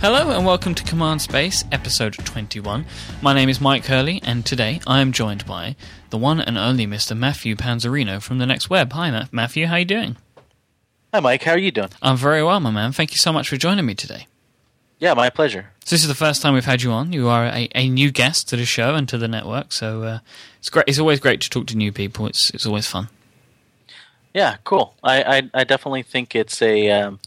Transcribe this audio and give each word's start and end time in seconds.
Hello 0.00 0.30
and 0.30 0.46
welcome 0.46 0.74
to 0.74 0.84
Command 0.84 1.20
Space, 1.20 1.62
episode 1.70 2.14
21. 2.14 2.86
My 3.20 3.34
name 3.34 3.50
is 3.50 3.60
Mike 3.60 3.84
Hurley, 3.84 4.20
and 4.24 4.46
today 4.46 4.80
I 4.86 5.00
am 5.00 5.12
joined 5.12 5.44
by 5.44 5.76
the 6.08 6.16
one 6.16 6.40
and 6.40 6.56
only 6.56 6.86
Mr. 6.86 7.14
Matthew 7.14 7.54
Panzarino 7.54 8.22
from 8.22 8.38
the 8.38 8.46
Next 8.46 8.70
Web. 8.70 8.92
Hi, 8.94 9.10
Ma- 9.10 9.26
Matthew. 9.30 9.66
How 9.66 9.74
are 9.74 9.80
you 9.80 9.84
doing? 9.84 10.16
Hi, 11.12 11.20
Mike. 11.20 11.42
How 11.42 11.52
are 11.52 11.58
you 11.58 11.70
doing? 11.70 11.90
I'm 12.00 12.16
very 12.16 12.42
well, 12.42 12.60
my 12.60 12.70
man. 12.70 12.92
Thank 12.92 13.10
you 13.10 13.18
so 13.18 13.30
much 13.30 13.50
for 13.50 13.58
joining 13.58 13.84
me 13.84 13.94
today. 13.94 14.26
Yeah, 14.98 15.12
my 15.12 15.28
pleasure. 15.28 15.70
So 15.84 15.94
this 15.94 16.02
is 16.02 16.08
the 16.08 16.14
first 16.14 16.40
time 16.40 16.54
we've 16.54 16.64
had 16.64 16.82
you 16.82 16.92
on. 16.92 17.12
You 17.12 17.28
are 17.28 17.44
a, 17.46 17.68
a 17.74 17.88
new 17.90 18.10
guest 18.10 18.48
to 18.50 18.56
the 18.56 18.64
show 18.64 18.94
and 18.94 19.06
to 19.10 19.18
the 19.18 19.28
network, 19.28 19.72
so 19.72 20.02
uh, 20.02 20.18
it's 20.58 20.70
great. 20.70 20.86
It's 20.88 20.98
always 20.98 21.20
great 21.20 21.42
to 21.42 21.50
talk 21.50 21.66
to 21.68 21.76
new 21.76 21.92
people. 21.92 22.26
It's 22.26 22.50
it's 22.50 22.64
always 22.64 22.86
fun. 22.86 23.08
Yeah, 24.32 24.56
cool. 24.64 24.94
I 25.02 25.22
I, 25.22 25.50
I 25.54 25.64
definitely 25.64 26.02
think 26.04 26.34
it's 26.34 26.62
a 26.62 26.90
um, 26.90 27.18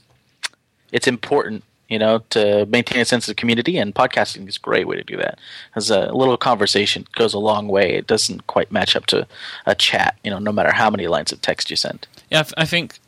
it's 0.92 1.08
important, 1.08 1.64
you 1.94 2.00
know, 2.00 2.20
to 2.32 2.66
maintain 2.66 3.00
a 3.00 3.06
sense 3.06 3.30
of 3.30 3.36
community, 3.36 3.78
and 3.78 3.94
podcasting 3.96 4.48
is 4.50 4.58
a 4.58 4.60
great 4.60 4.88
way 4.88 4.98
to 4.98 5.04
do 5.04 5.16
that. 5.18 5.40
As 5.76 5.90
a 5.90 6.12
little 6.12 6.36
conversation 6.38 7.06
goes 7.14 7.34
a 7.34 7.40
long 7.40 7.68
way. 7.68 7.94
It 7.94 8.08
doesn't 8.08 8.48
quite 8.48 8.72
match 8.72 8.96
up 8.96 9.06
to 9.08 9.28
a 9.66 9.76
chat, 9.76 10.18
you 10.24 10.32
know, 10.32 10.40
no 10.40 10.52
matter 10.52 10.74
how 10.74 10.90
many 10.90 11.08
lines 11.08 11.32
of 11.32 11.42
text 11.42 11.70
you 11.70 11.78
send. 11.78 12.08
Yeah, 12.30 12.40
I 12.40 12.42
f- 12.42 12.54
I 12.58 12.66
think 12.66 13.00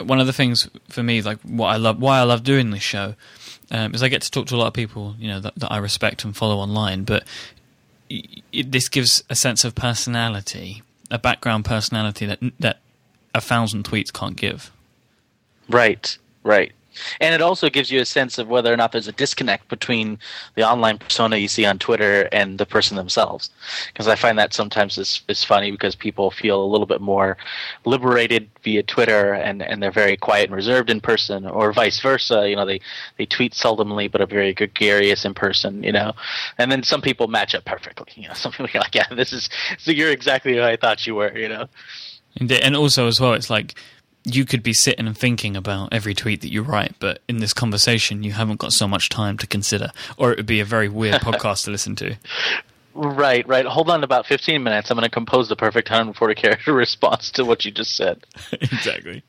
one 0.00 0.20
of 0.20 0.26
the 0.26 0.32
things 0.32 0.68
for 0.88 1.02
me, 1.02 1.22
like 1.22 1.38
what 1.42 1.68
I 1.68 1.76
love, 1.76 2.00
why 2.00 2.18
I 2.18 2.22
love 2.22 2.42
doing 2.42 2.70
this 2.70 2.82
show, 2.82 3.14
um, 3.70 3.94
is 3.94 4.02
I 4.02 4.08
get 4.08 4.22
to 4.22 4.30
talk 4.30 4.46
to 4.46 4.56
a 4.56 4.58
lot 4.58 4.68
of 4.68 4.74
people, 4.74 5.14
you 5.18 5.28
know, 5.28 5.40
that, 5.40 5.54
that 5.56 5.70
I 5.70 5.78
respect 5.78 6.24
and 6.24 6.36
follow 6.36 6.56
online. 6.56 7.04
But 7.04 7.24
y- 8.10 8.24
it, 8.52 8.72
this 8.72 8.88
gives 8.88 9.22
a 9.28 9.34
sense 9.34 9.64
of 9.64 9.74
personality, 9.74 10.82
a 11.10 11.18
background 11.18 11.64
personality 11.64 12.26
that 12.26 12.40
that 12.60 12.78
a 13.34 13.40
thousand 13.40 13.84
tweets 13.84 14.12
can't 14.12 14.36
give. 14.36 14.70
Right, 15.68 16.18
right. 16.42 16.72
And 17.20 17.34
it 17.34 17.40
also 17.40 17.68
gives 17.68 17.90
you 17.90 18.00
a 18.00 18.04
sense 18.04 18.38
of 18.38 18.48
whether 18.48 18.72
or 18.72 18.76
not 18.76 18.92
there's 18.92 19.08
a 19.08 19.12
disconnect 19.12 19.68
between 19.68 20.18
the 20.54 20.68
online 20.68 20.98
persona 20.98 21.36
you 21.36 21.48
see 21.48 21.64
on 21.64 21.78
Twitter 21.78 22.28
and 22.32 22.58
the 22.58 22.66
person 22.66 22.96
themselves. 22.96 23.50
Because 23.92 24.08
I 24.08 24.14
find 24.14 24.38
that 24.38 24.52
sometimes 24.52 24.98
is, 24.98 25.22
is 25.28 25.44
funny 25.44 25.70
because 25.70 25.94
people 25.94 26.30
feel 26.30 26.62
a 26.62 26.66
little 26.66 26.86
bit 26.86 27.00
more 27.00 27.36
liberated 27.84 28.48
via 28.62 28.82
Twitter 28.82 29.34
and, 29.34 29.62
and 29.62 29.82
they're 29.82 29.90
very 29.90 30.16
quiet 30.16 30.44
and 30.44 30.56
reserved 30.56 30.90
in 30.90 31.00
person, 31.00 31.46
or 31.46 31.72
vice 31.72 32.00
versa. 32.00 32.48
You 32.48 32.56
know, 32.56 32.66
they, 32.66 32.80
they 33.18 33.26
tweet 33.26 33.52
seldomly 33.52 34.10
but 34.10 34.20
are 34.20 34.26
very 34.26 34.54
gregarious 34.54 35.24
in 35.24 35.34
person, 35.34 35.82
you 35.82 35.92
know. 35.92 36.12
And 36.58 36.70
then 36.70 36.82
some 36.82 37.00
people 37.00 37.28
match 37.28 37.54
up 37.54 37.64
perfectly. 37.64 38.12
You 38.16 38.28
know, 38.28 38.34
some 38.42 38.52
people 38.52 38.68
are 38.74 38.80
like, 38.80 38.94
yeah, 38.94 39.06
this 39.14 39.32
is, 39.32 39.48
so 39.78 39.90
you're 39.90 40.10
exactly 40.10 40.54
who 40.54 40.62
I 40.62 40.76
thought 40.76 41.06
you 41.06 41.14
were, 41.14 41.36
you 41.36 41.48
know. 41.48 41.66
And, 42.38 42.50
and 42.50 42.76
also 42.76 43.06
as 43.06 43.20
well, 43.20 43.34
it's 43.34 43.50
like 43.50 43.74
you 44.24 44.44
could 44.44 44.62
be 44.62 44.72
sitting 44.72 45.06
and 45.06 45.16
thinking 45.16 45.56
about 45.56 45.92
every 45.92 46.14
tweet 46.14 46.40
that 46.42 46.52
you 46.52 46.62
write, 46.62 46.94
but 46.98 47.20
in 47.28 47.38
this 47.38 47.52
conversation, 47.52 48.22
you 48.22 48.32
haven't 48.32 48.60
got 48.60 48.72
so 48.72 48.86
much 48.86 49.08
time 49.08 49.36
to 49.38 49.46
consider, 49.46 49.90
or 50.16 50.30
it 50.32 50.38
would 50.38 50.46
be 50.46 50.60
a 50.60 50.64
very 50.64 50.88
weird 50.88 51.20
podcast 51.22 51.64
to 51.64 51.70
listen 51.70 51.96
to. 51.96 52.16
Right, 52.94 53.46
right. 53.48 53.64
Hold 53.64 53.90
on 53.90 54.04
about 54.04 54.26
15 54.26 54.62
minutes. 54.62 54.90
I'm 54.90 54.96
going 54.96 55.08
to 55.08 55.10
compose 55.10 55.48
the 55.48 55.56
perfect 55.56 55.88
140 55.88 56.34
character 56.34 56.72
response 56.74 57.30
to 57.32 57.44
what 57.44 57.64
you 57.64 57.70
just 57.70 57.96
said. 57.96 58.24
exactly. 58.52 59.22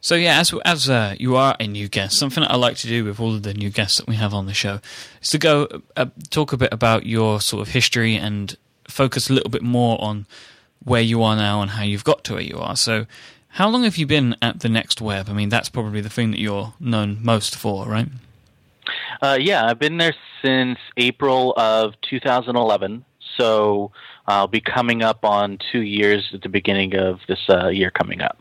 So 0.00 0.14
yeah, 0.14 0.38
as 0.38 0.54
as 0.64 0.88
uh, 0.88 1.16
you 1.18 1.34
are 1.34 1.56
a 1.58 1.66
new 1.66 1.88
guest, 1.88 2.18
something 2.18 2.42
that 2.42 2.52
I 2.52 2.56
like 2.56 2.76
to 2.78 2.86
do 2.86 3.04
with 3.04 3.18
all 3.18 3.34
of 3.34 3.42
the 3.42 3.52
new 3.52 3.68
guests 3.68 3.96
that 3.98 4.06
we 4.06 4.14
have 4.14 4.32
on 4.32 4.46
the 4.46 4.54
show 4.54 4.80
is 5.20 5.30
to 5.30 5.38
go 5.38 5.82
uh, 5.96 6.06
talk 6.30 6.52
a 6.52 6.56
bit 6.56 6.72
about 6.72 7.04
your 7.04 7.40
sort 7.40 7.66
of 7.66 7.74
history 7.74 8.14
and 8.14 8.56
focus 8.86 9.28
a 9.28 9.32
little 9.32 9.50
bit 9.50 9.62
more 9.62 10.00
on 10.00 10.26
where 10.84 11.02
you 11.02 11.22
are 11.24 11.34
now 11.34 11.62
and 11.62 11.72
how 11.72 11.82
you've 11.82 12.04
got 12.04 12.22
to 12.24 12.34
where 12.34 12.42
you 12.42 12.58
are. 12.58 12.76
So, 12.76 13.06
how 13.58 13.68
long 13.68 13.82
have 13.82 13.96
you 13.96 14.06
been 14.06 14.36
at 14.40 14.60
the 14.60 14.68
Next 14.68 15.00
Web? 15.00 15.28
I 15.28 15.32
mean, 15.32 15.48
that's 15.48 15.68
probably 15.68 16.00
the 16.00 16.08
thing 16.08 16.30
that 16.30 16.38
you're 16.38 16.74
known 16.78 17.18
most 17.22 17.56
for, 17.56 17.86
right? 17.86 18.06
Uh, 19.20 19.36
yeah, 19.40 19.66
I've 19.66 19.80
been 19.80 19.96
there 19.96 20.14
since 20.40 20.78
April 20.96 21.54
of 21.56 22.00
2011. 22.08 23.04
So 23.36 23.90
I'll 24.28 24.46
be 24.46 24.60
coming 24.60 25.02
up 25.02 25.24
on 25.24 25.58
two 25.72 25.80
years 25.80 26.30
at 26.32 26.42
the 26.42 26.48
beginning 26.48 26.94
of 26.94 27.18
this 27.26 27.40
uh, 27.48 27.66
year 27.66 27.90
coming 27.90 28.20
up. 28.20 28.38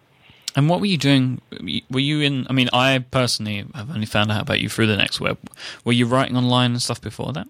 And 0.56 0.70
what 0.70 0.80
were 0.82 0.86
you 0.86 1.00
doing? 1.00 1.42
Were 1.90 2.00
you 2.00 2.22
in? 2.22 2.46
I 2.48 2.54
mean, 2.54 2.70
I 2.72 3.00
personally 3.00 3.66
have 3.74 3.90
only 3.90 4.06
found 4.06 4.32
out 4.32 4.44
about 4.44 4.60
you 4.60 4.70
through 4.70 4.86
the 4.86 4.98
Next 4.98 5.20
Web. 5.20 5.40
Were 5.84 5.94
you 5.94 6.06
writing 6.06 6.38
online 6.38 6.74
and 6.74 6.82
stuff 6.82 7.02
before 7.02 7.34
that? 7.34 7.48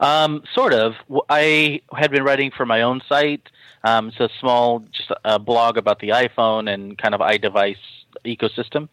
Um, 0.00 0.42
sort 0.52 0.72
of. 0.72 0.94
I 1.28 1.82
had 1.96 2.10
been 2.10 2.24
writing 2.24 2.50
for 2.50 2.66
my 2.66 2.82
own 2.82 3.00
site. 3.08 3.48
Um, 3.84 4.08
it's 4.08 4.20
a 4.20 4.28
small, 4.38 4.80
just 4.92 5.10
a 5.24 5.38
blog 5.38 5.76
about 5.76 6.00
the 6.00 6.10
iPhone 6.10 6.72
and 6.72 6.98
kind 6.98 7.14
of 7.14 7.20
iDevice 7.20 7.76
ecosystem. 8.24 8.88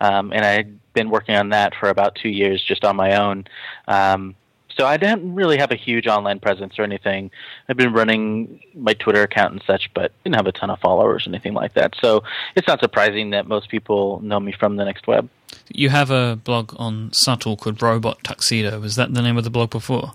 Um, 0.00 0.32
and 0.32 0.44
I 0.44 0.50
had 0.50 0.78
been 0.92 1.10
working 1.10 1.34
on 1.34 1.50
that 1.50 1.74
for 1.74 1.88
about 1.88 2.14
two 2.14 2.28
years 2.28 2.62
just 2.62 2.84
on 2.84 2.96
my 2.96 3.16
own. 3.16 3.46
Um, 3.86 4.36
so 4.78 4.86
I 4.86 4.96
didn't 4.96 5.34
really 5.34 5.58
have 5.58 5.72
a 5.72 5.76
huge 5.76 6.06
online 6.06 6.38
presence 6.38 6.78
or 6.78 6.82
anything. 6.84 7.32
I've 7.68 7.76
been 7.76 7.92
running 7.92 8.60
my 8.74 8.94
Twitter 8.94 9.22
account 9.22 9.52
and 9.52 9.62
such, 9.66 9.90
but 9.92 10.12
didn't 10.22 10.36
have 10.36 10.46
a 10.46 10.52
ton 10.52 10.70
of 10.70 10.78
followers 10.78 11.26
or 11.26 11.30
anything 11.30 11.54
like 11.54 11.74
that. 11.74 11.94
So 12.00 12.22
it's 12.54 12.68
not 12.68 12.78
surprising 12.78 13.30
that 13.30 13.48
most 13.48 13.70
people 13.70 14.20
know 14.20 14.38
me 14.38 14.52
from 14.52 14.76
the 14.76 14.84
Next 14.84 15.08
Web. 15.08 15.28
You 15.68 15.88
have 15.88 16.10
a 16.10 16.36
blog 16.36 16.74
on 16.76 17.10
Svbtle 17.10 17.58
called 17.58 17.82
Robot 17.82 18.22
Tuxedo. 18.22 18.78
Was 18.78 18.94
that 18.94 19.12
the 19.12 19.22
name 19.22 19.36
of 19.36 19.42
the 19.42 19.50
blog 19.50 19.70
before? 19.70 20.12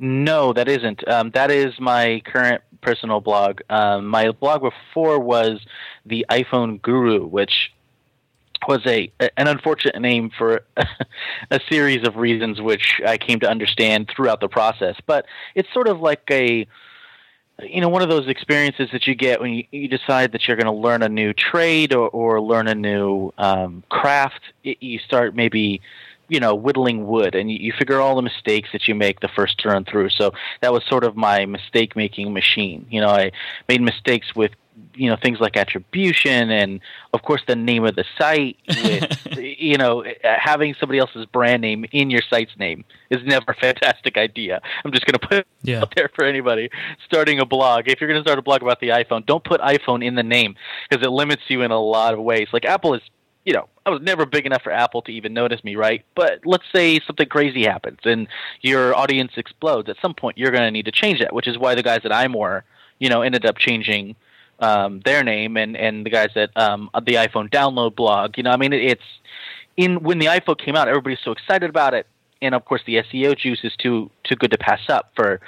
No, 0.00 0.52
that 0.52 0.68
isn't. 0.68 1.06
Um, 1.06 1.30
that 1.30 1.52
is 1.52 1.78
my 1.78 2.20
current 2.24 2.62
personal 2.84 3.20
blog. 3.20 3.60
Um, 3.68 4.06
my 4.06 4.30
blog 4.30 4.62
before 4.62 5.18
was 5.18 5.60
the 6.06 6.26
iPhone 6.30 6.80
Guru, 6.80 7.26
which 7.26 7.72
was 8.68 8.80
a 8.86 9.12
an 9.36 9.48
unfortunate 9.48 10.00
name 10.00 10.30
for 10.36 10.62
a 11.50 11.60
series 11.68 12.06
of 12.06 12.16
reasons 12.16 12.60
which 12.60 13.00
I 13.06 13.18
came 13.18 13.40
to 13.40 13.50
understand 13.50 14.10
throughout 14.14 14.40
the 14.40 14.48
process. 14.48 14.96
But 15.06 15.26
it's 15.54 15.72
sort 15.72 15.88
of 15.88 16.00
like 16.00 16.22
a 16.30 16.66
you 17.62 17.80
know 17.80 17.88
one 17.88 18.02
of 18.02 18.08
those 18.08 18.28
experiences 18.28 18.88
that 18.92 19.06
you 19.06 19.14
get 19.14 19.40
when 19.40 19.52
you, 19.52 19.64
you 19.70 19.88
decide 19.88 20.32
that 20.32 20.46
you're 20.46 20.56
going 20.56 20.66
to 20.66 20.72
learn 20.72 21.02
a 21.02 21.08
new 21.08 21.32
trade 21.32 21.92
or, 21.92 22.08
or 22.08 22.40
learn 22.40 22.68
a 22.68 22.74
new 22.74 23.32
um, 23.38 23.82
craft. 23.88 24.40
It, 24.62 24.82
you 24.82 24.98
start 24.98 25.34
maybe 25.34 25.80
you 26.28 26.40
know 26.40 26.54
whittling 26.54 27.06
wood 27.06 27.34
and 27.34 27.50
you, 27.50 27.58
you 27.60 27.72
figure 27.78 28.00
all 28.00 28.16
the 28.16 28.22
mistakes 28.22 28.70
that 28.72 28.88
you 28.88 28.94
make 28.94 29.20
the 29.20 29.28
first 29.28 29.58
turn 29.58 29.84
through. 29.84 30.10
So 30.10 30.32
that 30.62 30.72
was 30.72 30.82
sort 30.88 31.04
of 31.04 31.16
my 31.16 31.46
mistake 31.46 31.96
making 31.96 32.32
machine. 32.32 32.86
You 32.90 33.00
know 33.00 33.08
i 33.10 33.30
made 33.68 33.80
mistakes 33.80 34.34
with 34.34 34.52
you 34.94 35.08
know 35.08 35.16
things 35.22 35.38
like 35.38 35.56
attribution 35.56 36.50
and 36.50 36.80
of 37.12 37.22
course 37.22 37.40
the 37.46 37.54
name 37.54 37.84
of 37.84 37.94
the 37.94 38.04
site 38.18 38.56
with 38.82 39.36
you 39.38 39.76
know 39.78 40.04
having 40.22 40.74
somebody 40.80 40.98
else's 40.98 41.26
brand 41.26 41.62
name 41.62 41.84
in 41.92 42.10
your 42.10 42.22
site's 42.28 42.56
name 42.58 42.84
is 43.10 43.20
never 43.24 43.52
a 43.52 43.54
fantastic 43.54 44.16
idea. 44.16 44.60
I'm 44.84 44.90
just 44.92 45.06
going 45.06 45.18
to 45.18 45.26
put 45.28 45.46
Yeah. 45.62 45.76
it 45.78 45.82
out 45.82 45.94
there 45.94 46.10
for 46.14 46.24
anybody 46.24 46.70
starting 47.04 47.38
a 47.38 47.46
blog. 47.46 47.84
If 47.86 48.00
you're 48.00 48.08
going 48.10 48.20
to 48.22 48.26
start 48.26 48.38
a 48.38 48.42
blog 48.42 48.62
about 48.62 48.80
the 48.80 48.88
iphone 48.88 49.24
don't 49.26 49.44
put 49.44 49.60
iphone 49.60 50.04
in 50.04 50.14
the 50.16 50.22
name 50.24 50.56
because 50.88 51.06
it 51.06 51.10
limits 51.10 51.42
you 51.48 51.62
in 51.62 51.70
a 51.70 51.80
lot 51.80 52.14
of 52.14 52.20
ways. 52.20 52.48
Like 52.52 52.64
apple 52.64 52.94
is 52.94 53.02
you 53.44 53.52
know, 53.52 53.68
I 53.84 53.90
was 53.90 54.00
never 54.00 54.24
big 54.24 54.46
enough 54.46 54.62
for 54.62 54.72
Apple 54.72 55.02
to 55.02 55.12
even 55.12 55.34
notice 55.34 55.62
me, 55.62 55.76
right? 55.76 56.04
But 56.14 56.40
let's 56.44 56.64
say 56.74 57.00
something 57.06 57.28
crazy 57.28 57.64
happens 57.64 57.98
and 58.04 58.26
your 58.62 58.94
audience 58.96 59.32
explodes. 59.36 59.88
At 59.88 59.96
some 60.00 60.14
point, 60.14 60.38
you're 60.38 60.50
going 60.50 60.64
to 60.64 60.70
need 60.70 60.86
to 60.86 60.92
change 60.92 61.20
that, 61.20 61.34
which 61.34 61.46
is 61.46 61.58
why 61.58 61.74
the 61.74 61.82
guys 61.82 62.00
at 62.04 62.10
iMore, 62.10 62.62
you 62.98 63.08
know, 63.08 63.22
ended 63.22 63.44
up 63.44 63.58
changing 63.58 64.16
um, 64.60 65.00
their 65.04 65.22
name, 65.22 65.56
and 65.56 65.76
and 65.76 66.06
the 66.06 66.10
guys 66.10 66.30
at 66.36 66.50
um, 66.56 66.90
the 66.94 67.14
iPhone 67.14 67.50
download 67.50 67.96
blog. 67.96 68.36
You 68.36 68.44
know, 68.44 68.50
I 68.50 68.56
mean, 68.56 68.72
it, 68.72 68.82
it's 68.82 69.02
in 69.76 70.02
when 70.02 70.18
the 70.18 70.26
iPhone 70.26 70.58
came 70.58 70.76
out, 70.76 70.88
everybody's 70.88 71.18
so 71.22 71.32
excited 71.32 71.68
about 71.68 71.94
it, 71.94 72.06
and 72.40 72.54
of 72.54 72.64
course, 72.64 72.82
the 72.86 72.96
SEO 72.96 73.36
juice 73.36 73.60
is 73.64 73.74
too 73.76 74.10
too 74.22 74.36
good 74.36 74.52
to 74.52 74.58
pass 74.58 74.80
up 74.88 75.10
for, 75.16 75.40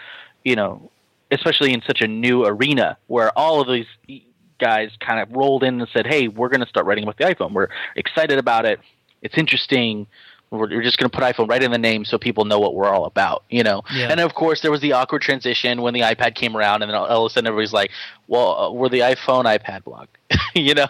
you 0.44 0.56
know, 0.56 0.90
especially 1.30 1.72
in 1.72 1.82
such 1.86 2.00
a 2.00 2.08
new 2.08 2.44
arena 2.44 2.98
where 3.06 3.36
all 3.38 3.60
of 3.60 3.68
these 3.68 4.25
guys 4.58 4.90
kind 5.00 5.20
of 5.20 5.34
rolled 5.36 5.62
in 5.62 5.80
and 5.80 5.88
said, 5.92 6.06
"Hey, 6.06 6.28
we're 6.28 6.48
going 6.48 6.60
to 6.60 6.66
start 6.68 6.86
writing 6.86 7.04
about 7.04 7.16
the 7.18 7.24
iPhone. 7.24 7.52
We're 7.52 7.68
excited 7.94 8.38
about 8.38 8.64
it. 8.64 8.80
It's 9.22 9.36
interesting. 9.38 10.06
We're, 10.50 10.80
just 10.80 10.96
going 10.96 11.10
to 11.10 11.16
put 11.18 11.24
iPhone 11.24 11.48
right 11.50 11.60
in 11.60 11.72
the 11.72 11.78
name 11.78 12.04
so 12.04 12.18
people 12.18 12.44
know 12.44 12.58
what 12.60 12.74
we're 12.74 12.88
all 12.88 13.04
about." 13.04 13.44
You 13.50 13.62
know. 13.64 13.82
Yeah. 13.92 14.08
And 14.10 14.20
of 14.20 14.34
course, 14.34 14.62
there 14.62 14.70
was 14.70 14.80
the 14.80 14.92
awkward 14.92 15.22
transition 15.22 15.82
when 15.82 15.94
the 15.94 16.00
iPad 16.00 16.34
came 16.34 16.56
around, 16.56 16.82
and 16.82 16.90
then 16.90 16.96
all 16.96 17.26
of 17.26 17.30
a 17.30 17.32
sudden 17.32 17.48
everybody's 17.48 17.72
like, 17.72 17.90
"Well, 18.28 18.56
uh, 18.56 18.70
we're 18.72 18.88
the 18.88 19.00
iPhone 19.00 19.44
iPad 19.44 19.84
blog," 19.84 20.08
you 20.54 20.74
know. 20.74 20.88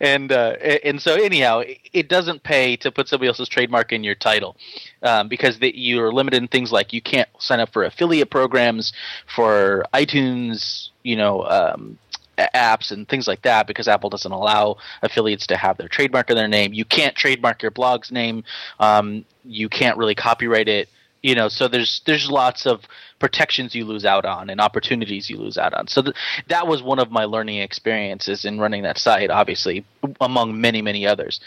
and 0.00 0.30
uh, 0.30 0.56
and 0.84 1.00
so 1.00 1.14
anyhow, 1.14 1.62
it- 1.92 2.08
doesn't 2.08 2.42
pay 2.42 2.76
to 2.76 2.90
put 2.92 3.08
somebody 3.08 3.28
else's 3.28 3.48
trademark 3.48 3.90
in 3.92 4.04
your 4.04 4.14
title 4.14 4.54
um, 5.02 5.28
because 5.28 5.58
the, 5.60 5.72
you're 5.74 6.12
limited 6.12 6.42
in 6.42 6.48
things 6.48 6.70
like 6.70 6.92
you 6.92 7.00
can't 7.00 7.28
sign 7.38 7.58
up 7.58 7.72
for 7.72 7.84
affiliate 7.84 8.28
programs 8.28 8.92
for 9.34 9.86
iTunes, 9.94 10.90
you 11.04 11.16
know, 11.16 11.42
um, 11.44 11.96
apps 12.38 12.90
and 12.90 13.08
things 13.08 13.28
like 13.28 13.42
that 13.42 13.66
because 13.66 13.88
Apple 13.88 14.10
doesn't 14.10 14.32
allow 14.32 14.76
affiliates 15.02 15.46
to 15.48 15.56
have 15.56 15.76
their 15.76 15.88
trademark 15.88 16.30
in 16.30 16.36
their 16.36 16.48
name. 16.48 16.72
You 16.72 16.84
can't 16.84 17.14
trademark 17.14 17.62
your 17.62 17.70
blog's 17.70 18.10
name. 18.10 18.44
Um, 18.80 19.24
you 19.44 19.68
can't 19.68 19.96
really 19.98 20.14
copyright 20.14 20.68
it. 20.68 20.88
You 21.22 21.36
know, 21.36 21.48
so 21.48 21.68
there's 21.68 22.00
there's 22.04 22.28
lots 22.28 22.66
of 22.66 22.80
protections 23.20 23.76
you 23.76 23.84
lose 23.84 24.04
out 24.04 24.24
on 24.24 24.50
and 24.50 24.60
opportunities 24.60 25.30
you 25.30 25.36
lose 25.36 25.56
out 25.56 25.72
on. 25.72 25.86
So 25.86 26.02
th- 26.02 26.16
that 26.48 26.66
was 26.66 26.82
one 26.82 26.98
of 26.98 27.12
my 27.12 27.26
learning 27.26 27.58
experiences 27.58 28.44
in 28.44 28.58
running 28.58 28.82
that 28.82 28.98
site, 28.98 29.30
obviously 29.30 29.84
among 30.20 30.60
many 30.60 30.82
many 30.82 31.06
others. 31.06 31.38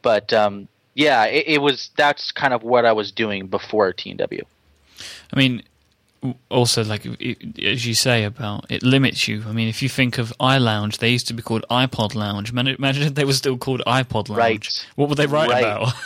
But 0.00 0.32
um, 0.32 0.68
yeah, 0.94 1.26
it, 1.26 1.44
it 1.46 1.58
was. 1.58 1.90
That's 1.96 2.32
kind 2.32 2.54
of 2.54 2.62
what 2.62 2.86
I 2.86 2.92
was 2.92 3.12
doing 3.12 3.48
before 3.48 3.92
TNW. 3.92 4.42
I 5.32 5.38
mean, 5.38 5.62
also 6.50 6.82
like 6.84 7.06
it, 7.06 7.58
as 7.62 7.86
you 7.86 7.94
say 7.94 8.24
about 8.24 8.66
it 8.70 8.82
limits 8.82 9.28
you. 9.28 9.44
I 9.48 9.52
mean, 9.52 9.68
if 9.68 9.82
you 9.82 9.88
think 9.88 10.18
of 10.18 10.32
iLounge, 10.40 10.98
they 10.98 11.10
used 11.10 11.28
to 11.28 11.34
be 11.34 11.42
called 11.42 11.64
iPod 11.70 12.14
Lounge. 12.14 12.50
Imagine 12.50 13.02
if 13.02 13.14
they 13.14 13.24
were 13.24 13.32
still 13.32 13.56
called 13.56 13.82
iPod 13.86 14.28
Lounge. 14.28 14.38
Right. 14.38 14.86
What 14.96 15.08
would 15.08 15.18
they 15.18 15.26
write 15.26 15.48
Right. 15.50 15.62
about? 15.64 15.94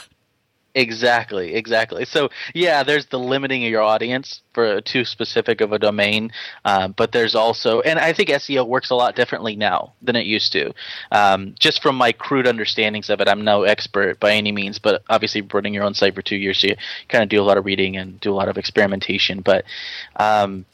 Exactly, 0.75 1.55
exactly. 1.55 2.07
So 2.07 2.31
yeah, 2.55 2.83
there's 2.83 3.05
the 3.07 3.19
limiting 3.19 3.63
of 3.65 3.71
your 3.71 3.83
audience 3.83 4.41
for 4.55 4.81
too 4.81 5.05
specific 5.05 5.61
of 5.61 5.73
a 5.73 5.79
domain, 5.79 6.33
um, 6.65 6.95
but 6.97 7.13
there's 7.13 7.35
also, 7.35 7.83
and 7.83 7.99
I 7.99 8.15
think 8.15 8.31
SEO 8.31 8.67
works 8.67 8.89
a 8.89 8.95
lot 8.95 9.15
differently 9.15 9.55
now 9.55 9.93
than 10.01 10.17
it 10.17 10.25
used 10.25 10.51
to. 10.53 10.73
Um, 11.11 11.55
just 11.59 11.83
from 11.83 11.97
my 11.97 12.13
crude 12.13 12.47
understandings 12.47 13.11
of 13.11 13.21
it, 13.21 13.29
I'm 13.29 13.45
no 13.45 13.65
expert 13.65 14.19
by 14.19 14.33
any 14.33 14.51
means, 14.51 14.79
but 14.79 15.03
obviously 15.11 15.43
running 15.43 15.75
your 15.75 15.85
own 15.85 15.93
site 15.93 16.15
for 16.15 16.23
two 16.23 16.37
years, 16.37 16.63
you 16.63 16.75
kind 17.09 17.23
of 17.23 17.29
do 17.29 17.43
a 17.43 17.45
lot 17.45 17.59
of 17.59 17.67
reading 17.67 17.99
and 17.99 18.19
do 18.21 18.33
a 18.33 18.37
lot 18.37 18.49
of 18.49 18.57
experimentation. 18.57 19.43
But 19.43 19.67
um, 20.17 20.65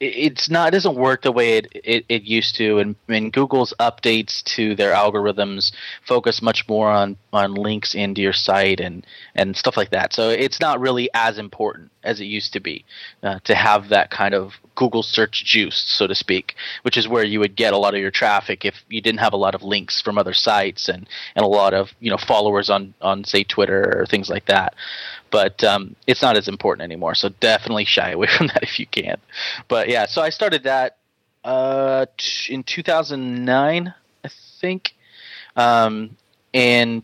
it's 0.00 0.50
not 0.50 0.68
it 0.68 0.72
doesn't 0.72 0.96
work 0.96 1.22
the 1.22 1.32
way 1.32 1.58
it, 1.58 1.68
it, 1.72 2.04
it 2.08 2.22
used 2.22 2.56
to. 2.56 2.78
And, 2.78 2.96
and 3.08 3.32
google's 3.32 3.72
updates 3.80 4.42
to 4.44 4.74
their 4.74 4.92
algorithms 4.92 5.72
focus 6.06 6.42
much 6.42 6.68
more 6.68 6.90
on 6.90 7.16
on 7.32 7.54
links 7.54 7.94
into 7.94 8.20
your 8.20 8.32
site 8.32 8.80
and 8.80 9.06
and 9.34 9.56
stuff 9.56 9.76
like 9.76 9.90
that. 9.90 10.12
So 10.12 10.30
it's 10.30 10.60
not 10.60 10.80
really 10.80 11.08
as 11.14 11.38
important 11.38 11.90
as 12.06 12.20
it 12.20 12.24
used 12.24 12.52
to 12.52 12.60
be 12.60 12.84
uh, 13.22 13.40
to 13.44 13.54
have 13.54 13.88
that 13.88 14.10
kind 14.10 14.34
of 14.34 14.52
google 14.76 15.02
search 15.02 15.44
juice 15.44 15.84
so 15.86 16.06
to 16.06 16.14
speak 16.14 16.54
which 16.82 16.96
is 16.98 17.08
where 17.08 17.24
you 17.24 17.40
would 17.40 17.56
get 17.56 17.72
a 17.72 17.78
lot 17.78 17.94
of 17.94 18.00
your 18.00 18.10
traffic 18.10 18.64
if 18.64 18.74
you 18.88 19.00
didn't 19.00 19.20
have 19.20 19.32
a 19.32 19.36
lot 19.36 19.54
of 19.54 19.62
links 19.62 20.02
from 20.02 20.18
other 20.18 20.34
sites 20.34 20.88
and 20.88 21.08
and 21.34 21.44
a 21.44 21.48
lot 21.48 21.72
of 21.72 21.88
you 21.98 22.10
know 22.10 22.18
followers 22.18 22.68
on 22.68 22.94
on 23.00 23.24
say 23.24 23.42
twitter 23.42 23.98
or 23.98 24.06
things 24.06 24.28
like 24.28 24.44
that 24.46 24.74
but 25.36 25.62
um, 25.64 25.94
it's 26.06 26.22
not 26.22 26.34
as 26.34 26.48
important 26.48 26.82
anymore. 26.82 27.14
So 27.14 27.28
definitely 27.28 27.84
shy 27.84 28.12
away 28.12 28.26
from 28.38 28.46
that 28.46 28.62
if 28.62 28.80
you 28.80 28.86
can. 28.86 29.18
But 29.68 29.90
yeah, 29.90 30.06
so 30.06 30.22
I 30.22 30.30
started 30.30 30.62
that 30.62 30.96
uh, 31.44 32.06
t- 32.16 32.54
in 32.54 32.62
2009, 32.62 33.94
I 34.24 34.28
think, 34.62 34.94
um, 35.54 36.16
and 36.54 37.02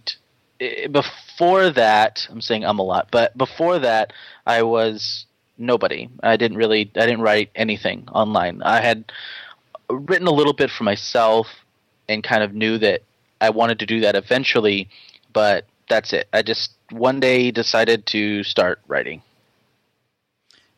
before 0.91 1.69
that, 1.69 2.27
I'm 2.31 2.41
saying 2.41 2.65
I'm 2.65 2.79
a 2.79 2.83
lot, 2.83 3.09
but 3.11 3.37
before 3.37 3.79
that, 3.81 4.15
I 4.47 4.63
was 4.63 5.27
nobody. 5.59 6.09
I 6.23 6.39
didn't 6.39 6.57
really, 6.57 6.91
I 6.97 7.05
didn't 7.05 7.21
write 7.21 7.51
anything 7.55 8.09
online. 8.13 8.63
I 8.63 8.81
had 8.81 9.13
written 9.91 10.27
a 10.27 10.33
little 10.33 10.55
bit 10.55 10.71
for 10.71 10.85
myself 10.85 11.49
and 12.09 12.25
kind 12.25 12.43
of 12.43 12.55
knew 12.55 12.79
that 12.79 13.03
I 13.43 13.51
wanted 13.51 13.79
to 13.81 13.87
do 13.87 14.01
that 14.01 14.15
eventually, 14.15 14.89
but 15.35 15.67
that's 15.93 16.13
it. 16.13 16.27
I 16.33 16.41
just 16.43 16.73
one 16.91 17.21
day 17.21 17.51
decided 17.51 18.07
to 18.07 18.43
start 18.45 18.81
writing. 18.89 19.21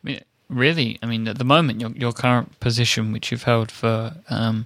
I 0.03 0.07
mean, 0.07 0.21
really, 0.49 0.99
I 1.01 1.05
mean, 1.05 1.27
at 1.27 1.37
the 1.37 1.43
moment, 1.45 1.79
your 1.81 1.91
your 1.91 2.11
current 2.13 2.59
position, 2.59 3.11
which 3.13 3.31
you've 3.31 3.43
held 3.43 3.71
for 3.71 4.13
um, 4.29 4.65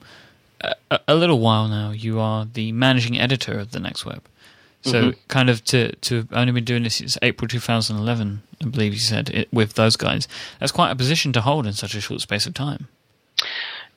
a, 0.61 0.99
a 1.07 1.15
little 1.15 1.39
while 1.39 1.67
now, 1.67 1.91
you 1.91 2.19
are 2.19 2.45
the 2.45 2.71
managing 2.71 3.19
editor 3.19 3.59
of 3.59 3.71
the 3.71 3.79
Next 3.79 4.05
Web. 4.05 4.23
So, 4.81 5.11
Mhm. 5.11 5.15
kind 5.27 5.49
of 5.49 5.63
to 5.65 5.93
to 6.07 6.27
only 6.31 6.51
been 6.53 6.63
doing 6.63 6.83
this 6.83 6.95
since 6.95 7.17
April 7.21 7.47
2011, 7.47 8.41
I 8.61 8.65
believe 8.65 8.93
you 8.93 8.99
said 8.99 9.29
it, 9.29 9.47
with 9.51 9.73
those 9.73 9.95
guys. 9.97 10.27
That's 10.59 10.71
quite 10.71 10.91
a 10.91 10.95
position 10.95 11.31
to 11.33 11.41
hold 11.41 11.67
in 11.67 11.73
such 11.73 11.95
a 11.95 12.01
short 12.01 12.21
space 12.21 12.47
of 12.47 12.53
time. 12.53 12.87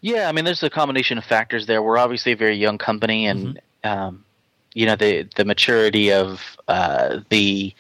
Yeah, 0.01 0.29
I 0.29 0.33
mean, 0.33 0.45
there's 0.45 0.63
a 0.65 0.71
combination 0.71 1.19
of 1.19 1.25
factors 1.25 1.67
there. 1.67 1.81
We're 1.83 1.99
obviously 1.99 2.33
a 2.33 2.37
very 2.37 2.57
young 2.57 2.79
company, 2.79 3.27
and 3.27 3.61
um, 3.85 4.25
you 4.75 4.87
know 4.87 4.97
the 4.97 5.27
the 5.37 5.45
maturity 5.45 6.13
of 6.13 6.57
uh, 6.69 7.21
the 7.31 7.75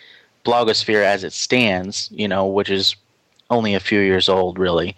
blogosphere 0.44 1.04
as 1.04 1.24
it 1.24 1.32
stands, 1.32 2.08
you 2.12 2.28
know, 2.28 2.46
which 2.46 2.70
is 2.70 2.96
only 3.50 3.74
a 3.74 3.80
few 3.80 4.00
years 4.00 4.28
old, 4.28 4.58
really. 4.58 4.96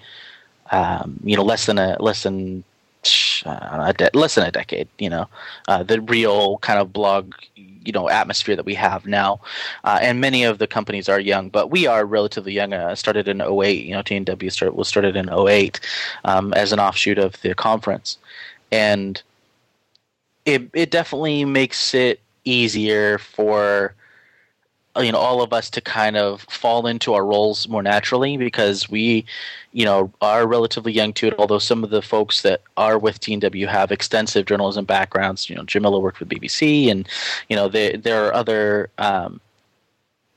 Um, 0.70 1.20
you 1.22 1.36
know, 1.36 1.42
less 1.44 1.66
than 1.66 1.78
a 1.78 1.96
less 2.00 2.22
than 2.22 2.64
a 3.44 3.92
de- 3.96 4.10
less 4.14 4.34
than 4.34 4.46
a 4.46 4.50
decade. 4.50 4.88
You 4.98 5.10
know, 5.10 5.28
uh, 5.68 5.82
the 5.82 6.00
real 6.00 6.58
kind 6.58 6.78
of 6.78 6.92
blog, 6.92 7.34
you 7.54 7.92
know, 7.92 8.08
atmosphere 8.08 8.56
that 8.56 8.64
we 8.64 8.74
have 8.74 9.06
now, 9.06 9.40
uh, 9.84 9.98
and 10.00 10.20
many 10.20 10.44
of 10.44 10.58
the 10.58 10.66
companies 10.66 11.08
are 11.08 11.20
young, 11.20 11.50
but 11.50 11.70
we 11.70 11.86
are 11.86 12.06
relatively 12.06 12.52
young. 12.52 12.72
Uh, 12.72 12.94
started 12.94 13.28
in 13.28 13.40
08, 13.42 13.84
You 13.84 13.92
know, 13.94 14.02
TNW 14.02 14.50
start, 14.50 14.74
was 14.74 14.88
started 14.88 15.16
in 15.16 15.28
08 15.28 15.80
um, 16.24 16.54
as 16.54 16.72
an 16.72 16.80
offshoot 16.80 17.18
of 17.18 17.40
the 17.42 17.54
conference, 17.54 18.16
and 18.72 19.22
it 20.44 20.68
it 20.72 20.90
definitely 20.90 21.44
makes 21.44 21.94
it 21.94 22.20
easier 22.44 23.18
for 23.18 23.94
you 25.00 25.10
know 25.10 25.18
all 25.18 25.42
of 25.42 25.52
us 25.52 25.70
to 25.70 25.80
kind 25.80 26.16
of 26.16 26.42
fall 26.42 26.86
into 26.86 27.14
our 27.14 27.24
roles 27.24 27.68
more 27.68 27.82
naturally 27.82 28.36
because 28.36 28.88
we 28.88 29.24
you 29.72 29.84
know 29.84 30.12
are 30.20 30.46
relatively 30.46 30.92
young 30.92 31.12
to 31.12 31.26
it 31.26 31.34
although 31.38 31.58
some 31.58 31.82
of 31.82 31.90
the 31.90 32.02
folks 32.02 32.42
that 32.42 32.60
are 32.76 32.98
with 32.98 33.20
TNW 33.20 33.66
have 33.66 33.90
extensive 33.90 34.46
journalism 34.46 34.84
backgrounds. 34.84 35.48
You 35.50 35.56
know 35.56 35.62
Jamillah 35.62 36.00
worked 36.00 36.20
with 36.20 36.28
BBC 36.28 36.90
and 36.90 37.08
you 37.48 37.56
know 37.56 37.68
there 37.68 37.96
there 37.96 38.26
are 38.26 38.34
other 38.34 38.90
um, 38.98 39.40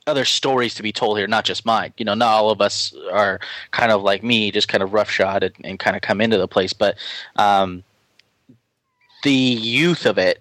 other 0.06 0.24
stories 0.24 0.74
to 0.74 0.82
be 0.82 0.90
told 0.90 1.18
here 1.18 1.28
not 1.28 1.44
just 1.44 1.66
mine. 1.66 1.92
You 1.98 2.04
know 2.04 2.14
not 2.14 2.32
all 2.32 2.50
of 2.50 2.60
us 2.60 2.94
are 3.12 3.38
kind 3.70 3.92
of 3.92 4.02
like 4.02 4.24
me 4.24 4.50
just 4.50 4.68
kind 4.68 4.82
of 4.82 4.92
roughshod 4.92 5.44
and, 5.44 5.54
and 5.62 5.78
kind 5.78 5.94
of 5.94 6.02
come 6.02 6.20
into 6.20 6.38
the 6.38 6.48
place 6.48 6.72
but 6.72 6.96
um, 7.36 7.84
the 9.22 9.32
youth 9.32 10.06
of 10.06 10.18
it 10.18 10.40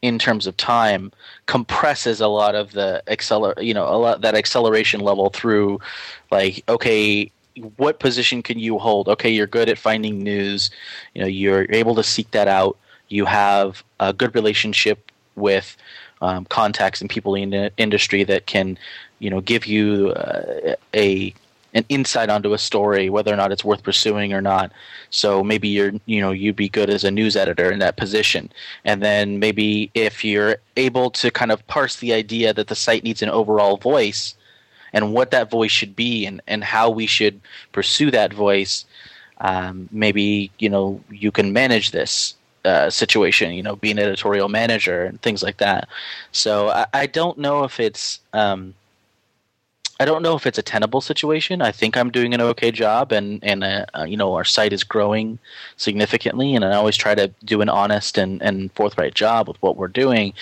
in 0.00 0.18
terms 0.18 0.46
of 0.46 0.56
time 0.56 1.12
compresses 1.46 2.20
a 2.20 2.26
lot 2.26 2.54
of 2.54 2.72
the 2.72 3.02
acceler 3.06 3.60
you 3.62 3.72
know 3.72 3.86
a 3.86 3.96
lot 3.96 4.20
that 4.20 4.34
acceleration 4.34 5.00
level 5.00 5.30
through 5.30 5.80
like 6.30 6.62
okay 6.68 7.30
what 7.76 8.00
position 8.00 8.42
can 8.42 8.58
you 8.58 8.78
hold? 8.78 9.08
Okay 9.08 9.30
you're 9.30 9.46
good 9.46 9.68
at 9.68 9.78
finding 9.78 10.22
news. 10.22 10.70
You 11.14 11.22
know 11.22 11.28
you're 11.28 11.66
able 11.70 11.94
to 11.96 12.02
seek 12.02 12.30
that 12.32 12.48
out. 12.48 12.76
You 13.08 13.24
have 13.26 13.82
a 14.00 14.12
good 14.12 14.34
relationship 14.34 15.10
with 15.36 15.76
um, 16.20 16.44
contacts 16.46 17.00
and 17.00 17.10
people 17.10 17.34
in 17.34 17.50
the 17.50 17.70
industry 17.76 18.24
that 18.24 18.46
can 18.46 18.78
you 19.18 19.30
know 19.30 19.40
give 19.40 19.66
you 19.66 20.10
uh, 20.10 20.74
a 20.94 21.34
an 21.74 21.84
insight 21.88 22.28
onto 22.28 22.52
a 22.52 22.58
story 22.58 23.08
whether 23.08 23.32
or 23.32 23.36
not 23.36 23.52
it's 23.52 23.64
worth 23.64 23.82
pursuing 23.82 24.32
or 24.32 24.40
not. 24.40 24.72
So 25.10 25.42
maybe 25.42 25.68
you're 25.68 25.92
you 26.06 26.20
know 26.20 26.30
you'd 26.30 26.56
be 26.56 26.68
good 26.68 26.90
as 26.90 27.04
a 27.04 27.10
news 27.10 27.36
editor 27.36 27.70
in 27.70 27.78
that 27.78 27.96
position. 27.96 28.50
And 28.84 29.02
then 29.02 29.38
maybe 29.38 29.90
if 29.94 30.24
you're 30.24 30.56
able 30.76 31.10
to 31.10 31.30
kind 31.30 31.52
of 31.52 31.66
parse 31.66 31.96
the 31.96 32.12
idea 32.12 32.52
that 32.54 32.68
the 32.68 32.74
site 32.74 33.04
needs 33.04 33.22
an 33.22 33.30
overall 33.30 33.76
voice 33.76 34.34
and 34.92 35.14
what 35.14 35.30
that 35.30 35.50
voice 35.50 35.70
should 35.70 35.96
be 35.96 36.26
and, 36.26 36.42
and 36.46 36.62
how 36.62 36.90
we 36.90 37.06
should 37.06 37.40
pursue 37.72 38.10
that 38.10 38.32
voice 38.32 38.84
um, 39.40 39.88
maybe 39.90 40.50
you 40.58 40.68
know 40.68 41.00
you 41.10 41.30
can 41.30 41.52
manage 41.52 41.90
this 41.90 42.34
uh, 42.64 42.88
situation 42.90 43.52
you 43.52 43.62
know 43.62 43.74
be 43.76 43.90
an 43.90 43.98
editorial 43.98 44.48
manager 44.48 45.04
and 45.04 45.20
things 45.22 45.42
like 45.42 45.56
that. 45.56 45.88
So 46.32 46.68
i, 46.68 46.86
I 46.92 47.06
don't 47.06 47.38
know 47.38 47.64
if 47.64 47.80
it's 47.80 48.20
um, 48.34 48.74
I 50.02 50.04
don't 50.04 50.22
know 50.22 50.34
if 50.34 50.48
it's 50.48 50.58
a 50.58 50.62
tenable 50.62 51.00
situation. 51.00 51.62
I 51.62 51.70
think 51.70 51.96
I'm 51.96 52.10
doing 52.10 52.34
an 52.34 52.40
okay 52.40 52.72
job, 52.72 53.12
and 53.12 53.38
and 53.44 53.62
uh, 53.62 53.86
uh, 53.96 54.02
you 54.02 54.16
know 54.16 54.34
our 54.34 54.42
site 54.42 54.72
is 54.72 54.82
growing 54.82 55.38
significantly, 55.76 56.56
and 56.56 56.64
I 56.64 56.74
always 56.74 56.96
try 56.96 57.14
to 57.14 57.28
do 57.44 57.60
an 57.60 57.68
honest 57.68 58.18
and, 58.18 58.42
and 58.42 58.72
forthright 58.72 59.14
job 59.14 59.46
with 59.46 59.62
what 59.62 59.76
we're 59.76 59.86
doing. 59.86 60.32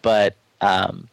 But 0.00 0.34
um, 0.62 1.10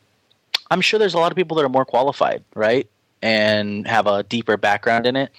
I'm 0.71 0.79
sure 0.79 0.97
there's 0.97 1.13
a 1.13 1.17
lot 1.17 1.33
of 1.33 1.35
people 1.35 1.57
that 1.57 1.65
are 1.65 1.69
more 1.69 1.83
qualified, 1.83 2.41
right, 2.55 2.87
and 3.21 3.85
have 3.85 4.07
a 4.07 4.23
deeper 4.23 4.55
background 4.55 5.05
in 5.05 5.17
it. 5.17 5.33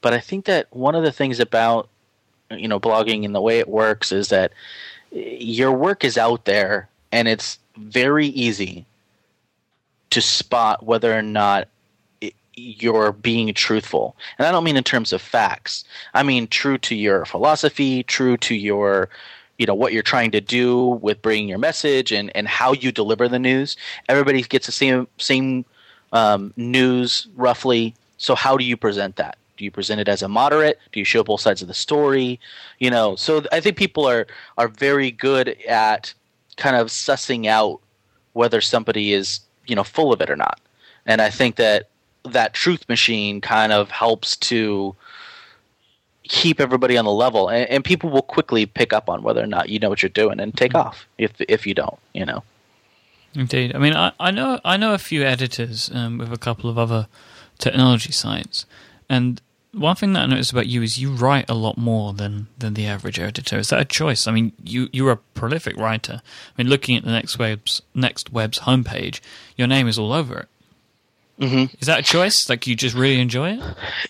But 0.00 0.12
I 0.12 0.20
think 0.20 0.44
that 0.44 0.68
one 0.70 0.94
of 0.94 1.02
the 1.02 1.10
things 1.10 1.40
about 1.40 1.88
you 2.48 2.68
know 2.68 2.78
blogging 2.78 3.24
and 3.24 3.34
the 3.34 3.40
way 3.40 3.58
it 3.58 3.68
works 3.68 4.12
is 4.12 4.28
that 4.28 4.52
your 5.10 5.72
work 5.72 6.04
is 6.04 6.16
out 6.16 6.44
there, 6.44 6.88
and 7.10 7.26
it's 7.26 7.58
very 7.76 8.28
easy 8.28 8.86
to 10.10 10.20
spot 10.20 10.86
whether 10.86 11.12
or 11.12 11.22
not 11.22 11.66
you're 12.56 13.12
being 13.12 13.52
truthful. 13.54 14.16
And 14.38 14.46
I 14.46 14.52
don't 14.52 14.64
mean 14.64 14.76
in 14.76 14.84
terms 14.84 15.12
of 15.12 15.20
facts. 15.20 15.84
I 16.14 16.22
mean 16.22 16.46
true 16.46 16.78
to 16.78 16.94
your 16.94 17.24
philosophy, 17.24 18.02
true 18.02 18.36
to 18.38 18.54
your 18.54 19.08
you 19.58 19.66
know 19.66 19.74
what 19.74 19.92
you're 19.92 20.02
trying 20.02 20.32
to 20.32 20.40
do 20.40 20.98
with 21.00 21.22
bringing 21.22 21.48
your 21.48 21.58
message 21.58 22.10
and, 22.12 22.34
and 22.34 22.48
how 22.48 22.72
you 22.72 22.90
deliver 22.90 23.28
the 23.28 23.38
news. 23.38 23.76
Everybody 24.08 24.42
gets 24.42 24.66
the 24.66 24.72
same 24.72 25.06
same 25.18 25.64
um, 26.12 26.52
news 26.56 27.26
roughly. 27.36 27.94
So 28.18 28.34
how 28.34 28.56
do 28.56 28.64
you 28.64 28.76
present 28.76 29.16
that? 29.16 29.36
Do 29.56 29.64
you 29.64 29.70
present 29.70 30.00
it 30.00 30.08
as 30.08 30.22
a 30.22 30.28
moderate? 30.28 30.80
Do 30.92 30.98
you 30.98 31.04
show 31.04 31.22
both 31.22 31.40
sides 31.40 31.62
of 31.62 31.68
the 31.68 31.74
story? 31.74 32.40
You 32.78 32.90
know, 32.90 33.14
so 33.16 33.44
I 33.52 33.60
think 33.60 33.76
people 33.76 34.06
are 34.06 34.26
are 34.58 34.68
very 34.68 35.10
good 35.10 35.56
at 35.68 36.12
kind 36.56 36.76
of 36.76 36.88
sussing 36.88 37.46
out 37.46 37.80
whether 38.32 38.60
somebody 38.60 39.12
is 39.12 39.40
you 39.66 39.76
know 39.76 39.84
full 39.84 40.12
of 40.12 40.20
it 40.20 40.30
or 40.30 40.36
not. 40.36 40.60
And 41.06 41.20
I 41.20 41.30
think 41.30 41.56
that 41.56 41.90
that 42.24 42.54
truth 42.54 42.88
machine 42.88 43.40
kind 43.40 43.72
of 43.72 43.90
helps 43.90 44.36
to 44.36 44.94
keep 46.22 46.58
everybody 46.58 46.96
on 46.96 47.04
the 47.04 47.12
level 47.12 47.48
and, 47.48 47.68
and, 47.68 47.84
people 47.84 48.08
will 48.08 48.22
quickly 48.22 48.64
pick 48.64 48.94
up 48.94 49.10
on 49.10 49.22
whether 49.22 49.42
or 49.42 49.46
not 49.46 49.68
you 49.68 49.78
know 49.78 49.90
what 49.90 50.02
you're 50.02 50.08
doing 50.08 50.40
and 50.40 50.56
take 50.56 50.74
off 50.74 51.06
if 51.18 51.32
if 51.40 51.66
you 51.66 51.74
don't 51.74 51.98
you 52.14 52.24
know 52.24 52.42
Indeed. 53.34 53.74
I 53.74 53.78
mean, 53.78 53.94
I, 53.94 54.12
I 54.20 54.30
know 54.30 54.60
I 54.64 54.76
know 54.76 54.94
a 54.94 54.98
few 54.98 55.22
editors 55.22 55.90
um, 55.92 56.18
with 56.18 56.32
a 56.32 56.38
couple 56.38 56.70
of 56.70 56.78
other 56.78 57.08
technology 57.58 58.12
sites, 58.12 58.64
and 59.08 59.40
one 59.72 59.96
thing 59.96 60.12
that 60.12 60.22
I 60.22 60.26
noticed 60.26 60.52
about 60.52 60.68
you 60.68 60.82
is 60.82 61.00
you 61.00 61.10
write 61.10 61.50
a 61.50 61.54
lot 61.54 61.76
more 61.76 62.12
than, 62.12 62.46
than 62.56 62.74
the 62.74 62.86
average 62.86 63.18
editor. 63.18 63.58
Is 63.58 63.70
that 63.70 63.80
a 63.80 63.84
choice? 63.84 64.28
I 64.28 64.32
mean, 64.32 64.52
you 64.62 64.88
you're 64.92 65.10
a 65.10 65.16
prolific 65.16 65.76
writer. 65.76 66.22
I 66.24 66.62
mean, 66.62 66.70
looking 66.70 66.96
at 66.96 67.04
the 67.04 67.10
next 67.10 67.38
web's 67.38 67.82
next 67.94 68.32
web's 68.32 68.60
homepage, 68.60 69.20
your 69.56 69.66
name 69.66 69.88
is 69.88 69.98
all 69.98 70.12
over 70.12 70.38
it. 70.38 70.48
Mm-hmm. 71.40 71.74
Is 71.80 71.86
that 71.86 71.98
a 71.98 72.02
choice? 72.02 72.48
Like 72.48 72.66
you 72.66 72.76
just 72.76 72.94
really 72.94 73.20
enjoy 73.20 73.52
it? 73.52 73.62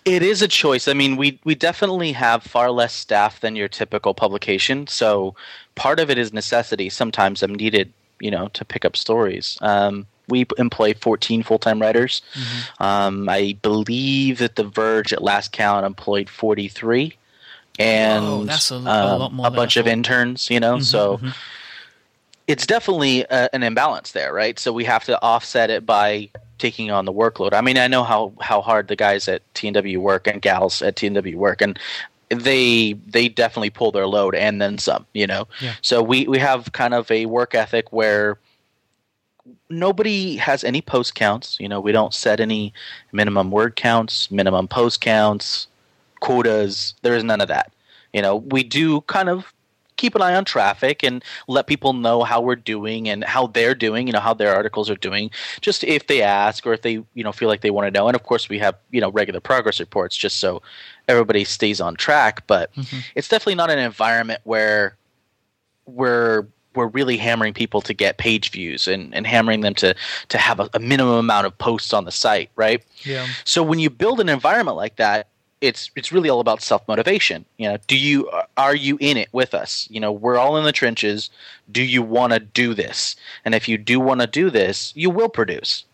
It 0.04 0.22
is 0.22 0.42
a 0.42 0.48
choice. 0.48 0.88
I 0.88 0.92
mean, 0.92 1.16
we 1.16 1.40
we 1.44 1.54
definitely 1.54 2.12
have 2.12 2.42
far 2.42 2.70
less 2.70 2.92
staff 2.92 3.40
than 3.40 3.56
your 3.56 3.68
typical 3.68 4.12
publication, 4.12 4.86
so 4.86 5.34
part 5.74 6.00
of 6.00 6.10
it 6.10 6.18
is 6.18 6.32
necessity. 6.32 6.90
Sometimes 6.90 7.42
I'm 7.42 7.54
needed, 7.54 7.92
you 8.20 8.30
know, 8.30 8.48
to 8.48 8.64
pick 8.64 8.84
up 8.84 8.96
stories. 8.96 9.56
Um, 9.62 10.06
we 10.28 10.46
employ 10.58 10.94
14 10.94 11.42
full-time 11.42 11.80
writers. 11.80 12.22
Mm-hmm. 12.34 12.82
Um, 12.82 13.28
I 13.28 13.56
believe 13.60 14.38
that 14.38 14.56
The 14.56 14.64
Verge 14.64 15.12
at 15.12 15.22
last 15.22 15.52
count 15.52 15.84
employed 15.84 16.30
43, 16.30 17.16
and 17.78 18.24
Whoa, 18.24 18.44
that's 18.44 18.70
a, 18.70 18.76
a, 18.76 19.26
um, 19.26 19.40
a 19.40 19.50
bunch 19.50 19.78
of 19.78 19.86
interns. 19.86 20.50
You 20.50 20.60
know, 20.60 20.74
mm-hmm, 20.74 20.82
so 20.82 21.16
mm-hmm. 21.16 21.30
it's 22.46 22.66
definitely 22.66 23.22
a, 23.22 23.48
an 23.54 23.62
imbalance 23.62 24.12
there, 24.12 24.34
right? 24.34 24.58
So 24.58 24.74
we 24.74 24.84
have 24.84 25.04
to 25.04 25.20
offset 25.22 25.70
it 25.70 25.86
by 25.86 26.28
taking 26.64 26.90
on 26.90 27.04
the 27.04 27.12
workload. 27.12 27.52
I 27.52 27.60
mean, 27.60 27.76
I 27.76 27.88
know 27.88 28.04
how 28.04 28.32
how 28.40 28.62
hard 28.62 28.88
the 28.88 28.96
guys 28.96 29.28
at 29.28 29.42
TNW 29.52 29.98
work 29.98 30.26
and 30.26 30.40
gals 30.40 30.80
at 30.80 30.96
TNW 30.96 31.34
work, 31.34 31.60
and 31.60 31.78
they 32.30 32.94
they 33.06 33.28
definitely 33.28 33.68
pull 33.68 33.92
their 33.92 34.06
load 34.06 34.34
and 34.34 34.62
then 34.62 34.78
some. 34.78 35.04
You 35.12 35.26
know, 35.26 35.46
yeah. 35.60 35.74
so 35.82 36.02
we 36.02 36.26
we 36.26 36.38
have 36.38 36.72
kind 36.72 36.94
of 36.94 37.10
a 37.10 37.26
work 37.26 37.54
ethic 37.54 37.92
where 37.92 38.38
nobody 39.68 40.36
has 40.36 40.64
any 40.64 40.80
post 40.80 41.14
counts. 41.14 41.58
You 41.60 41.68
know, 41.68 41.80
we 41.80 41.92
don't 41.92 42.14
set 42.14 42.40
any 42.40 42.72
minimum 43.12 43.50
word 43.50 43.76
counts, 43.76 44.30
minimum 44.30 44.66
post 44.66 45.02
counts, 45.02 45.66
quotas. 46.20 46.94
There 47.02 47.14
is 47.14 47.24
none 47.24 47.42
of 47.42 47.48
that. 47.48 47.72
You 48.14 48.22
know, 48.22 48.36
we 48.36 48.62
do 48.62 49.02
kind 49.02 49.28
of 49.28 49.52
keep 49.96 50.14
an 50.14 50.22
eye 50.22 50.34
on 50.34 50.44
traffic 50.44 51.02
and 51.02 51.24
let 51.48 51.66
people 51.66 51.92
know 51.92 52.22
how 52.22 52.40
we're 52.40 52.56
doing 52.56 53.08
and 53.08 53.24
how 53.24 53.46
they're 53.46 53.74
doing, 53.74 54.06
you 54.06 54.12
know, 54.12 54.20
how 54.20 54.34
their 54.34 54.54
articles 54.54 54.90
are 54.90 54.96
doing, 54.96 55.30
just 55.60 55.84
if 55.84 56.06
they 56.06 56.22
ask 56.22 56.66
or 56.66 56.72
if 56.72 56.82
they, 56.82 57.02
you 57.14 57.24
know, 57.24 57.32
feel 57.32 57.48
like 57.48 57.60
they 57.60 57.70
want 57.70 57.86
to 57.86 57.90
know. 57.90 58.08
And 58.08 58.14
of 58.14 58.22
course, 58.22 58.48
we 58.48 58.58
have, 58.58 58.76
you 58.90 59.00
know, 59.00 59.10
regular 59.10 59.40
progress 59.40 59.80
reports 59.80 60.16
just 60.16 60.38
so 60.38 60.62
everybody 61.08 61.44
stays 61.44 61.80
on 61.80 61.94
track. 61.96 62.46
But 62.46 62.74
mm-hmm. 62.74 62.98
it's 63.14 63.28
definitely 63.28 63.56
not 63.56 63.70
an 63.70 63.78
environment 63.78 64.40
where 64.44 64.96
we're 65.86 66.46
we're 66.74 66.88
really 66.88 67.16
hammering 67.16 67.54
people 67.54 67.80
to 67.80 67.94
get 67.94 68.18
page 68.18 68.50
views 68.50 68.88
and, 68.88 69.14
and 69.14 69.26
hammering 69.26 69.60
them 69.60 69.74
to 69.74 69.94
to 70.28 70.38
have 70.38 70.60
a, 70.60 70.68
a 70.74 70.80
minimum 70.80 71.14
amount 71.14 71.46
of 71.46 71.56
posts 71.58 71.92
on 71.92 72.04
the 72.04 72.12
site, 72.12 72.50
right? 72.56 72.82
Yeah. 73.04 73.26
So 73.44 73.62
when 73.62 73.78
you 73.78 73.90
build 73.90 74.20
an 74.20 74.28
environment 74.28 74.76
like 74.76 74.96
that, 74.96 75.28
it's 75.64 75.90
it's 75.96 76.12
really 76.12 76.28
all 76.28 76.40
about 76.40 76.62
self 76.62 76.86
motivation. 76.86 77.44
You 77.56 77.70
know, 77.70 77.78
do 77.86 77.96
you 77.96 78.30
are 78.56 78.74
you 78.74 78.96
in 79.00 79.16
it 79.16 79.28
with 79.32 79.54
us? 79.54 79.88
You 79.90 80.00
know, 80.00 80.12
we're 80.12 80.36
all 80.36 80.56
in 80.56 80.64
the 80.64 80.72
trenches. 80.72 81.30
Do 81.72 81.82
you 81.82 82.02
want 82.02 82.32
to 82.32 82.40
do 82.40 82.74
this? 82.74 83.16
And 83.44 83.54
if 83.54 83.68
you 83.68 83.78
do 83.78 83.98
want 83.98 84.20
to 84.20 84.26
do 84.26 84.50
this, 84.50 84.92
you 84.94 85.10
will 85.10 85.28
produce. 85.28 85.84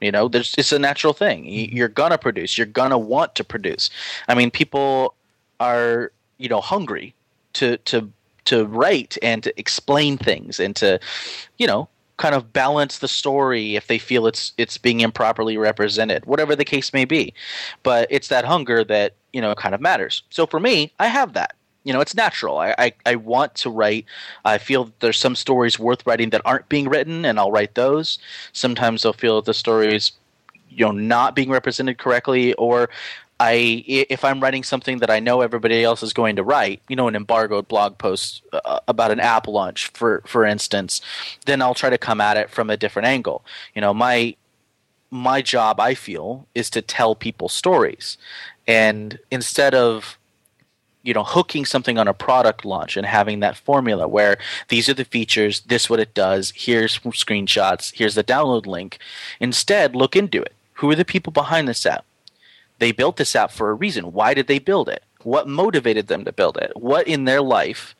You 0.00 0.12
know, 0.12 0.28
there's 0.28 0.54
it's 0.58 0.72
a 0.72 0.78
natural 0.78 1.14
thing. 1.14 1.44
Mm-hmm. 1.44 1.76
You're 1.76 1.88
gonna 1.88 2.18
produce. 2.18 2.58
You're 2.58 2.66
gonna 2.66 2.98
want 2.98 3.34
to 3.36 3.44
produce. 3.44 3.90
I 4.28 4.34
mean, 4.34 4.50
people 4.50 5.14
are 5.60 6.12
you 6.38 6.48
know 6.48 6.60
hungry 6.60 7.14
to 7.54 7.78
to 7.78 8.10
to 8.44 8.66
write 8.66 9.16
and 9.22 9.42
to 9.42 9.58
explain 9.58 10.18
things 10.18 10.60
and 10.60 10.76
to 10.76 11.00
you 11.56 11.66
know 11.66 11.88
kind 12.16 12.34
of 12.34 12.52
balance 12.52 12.98
the 12.98 13.08
story 13.08 13.76
if 13.76 13.86
they 13.88 13.98
feel 13.98 14.26
it's 14.26 14.52
it's 14.56 14.78
being 14.78 15.00
improperly 15.00 15.56
represented 15.56 16.24
whatever 16.26 16.54
the 16.54 16.64
case 16.64 16.92
may 16.92 17.04
be. 17.04 17.34
But 17.82 18.06
it's 18.10 18.28
that 18.28 18.44
hunger 18.44 18.84
that 18.84 19.14
you 19.32 19.40
know 19.40 19.54
kind 19.54 19.74
of 19.74 19.80
matters. 19.80 20.22
So 20.30 20.46
for 20.46 20.60
me 20.60 20.92
i 20.98 21.06
have 21.06 21.32
that. 21.34 21.54
You 21.82 21.92
know 21.92 22.00
it's 22.00 22.14
natural. 22.14 22.58
I, 22.58 22.74
I, 22.78 22.92
I 23.04 23.16
want 23.16 23.54
to 23.56 23.70
write. 23.70 24.06
I 24.44 24.58
feel 24.58 24.90
there's 25.00 25.18
some 25.18 25.36
stories 25.36 25.78
worth 25.78 26.06
writing 26.06 26.30
that 26.30 26.40
aren't 26.44 26.68
being 26.68 26.88
written 26.88 27.24
and 27.24 27.38
i'll 27.38 27.52
write 27.52 27.74
those. 27.74 28.18
Sometimes 28.52 29.04
i'll 29.04 29.12
feel 29.12 29.36
that 29.36 29.46
the 29.46 29.54
stories 29.54 30.12
you 30.70 30.84
know 30.84 30.92
not 30.92 31.34
being 31.36 31.50
represented 31.50 31.98
correctly 31.98 32.54
or 32.54 32.90
I 33.40 33.84
if 33.86 34.24
I'm 34.24 34.40
writing 34.40 34.62
something 34.62 34.98
that 34.98 35.10
I 35.10 35.20
know 35.20 35.40
everybody 35.40 35.82
else 35.82 36.02
is 36.02 36.12
going 36.12 36.36
to 36.36 36.44
write, 36.44 36.82
you 36.88 36.96
know, 36.96 37.08
an 37.08 37.16
embargoed 37.16 37.68
blog 37.68 37.98
post 37.98 38.42
uh, 38.52 38.80
about 38.86 39.10
an 39.10 39.20
app 39.20 39.48
launch, 39.48 39.88
for 39.88 40.22
for 40.26 40.44
instance, 40.44 41.00
then 41.46 41.60
I'll 41.60 41.74
try 41.74 41.90
to 41.90 41.98
come 41.98 42.20
at 42.20 42.36
it 42.36 42.50
from 42.50 42.70
a 42.70 42.76
different 42.76 43.06
angle. 43.06 43.44
You 43.74 43.80
know, 43.80 43.92
my 43.92 44.36
my 45.10 45.42
job, 45.42 45.80
I 45.80 45.94
feel, 45.94 46.46
is 46.54 46.70
to 46.70 46.82
tell 46.82 47.14
people 47.14 47.48
stories, 47.48 48.18
and 48.66 49.18
instead 49.30 49.74
of 49.74 50.16
you 51.02 51.12
know 51.12 51.24
hooking 51.24 51.64
something 51.64 51.98
on 51.98 52.08
a 52.08 52.14
product 52.14 52.64
launch 52.64 52.96
and 52.96 53.06
having 53.06 53.40
that 53.40 53.56
formula 53.56 54.08
where 54.08 54.38
these 54.68 54.88
are 54.88 54.94
the 54.94 55.04
features 55.04 55.60
this 55.62 55.90
what 55.90 56.00
it 56.00 56.14
does 56.14 56.52
here's 56.56 56.98
screenshots 56.98 57.92
here's 57.94 58.14
the 58.14 58.24
download 58.24 58.64
link 58.64 58.98
instead 59.38 59.94
look 59.94 60.16
into 60.16 60.40
it. 60.40 60.54
Who 60.78 60.90
are 60.90 60.96
the 60.96 61.04
people 61.04 61.32
behind 61.32 61.68
this 61.68 61.84
app 61.86 62.04
they 62.84 62.92
built 62.92 63.16
this 63.16 63.34
app 63.34 63.50
for 63.50 63.70
a 63.70 63.74
reason. 63.74 64.12
Why 64.12 64.34
did 64.34 64.46
they 64.46 64.58
build 64.58 64.90
it? 64.90 65.02
What 65.22 65.48
motivated 65.48 66.08
them 66.08 66.26
to 66.26 66.32
build 66.32 66.58
it? 66.58 66.70
What 66.74 67.08
in 67.08 67.24
their 67.24 67.40
life 67.40 67.96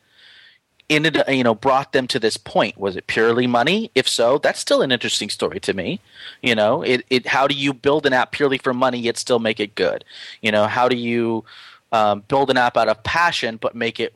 ended 0.91 1.23
you 1.27 1.43
know 1.43 1.55
brought 1.55 1.91
them 1.91 2.05
to 2.09 2.19
this 2.19 2.37
point? 2.37 2.77
Was 2.77 2.95
it 2.95 3.07
purely 3.07 3.47
money? 3.47 3.89
If 3.95 4.07
so, 4.07 4.37
that's 4.37 4.59
still 4.59 4.83
an 4.83 4.91
interesting 4.91 5.31
story 5.31 5.59
to 5.61 5.73
me. 5.73 5.99
You 6.43 6.53
know, 6.53 6.83
it, 6.83 7.03
it 7.09 7.25
how 7.25 7.47
do 7.47 7.55
you 7.55 7.73
build 7.73 8.05
an 8.05 8.13
app 8.13 8.31
purely 8.31 8.59
for 8.59 8.75
money 8.75 8.99
yet 8.99 9.17
still 9.17 9.39
make 9.39 9.59
it 9.59 9.73
good? 9.73 10.05
You 10.43 10.51
know, 10.51 10.67
how 10.67 10.87
do 10.87 10.95
you 10.95 11.45
um, 11.91 12.23
build 12.27 12.51
an 12.51 12.57
app 12.57 12.77
out 12.77 12.87
of 12.87 13.01
passion 13.01 13.57
but 13.57 13.73
make 13.73 13.99
it 13.99 14.13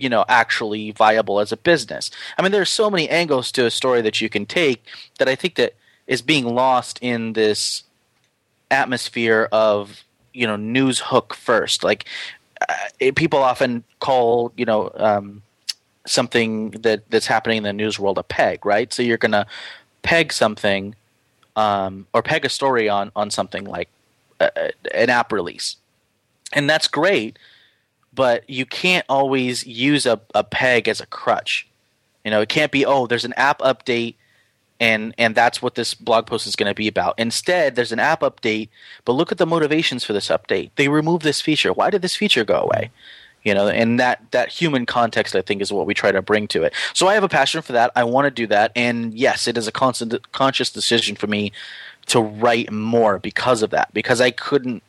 you 0.00 0.08
know 0.08 0.24
actually 0.28 0.90
viable 0.90 1.40
as 1.40 1.50
a 1.50 1.56
business 1.56 2.10
i 2.38 2.42
mean 2.42 2.52
there's 2.52 2.70
so 2.70 2.88
many 2.88 3.08
angles 3.08 3.50
to 3.50 3.66
a 3.66 3.70
story 3.70 4.00
that 4.00 4.20
you 4.20 4.28
can 4.28 4.46
take 4.46 4.84
that 5.18 5.28
i 5.28 5.34
think 5.34 5.56
that 5.56 5.74
is 6.06 6.22
being 6.22 6.46
lost 6.46 7.00
in 7.02 7.32
this 7.32 7.82
atmosphere 8.70 9.48
of 9.50 10.04
you 10.38 10.46
know 10.46 10.56
news 10.56 11.00
hook 11.00 11.34
first. 11.34 11.82
Like 11.82 12.04
uh, 12.68 13.12
people 13.16 13.40
often 13.42 13.84
call 14.00 14.52
you 14.56 14.64
know 14.64 14.90
um, 14.94 15.42
something 16.06 16.70
that 16.70 17.10
that's 17.10 17.26
happening 17.26 17.58
in 17.58 17.62
the 17.64 17.72
news 17.72 17.98
world 17.98 18.18
a 18.18 18.22
peg, 18.22 18.64
right? 18.64 18.92
So 18.92 19.02
you're 19.02 19.18
gonna 19.18 19.46
peg 20.02 20.32
something 20.32 20.94
um, 21.56 22.06
or 22.14 22.22
peg 22.22 22.44
a 22.44 22.48
story 22.48 22.88
on 22.88 23.10
on 23.16 23.30
something 23.30 23.64
like 23.64 23.88
uh, 24.40 24.50
an 24.94 25.10
app 25.10 25.32
release, 25.32 25.76
and 26.52 26.70
that's 26.70 26.88
great. 26.88 27.38
But 28.14 28.48
you 28.48 28.66
can't 28.66 29.04
always 29.08 29.66
use 29.66 30.06
a, 30.06 30.20
a 30.34 30.42
peg 30.42 30.88
as 30.88 31.00
a 31.00 31.06
crutch. 31.06 31.68
You 32.24 32.30
know, 32.30 32.40
it 32.40 32.48
can't 32.48 32.72
be 32.72 32.86
oh, 32.86 33.06
there's 33.06 33.24
an 33.24 33.34
app 33.34 33.58
update 33.60 34.14
and 34.80 35.14
and 35.18 35.34
that's 35.34 35.60
what 35.60 35.74
this 35.74 35.94
blog 35.94 36.26
post 36.26 36.46
is 36.46 36.56
going 36.56 36.70
to 36.70 36.74
be 36.74 36.88
about. 36.88 37.18
Instead, 37.18 37.74
there's 37.74 37.92
an 37.92 37.98
app 37.98 38.20
update, 38.20 38.68
but 39.04 39.12
look 39.12 39.32
at 39.32 39.38
the 39.38 39.46
motivations 39.46 40.04
for 40.04 40.12
this 40.12 40.28
update. 40.28 40.70
They 40.76 40.88
removed 40.88 41.22
this 41.22 41.40
feature. 41.40 41.72
Why 41.72 41.90
did 41.90 42.02
this 42.02 42.16
feature 42.16 42.44
go 42.44 42.60
away? 42.60 42.90
You 43.44 43.54
know, 43.54 43.68
and 43.68 43.98
that 43.98 44.30
that 44.32 44.50
human 44.50 44.86
context, 44.86 45.34
I 45.34 45.42
think, 45.42 45.62
is 45.62 45.72
what 45.72 45.86
we 45.86 45.94
try 45.94 46.12
to 46.12 46.22
bring 46.22 46.48
to 46.48 46.62
it. 46.62 46.72
So 46.92 47.08
I 47.08 47.14
have 47.14 47.24
a 47.24 47.28
passion 47.28 47.62
for 47.62 47.72
that. 47.72 47.90
I 47.96 48.04
want 48.04 48.26
to 48.26 48.30
do 48.30 48.46
that, 48.48 48.72
and 48.76 49.14
yes, 49.14 49.48
it 49.48 49.56
is 49.56 49.66
a 49.66 49.72
constant, 49.72 50.30
conscious 50.32 50.70
decision 50.70 51.16
for 51.16 51.26
me 51.26 51.52
to 52.06 52.20
write 52.20 52.70
more 52.72 53.18
because 53.18 53.62
of 53.62 53.70
that. 53.70 53.92
Because 53.92 54.20
I 54.20 54.30
couldn't 54.30 54.82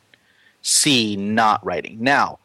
see 0.62 1.16
not 1.16 1.64
writing. 1.64 1.98
Now, 2.00 2.38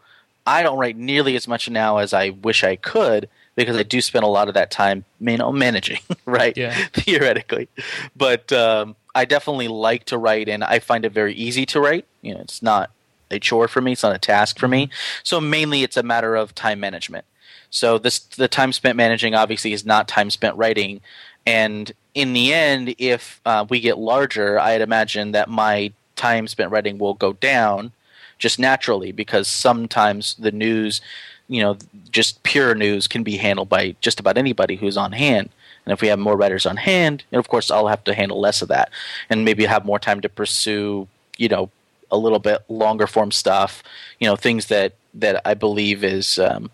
I 0.48 0.64
don't 0.64 0.78
write 0.78 0.96
nearly 0.96 1.36
as 1.36 1.48
much 1.48 1.70
now 1.70 1.98
as 1.98 2.14
I 2.14 2.30
wish 2.30 2.64
I 2.64 2.76
could 2.76 3.30
because 3.56 3.78
I 3.78 3.84
do 3.84 4.02
spend 4.02 4.24
a 4.24 4.30
lot 4.30 4.48
of 4.48 4.54
that 4.54 4.72
time, 4.72 5.06
you 5.20 5.38
know, 5.38 5.52
managing, 5.52 6.00
right? 6.26 6.56
Yeah. 6.56 6.74
Theoretically, 6.94 7.70
but 8.16 8.52
um, 8.52 8.96
I 9.14 9.26
definitely 9.26 9.68
like 9.68 10.06
to 10.06 10.18
write, 10.18 10.50
and 10.50 10.64
I 10.64 10.80
find 10.80 11.06
it 11.06 11.12
very 11.12 11.34
easy 11.34 11.66
to 11.68 11.80
write. 11.80 12.06
You 12.22 12.36
know, 12.36 12.42
it's 12.42 12.62
not 12.62 12.92
a 13.32 13.40
chore 13.40 13.68
for 13.68 13.82
me; 13.82 13.94
it's 13.94 14.04
not 14.04 14.16
a 14.16 14.20
task 14.20 14.60
for 14.60 14.68
me. 14.68 14.88
Mm-hmm. 14.88 15.22
So 15.24 15.42
mainly, 15.42 15.84
it's 15.84 15.98
a 15.98 16.04
matter 16.04 16.36
of 16.36 16.54
time 16.56 16.80
management. 16.80 17.26
So 17.70 17.98
this 17.98 18.20
the 18.20 18.48
time 18.48 18.72
spent 18.72 18.98
managing 18.98 19.36
obviously 19.36 19.74
is 19.74 19.86
not 19.86 20.08
time 20.08 20.30
spent 20.30 20.56
writing, 20.58 21.02
and 21.46 21.92
in 22.14 22.34
the 22.34 22.54
end, 22.54 22.96
if 22.98 23.42
uh, 23.46 23.66
we 23.70 23.80
get 23.80 23.98
larger, 23.98 24.60
I'd 24.60 24.82
imagine 24.82 25.32
that 25.32 25.50
my 25.50 25.92
time 26.16 26.48
spent 26.48 26.72
writing 26.72 26.98
will 26.98 27.14
go 27.14 27.34
down 27.34 27.92
just 28.38 28.60
naturally 28.60 29.12
because 29.12 29.48
sometimes 29.48 30.36
the 30.36 30.52
news 30.52 31.02
you 31.48 31.62
know, 31.62 31.78
just 32.12 32.44
pure 32.44 32.76
news 32.76 33.08
can 33.08 33.24
be 33.24 33.38
handled 33.38 33.70
by 33.70 33.96
just 34.02 34.20
about 34.20 34.38
anybody 34.38 34.76
who's 34.76 34.98
on 34.98 35.12
hand. 35.12 35.50
And 35.86 35.94
if 35.94 36.02
we 36.02 36.08
have 36.08 36.20
more 36.20 36.36
writers 36.36 36.66
on 36.66 36.78
hand, 36.78 37.24
and 37.32 37.40
of 37.40 37.48
course, 37.48 37.70
I'll 37.70 37.88
have 37.88 38.04
to 38.06 38.16
handle 38.16 38.40
less 38.40 38.62
of 38.62 38.70
that, 38.70 38.90
and 39.30 39.46
maybe 39.46 39.66
have 39.66 39.86
more 39.86 40.00
time 40.00 40.22
to 40.22 40.30
pursue, 40.30 41.08
you 41.38 41.48
know, 41.48 41.70
a 42.12 42.18
little 42.18 42.40
bit 42.40 42.64
longer 42.70 43.06
form 43.06 43.32
stuff. 43.32 43.84
You 44.20 44.28
know, 44.28 44.36
things 44.36 44.66
that 44.68 44.94
that 45.14 45.42
I 45.46 45.54
believe 45.54 46.04
is. 46.04 46.40
Um, 46.40 46.72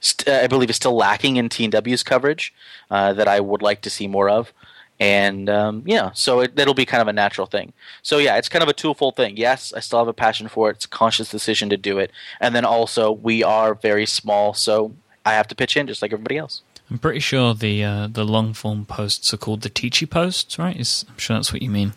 st- 0.00 0.28
I 0.28 0.46
believe 0.46 0.70
is 0.70 0.76
still 0.76 0.96
lacking 0.96 1.36
in 1.36 1.48
TNW's 1.48 2.02
coverage 2.02 2.52
uh, 2.90 3.12
that 3.14 3.28
I 3.28 3.40
would 3.40 3.62
like 3.62 3.80
to 3.82 3.90
see 3.90 4.06
more 4.06 4.28
of. 4.28 4.52
And 4.98 5.50
um, 5.50 5.82
yeah, 5.84 6.10
so 6.14 6.40
it, 6.40 6.58
it'll 6.58 6.74
be 6.74 6.86
kind 6.86 7.02
of 7.02 7.08
a 7.08 7.12
natural 7.12 7.46
thing. 7.46 7.72
So 8.02 8.18
yeah, 8.18 8.36
it's 8.36 8.48
kind 8.48 8.62
of 8.62 8.68
a 8.68 8.72
twofold 8.72 9.16
thing. 9.16 9.36
Yes, 9.36 9.72
I 9.74 9.80
still 9.80 9.98
have 9.98 10.08
a 10.08 10.14
passion 10.14 10.48
for 10.48 10.70
it. 10.70 10.76
It's 10.76 10.84
a 10.86 10.88
conscious 10.88 11.30
decision 11.30 11.68
to 11.70 11.76
do 11.76 11.98
it, 11.98 12.10
and 12.40 12.54
then 12.54 12.64
also 12.64 13.12
we 13.12 13.42
are 13.42 13.74
very 13.74 14.06
small, 14.06 14.54
so 14.54 14.94
I 15.24 15.34
have 15.34 15.48
to 15.48 15.54
pitch 15.54 15.76
in 15.76 15.86
just 15.86 16.00
like 16.00 16.12
everybody 16.12 16.38
else. 16.38 16.62
I'm 16.90 16.98
pretty 16.98 17.20
sure 17.20 17.52
the 17.52 17.84
uh, 17.84 18.08
the 18.10 18.24
long 18.24 18.54
form 18.54 18.86
posts 18.86 19.34
are 19.34 19.36
called 19.36 19.62
the 19.62 19.70
Viticci 19.70 20.08
posts, 20.08 20.58
right? 20.58 20.78
Is, 20.78 21.04
I'm 21.08 21.18
sure 21.18 21.36
that's 21.36 21.52
what 21.52 21.62
you 21.62 21.70
mean. 21.70 21.92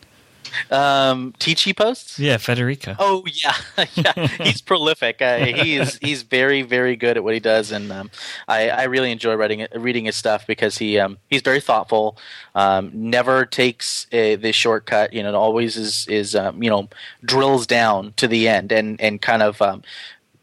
Um, 0.72 1.34
posts. 1.76 2.20
Yeah, 2.20 2.38
Federico. 2.38 2.96
Oh 3.00 3.24
yeah, 3.32 3.56
yeah. 3.96 4.28
He's 4.44 4.62
prolific. 4.62 5.22
Uh, 5.22 5.38
he's 5.38 5.98
he's 5.98 6.24
very 6.24 6.62
very 6.62 6.96
good 6.96 7.18
at 7.18 7.24
what 7.24 7.34
he 7.34 7.40
does, 7.40 7.72
and 7.72 7.92
um, 7.92 8.12
I, 8.48 8.70
I 8.70 8.84
really 8.84 9.12
enjoy 9.12 9.36
reading 9.36 9.68
reading 9.76 10.06
his 10.06 10.16
stuff 10.16 10.46
because 10.48 10.78
he 10.78 11.00
um, 11.00 11.18
he's 11.30 11.42
very 11.42 11.60
thoughtful. 11.60 12.18
Um, 12.56 12.92
never 12.94 13.46
takes 13.46 14.08
a, 14.12 14.36
the 14.36 14.52
shortcut. 14.52 15.14
You 15.14 15.24
know, 15.24 15.34
always 15.36 15.78
is 15.78 16.08
is 16.08 16.36
um, 16.36 16.62
you 16.64 16.70
know 16.70 16.90
drills 17.24 17.68
down 17.68 18.14
to 18.18 18.28
the 18.28 18.48
end 18.48 18.72
and 18.72 19.00
and 19.02 19.22
kind 19.22 19.42
of 19.42 19.62
um, 19.62 19.84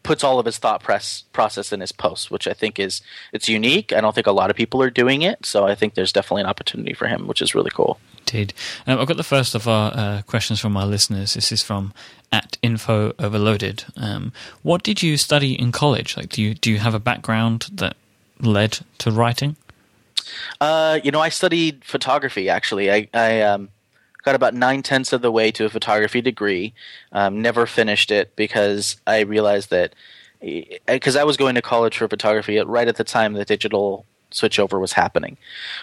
puts 0.07 0.23
all 0.23 0.39
of 0.39 0.47
his 0.47 0.57
thought 0.57 0.83
press 0.83 1.25
process 1.33 1.73
in 1.73 1.81
his 1.81 1.93
posts, 1.93 2.31
which 2.31 2.47
I 2.47 2.53
think 2.53 2.79
is 2.79 3.03
it's 3.33 3.49
unique. 3.49 3.93
I 3.93 4.01
don't 4.01 4.15
think 4.15 4.27
a 4.27 4.33
lot 4.33 4.51
of 4.51 4.57
people 4.57 4.83
are 4.83 4.91
doing 4.91 5.23
it, 5.23 5.45
so 5.45 5.67
I 5.67 5.75
think 5.75 5.95
there's 5.95 6.13
definitely 6.13 6.43
an 6.43 6.49
opportunity 6.49 6.95
for 6.95 7.09
him, 7.09 7.27
which 7.27 7.43
is 7.43 7.55
really 7.55 7.71
cool. 7.75 7.99
Um, 8.35 8.99
I've 8.99 9.07
got 9.07 9.17
the 9.17 9.23
first 9.23 9.55
of 9.55 9.69
our 9.69 9.93
uh, 9.95 10.23
questions 10.27 10.61
from 10.61 10.77
our 10.77 10.87
listeners. 10.87 11.35
This 11.35 11.53
is 11.53 11.63
from 11.63 11.93
at 12.33 12.59
info 12.63 13.13
overloaded. 13.19 13.85
Um, 13.97 14.33
what 14.63 14.83
did 14.83 15.03
you 15.03 15.17
study 15.17 15.53
in 15.59 15.73
college? 15.73 16.17
Like, 16.17 16.31
do 16.31 16.43
you 16.43 16.55
do 16.55 16.71
you 16.71 16.79
have 16.79 16.95
a 16.95 17.01
background 17.01 17.69
that 17.73 17.97
led 18.41 18.81
to 18.99 19.11
writing? 19.11 19.57
Uh, 20.61 20.99
you 21.05 21.11
know, 21.11 21.21
I 21.21 21.29
studied 21.29 21.85
photography. 21.85 22.49
Actually, 22.49 22.91
I, 22.91 23.09
I 23.15 23.43
um, 23.43 23.69
got 24.23 24.35
about 24.35 24.55
nine 24.55 24.83
tenths 24.83 25.13
of 25.13 25.23
the 25.23 25.31
way 25.31 25.51
to 25.53 25.65
a 25.65 25.69
photography 25.69 26.21
degree. 26.21 26.75
Um, 27.13 27.41
never 27.41 27.67
finished 27.67 28.11
it 28.11 28.35
because 28.37 28.97
I 29.07 29.21
realized 29.21 29.71
that 29.71 29.95
because 30.87 31.17
I 31.17 31.25
was 31.25 31.37
going 31.37 31.55
to 31.55 31.63
college 31.63 31.97
for 31.97 32.09
photography 32.09 32.59
right 32.59 32.89
at 32.89 32.97
the 32.97 33.05
time 33.05 33.33
the 33.33 33.45
digital 33.45 34.05
switchover 34.31 34.81
was 34.81 34.93
happening. 34.93 35.37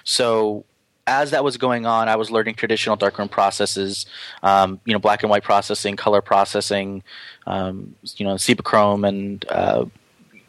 So 0.03 0.65
as 1.07 1.31
that 1.31 1.43
was 1.43 1.57
going 1.57 1.85
on, 1.85 2.07
I 2.07 2.15
was 2.15 2.31
learning 2.31 2.55
traditional 2.55 2.95
darkroom 2.95 3.29
processes, 3.29 4.05
um, 4.41 4.79
you 4.85 4.93
know, 4.93 4.99
black 4.99 5.23
and 5.23 5.29
white 5.29 5.43
processing, 5.43 5.95
color 5.95 6.21
processing, 6.21 7.03
um, 7.45 7.95
you 8.15 8.25
know, 8.25 8.35
Cibachrome 8.35 9.07
and 9.07 9.45
uh, 9.49 9.85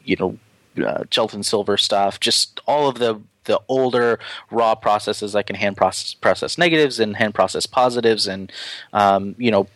you 0.05 0.17
know, 0.17 0.39
uh, 0.87 1.05
gelatin 1.11 1.43
silver 1.43 1.77
stuff, 1.77 2.21
just 2.21 2.61
all 2.67 2.89
of 2.89 2.99
the 2.99 3.21
the 3.45 3.61
older 3.69 4.19
raw 4.51 4.75
processes 4.75 5.37
I 5.37 5.43
can 5.43 5.57
hand 5.57 5.77
process 5.77 6.15
process 6.15 6.57
negatives 6.57 6.99
and 6.99 7.15
hand 7.17 7.35
process 7.35 7.67
positives 7.67 8.27
and 8.27 8.51
um, 8.95 9.35
you 9.39 9.51
know 9.51 9.67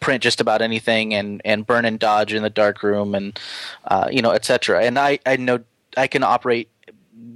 print 0.00 0.22
just 0.22 0.40
about 0.40 0.62
anything 0.62 1.14
and 1.14 1.40
and 1.44 1.66
burn 1.66 1.84
and 1.84 1.98
dodge 1.98 2.32
in 2.32 2.42
the 2.42 2.50
darkroom, 2.50 3.14
and 3.14 3.38
uh, 3.84 4.08
you 4.10 4.22
know 4.22 4.30
etc. 4.30 4.84
And 4.84 4.98
I 4.98 5.18
I 5.26 5.36
know 5.36 5.60
I 5.96 6.06
can 6.06 6.22
operate 6.22 6.68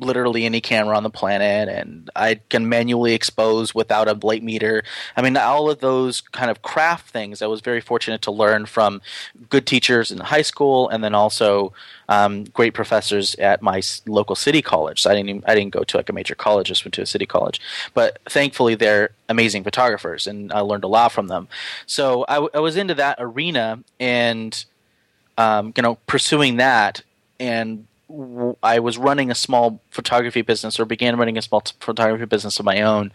literally 0.01 0.45
any 0.45 0.61
camera 0.61 0.97
on 0.97 1.03
the 1.03 1.11
planet 1.11 1.69
and 1.69 2.11
I 2.15 2.41
can 2.49 2.69
manually 2.69 3.15
expose 3.15 3.75
without 3.75 4.09
a 4.09 4.19
light 4.27 4.43
meter. 4.43 4.85
I 5.17 5.23
mean, 5.23 5.37
all 5.37 5.71
of 5.71 5.81
those 5.81 6.21
kind 6.21 6.51
of 6.51 6.63
craft 6.63 7.11
things 7.11 7.43
I 7.43 7.47
was 7.47 7.61
very 7.61 7.81
fortunate 7.81 8.23
to 8.23 8.31
learn 8.31 8.67
from 8.67 9.01
good 9.49 9.67
teachers 9.67 10.11
in 10.11 10.19
high 10.19 10.43
school 10.43 10.89
and 10.89 11.03
then 11.03 11.15
also 11.15 11.73
um, 12.09 12.45
great 12.45 12.75
professors 12.75 13.35
at 13.37 13.63
my 13.63 13.83
local 14.07 14.37
city 14.37 14.63
college. 14.63 15.03
So 15.03 15.11
I 15.11 15.15
didn't 15.15 15.29
even, 15.31 15.45
I 15.47 15.55
didn't 15.55 15.73
go 15.73 15.85
to 15.85 15.97
like 15.97 16.09
a 16.09 16.13
major 16.13 16.35
college, 16.35 16.69
just 16.69 16.85
went 16.85 16.95
to 16.95 17.03
a 17.03 17.07
city 17.07 17.27
college. 17.27 17.61
But 17.95 18.19
thankfully, 18.29 18.75
they're 18.75 19.11
amazing 19.29 19.65
photographers 19.65 20.27
and 20.27 20.53
I 20.53 20.61
learned 20.61 20.85
a 20.85 20.89
lot 20.89 21.13
from 21.13 21.29
them. 21.29 21.49
So 21.87 22.25
I, 22.29 22.35
w- 22.35 22.51
I 22.55 22.61
was 22.61 22.77
into 22.77 22.95
that 22.95 23.19
arena 23.21 23.83
and, 24.01 24.65
um, 25.37 25.73
you 25.77 25.83
know, 25.83 25.97
pursuing 26.07 26.57
that 26.57 27.03
and 27.41 27.87
I 28.63 28.79
was 28.79 28.97
running 28.97 29.31
a 29.31 29.35
small 29.35 29.83
photography 29.91 30.41
business, 30.41 30.81
or 30.81 30.87
began 30.87 31.19
running 31.19 31.37
a 31.37 31.43
small 31.43 31.63
photography 31.81 32.25
business 32.25 32.59
of 32.59 32.65
my 32.65 32.81
own, 32.81 33.13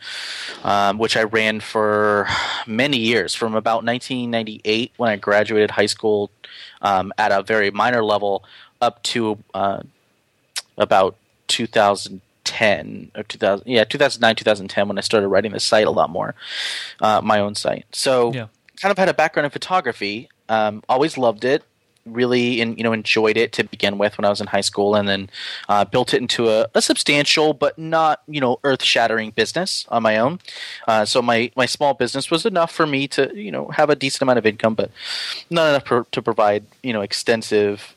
um, 0.64 1.00
which 1.00 1.18
I 1.18 1.24
ran 1.24 1.62
for 1.62 2.28
many 2.68 2.98
years, 2.98 3.34
from 3.34 3.56
about 3.56 3.84
1998 3.84 4.92
when 4.98 5.10
I 5.10 5.16
graduated 5.16 5.72
high 5.72 5.88
school 5.88 6.30
um, 6.82 7.12
at 7.18 7.32
a 7.32 7.42
very 7.42 7.72
minor 7.72 8.04
level, 8.04 8.44
up 8.82 9.02
to 9.04 9.40
uh, 9.56 9.82
about 10.78 11.16
2010 11.48 13.12
or 13.16 13.24
2000, 13.24 13.68
yeah, 13.68 13.84
2009, 13.86 14.36
2010 14.36 14.88
when 14.88 14.98
I 15.00 15.02
started 15.02 15.28
writing 15.28 15.54
the 15.54 15.60
site 15.60 15.88
a 15.88 15.92
lot 15.92 16.12
more, 16.12 16.36
uh, 17.02 17.20
my 17.24 17.40
own 17.40 17.56
site. 17.56 17.88
So, 17.94 18.32
yeah. 18.32 18.48
kind 18.80 18.92
of 18.92 19.00
had 19.00 19.10
a 19.10 19.14
background 19.14 19.46
in 19.46 19.52
photography. 19.52 20.30
Um, 20.50 20.84
always 20.88 21.18
loved 21.18 21.46
it 21.46 21.64
really 22.06 22.60
in, 22.60 22.76
you 22.76 22.84
know 22.84 22.94
enjoyed 22.94 23.38
it 23.38 23.54
to 23.54 23.64
begin 23.64 23.98
with 23.98 24.18
when 24.18 24.26
I 24.26 24.30
was 24.30 24.42
in 24.42 24.48
high 24.48 24.62
school, 24.62 24.96
and 24.96 25.08
then 25.08 25.30
uh, 25.70 25.86
built 25.86 26.14
it 26.14 26.22
into 26.22 26.50
a, 26.50 26.68
a, 26.74 26.82
substantial 26.82 27.54
but 27.54 27.78
not 27.78 28.22
you 28.28 28.42
know 28.42 28.60
earth 28.64 28.84
shattering 28.84 29.32
business 29.32 29.86
on 29.90 30.04
my 30.04 30.18
own. 30.18 30.40
Uh, 30.88 31.06
so 31.06 31.22
my 31.22 31.52
my 31.56 31.66
small 31.66 31.94
business 31.94 32.30
was 32.30 32.46
enough 32.46 32.72
for 32.72 32.86
me 32.86 33.08
to 33.10 33.32
you 33.36 33.52
know 33.52 33.68
have 33.70 33.90
a 33.90 33.96
decent 33.96 34.22
amount 34.22 34.40
of 34.40 34.46
income, 34.46 34.76
but 34.76 34.92
not 35.50 35.70
enough 35.70 35.86
per, 35.86 36.04
to 36.12 36.22
provide 36.22 36.66
you 36.82 36.94
know 36.94 37.02
extensive 37.02 37.96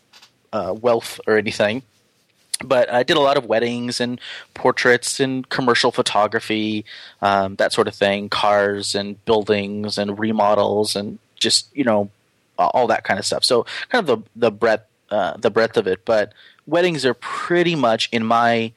uh, 0.52 0.74
wealth 0.78 1.20
or 1.26 1.36
anything. 1.36 1.82
But 2.64 2.90
I 2.90 3.02
did 3.02 3.18
a 3.18 3.20
lot 3.20 3.36
of 3.36 3.44
weddings 3.44 4.00
and 4.00 4.18
portraits 4.54 5.20
and 5.20 5.46
commercial 5.50 5.92
photography, 5.92 6.86
um, 7.20 7.56
that 7.56 7.72
sort 7.72 7.86
of 7.86 7.94
thing, 7.94 8.30
cars 8.30 8.94
and 8.94 9.22
buildings 9.26 9.98
and 9.98 10.18
remodels 10.18 10.96
and 10.96 11.18
just 11.38 11.68
you 11.76 11.84
know 11.84 12.10
all 12.58 12.86
that 12.86 13.04
kind 13.04 13.18
of 13.18 13.26
stuff. 13.26 13.44
So 13.44 13.66
kind 13.88 14.08
of 14.08 14.22
the 14.22 14.28
the 14.36 14.50
breadth 14.50 14.86
uh, 15.10 15.36
the 15.36 15.50
breadth 15.50 15.76
of 15.76 15.86
it. 15.86 16.04
But 16.04 16.32
weddings 16.66 17.04
are 17.04 17.14
pretty 17.14 17.74
much 17.74 18.08
in 18.12 18.24
my 18.24 18.72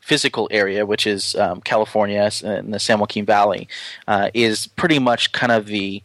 physical 0.00 0.48
area, 0.50 0.84
which 0.84 1.06
is 1.06 1.34
um, 1.36 1.60
California 1.62 2.30
in 2.42 2.70
the 2.70 2.78
San 2.78 2.98
Joaquin 2.98 3.24
Valley, 3.24 3.68
uh, 4.06 4.30
is 4.34 4.66
pretty 4.66 4.98
much 4.98 5.32
kind 5.32 5.52
of 5.52 5.66
the 5.66 6.02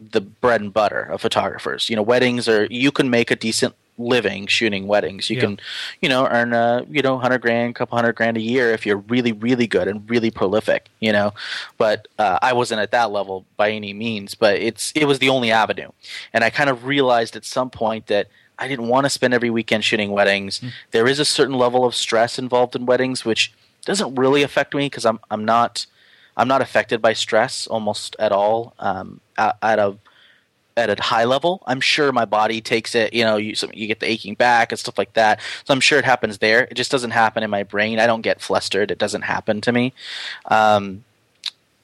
the 0.00 0.20
bread 0.20 0.60
and 0.60 0.72
butter 0.72 1.02
of 1.02 1.20
photographers. 1.20 1.90
You 1.90 1.96
know, 1.96 2.02
weddings 2.02 2.48
are 2.48 2.66
you 2.70 2.92
can 2.92 3.10
make 3.10 3.30
a 3.30 3.36
decent 3.36 3.74
living 3.98 4.46
shooting 4.46 4.86
weddings. 4.86 5.28
You 5.28 5.36
yeah. 5.36 5.42
can, 5.42 5.60
you 6.00 6.08
know, 6.08 6.26
earn 6.26 6.52
a 6.52 6.84
you 6.88 7.02
know 7.02 7.18
hundred 7.18 7.42
grand, 7.42 7.74
couple 7.74 7.96
hundred 7.96 8.14
grand 8.14 8.36
a 8.36 8.40
year 8.40 8.72
if 8.72 8.86
you're 8.86 8.98
really 8.98 9.32
really 9.32 9.66
good 9.66 9.88
and 9.88 10.08
really 10.08 10.30
prolific. 10.30 10.88
You 11.00 11.12
know, 11.12 11.34
but 11.76 12.08
uh, 12.18 12.38
I 12.40 12.52
wasn't 12.52 12.80
at 12.80 12.90
that 12.92 13.10
level 13.10 13.44
by 13.56 13.70
any 13.70 13.92
means. 13.92 14.34
But 14.34 14.56
it's 14.56 14.92
it 14.94 15.04
was 15.06 15.18
the 15.18 15.28
only 15.28 15.50
avenue, 15.50 15.90
and 16.32 16.44
I 16.44 16.50
kind 16.50 16.70
of 16.70 16.84
realized 16.84 17.36
at 17.36 17.44
some 17.44 17.70
point 17.70 18.06
that. 18.06 18.28
I 18.60 18.66
didn't 18.66 18.88
want 18.88 19.04
to 19.06 19.10
spend 19.10 19.34
every 19.34 19.50
weekend 19.50 19.84
shooting 19.84 20.10
weddings. 20.10 20.58
Mm. 20.58 20.72
There 20.90 21.06
is 21.06 21.20
a 21.20 21.24
certain 21.24 21.54
level 21.54 21.84
of 21.84 21.94
stress 21.94 22.40
involved 22.40 22.74
in 22.74 22.86
weddings, 22.86 23.24
which 23.24 23.52
doesn't 23.84 24.16
really 24.16 24.42
affect 24.42 24.74
me 24.74 24.86
because 24.86 25.06
I'm 25.06 25.20
I'm 25.30 25.44
not 25.44 25.86
I'm 26.36 26.48
not 26.48 26.60
affected 26.60 27.00
by 27.00 27.12
stress 27.12 27.66
almost 27.66 28.16
at 28.18 28.32
all. 28.32 28.74
Um, 28.78 29.20
at, 29.36 29.56
at 29.62 29.78
a 29.78 29.96
at 30.78 30.98
a 30.98 31.02
high 31.02 31.24
level. 31.24 31.62
I'm 31.66 31.80
sure 31.80 32.12
my 32.12 32.24
body 32.24 32.60
takes 32.60 32.94
it. 32.94 33.12
You 33.12 33.24
know, 33.24 33.36
you 33.36 33.54
you 33.72 33.86
get 33.86 34.00
the 34.00 34.10
aching 34.10 34.34
back 34.34 34.72
and 34.72 34.78
stuff 34.78 34.98
like 34.98 35.12
that. 35.14 35.40
So 35.64 35.74
I'm 35.74 35.80
sure 35.80 35.98
it 35.98 36.04
happens 36.04 36.38
there. 36.38 36.64
It 36.64 36.74
just 36.74 36.90
doesn't 36.90 37.10
happen 37.10 37.42
in 37.42 37.50
my 37.50 37.62
brain. 37.62 37.98
I 37.98 38.06
don't 38.06 38.22
get 38.22 38.40
flustered. 38.40 38.90
It 38.90 38.98
doesn't 38.98 39.22
happen 39.22 39.60
to 39.62 39.72
me. 39.72 39.92
Um, 40.46 41.04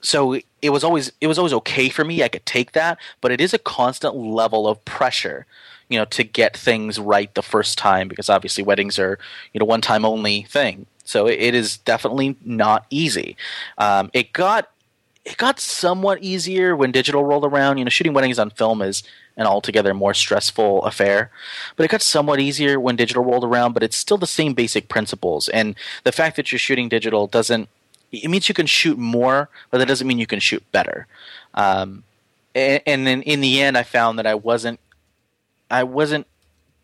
so 0.01 0.39
it 0.61 0.71
was 0.71 0.85
always 0.85 1.13
it 1.21 1.27
was 1.27 1.39
always 1.39 1.55
okay 1.55 1.89
for 1.89 2.05
me. 2.05 2.23
I 2.23 2.29
could 2.29 2.47
take 2.47 2.73
that, 2.73 2.99
but 3.21 3.33
it 3.33 3.41
is 3.41 3.55
a 3.55 3.59
constant 3.59 4.15
level 4.17 4.69
of 4.69 4.85
pressure 4.85 5.47
you 5.89 5.99
know 5.99 6.05
to 6.07 6.25
get 6.25 6.57
things 6.57 6.99
right 6.99 7.35
the 7.35 7.43
first 7.43 7.79
time 7.79 8.09
because 8.09 8.31
obviously 8.31 8.65
weddings 8.65 8.99
are 8.99 9.19
you 9.53 9.61
know 9.61 9.67
one 9.67 9.81
time 9.81 10.05
only 10.05 10.43
thing 10.43 10.87
so 11.05 11.27
it 11.27 11.55
is 11.55 11.77
definitely 11.79 12.37
not 12.45 12.87
easy 12.91 13.37
um, 13.79 14.11
it 14.13 14.33
got 14.33 14.71
it 15.25 15.37
got 15.39 15.59
somewhat 15.59 16.23
easier 16.23 16.77
when 16.77 16.93
digital 16.93 17.25
rolled 17.25 17.45
around. 17.45 17.79
You 17.79 17.85
know, 17.85 17.91
shooting 17.91 18.13
weddings 18.13 18.39
on 18.39 18.51
film 18.51 18.83
is 18.83 19.03
an 19.37 19.47
altogether 19.47 19.95
more 19.95 20.15
stressful 20.15 20.85
affair. 20.85 21.31
But 21.77 21.85
it 21.85 21.91
got 21.91 22.03
somewhat 22.03 22.41
easier 22.41 22.79
when 22.79 22.97
digital 22.97 23.25
rolled 23.25 23.45
around, 23.45 23.73
but 23.73 23.83
it's 23.83 23.97
still 23.97 24.19
the 24.19 24.27
same 24.27 24.53
basic 24.53 24.89
principles. 24.89 25.49
And 25.49 25.77
the 26.05 26.13
fact 26.13 26.37
that 26.37 26.53
you're 26.53 26.59
shooting 26.59 26.89
digital 26.89 27.27
doesn't 27.27 27.69
it 28.13 28.29
means 28.29 28.49
you 28.49 28.55
can 28.55 28.67
shoot 28.67 28.97
more, 28.97 29.49
but 29.71 29.79
that 29.79 29.89
doesn't 29.89 30.07
mean 30.07 30.19
you 30.19 30.27
can 30.27 30.39
shoot 30.39 30.63
better. 30.71 31.09
Um, 31.55 32.05
and, 32.55 32.81
and 32.87 33.07
then 33.07 33.23
in 33.23 33.41
the 33.41 33.61
end, 33.61 33.77
I 33.77 33.83
found 33.83 34.19
that 34.19 34.27
I 34.27 34.35
wasn't 34.35 34.79
I 35.71 35.85
wasn't 35.85 36.27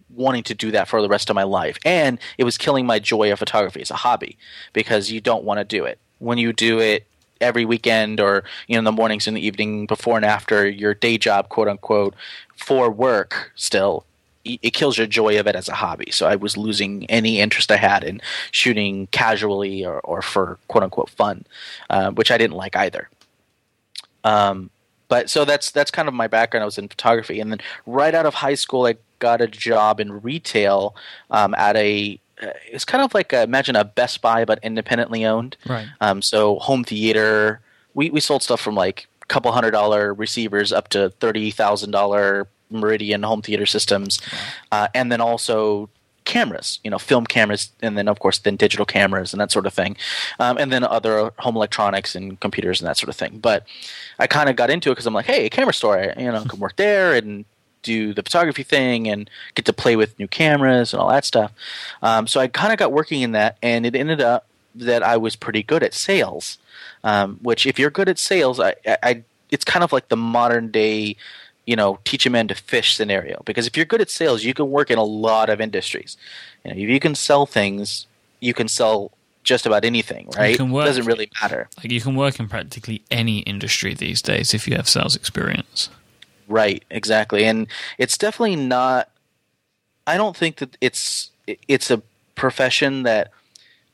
wanting 0.09 0.42
to 0.44 0.55
do 0.55 0.72
that 0.72 0.88
for 0.88 1.00
the 1.03 1.09
rest 1.09 1.31
of 1.31 1.37
my 1.37 1.44
life, 1.44 1.79
and 1.85 2.18
it 2.38 2.44
was 2.44 2.59
killing 2.59 2.87
my 2.87 2.98
joy 2.98 3.31
of 3.31 3.38
photography 3.38 3.83
as 3.83 3.90
a 3.90 3.96
hobby 3.96 4.37
because 4.72 5.11
you 5.11 5.20
don't 5.20 5.44
want 5.44 5.59
to 5.59 5.64
do 5.64 5.85
it. 5.85 5.98
When 6.18 6.38
you 6.38 6.53
do 6.53 6.81
it, 6.81 7.07
every 7.40 7.64
weekend 7.64 8.20
or 8.20 8.44
you 8.66 8.74
know 8.74 8.79
in 8.79 8.85
the 8.85 8.92
mornings 8.92 9.26
and 9.26 9.37
the 9.37 9.46
evening 9.46 9.87
before 9.87 10.16
and 10.16 10.24
after 10.24 10.68
your 10.68 10.94
day 10.94 11.16
job 11.18 11.48
quote 11.48 11.68
unquote 11.68 12.14
for 12.57 12.90
work 12.90 13.53
still 13.55 14.05
it 14.44 14.72
kills 14.72 14.96
your 14.96 15.07
joy 15.07 15.38
of 15.38 15.46
it 15.46 15.55
as 15.55 15.68
a 15.68 15.74
hobby. 15.74 16.11
So 16.11 16.26
I 16.26 16.37
was 16.37 16.57
losing 16.57 17.05
any 17.11 17.40
interest 17.40 17.70
I 17.70 17.76
had 17.76 18.03
in 18.03 18.22
shooting 18.53 19.07
casually 19.09 19.85
or, 19.85 20.00
or 20.00 20.22
for 20.22 20.59
quote 20.68 20.83
unquote 20.83 21.11
fun, 21.11 21.44
uh, 21.90 22.11
which 22.12 22.31
I 22.31 22.38
didn't 22.38 22.57
like 22.57 22.74
either. 22.74 23.11
Um, 24.24 24.70
but 25.09 25.29
so 25.29 25.44
that's 25.44 25.70
that's 25.70 25.90
kind 25.90 26.09
of 26.09 26.14
my 26.14 26.29
background. 26.29 26.62
I 26.62 26.66
was 26.66 26.79
in 26.79 26.88
photography, 26.88 27.40
and 27.40 27.50
then 27.50 27.61
right 27.85 28.14
out 28.14 28.26
of 28.26 28.35
high 28.35 28.55
school, 28.55 28.87
I 28.87 28.96
got 29.18 29.40
a 29.40 29.48
job 29.48 30.00
in 30.00 30.22
retail 30.22 30.94
um, 31.31 31.55
at 31.55 31.76
a. 31.76 32.19
Uh, 32.42 32.53
it's 32.70 32.85
kind 32.85 33.05
of 33.05 33.14
like 33.14 33.33
a, 33.33 33.42
imagine 33.42 33.76
a 33.76 33.85
Best 33.85 34.20
Buy 34.20 34.44
but 34.44 34.59
independently 34.62 35.24
owned. 35.24 35.57
Right. 35.66 35.87
Um, 36.00 36.22
so 36.22 36.59
home 36.59 36.85
theater. 36.85 37.61
We 37.94 38.11
we 38.11 38.20
sold 38.20 38.42
stuff 38.42 38.61
from 38.61 38.74
like 38.74 39.09
a 39.22 39.26
couple 39.26 39.50
hundred 39.53 39.72
dollar 39.72 40.14
receivers 40.14 40.72
up 40.72 40.88
to 40.88 41.11
thirty 41.20 41.50
thousand 41.50 41.90
dollar 41.90 42.48
Meridian 42.70 43.22
home 43.22 43.42
theater 43.42 43.66
systems, 43.66 44.20
uh, 44.72 44.88
and 44.94 45.11
then 45.11 45.20
also 45.20 45.88
cameras, 46.24 46.79
you 46.85 46.90
know, 46.90 46.98
film 46.98 47.26
cameras, 47.26 47.72
and 47.83 47.98
then 47.98 48.07
of 48.07 48.20
course 48.20 48.38
then 48.38 48.57
digital 48.57 48.87
cameras 48.87 49.33
and 49.33 49.40
that 49.40 49.50
sort 49.50 49.66
of 49.66 49.74
thing, 49.74 49.96
um, 50.38 50.57
and 50.59 50.72
then 50.72 50.85
other 50.85 51.33
home 51.38 51.57
electronics 51.57 52.14
and 52.14 52.38
computers 52.40 52.81
and 52.81 52.88
that 52.88 52.96
sort 52.96 53.09
of 53.09 53.16
thing. 53.16 53.38
But 53.38 53.66
I 54.18 54.26
kind 54.26 54.48
of 54.48 54.57
got 54.57 54.70
into 54.70 54.90
it 54.90 54.92
because 54.92 55.07
I'm 55.07 55.14
like, 55.14 55.26
hey, 55.26 55.46
a 55.46 55.50
camera 55.50 55.74
store, 55.74 55.98
I, 55.98 56.20
you 56.20 56.31
know, 56.31 56.44
can 56.44 56.61
work 56.61 56.76
there 56.76 57.14
and 57.14 57.44
do 57.82 58.12
the 58.14 58.22
photography 58.22 58.62
thing 58.62 59.08
and 59.08 59.28
get 59.54 59.64
to 59.66 59.72
play 59.72 59.96
with 59.96 60.18
new 60.18 60.28
cameras 60.28 60.92
and 60.92 61.00
all 61.00 61.08
that 61.10 61.24
stuff. 61.24 61.52
Um, 62.02 62.26
so 62.26 62.40
I 62.40 62.48
kind 62.48 62.72
of 62.72 62.78
got 62.78 62.92
working 62.92 63.22
in 63.22 63.32
that, 63.32 63.56
and 63.62 63.86
it 63.86 63.94
ended 63.94 64.20
up 64.20 64.46
that 64.74 65.02
I 65.02 65.16
was 65.16 65.36
pretty 65.36 65.62
good 65.62 65.82
at 65.82 65.94
sales. 65.94 66.58
Um, 67.02 67.38
which, 67.42 67.66
if 67.66 67.78
you're 67.78 67.90
good 67.90 68.08
at 68.08 68.18
sales, 68.18 68.60
I, 68.60 68.74
I, 68.86 69.22
it's 69.50 69.64
kind 69.64 69.82
of 69.82 69.92
like 69.92 70.08
the 70.08 70.16
modern 70.16 70.70
day 70.70 71.16
you 71.66 71.76
know, 71.76 72.00
teach 72.04 72.26
a 72.26 72.30
man 72.30 72.48
to 72.48 72.54
fish 72.54 72.96
scenario. 72.96 73.42
Because 73.44 73.66
if 73.66 73.76
you're 73.76 73.86
good 73.86 74.00
at 74.00 74.10
sales, 74.10 74.42
you 74.42 74.54
can 74.54 74.70
work 74.70 74.90
in 74.90 74.98
a 74.98 75.04
lot 75.04 75.48
of 75.48 75.60
industries. 75.60 76.16
You 76.64 76.72
know, 76.72 76.76
if 76.76 76.88
you 76.88 76.98
can 76.98 77.14
sell 77.14 77.46
things, 77.46 78.08
you 78.40 78.54
can 78.54 78.66
sell 78.66 79.12
just 79.44 79.66
about 79.66 79.84
anything, 79.84 80.28
right? 80.36 80.56
can 80.56 80.70
work- 80.70 80.84
it 80.84 80.88
doesn't 80.88 81.06
really 81.06 81.30
matter. 81.40 81.68
Like 81.76 81.92
you 81.92 82.00
can 82.00 82.16
work 82.16 82.40
in 82.40 82.48
practically 82.48 83.02
any 83.10 83.40
industry 83.40 83.94
these 83.94 84.20
days 84.20 84.52
if 84.52 84.66
you 84.66 84.74
have 84.76 84.88
sales 84.88 85.14
experience. 85.14 85.90
Right, 86.50 86.84
exactly. 86.90 87.44
And 87.44 87.68
it's 87.96 88.18
definitely 88.18 88.56
not 88.56 89.08
I 90.06 90.16
don't 90.16 90.36
think 90.36 90.56
that 90.56 90.76
it's 90.80 91.30
it's 91.46 91.90
a 91.90 92.02
profession 92.34 93.04
that 93.04 93.30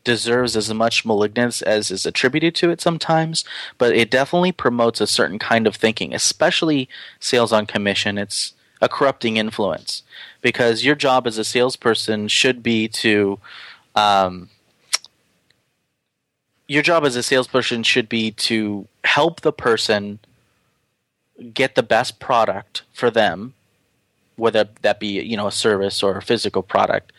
deserves 0.05 0.57
as 0.57 0.73
much 0.73 1.05
malignance 1.05 1.61
as 1.61 1.91
is 1.91 2.07
attributed 2.07 2.55
to 2.55 2.71
it 2.71 2.81
sometimes, 2.81 3.45
but 3.77 3.95
it 3.95 4.11
definitely 4.11 4.53
promotes 4.53 5.01
a 5.01 5.07
certain 5.07 5.39
kind 5.39 5.67
of 5.67 5.77
thinking, 5.77 6.15
especially 6.15 6.89
sales 7.21 7.53
on 7.53 7.67
commission. 7.67 8.17
It's 8.17 8.55
a 8.81 8.89
corrupting 8.89 9.37
influence 9.37 10.03
because 10.41 10.85
your 10.85 10.95
job 10.95 11.27
as 11.27 11.37
a 11.37 11.45
salesperson 11.45 12.29
should 12.29 12.63
be 12.63 12.89
to 12.89 13.39
um, 13.95 14.49
your 16.69 16.83
job 16.83 17.05
as 17.05 17.17
a 17.17 17.23
salesperson 17.23 17.83
should 17.83 18.09
be 18.09 18.31
to 18.31 18.89
help 19.05 19.43
the 19.43 19.53
person 19.53 20.21
get 21.53 21.75
the 21.75 21.83
best 21.83 22.19
product 22.19 22.83
for 22.93 23.11
them, 23.11 23.55
whether 24.37 24.69
that 24.83 25.01
be 25.01 25.21
you 25.23 25.37
know 25.37 25.47
a 25.47 25.53
service 25.53 26.03
or 26.03 26.17
a 26.17 26.23
physical 26.23 26.63
product 26.63 27.13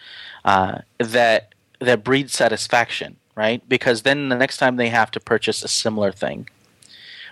uh, 0.45 0.79
that 0.97 1.53
that 1.79 2.03
breeds 2.03 2.33
satisfaction, 2.33 3.17
right? 3.35 3.67
Because 3.67 4.01
then 4.01 4.29
the 4.29 4.35
next 4.35 4.57
time 4.57 4.77
they 4.77 4.89
have 4.89 5.11
to 5.11 5.19
purchase 5.19 5.63
a 5.63 5.67
similar 5.67 6.11
thing 6.11 6.47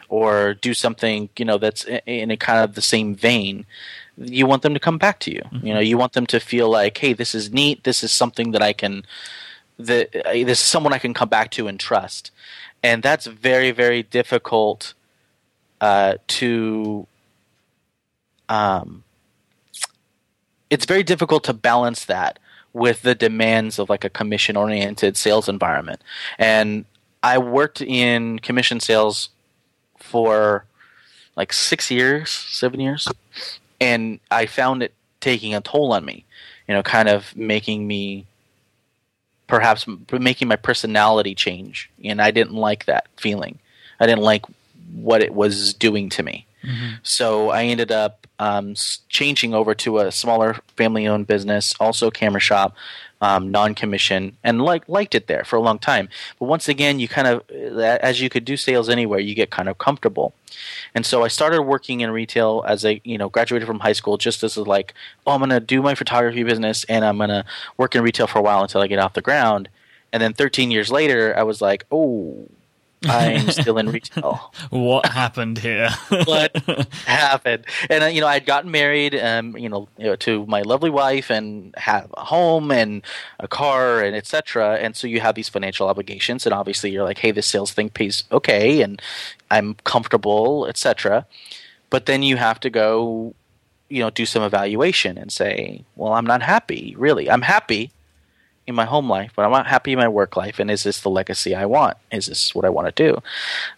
or 0.09 0.53
do 0.53 0.73
something, 0.73 1.29
you 1.37 1.45
know, 1.45 1.57
that's 1.57 1.85
in 2.05 2.31
a 2.31 2.37
kind 2.37 2.63
of 2.63 2.75
the 2.75 2.81
same 2.81 3.15
vein, 3.15 3.65
you 4.17 4.45
want 4.45 4.61
them 4.61 4.73
to 4.73 4.79
come 4.79 4.97
back 4.97 5.19
to 5.21 5.31
you. 5.31 5.41
Mm-hmm. 5.41 5.67
You 5.67 5.73
know, 5.73 5.79
you 5.79 5.97
want 5.97 6.13
them 6.13 6.25
to 6.27 6.39
feel 6.39 6.69
like, 6.69 6.97
hey, 6.97 7.13
this 7.13 7.33
is 7.33 7.51
neat. 7.51 7.83
This 7.83 8.03
is 8.03 8.11
something 8.11 8.51
that 8.51 8.61
I 8.61 8.73
can, 8.73 9.03
that 9.79 10.11
this 10.11 10.59
is 10.59 10.65
someone 10.65 10.93
I 10.93 10.99
can 10.99 11.13
come 11.13 11.29
back 11.29 11.51
to 11.51 11.67
and 11.67 11.79
trust. 11.79 12.31
And 12.83 13.01
that's 13.01 13.25
very, 13.25 13.71
very 13.71 14.03
difficult 14.03 14.93
uh, 15.85 16.17
to. 16.27 17.05
Um, 18.49 19.03
it's 20.71 20.85
very 20.85 21.03
difficult 21.03 21.43
to 21.43 21.53
balance 21.53 22.05
that 22.05 22.39
with 22.73 23.03
the 23.03 23.13
demands 23.13 23.77
of 23.77 23.87
like 23.89 24.03
a 24.03 24.09
commission 24.09 24.57
oriented 24.57 25.15
sales 25.15 25.47
environment. 25.47 26.01
And 26.39 26.85
I 27.21 27.37
worked 27.37 27.81
in 27.81 28.39
commission 28.39 28.79
sales 28.79 29.29
for 29.97 30.65
like 31.35 31.53
six 31.53 31.91
years, 31.91 32.31
seven 32.31 32.79
years, 32.79 33.07
and 33.79 34.19
I 34.31 34.47
found 34.47 34.81
it 34.81 34.93
taking 35.21 35.53
a 35.53 35.61
toll 35.61 35.93
on 35.93 36.03
me, 36.03 36.25
you 36.67 36.73
know, 36.73 36.83
kind 36.83 37.09
of 37.09 37.35
making 37.35 37.87
me 37.87 38.25
perhaps 39.47 39.85
making 40.11 40.47
my 40.47 40.55
personality 40.55 41.35
change. 41.35 41.91
And 42.03 42.19
I 42.21 42.31
didn't 42.31 42.55
like 42.55 42.85
that 42.85 43.07
feeling. 43.17 43.59
I 43.99 44.07
didn't 44.07 44.23
like 44.23 44.45
what 44.93 45.21
it 45.21 45.33
was 45.33 45.73
doing 45.73 46.09
to 46.09 46.23
me. 46.23 46.45
Mm-hmm. 46.63 46.95
So 47.03 47.49
I 47.49 47.63
ended 47.63 47.91
up 47.91 48.25
um, 48.39 48.75
changing 49.09 49.53
over 49.53 49.73
to 49.75 49.99
a 49.99 50.11
smaller 50.11 50.57
family-owned 50.75 51.27
business, 51.27 51.73
also 51.79 52.11
camera 52.11 52.41
shop, 52.41 52.75
um, 53.21 53.49
non-commission, 53.49 54.35
and 54.43 54.61
like 54.61 54.87
liked 54.89 55.15
it 55.15 55.27
there 55.27 55.43
for 55.43 55.55
a 55.55 55.61
long 55.61 55.79
time. 55.79 56.09
But 56.39 56.47
once 56.47 56.67
again, 56.67 56.99
you 56.99 57.07
kind 57.07 57.27
of, 57.27 57.49
as 57.49 58.21
you 58.21 58.29
could 58.29 58.45
do 58.45 58.57
sales 58.57 58.89
anywhere, 58.89 59.19
you 59.19 59.35
get 59.35 59.51
kind 59.51 59.69
of 59.69 59.77
comfortable. 59.77 60.33
And 60.93 61.05
so 61.05 61.23
I 61.23 61.27
started 61.27 61.63
working 61.63 62.01
in 62.01 62.11
retail 62.11 62.63
as 62.67 62.85
a 62.85 63.01
you 63.03 63.17
know 63.17 63.29
graduated 63.29 63.67
from 63.67 63.79
high 63.79 63.93
school, 63.93 64.17
just 64.17 64.43
as 64.43 64.57
a 64.57 64.63
like, 64.63 64.93
oh, 65.25 65.31
I'm 65.31 65.39
gonna 65.39 65.59
do 65.59 65.81
my 65.81 65.95
photography 65.95 66.43
business 66.43 66.83
and 66.85 67.05
I'm 67.05 67.17
gonna 67.17 67.45
work 67.77 67.95
in 67.95 68.03
retail 68.03 68.27
for 68.27 68.39
a 68.39 68.41
while 68.41 68.61
until 68.61 68.81
I 68.81 68.87
get 68.87 68.99
off 68.99 69.13
the 69.13 69.21
ground. 69.21 69.69
And 70.11 70.21
then 70.21 70.33
13 70.33 70.71
years 70.71 70.91
later, 70.91 71.37
I 71.37 71.43
was 71.43 71.61
like, 71.61 71.85
oh, 71.91 72.47
I'm 73.05 73.49
still 73.51 73.77
in 73.77 73.89
retail. 73.89 74.53
what 74.69 75.05
happened 75.05 75.57
here? 75.57 75.89
what 76.25 76.55
happened? 77.05 77.65
And 77.89 78.03
uh, 78.03 78.07
you 78.07 78.21
know, 78.21 78.27
I'd 78.27 78.45
gotten 78.45 78.71
married, 78.71 79.15
um, 79.15 79.57
you 79.57 79.69
know, 79.69 79.87
you 79.97 80.05
know, 80.05 80.15
to 80.17 80.45
my 80.45 80.61
lovely 80.61 80.89
wife, 80.89 81.29
and 81.29 81.73
have 81.77 82.13
a 82.17 82.25
home 82.25 82.71
and 82.71 83.03
a 83.39 83.47
car, 83.47 84.01
and 84.01 84.15
etc. 84.15 84.77
And 84.77 84.95
so 84.95 85.07
you 85.07 85.21
have 85.21 85.35
these 85.35 85.49
financial 85.49 85.87
obligations, 85.87 86.45
and 86.45 86.53
obviously 86.53 86.91
you're 86.91 87.03
like, 87.03 87.19
hey, 87.19 87.31
this 87.31 87.47
sales 87.47 87.71
thing 87.71 87.89
pays 87.89 88.23
okay, 88.31 88.81
and 88.81 89.01
I'm 89.51 89.75
comfortable, 89.83 90.67
etc. 90.67 91.25
But 91.89 92.05
then 92.05 92.23
you 92.23 92.37
have 92.37 92.59
to 92.61 92.69
go, 92.69 93.33
you 93.89 93.99
know, 93.99 94.09
do 94.09 94.25
some 94.25 94.43
evaluation 94.43 95.17
and 95.17 95.31
say, 95.31 95.83
well, 95.95 96.13
I'm 96.13 96.25
not 96.25 96.41
happy. 96.41 96.95
Really, 96.97 97.29
I'm 97.29 97.43
happy 97.43 97.91
in 98.67 98.73
my 98.75 98.86
home 98.86 99.10
life, 99.10 99.32
but 99.36 99.45
I'm 99.45 99.51
not 99.51 99.67
happy 99.67 99.93
in 99.93 99.99
my 99.99 100.08
work 100.08 100.36
life. 100.36 100.60
And 100.60 100.71
is 100.71 100.84
this 100.84 100.99
the 100.99 101.10
legacy 101.10 101.54
I 101.54 101.65
want? 101.65 101.97
Is 102.12 102.28
this 102.28 102.56
what 102.56 102.65
I 102.65 102.69
want 102.69 102.93
to 102.93 103.04
do? 103.04 103.21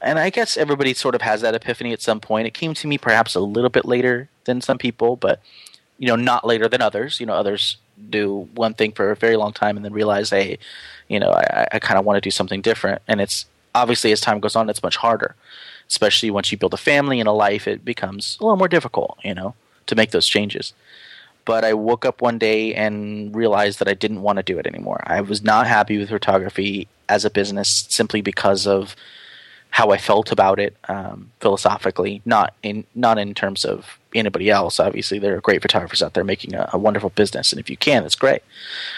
And 0.01 0.17
I 0.17 0.29
guess 0.29 0.55
everybody 0.55 0.93
sort 0.93 1.15
of 1.15 1.21
has 1.21 1.41
that 1.41 1.55
epiphany 1.55 1.91
at 1.91 2.01
some 2.01 2.19
point. 2.19 2.47
It 2.47 2.53
came 2.53 2.73
to 2.75 2.87
me 2.87 2.97
perhaps 2.97 3.35
a 3.35 3.41
little 3.41 3.69
bit 3.69 3.85
later 3.85 4.29
than 4.45 4.61
some 4.61 4.77
people, 4.77 5.15
but 5.15 5.41
you 5.97 6.07
know, 6.07 6.15
not 6.15 6.45
later 6.45 6.69
than 6.69 6.81
others. 6.81 7.19
You 7.19 7.25
know, 7.25 7.33
others 7.33 7.77
do 8.09 8.47
one 8.53 8.73
thing 8.73 8.91
for 8.91 9.11
a 9.11 9.15
very 9.15 9.35
long 9.35 9.51
time 9.51 9.75
and 9.75 9.83
then 9.83 9.93
realize, 9.93 10.29
hey, 10.29 10.57
you 11.07 11.19
know, 11.19 11.31
I, 11.31 11.67
I 11.73 11.79
kind 11.79 11.99
of 11.99 12.05
want 12.05 12.17
to 12.17 12.21
do 12.21 12.31
something 12.31 12.61
different. 12.61 13.01
And 13.07 13.19
it's 13.19 13.45
obviously 13.75 14.11
as 14.11 14.21
time 14.21 14.39
goes 14.39 14.55
on, 14.55 14.69
it's 14.69 14.83
much 14.83 14.97
harder, 14.97 15.35
especially 15.89 16.29
once 16.29 16.51
you 16.51 16.57
build 16.57 16.73
a 16.73 16.77
family 16.77 17.19
and 17.19 17.27
a 17.27 17.33
life. 17.33 17.67
It 17.67 17.83
becomes 17.83 18.37
a 18.39 18.43
little 18.43 18.57
more 18.57 18.67
difficult, 18.67 19.17
you 19.23 19.33
know, 19.33 19.55
to 19.87 19.95
make 19.95 20.11
those 20.11 20.27
changes 20.27 20.73
but 21.47 21.63
I 21.63 21.73
woke 21.73 22.03
up 22.03 22.21
one 22.21 22.37
day 22.37 22.75
and 22.75 23.33
realized 23.33 23.79
that 23.79 23.87
I 23.87 23.93
didn't 23.93 24.21
want 24.21 24.35
to 24.35 24.43
do 24.43 24.59
it 24.59 24.67
anymore. 24.67 25.01
I 25.07 25.21
was 25.21 25.41
not 25.41 25.65
happy 25.65 25.97
with 25.97 26.09
photography 26.09 26.89
as 27.07 27.23
a 27.23 27.29
business 27.29 27.87
simply 27.89 28.19
because 28.19 28.67
of 28.67 28.97
how 29.69 29.91
I 29.91 29.97
felt 29.97 30.29
about 30.29 30.59
it 30.59 30.75
um, 30.89 31.31
philosophically, 31.39 32.21
not 32.25 32.53
in 32.63 32.83
not 32.93 33.17
in 33.17 33.33
terms 33.33 33.63
of 33.63 33.97
anybody 34.13 34.49
else. 34.49 34.77
Obviously, 34.77 35.19
there 35.19 35.37
are 35.37 35.41
great 35.41 35.61
photographers 35.61 36.03
out 36.03 36.15
there 36.15 36.25
making 36.25 36.53
a, 36.53 36.69
a 36.73 36.77
wonderful 36.77 37.11
business, 37.11 37.53
and 37.53 37.61
if 37.61 37.69
you 37.69 37.77
can, 37.77 38.03
that's 38.03 38.15
great. 38.15 38.41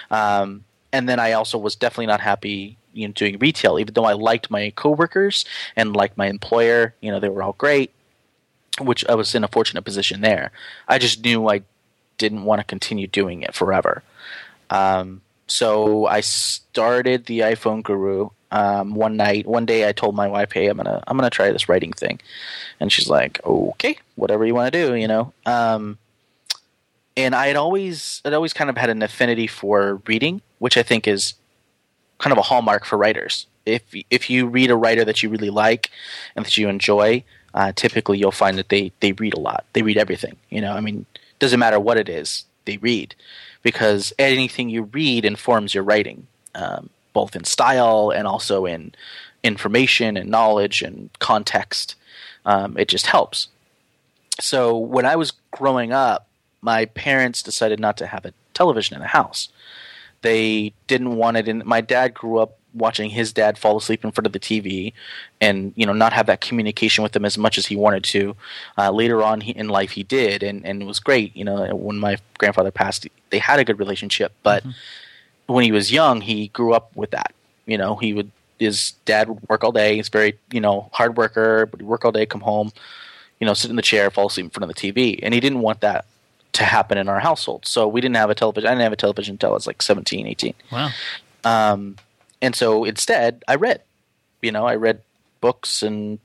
Um, 0.10 0.66
and 0.92 1.08
then 1.08 1.20
I 1.20 1.34
also 1.34 1.60
was 1.60 1.76
definitely 1.76 2.08
not 2.08 2.22
happy 2.22 2.78
you 2.94 3.08
know 3.08 3.14
doing 3.14 3.38
retail, 3.38 3.78
even 3.78 3.94
though 3.94 4.06
I 4.06 4.14
liked 4.14 4.50
my 4.50 4.72
coworkers 4.76 5.46
and 5.76 5.96
liked 5.96 6.18
my 6.18 6.26
employer. 6.26 6.96
You 7.00 7.12
know, 7.12 7.20
they 7.20 7.30
were 7.30 7.44
all 7.44 7.54
great, 7.54 7.94
which 8.82 9.06
I 9.08 9.14
was 9.14 9.36
in 9.36 9.44
a 9.44 9.48
fortunate 9.48 9.84
position 9.84 10.22
there. 10.22 10.52
I 10.88 10.98
just 10.98 11.24
knew 11.24 11.48
I 11.48 11.62
didn't 12.20 12.44
want 12.44 12.60
to 12.60 12.64
continue 12.64 13.08
doing 13.08 13.42
it 13.42 13.56
forever. 13.56 14.04
Um, 14.70 15.22
so 15.48 16.06
I 16.06 16.22
started 16.22 17.26
the 17.26 17.40
iPhone 17.40 17.82
Guru 17.82 18.30
um, 18.52 18.94
one 18.94 19.18
night. 19.18 19.48
One 19.48 19.66
day, 19.66 19.88
I 19.88 19.94
told 19.94 20.16
my 20.16 20.28
wife, 20.28 20.52
"Hey, 20.52 20.68
I'm 20.68 20.78
gonna 20.78 21.04
I'm 21.08 21.18
gonna 21.18 21.32
try 21.32 21.52
this 21.52 21.68
writing 21.68 21.94
thing," 21.94 22.20
and 22.80 22.92
she's 22.92 23.10
like, 23.10 23.44
"Okay, 23.44 23.98
whatever 24.16 24.46
you 24.46 24.54
want 24.54 24.72
to 24.72 24.88
do," 24.88 24.96
you 24.96 25.08
know. 25.08 25.34
Um, 25.46 25.98
and 27.18 27.36
I 27.36 27.48
had 27.48 27.56
always 27.56 28.22
I'd 28.24 28.34
always 28.34 28.54
kind 28.54 28.70
of 28.70 28.78
had 28.78 28.90
an 28.90 29.02
affinity 29.02 29.48
for 29.48 30.02
reading, 30.06 30.42
which 30.60 30.78
I 30.78 30.84
think 30.84 31.08
is 31.08 31.34
kind 32.18 32.32
of 32.32 32.38
a 32.38 32.44
hallmark 32.44 32.86
for 32.86 32.98
writers. 32.98 33.48
If 33.66 33.84
if 34.10 34.30
you 34.30 34.48
read 34.48 34.72
a 34.72 34.76
writer 34.76 35.06
that 35.06 35.22
you 35.22 35.30
really 35.30 35.50
like 35.50 35.90
and 36.36 36.46
that 36.46 36.58
you 36.58 36.70
enjoy, 36.70 37.24
uh, 37.54 37.72
typically 37.76 38.18
you'll 38.18 38.32
find 38.32 38.58
that 38.58 38.70
they 38.70 38.92
they 39.00 39.12
read 39.14 39.34
a 39.34 39.40
lot. 39.40 39.66
They 39.74 39.82
read 39.82 39.98
everything. 39.98 40.38
You 40.50 40.62
know, 40.62 40.74
I 40.74 40.82
mean, 40.82 41.06
doesn't 41.40 41.60
matter 41.60 41.80
what 41.80 41.98
it 41.98 42.10
is. 42.10 42.46
they 42.66 42.78
read, 42.78 43.16
because 43.64 44.14
anything 44.20 44.70
you 44.70 44.84
read 44.84 45.26
informs 45.26 45.74
your 45.74 45.84
writing, 45.84 46.28
um, 46.54 46.90
both 47.14 47.36
in 47.36 47.44
style 47.44 48.12
and 48.12 48.28
also 48.28 48.66
in 48.66 48.94
information 49.44 50.18
and 50.18 50.30
knowledge 50.30 50.82
and 50.82 51.10
context. 51.20 51.96
Um, 52.46 52.78
it 52.78 52.88
just 52.88 53.08
helps. 53.08 53.48
So 54.40 54.78
when 54.78 55.06
I 55.06 55.16
was 55.16 55.34
growing 55.52 55.92
up, 55.92 56.28
my 56.62 56.86
parents 56.86 57.42
decided 57.42 57.80
not 57.80 57.98
to 57.98 58.08
have 58.08 58.26
a 58.26 58.34
television 58.54 58.96
in 58.96 59.02
the 59.02 59.08
house. 59.08 59.50
They 60.22 60.74
didn't 60.88 61.16
want 61.16 61.38
it 61.38 61.48
in. 61.48 61.64
My 61.66 61.82
dad 61.82 62.14
grew 62.14 62.40
up 62.40 62.59
watching 62.74 63.10
his 63.10 63.34
dad 63.34 63.58
fall 63.58 63.78
asleep 63.78 64.04
in 64.04 64.12
front 64.12 64.28
of 64.28 64.34
the 64.34 64.40
TV, 64.40 64.94
and 65.42 65.74
you 65.76 65.86
know 65.86 65.94
not 65.94 66.14
have 66.14 66.28
that 66.28 66.42
communication 66.42 67.04
with 67.04 67.16
him 67.16 67.26
as 67.26 67.38
much 67.38 67.58
as 67.58 67.66
he 67.66 67.76
wanted 67.76 68.04
to. 68.06 68.36
Uh, 68.78 68.92
later 68.92 69.24
on 69.24 69.42
he, 69.42 69.52
in 69.52 69.70
life, 69.70 69.92
he 69.92 70.04
did, 70.04 70.44
and 70.44 70.66
and 70.66 70.82
it 70.82 70.86
was 70.86 71.00
great. 71.00 71.36
You 71.36 71.46
know, 71.46 71.76
when 71.76 71.98
my 71.98 72.18
grandfather 72.38 72.72
passed, 72.72 73.08
they 73.30 73.40
had 73.40 73.60
a 73.60 73.66
good 73.66 73.80
relationship. 73.80 74.34
But 74.44 74.64
mm-hmm. 74.64 75.54
when 75.54 75.64
he 75.64 75.72
was 75.72 75.92
young, 75.92 76.22
he 76.22 76.48
grew 76.50 76.74
up 76.74 76.96
with 76.96 77.12
that. 77.12 77.34
You 77.66 77.78
know, 77.78 77.96
he 77.96 78.14
would 78.14 78.32
his 78.60 78.92
dad 79.06 79.30
would 79.30 79.48
work 79.50 79.64
all 79.64 79.72
day. 79.72 79.96
He's 79.96 80.10
very 80.10 80.38
you 80.52 80.62
know 80.62 80.90
hard 80.94 81.18
worker, 81.18 81.66
but 81.66 81.80
he'd 81.80 81.88
work 81.88 82.06
all 82.06 82.12
day, 82.12 82.26
come 82.26 82.42
home, 82.42 82.72
you 83.40 83.48
know, 83.48 83.54
sit 83.54 83.70
in 83.70 83.76
the 83.76 83.82
chair, 83.82 84.10
fall 84.12 84.28
asleep 84.28 84.46
in 84.46 84.50
front 84.50 84.70
of 84.70 84.76
the 84.76 84.92
TV, 84.92 85.20
and 85.24 85.34
he 85.34 85.40
didn't 85.40 85.62
want 85.62 85.82
that 85.82 86.06
to 86.54 86.64
happen 86.64 86.98
in 86.98 87.08
our 87.08 87.20
household. 87.20 87.66
So 87.66 87.88
we 87.88 88.02
didn't 88.02 88.16
have 88.18 88.30
a 88.30 88.36
television. 88.36 88.68
I 88.68 88.72
didn't 88.72 88.84
have 88.84 88.94
a 88.94 88.98
television 88.98 89.34
until 89.36 89.52
I 89.52 89.54
was 89.54 89.68
like 89.68 89.82
17, 89.82 90.28
18. 90.28 90.54
Wow. 90.72 90.90
Um, 91.44 91.96
and 92.42 92.56
so 92.56 92.86
instead, 92.86 93.44
I 93.48 93.56
read. 93.56 93.82
You 94.42 94.52
know, 94.52 94.66
I 94.66 94.76
read 94.76 95.02
books 95.42 95.84
and 95.84 96.20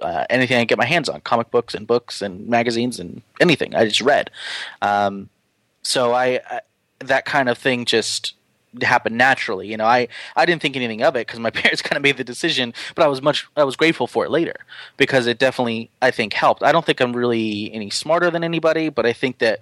uh, 0.00 0.24
anything 0.28 0.58
I 0.58 0.60
could 0.62 0.68
get 0.68 0.78
my 0.78 0.84
hands 0.84 1.08
on, 1.08 1.20
comic 1.22 1.50
books 1.50 1.74
and 1.74 1.86
books 1.86 2.20
and 2.20 2.46
magazines 2.48 3.00
and 3.00 3.22
anything. 3.40 3.74
I 3.74 3.86
just 3.86 4.00
read. 4.00 4.30
Um, 4.82 5.30
so 5.82 6.12
I, 6.12 6.40
I, 6.48 6.60
that 7.00 7.24
kind 7.24 7.48
of 7.48 7.56
thing 7.58 7.84
just 7.84 8.34
happened 8.82 9.16
naturally. 9.16 9.68
You 9.68 9.76
know, 9.76 9.86
I 9.86 10.08
I 10.36 10.46
didn't 10.46 10.62
think 10.62 10.76
anything 10.76 11.02
of 11.02 11.16
it 11.16 11.26
because 11.26 11.40
my 11.40 11.50
parents 11.62 11.82
kind 11.82 11.96
of 11.96 12.02
made 12.02 12.16
the 12.16 12.24
decision, 12.24 12.74
but 12.94 13.04
I 13.04 13.08
was 13.08 13.22
much 13.22 13.46
I 13.56 13.64
was 13.64 13.76
grateful 13.76 14.06
for 14.06 14.24
it 14.24 14.30
later 14.30 14.56
because 14.96 15.26
it 15.26 15.38
definitely 15.38 15.90
I 16.02 16.10
think 16.10 16.32
helped. 16.32 16.62
I 16.62 16.72
don't 16.72 16.84
think 16.84 17.00
I'm 17.00 17.14
really 17.14 17.72
any 17.72 17.90
smarter 17.90 18.30
than 18.30 18.44
anybody, 18.44 18.88
but 18.88 19.06
I 19.06 19.12
think 19.12 19.38
that 19.38 19.60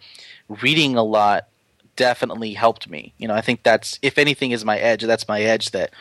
reading 0.48 0.96
a 0.96 1.02
lot 1.02 1.46
definitely 1.96 2.54
helped 2.54 2.88
me. 2.88 3.12
You 3.18 3.28
know, 3.28 3.34
I 3.34 3.40
think 3.40 3.62
that's 3.62 3.98
if 4.02 4.18
anything 4.18 4.50
is 4.50 4.64
my 4.64 4.78
edge, 4.78 5.02
that's 5.02 5.28
my 5.28 5.42
edge 5.42 5.70
that 5.70 5.92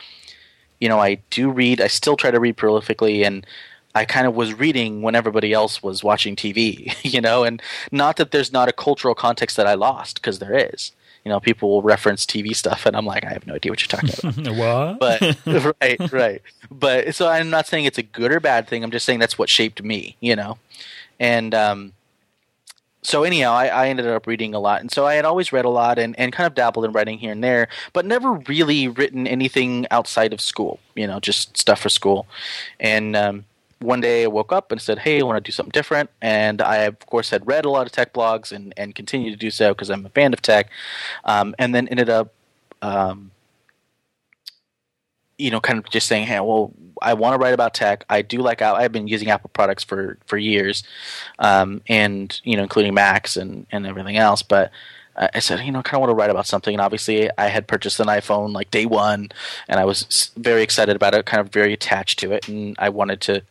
you 0.82 0.88
know, 0.88 0.98
I 0.98 1.14
do 1.30 1.48
read, 1.48 1.80
I 1.80 1.86
still 1.86 2.16
try 2.16 2.32
to 2.32 2.40
read 2.40 2.56
prolifically 2.56 3.24
and 3.24 3.46
I 3.94 4.04
kind 4.04 4.26
of 4.26 4.34
was 4.34 4.54
reading 4.54 5.00
when 5.00 5.14
everybody 5.14 5.52
else 5.52 5.80
was 5.80 6.02
watching 6.02 6.34
TV, 6.34 6.92
you 7.04 7.20
know, 7.20 7.44
and 7.44 7.62
not 7.92 8.16
that 8.16 8.32
there's 8.32 8.52
not 8.52 8.68
a 8.68 8.72
cultural 8.72 9.14
context 9.14 9.56
that 9.56 9.66
I 9.66 9.74
lost 9.74 10.16
because 10.16 10.40
there 10.40 10.56
is. 10.72 10.90
You 11.24 11.28
know, 11.28 11.38
people 11.38 11.70
will 11.70 11.82
reference 11.82 12.26
TV 12.26 12.52
stuff, 12.56 12.84
and 12.84 12.96
I'm 12.96 13.06
like, 13.06 13.24
I 13.24 13.28
have 13.28 13.46
no 13.46 13.54
idea 13.54 13.70
what 13.70 13.80
you're 13.80 14.00
talking 14.00 14.10
about. 14.18 14.56
what? 14.98 14.98
But 14.98 15.76
right, 15.80 16.12
right. 16.12 16.42
But 16.68 17.14
so 17.14 17.28
I'm 17.28 17.48
not 17.48 17.68
saying 17.68 17.84
it's 17.84 17.98
a 17.98 18.02
good 18.02 18.32
or 18.32 18.40
bad 18.40 18.66
thing. 18.66 18.82
I'm 18.82 18.90
just 18.90 19.06
saying 19.06 19.20
that's 19.20 19.38
what 19.38 19.48
shaped 19.48 19.84
me. 19.84 20.16
You 20.18 20.34
know, 20.34 20.58
and 21.20 21.54
um, 21.54 21.92
so 23.02 23.24
anyhow, 23.24 23.52
I, 23.52 23.66
I, 23.66 23.88
ended 23.88 24.06
up 24.06 24.28
reading 24.28 24.54
a 24.54 24.60
lot, 24.60 24.80
and 24.80 24.90
so 24.90 25.06
I 25.06 25.14
had 25.14 25.24
always 25.24 25.52
read 25.52 25.64
a 25.64 25.68
lot 25.70 25.98
and, 25.98 26.18
and 26.18 26.32
kind 26.32 26.46
of 26.46 26.54
dabbled 26.54 26.84
in 26.84 26.92
writing 26.92 27.18
here 27.18 27.32
and 27.32 27.42
there, 27.42 27.66
but 27.92 28.06
never 28.06 28.32
really 28.32 28.86
written 28.86 29.26
anything 29.26 29.86
outside 29.90 30.32
of 30.32 30.40
school. 30.40 30.78
You 30.94 31.08
know, 31.08 31.18
just 31.18 31.56
stuff 31.56 31.80
for 31.80 31.88
school. 31.88 32.28
And 32.78 33.16
um, 33.16 33.44
one 33.80 34.00
day 34.00 34.22
I 34.22 34.28
woke 34.28 34.52
up 34.52 34.70
and 34.70 34.80
said, 34.80 35.00
"Hey, 35.00 35.20
I 35.20 35.24
want 35.24 35.36
to 35.36 35.48
do 35.48 35.52
something 35.52 35.72
different." 35.72 36.10
And 36.20 36.62
I, 36.62 36.76
of 36.76 37.04
course, 37.06 37.30
had 37.30 37.44
read 37.44 37.64
a 37.64 37.70
lot 37.70 37.86
of 37.86 37.92
tech 37.92 38.14
blogs 38.14 38.52
and 38.52 38.72
and 38.76 38.94
continue 38.94 39.32
to 39.32 39.36
do 39.36 39.50
so 39.50 39.74
because 39.74 39.90
I'm 39.90 40.06
a 40.06 40.10
fan 40.10 40.32
of 40.32 40.40
tech. 40.40 40.70
Um, 41.24 41.56
and 41.58 41.74
then 41.74 41.88
ended 41.88 42.08
up, 42.08 42.32
um, 42.82 43.31
you 45.38 45.50
know, 45.50 45.60
kind 45.60 45.78
of 45.78 45.88
just 45.90 46.06
saying, 46.06 46.26
"Hey, 46.26 46.40
well, 46.40 46.72
I 47.00 47.14
want 47.14 47.34
to 47.34 47.38
write 47.38 47.54
about 47.54 47.74
tech. 47.74 48.04
I 48.08 48.22
do 48.22 48.38
like 48.38 48.62
I've 48.62 48.92
been 48.92 49.08
using 49.08 49.30
Apple 49.30 49.50
products 49.52 49.84
for 49.84 50.18
for 50.26 50.38
years, 50.38 50.84
um, 51.38 51.82
and 51.88 52.40
you 52.44 52.56
know, 52.56 52.62
including 52.62 52.94
Macs 52.94 53.36
and 53.36 53.66
and 53.72 53.86
everything 53.86 54.16
else. 54.16 54.42
But 54.42 54.70
I 55.16 55.40
said, 55.40 55.60
you 55.60 55.72
know, 55.72 55.80
I 55.80 55.82
kind 55.82 55.96
of 55.96 56.00
want 56.00 56.10
to 56.10 56.14
write 56.14 56.30
about 56.30 56.46
something. 56.46 56.74
And 56.74 56.80
obviously, 56.80 57.28
I 57.36 57.48
had 57.48 57.66
purchased 57.66 58.00
an 58.00 58.06
iPhone 58.06 58.52
like 58.52 58.70
day 58.70 58.86
one, 58.86 59.30
and 59.68 59.78
I 59.78 59.84
was 59.84 60.30
very 60.36 60.62
excited 60.62 60.96
about 60.96 61.14
it, 61.14 61.26
kind 61.26 61.40
of 61.40 61.52
very 61.52 61.72
attached 61.74 62.18
to 62.20 62.32
it, 62.32 62.48
and 62.48 62.74
I 62.78 62.88
wanted 62.88 63.20
to, 63.22 63.42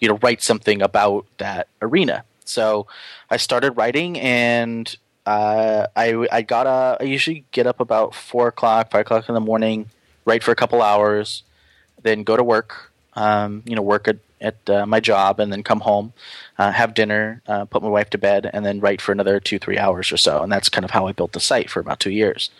you 0.00 0.08
know, 0.08 0.18
write 0.22 0.42
something 0.42 0.80
about 0.80 1.26
that 1.38 1.68
arena. 1.82 2.24
So 2.44 2.86
I 3.30 3.36
started 3.36 3.72
writing, 3.72 4.18
and 4.18 4.94
uh, 5.26 5.86
I 5.94 6.26
I 6.32 6.42
got 6.42 6.66
a. 6.66 6.96
I 7.00 7.04
usually 7.04 7.44
get 7.52 7.66
up 7.66 7.80
about 7.80 8.14
four 8.14 8.48
o'clock, 8.48 8.90
five 8.90 9.02
o'clock 9.02 9.28
in 9.28 9.34
the 9.34 9.40
morning, 9.40 9.90
write 10.24 10.42
for 10.42 10.50
a 10.50 10.56
couple 10.56 10.82
hours, 10.82 11.42
then 12.02 12.22
go 12.22 12.36
to 12.36 12.44
work 12.44 12.92
um, 13.14 13.62
you 13.66 13.76
know, 13.76 13.82
work 13.82 14.08
at, 14.08 14.16
at 14.40 14.70
uh, 14.70 14.86
my 14.86 15.00
job 15.00 15.40
and 15.40 15.52
then 15.52 15.62
come 15.62 15.80
home, 15.80 16.12
uh, 16.58 16.72
have 16.72 16.94
dinner, 16.94 17.42
uh, 17.46 17.64
put 17.64 17.82
my 17.82 17.88
wife 17.88 18.10
to 18.10 18.18
bed, 18.18 18.50
and 18.52 18.64
then 18.64 18.80
write 18.80 19.00
for 19.00 19.12
another 19.12 19.40
two, 19.40 19.58
three 19.58 19.78
hours 19.78 20.10
or 20.12 20.16
so. 20.16 20.42
And 20.42 20.50
that's 20.50 20.68
kind 20.68 20.84
of 20.84 20.90
how 20.90 21.06
I 21.06 21.12
built 21.12 21.32
the 21.32 21.40
site 21.40 21.70
for 21.70 21.80
about 21.80 22.00
two 22.00 22.10
years. 22.10 22.50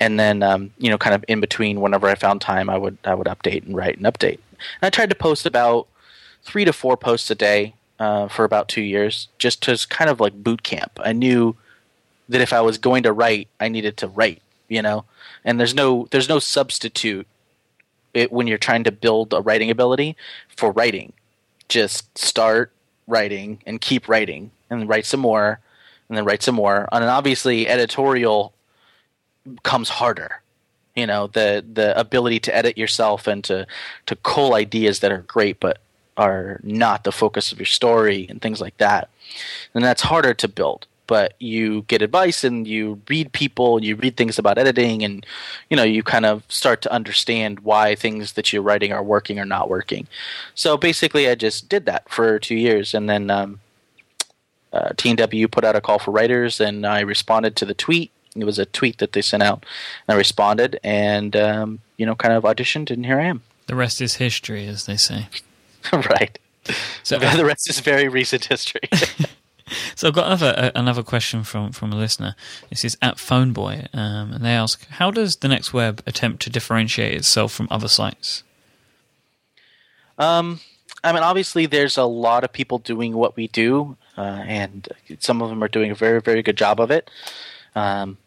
And 0.00 0.18
then, 0.18 0.42
um, 0.42 0.72
you 0.78 0.90
know, 0.90 0.98
kind 0.98 1.14
of 1.14 1.24
in 1.28 1.40
between, 1.40 1.80
whenever 1.80 2.08
I 2.08 2.14
found 2.14 2.40
time, 2.40 2.68
I 2.68 2.76
would 2.76 2.98
I 3.04 3.14
would 3.14 3.28
update 3.28 3.64
and 3.64 3.76
write 3.76 3.96
and 3.96 4.06
update. 4.06 4.40
And 4.58 4.82
I 4.82 4.90
tried 4.90 5.10
to 5.10 5.16
post 5.16 5.46
about 5.46 5.86
three 6.42 6.64
to 6.64 6.72
four 6.72 6.96
posts 6.96 7.30
a 7.30 7.36
day 7.36 7.74
uh, 8.00 8.26
for 8.26 8.44
about 8.44 8.68
two 8.68 8.82
years, 8.82 9.28
just 9.38 9.62
to 9.62 9.86
kind 9.88 10.10
of 10.10 10.18
like 10.18 10.42
boot 10.42 10.64
camp. 10.64 10.98
I 10.98 11.12
knew 11.12 11.56
that 12.28 12.40
if 12.40 12.52
I 12.52 12.60
was 12.60 12.76
going 12.76 13.04
to 13.04 13.12
write, 13.12 13.46
I 13.60 13.68
needed 13.68 13.96
to 13.98 14.08
write, 14.08 14.42
you 14.68 14.82
know. 14.82 15.04
And 15.44 15.58
there's 15.58 15.74
no 15.74 16.08
there's 16.10 16.28
no 16.28 16.38
substitute 16.38 17.26
it, 18.12 18.32
when 18.32 18.46
you're 18.46 18.58
trying 18.58 18.84
to 18.84 18.92
build 18.92 19.32
a 19.32 19.40
writing 19.40 19.70
ability 19.70 20.16
for 20.56 20.72
writing. 20.72 21.12
Just 21.68 22.16
start 22.16 22.72
writing 23.06 23.60
and 23.66 23.80
keep 23.80 24.08
writing 24.08 24.50
and 24.70 24.88
write 24.88 25.06
some 25.06 25.20
more 25.20 25.60
and 26.08 26.16
then 26.16 26.24
write 26.24 26.42
some 26.42 26.54
more. 26.54 26.88
And 26.92 27.04
obviously, 27.04 27.68
editorial 27.68 28.52
comes 29.62 29.88
harder. 29.88 30.42
You 30.94 31.06
know, 31.06 31.26
the 31.26 31.64
the 31.72 31.98
ability 31.98 32.40
to 32.40 32.54
edit 32.54 32.78
yourself 32.78 33.26
and 33.26 33.42
to 33.44 33.66
to 34.06 34.16
cull 34.16 34.54
ideas 34.54 35.00
that 35.00 35.12
are 35.12 35.22
great 35.22 35.58
but 35.60 35.78
are 36.16 36.60
not 36.62 37.02
the 37.02 37.10
focus 37.10 37.50
of 37.50 37.58
your 37.58 37.66
story 37.66 38.26
and 38.28 38.40
things 38.40 38.60
like 38.60 38.76
that. 38.78 39.10
And 39.74 39.82
that's 39.82 40.02
harder 40.02 40.34
to 40.34 40.46
build 40.46 40.86
but 41.06 41.34
you 41.38 41.82
get 41.82 42.02
advice 42.02 42.44
and 42.44 42.66
you 42.66 43.00
read 43.08 43.32
people 43.32 43.76
and 43.76 43.84
you 43.84 43.96
read 43.96 44.16
things 44.16 44.38
about 44.38 44.58
editing 44.58 45.02
and 45.02 45.26
you 45.70 45.76
know 45.76 45.82
you 45.82 46.02
kind 46.02 46.26
of 46.26 46.42
start 46.48 46.82
to 46.82 46.92
understand 46.92 47.60
why 47.60 47.94
things 47.94 48.32
that 48.32 48.52
you're 48.52 48.62
writing 48.62 48.92
are 48.92 49.02
working 49.02 49.38
or 49.38 49.44
not 49.44 49.68
working. 49.68 50.06
So 50.54 50.76
basically 50.76 51.28
i 51.28 51.34
just 51.34 51.68
did 51.68 51.86
that 51.86 52.08
for 52.08 52.38
two 52.38 52.56
years 52.56 52.94
and 52.94 53.08
then 53.08 53.30
um, 53.30 53.60
uh, 54.72 54.90
tnw 54.90 55.50
put 55.50 55.64
out 55.64 55.76
a 55.76 55.80
call 55.80 55.98
for 55.98 56.10
writers 56.10 56.60
and 56.60 56.86
i 56.86 57.00
responded 57.00 57.56
to 57.56 57.64
the 57.64 57.74
tweet. 57.74 58.10
It 58.36 58.44
was 58.44 58.58
a 58.58 58.66
tweet 58.66 58.98
that 58.98 59.12
they 59.12 59.22
sent 59.22 59.42
out 59.42 59.64
and 60.06 60.14
i 60.14 60.18
responded 60.18 60.80
and 60.82 61.36
um, 61.36 61.80
you 61.96 62.06
know 62.06 62.14
kind 62.14 62.34
of 62.34 62.44
auditioned 62.44 62.90
and 62.90 63.04
here 63.04 63.20
i 63.20 63.24
am. 63.24 63.42
The 63.66 63.74
rest 63.74 64.00
is 64.00 64.16
history 64.16 64.66
as 64.66 64.86
they 64.86 64.96
say. 64.96 65.28
Right. 65.92 66.38
So 67.02 67.18
the 67.36 67.44
rest 67.44 67.68
is 67.68 67.80
very 67.80 68.08
recent 68.08 68.46
history 68.46 68.88
so 69.94 70.08
I've 70.08 70.14
got 70.14 70.26
another 70.26 70.72
another 70.74 71.02
question 71.02 71.44
from 71.44 71.72
from 71.72 71.92
a 71.92 71.96
listener. 71.96 72.34
This 72.70 72.84
is 72.84 72.96
at 73.00 73.16
Phoneboy, 73.16 73.94
um, 73.94 74.32
and 74.32 74.44
they 74.44 74.50
ask, 74.50 74.86
"How 74.88 75.10
does 75.10 75.36
the 75.36 75.48
Next 75.48 75.72
Web 75.72 76.02
attempt 76.06 76.42
to 76.42 76.50
differentiate 76.50 77.14
itself 77.14 77.52
from 77.52 77.68
other 77.70 77.88
sites?" 77.88 78.42
Um, 80.18 80.60
I 81.02 81.12
mean, 81.12 81.22
obviously, 81.22 81.66
there's 81.66 81.96
a 81.96 82.04
lot 82.04 82.44
of 82.44 82.52
people 82.52 82.78
doing 82.78 83.14
what 83.14 83.36
we 83.36 83.48
do, 83.48 83.96
uh, 84.16 84.42
and 84.46 84.88
some 85.18 85.42
of 85.42 85.50
them 85.50 85.62
are 85.62 85.68
doing 85.68 85.90
a 85.90 85.94
very 85.94 86.20
very 86.20 86.42
good 86.42 86.56
job 86.56 86.80
of 86.80 86.90
it. 86.90 87.10
Um, 87.74 88.18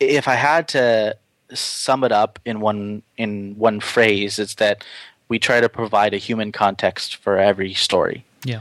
if 0.00 0.28
I 0.28 0.34
had 0.34 0.68
to 0.68 1.16
sum 1.52 2.04
it 2.04 2.12
up 2.12 2.38
in 2.44 2.60
one 2.60 3.02
in 3.16 3.54
one 3.58 3.80
phrase, 3.80 4.38
it's 4.38 4.54
that 4.54 4.84
we 5.28 5.38
try 5.38 5.60
to 5.60 5.68
provide 5.68 6.14
a 6.14 6.18
human 6.18 6.52
context 6.52 7.16
for 7.16 7.38
every 7.38 7.74
story. 7.74 8.24
Yeah. 8.44 8.60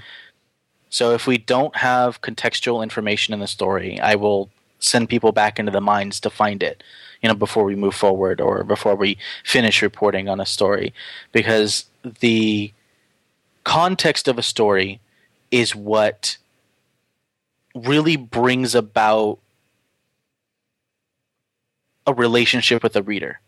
So 0.93 1.15
if 1.15 1.25
we 1.25 1.39
don't 1.39 1.75
have 1.77 2.21
contextual 2.21 2.83
information 2.83 3.33
in 3.33 3.39
the 3.39 3.47
story, 3.47 3.99
I 3.99 4.13
will 4.13 4.51
send 4.77 5.09
people 5.09 5.31
back 5.31 5.57
into 5.57 5.71
the 5.71 5.81
mines 5.81 6.19
to 6.19 6.29
find 6.29 6.61
it, 6.61 6.83
you 7.19 7.27
know, 7.27 7.33
before 7.33 7.63
we 7.63 7.75
move 7.75 7.95
forward 7.95 8.39
or 8.39 8.63
before 8.63 8.93
we 8.93 9.17
finish 9.43 9.81
reporting 9.81 10.29
on 10.29 10.39
a 10.39 10.45
story, 10.45 10.93
because 11.31 11.85
the 12.19 12.71
context 13.63 14.27
of 14.27 14.37
a 14.37 14.43
story 14.43 14.99
is 15.49 15.75
what 15.75 16.37
really 17.73 18.15
brings 18.15 18.75
about 18.75 19.39
a 22.05 22.13
relationship 22.13 22.83
with 22.83 22.93
the 22.93 23.01
reader. 23.01 23.39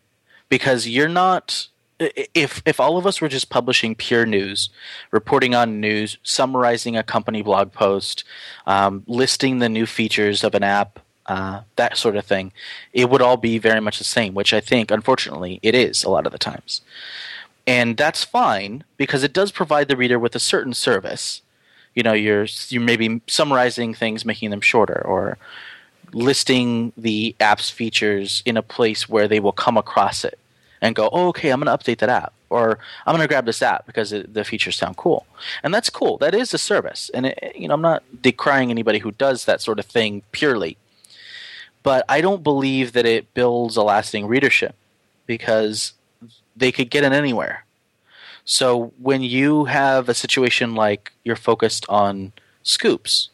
Because 0.48 0.88
you're 0.88 1.08
not 1.08 1.68
if 1.98 2.62
if 2.66 2.78
all 2.78 2.98
of 2.98 3.06
us 3.06 3.20
were 3.20 3.28
just 3.28 3.48
publishing 3.48 3.94
pure 3.94 4.26
news, 4.26 4.68
reporting 5.10 5.54
on 5.54 5.80
news, 5.80 6.18
summarizing 6.22 6.96
a 6.96 7.02
company 7.02 7.42
blog 7.42 7.72
post, 7.72 8.24
um, 8.66 9.02
listing 9.06 9.58
the 9.58 9.68
new 9.68 9.86
features 9.86 10.44
of 10.44 10.54
an 10.54 10.62
app, 10.62 11.00
uh, 11.26 11.62
that 11.76 11.96
sort 11.96 12.16
of 12.16 12.24
thing, 12.24 12.52
it 12.92 13.08
would 13.08 13.22
all 13.22 13.36
be 13.36 13.58
very 13.58 13.80
much 13.80 13.98
the 13.98 14.04
same, 14.04 14.34
which 14.34 14.52
I 14.52 14.60
think, 14.60 14.90
unfortunately, 14.90 15.58
it 15.62 15.74
is 15.74 16.04
a 16.04 16.10
lot 16.10 16.26
of 16.26 16.32
the 16.32 16.38
times. 16.38 16.82
And 17.66 17.96
that's 17.96 18.24
fine 18.24 18.84
because 18.96 19.24
it 19.24 19.32
does 19.32 19.50
provide 19.50 19.88
the 19.88 19.96
reader 19.96 20.18
with 20.18 20.36
a 20.36 20.40
certain 20.40 20.74
service. 20.74 21.42
You 21.94 22.02
know, 22.02 22.12
you're 22.12 22.46
you're 22.68 22.82
maybe 22.82 23.22
summarizing 23.26 23.94
things, 23.94 24.24
making 24.24 24.50
them 24.50 24.60
shorter, 24.60 25.02
or 25.04 25.38
listing 26.12 26.92
the 26.96 27.34
app's 27.40 27.70
features 27.70 28.42
in 28.44 28.56
a 28.56 28.62
place 28.62 29.08
where 29.08 29.26
they 29.26 29.40
will 29.40 29.52
come 29.52 29.76
across 29.76 30.24
it 30.24 30.38
and 30.80 30.94
go, 30.94 31.08
oh, 31.12 31.28
okay, 31.28 31.50
I'm 31.50 31.60
going 31.60 31.76
to 31.76 31.84
update 31.84 31.98
that 31.98 32.08
app, 32.08 32.32
or 32.50 32.78
I'm 33.06 33.14
going 33.14 33.26
to 33.26 33.28
grab 33.28 33.46
this 33.46 33.62
app 33.62 33.86
because 33.86 34.12
it, 34.12 34.34
the 34.34 34.44
features 34.44 34.76
sound 34.76 34.96
cool, 34.96 35.26
and 35.62 35.72
that's 35.72 35.90
cool. 35.90 36.18
That 36.18 36.34
is 36.34 36.52
a 36.54 36.58
service, 36.58 37.10
and 37.14 37.26
it, 37.26 37.52
you 37.56 37.68
know, 37.68 37.74
I'm 37.74 37.82
not 37.82 38.02
decrying 38.20 38.70
anybody 38.70 38.98
who 38.98 39.12
does 39.12 39.44
that 39.44 39.60
sort 39.60 39.78
of 39.78 39.86
thing 39.86 40.22
purely, 40.32 40.76
but 41.82 42.04
I 42.08 42.20
don't 42.20 42.42
believe 42.42 42.92
that 42.92 43.06
it 43.06 43.32
builds 43.34 43.76
a 43.76 43.82
lasting 43.82 44.26
readership 44.26 44.74
because 45.26 45.92
they 46.56 46.72
could 46.72 46.90
get 46.90 47.04
it 47.04 47.12
anywhere. 47.12 47.64
So 48.44 48.92
when 49.00 49.22
you 49.22 49.64
have 49.64 50.08
a 50.08 50.14
situation 50.14 50.74
like 50.74 51.12
you're 51.24 51.36
focused 51.36 51.84
on 51.88 52.32
scoops, 52.62 53.28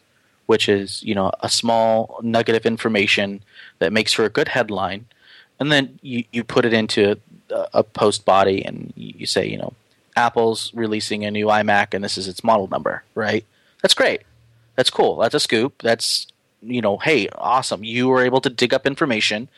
which 0.47 0.67
is 0.67 1.03
you 1.03 1.15
know 1.15 1.31
a 1.41 1.49
small 1.49 2.19
nugget 2.21 2.55
of 2.55 2.65
information 2.65 3.43
that 3.79 3.93
makes 3.93 4.11
for 4.11 4.25
a 4.25 4.29
good 4.29 4.49
headline, 4.49 5.05
and 5.59 5.71
then 5.71 5.99
you, 6.01 6.23
you 6.31 6.43
put 6.43 6.65
it 6.65 6.73
into 6.73 7.19
a, 7.73 7.83
post 7.83 8.25
body 8.25 8.63
and 8.65 8.93
you 8.95 9.25
say 9.25 9.47
you 9.47 9.57
know 9.57 9.73
Apple's 10.15 10.71
releasing 10.73 11.25
a 11.25 11.31
new 11.31 11.47
iMac 11.47 11.93
and 11.93 12.03
this 12.03 12.17
is 12.17 12.27
its 12.27 12.43
model 12.43 12.67
number, 12.67 13.03
right? 13.15 13.45
That's 13.81 13.93
great. 13.93 14.21
That's 14.75 14.89
cool. 14.89 15.17
That's 15.17 15.35
a 15.35 15.39
scoop. 15.39 15.81
That's 15.81 16.27
you 16.61 16.81
know, 16.81 16.97
hey, 16.97 17.27
awesome. 17.35 17.83
You 17.83 18.07
were 18.07 18.23
able 18.23 18.41
to 18.41 18.49
dig 18.49 18.73
up 18.73 18.87
information 18.87 19.49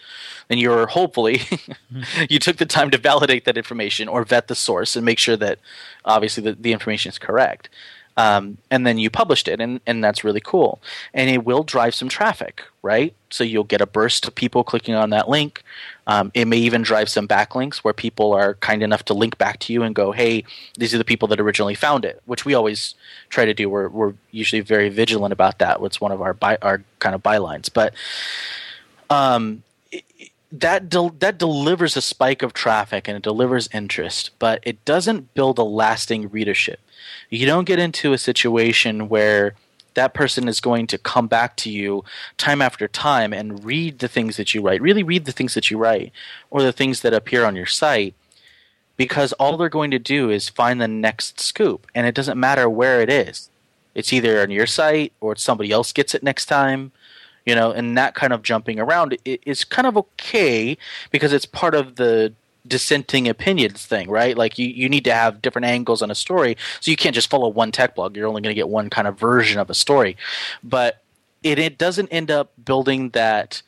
and 0.49 0.59
you're 0.59 0.87
hopefully 0.87 1.37
mm-hmm. 1.39 2.23
you 2.29 2.39
took 2.39 2.57
the 2.57 2.65
time 2.65 2.91
to 2.91 2.97
validate 2.97 3.45
that 3.45 3.57
information 3.57 4.07
or 4.07 4.23
vet 4.23 4.47
the 4.47 4.55
source 4.55 4.95
and 4.95 5.05
make 5.05 5.19
sure 5.19 5.37
that 5.37 5.59
obviously 6.03 6.43
the, 6.43 6.53
the 6.53 6.73
information 6.73 7.09
is 7.09 7.19
correct. 7.19 7.69
Um, 8.17 8.57
and 8.71 8.87
then 8.87 8.97
you 8.97 9.09
published 9.09 9.47
it, 9.47 9.59
and, 9.59 9.81
and 9.85 10.03
that's 10.03 10.23
really 10.23 10.39
cool. 10.39 10.81
And 11.13 11.29
it 11.29 11.43
will 11.43 11.63
drive 11.63 11.93
some 11.93 12.07
traffic, 12.07 12.63
right? 12.81 13.13
So 13.29 13.43
you'll 13.43 13.65
get 13.65 13.81
a 13.81 13.85
burst 13.85 14.27
of 14.27 14.35
people 14.35 14.63
clicking 14.63 14.95
on 14.95 15.09
that 15.09 15.27
link. 15.27 15.63
Um, 16.07 16.31
it 16.33 16.45
may 16.45 16.57
even 16.57 16.81
drive 16.81 17.09
some 17.09 17.27
backlinks 17.27 17.77
where 17.77 17.93
people 17.93 18.31
are 18.31 18.53
kind 18.55 18.83
enough 18.83 19.03
to 19.05 19.13
link 19.13 19.37
back 19.37 19.59
to 19.61 19.73
you 19.73 19.83
and 19.83 19.93
go, 19.93 20.13
hey, 20.13 20.45
these 20.77 20.93
are 20.93 20.97
the 20.97 21.03
people 21.03 21.27
that 21.29 21.41
originally 21.41 21.75
found 21.75 22.05
it, 22.05 22.21
which 22.25 22.45
we 22.45 22.53
always 22.53 22.95
try 23.29 23.43
to 23.43 23.53
do. 23.53 23.69
We're, 23.69 23.89
we're 23.89 24.13
usually 24.31 24.61
very 24.61 24.89
vigilant 24.89 25.33
about 25.33 25.59
that. 25.59 25.81
It's 25.81 25.99
one 25.99 26.13
of 26.13 26.21
our, 26.21 26.33
by, 26.33 26.57
our 26.61 26.83
kind 26.99 27.15
of 27.15 27.21
bylines. 27.21 27.69
But 27.73 27.93
um, 29.09 29.63
that 30.59 30.89
del- 30.89 31.15
that 31.19 31.37
delivers 31.37 31.97
a 31.97 32.01
spike 32.01 32.41
of 32.41 32.53
traffic 32.53 33.07
and 33.07 33.17
it 33.17 33.23
delivers 33.23 33.69
interest, 33.73 34.31
but 34.39 34.61
it 34.63 34.83
doesn't 34.85 35.33
build 35.33 35.57
a 35.57 35.63
lasting 35.63 36.29
readership. 36.29 36.79
You 37.29 37.45
don't 37.45 37.65
get 37.65 37.79
into 37.79 38.13
a 38.13 38.17
situation 38.17 39.09
where 39.09 39.55
that 39.95 40.13
person 40.13 40.47
is 40.47 40.59
going 40.59 40.87
to 40.87 40.97
come 40.97 41.27
back 41.27 41.55
to 41.57 41.69
you 41.69 42.03
time 42.37 42.61
after 42.61 42.87
time 42.87 43.33
and 43.33 43.63
read 43.63 43.99
the 43.99 44.07
things 44.07 44.37
that 44.37 44.53
you 44.53 44.61
write. 44.61 44.81
Really 44.81 45.03
read 45.03 45.25
the 45.25 45.31
things 45.31 45.53
that 45.53 45.71
you 45.71 45.77
write 45.77 46.11
or 46.49 46.61
the 46.61 46.73
things 46.73 47.01
that 47.01 47.13
appear 47.13 47.45
on 47.45 47.55
your 47.55 47.65
site 47.65 48.13
because 48.97 49.33
all 49.33 49.57
they're 49.57 49.69
going 49.69 49.91
to 49.91 49.99
do 49.99 50.29
is 50.29 50.49
find 50.49 50.79
the 50.81 50.87
next 50.87 51.39
scoop 51.39 51.87
and 51.95 52.05
it 52.05 52.15
doesn't 52.15 52.39
matter 52.39 52.69
where 52.69 53.01
it 53.01 53.09
is. 53.09 53.49
It's 53.93 54.11
either 54.11 54.41
on 54.41 54.51
your 54.51 54.67
site 54.67 55.13
or 55.21 55.35
somebody 55.37 55.71
else 55.71 55.93
gets 55.93 56.13
it 56.13 56.23
next 56.23 56.45
time 56.45 56.91
you 57.45 57.55
know, 57.55 57.71
and 57.71 57.97
that 57.97 58.15
kind 58.15 58.33
of 58.33 58.41
jumping 58.41 58.79
around 58.79 59.17
is 59.23 59.63
kind 59.63 59.87
of 59.87 59.95
okay 59.95 60.77
because 61.11 61.31
it's 61.31 61.45
part 61.45 61.75
of 61.75 61.95
the 61.95 62.33
dissenting 62.67 63.27
opinions 63.27 63.85
thing, 63.85 64.09
right? 64.09 64.37
Like 64.37 64.57
you, 64.57 64.67
you 64.67 64.89
need 64.89 65.03
to 65.05 65.13
have 65.13 65.41
different 65.41 65.65
angles 65.65 66.01
on 66.01 66.09
a 66.09 66.15
story, 66.15 66.57
so 66.79 66.91
you 66.91 66.97
can't 66.97 67.15
just 67.15 67.29
follow 67.29 67.47
one 67.47 67.71
tech 67.71 67.95
blog. 67.95 68.15
You're 68.15 68.27
only 68.27 68.41
going 68.41 68.53
to 68.53 68.59
get 68.59 68.69
one 68.69 68.89
kind 68.89 69.07
of 69.07 69.19
version 69.19 69.59
of 69.59 69.69
a 69.69 69.75
story, 69.75 70.17
but 70.63 71.03
it 71.43 71.59
it 71.59 71.77
doesn't 71.77 72.09
end 72.09 72.31
up 72.31 72.51
building 72.63 73.09
that. 73.11 73.61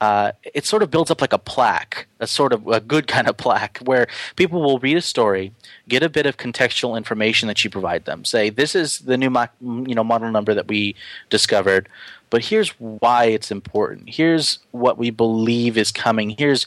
Uh, 0.00 0.30
it 0.54 0.64
sort 0.64 0.80
of 0.84 0.92
builds 0.92 1.10
up 1.10 1.20
like 1.20 1.32
a 1.32 1.38
plaque, 1.38 2.06
a 2.20 2.26
sort 2.28 2.52
of 2.52 2.64
a 2.68 2.78
good 2.78 3.08
kind 3.08 3.26
of 3.26 3.36
plaque, 3.36 3.78
where 3.78 4.06
people 4.36 4.62
will 4.62 4.78
read 4.78 4.96
a 4.96 5.00
story, 5.00 5.52
get 5.88 6.04
a 6.04 6.08
bit 6.08 6.24
of 6.24 6.36
contextual 6.36 6.96
information 6.96 7.48
that 7.48 7.64
you 7.64 7.68
provide 7.68 8.04
them. 8.04 8.24
Say, 8.24 8.48
this 8.48 8.76
is 8.76 9.00
the 9.00 9.16
new 9.16 9.28
mo- 9.28 9.48
you 9.60 9.96
know 9.96 10.04
model 10.04 10.30
number 10.30 10.54
that 10.54 10.68
we 10.68 10.94
discovered 11.30 11.88
but 12.30 12.44
here's 12.44 12.70
why 12.78 13.26
it's 13.26 13.50
important. 13.50 14.10
Here's 14.10 14.58
what 14.70 14.98
we 14.98 15.10
believe 15.10 15.76
is 15.78 15.92
coming. 15.92 16.30
Here's 16.30 16.66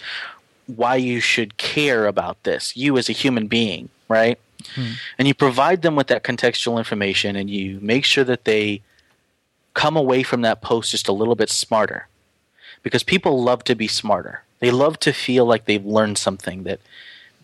why 0.68 0.96
you 0.96 1.20
should 1.20 1.58
care 1.58 2.08
about 2.08 2.42
this, 2.44 2.76
you 2.76 2.98
as 2.98 3.10
a 3.10 3.14
human 3.14 3.48
being, 3.48 3.90
right? 4.08 4.40
Hmm. 4.76 4.92
And 5.18 5.28
you 5.28 5.34
provide 5.34 5.82
them 5.82 5.96
with 5.96 6.08
that 6.08 6.24
contextual 6.24 6.78
information 6.78 7.36
and 7.36 7.50
you 7.50 7.80
make 7.82 8.06
sure 8.06 8.24
that 8.24 8.46
they 8.46 8.82
come 9.74 9.96
away 9.96 10.24
from 10.24 10.42
that 10.42 10.62
post 10.62 10.92
just 10.92 11.08
a 11.08 11.14
little 11.14 11.36
bit 11.36 11.50
smarter. 11.50 12.08
Because 12.84 13.04
people 13.04 13.44
love 13.44 13.64
to 13.66 13.76
be 13.76 13.88
smarter. 13.88 14.44
They 14.60 14.72
love 14.72 15.00
to 15.02 15.12
feel 15.12 15.46
like 15.46 15.66
they've 15.66 15.86
learned 15.86 16.18
something 16.18 16.64
that 16.64 16.80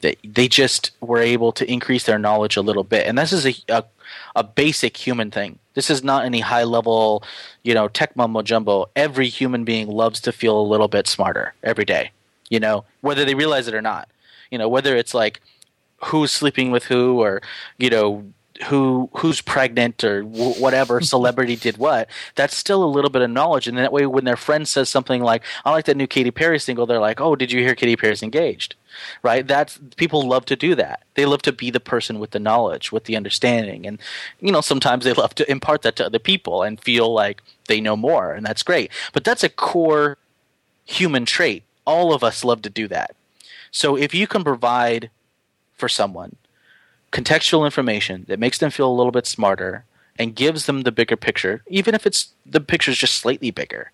that 0.02 0.18
they 0.24 0.48
just 0.48 0.92
were 1.02 1.20
able 1.20 1.52
to 1.52 1.70
increase 1.72 2.06
their 2.06 2.20
knowledge 2.20 2.56
a 2.56 2.62
little 2.62 2.84
bit. 2.84 3.08
And 3.08 3.18
this 3.18 3.34
is 3.34 3.48
a, 3.48 3.56
a, 3.68 3.84
a 4.36 4.44
basic 4.44 4.96
human 4.96 5.32
thing. 5.32 5.58
This 5.78 5.92
is 5.92 6.04
not 6.04 6.26
any 6.26 6.40
high 6.40 6.64
level, 6.64 7.24
you 7.62 7.76
know, 7.76 7.88
tech 7.88 8.16
mumbo 8.16 8.42
jumbo. 8.42 8.90
Every 8.96 9.30
human 9.30 9.64
being 9.64 9.88
loves 9.88 10.20
to 10.22 10.32
feel 10.32 10.60
a 10.60 10.66
little 10.66 10.88
bit 10.88 11.06
smarter 11.06 11.54
every 11.62 11.86
day, 11.86 12.10
you 12.50 12.60
know, 12.60 12.84
whether 13.02 13.24
they 13.24 13.36
realize 13.36 13.68
it 13.68 13.76
or 13.76 13.82
not. 13.84 14.10
You 14.50 14.58
know, 14.58 14.68
whether 14.68 14.98
it's 14.98 15.14
like 15.14 15.40
who's 16.06 16.32
sleeping 16.32 16.72
with 16.72 16.86
who 16.86 17.22
or, 17.22 17.44
you 17.78 17.92
know, 17.92 18.26
who 18.66 19.10
who's 19.18 19.42
pregnant 19.42 20.04
or 20.04 20.24
w- 20.24 20.54
whatever 20.62 21.02
celebrity 21.02 21.56
did 21.56 21.78
what 21.78 22.10
that's 22.36 22.56
still 22.56 22.84
a 22.84 22.86
little 22.86 23.10
bit 23.10 23.22
of 23.22 23.30
knowledge. 23.30 23.68
And 23.68 23.78
that 23.78 23.92
way 23.94 24.06
when 24.06 24.26
their 24.26 24.38
friend 24.38 24.68
says 24.68 24.90
something 24.90 25.22
like 25.22 25.44
i 25.66 25.72
like 25.72 25.86
that 25.86 25.98
new 25.98 26.08
Katy 26.08 26.32
Perry 26.32 26.60
single 26.60 26.86
they're 26.86 27.00
like 27.00 27.22
oh 27.22 27.36
did 27.36 27.52
you 27.52 27.62
hear 27.62 27.76
Katy 27.76 27.96
Perry's 27.96 28.24
engaged? 28.24 28.76
Right? 29.22 29.48
That's 29.48 29.80
people 29.96 30.28
love 30.28 30.46
to 30.46 30.56
do 30.56 30.74
that. 30.76 31.04
They 31.14 31.26
love 31.26 31.44
to 31.44 31.52
be 31.52 31.70
the 31.70 31.80
person 31.80 32.20
with 32.20 32.32
the 32.32 32.40
knowledge 32.40 32.92
with 32.92 33.06
the 33.06 33.16
understanding. 33.16 33.86
And 33.86 34.00
you 34.40 34.52
know 34.52 34.62
sometimes 34.62 35.06
they 35.06 35.14
love 35.14 35.36
to 35.36 35.50
impart 35.50 35.84
that 35.84 35.96
to 35.98 36.06
other 36.06 36.20
people 36.20 36.64
and 36.64 36.80
feel 36.80 37.14
like 37.14 37.42
they 37.68 37.82
know 37.82 37.96
more 37.96 38.34
and 38.34 38.46
that's 38.46 38.64
great. 38.64 38.92
But 39.14 39.24
that's 39.24 39.44
a 39.44 39.50
core 39.50 40.18
human 40.86 41.26
trait. 41.26 41.64
All 41.86 42.14
of 42.14 42.24
us 42.24 42.44
love 42.44 42.62
to 42.64 42.70
do 42.70 42.88
that. 42.88 43.16
So 43.72 43.96
if 43.96 44.14
you 44.14 44.28
can 44.28 44.44
provide 44.44 45.10
for 45.76 45.88
someone 45.88 46.36
contextual 47.12 47.66
information 47.66 48.26
that 48.28 48.40
makes 48.40 48.58
them 48.58 48.72
feel 48.72 48.90
a 48.90 48.94
little 48.94 49.12
bit 49.12 49.26
smarter 49.26 49.86
and 50.20 50.36
gives 50.36 50.66
them 50.66 50.82
the 50.82 50.92
bigger 50.92 51.16
picture 51.16 51.64
even 51.68 51.96
if 51.96 52.06
it's 52.06 52.34
the 52.46 52.62
picture 52.62 52.92
is 52.92 52.98
just 52.98 53.16
slightly 53.16 53.52
bigger 53.52 53.92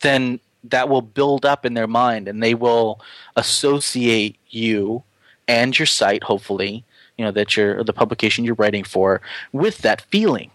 then 0.00 0.40
that 0.62 0.88
will 0.88 1.02
build 1.02 1.44
up 1.44 1.64
in 1.64 1.74
their 1.74 1.86
mind 1.86 2.26
and 2.26 2.42
they 2.42 2.54
will 2.54 3.00
associate 3.36 4.36
you 4.48 5.02
and 5.46 5.78
your 5.78 5.86
site 5.86 6.24
hopefully 6.24 6.84
you 7.16 7.24
know 7.24 7.30
that 7.30 7.56
you're 7.56 7.82
the 7.84 7.92
publication 7.92 8.44
you're 8.44 8.54
writing 8.54 8.84
for 8.84 9.20
with 9.52 9.78
that 9.78 10.02
feeling. 10.02 10.50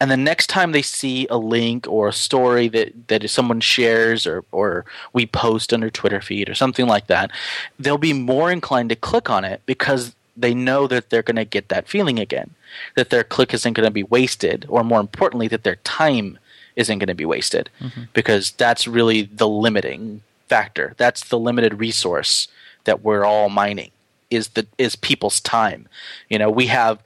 And 0.00 0.10
the 0.10 0.16
next 0.16 0.48
time 0.48 0.72
they 0.72 0.82
see 0.82 1.26
a 1.28 1.36
link 1.36 1.86
or 1.86 2.08
a 2.08 2.12
story 2.12 2.66
that, 2.68 3.08
that 3.08 3.28
someone 3.30 3.60
shares 3.60 4.26
or, 4.26 4.44
or 4.50 4.84
we 5.12 5.26
post 5.26 5.72
on 5.72 5.80
their 5.80 5.90
twitter 5.90 6.20
feed 6.20 6.48
or 6.48 6.54
something 6.54 6.86
like 6.86 7.06
that 7.06 7.30
they'll 7.78 7.98
be 7.98 8.12
more 8.12 8.50
inclined 8.50 8.88
to 8.88 8.96
click 8.96 9.30
on 9.30 9.44
it 9.44 9.60
because 9.64 10.14
they 10.36 10.54
know 10.54 10.86
that 10.86 11.10
they're 11.10 11.22
going 11.22 11.36
to 11.36 11.44
get 11.44 11.68
that 11.68 11.88
feeling 11.88 12.18
again 12.18 12.54
that 12.96 13.10
their 13.10 13.24
click 13.24 13.52
isn't 13.52 13.74
going 13.74 13.86
to 13.86 13.90
be 13.90 14.02
wasted 14.02 14.64
or 14.68 14.82
more 14.82 15.00
importantly 15.00 15.48
that 15.48 15.64
their 15.64 15.76
time 15.76 16.38
isn't 16.76 16.98
going 16.98 17.08
to 17.08 17.14
be 17.14 17.24
wasted 17.24 17.68
mm-hmm. 17.80 18.02
because 18.12 18.52
that's 18.52 18.88
really 18.88 19.22
the 19.22 19.48
limiting 19.48 20.22
factor. 20.48 20.94
That's 20.96 21.24
the 21.28 21.38
limited 21.38 21.74
resource 21.74 22.48
that 22.84 23.02
we're 23.02 23.24
all 23.24 23.48
mining 23.48 23.90
is 24.30 24.48
the 24.48 24.66
is 24.78 24.96
people's 24.96 25.40
time. 25.40 25.88
You 26.28 26.38
know, 26.38 26.50
we 26.50 26.66
have 26.66 27.02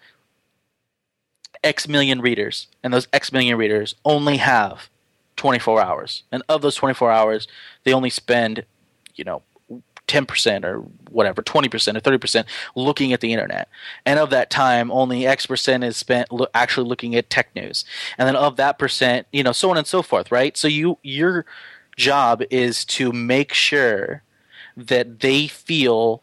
X 1.62 1.88
million 1.88 2.20
readers, 2.20 2.68
and 2.82 2.94
those 2.94 3.08
X 3.12 3.32
million 3.32 3.58
readers 3.58 3.94
only 4.04 4.36
have 4.36 4.88
24 5.36 5.82
hours. 5.82 6.22
And 6.30 6.42
of 6.48 6.62
those 6.62 6.76
24 6.76 7.10
hours, 7.10 7.48
they 7.84 7.92
only 7.92 8.10
spend, 8.10 8.64
you 9.14 9.24
know, 9.24 9.42
10% 10.08 10.64
or 10.64 10.78
whatever, 11.10 11.42
20% 11.42 11.96
or 11.96 12.18
30% 12.18 12.44
looking 12.74 13.12
at 13.12 13.20
the 13.20 13.32
internet. 13.32 13.68
And 14.04 14.18
of 14.18 14.30
that 14.30 14.50
time, 14.50 14.90
only 14.90 15.26
X 15.26 15.46
percent 15.46 15.84
is 15.84 15.96
spent 15.96 16.30
lo- 16.32 16.46
actually 16.54 16.88
looking 16.88 17.14
at 17.14 17.30
tech 17.30 17.54
news. 17.54 17.84
And 18.18 18.28
then 18.28 18.36
of 18.36 18.56
that 18.56 18.78
percent, 18.78 19.26
you 19.32 19.42
know, 19.42 19.52
so 19.52 19.70
on 19.70 19.78
and 19.78 19.86
so 19.86 20.02
forth, 20.02 20.30
right? 20.30 20.56
So 20.56 20.68
you 20.68 20.98
your 21.02 21.44
job 21.96 22.42
is 22.50 22.84
to 22.84 23.12
make 23.12 23.52
sure 23.52 24.22
that 24.76 25.20
they 25.20 25.46
feel 25.46 26.22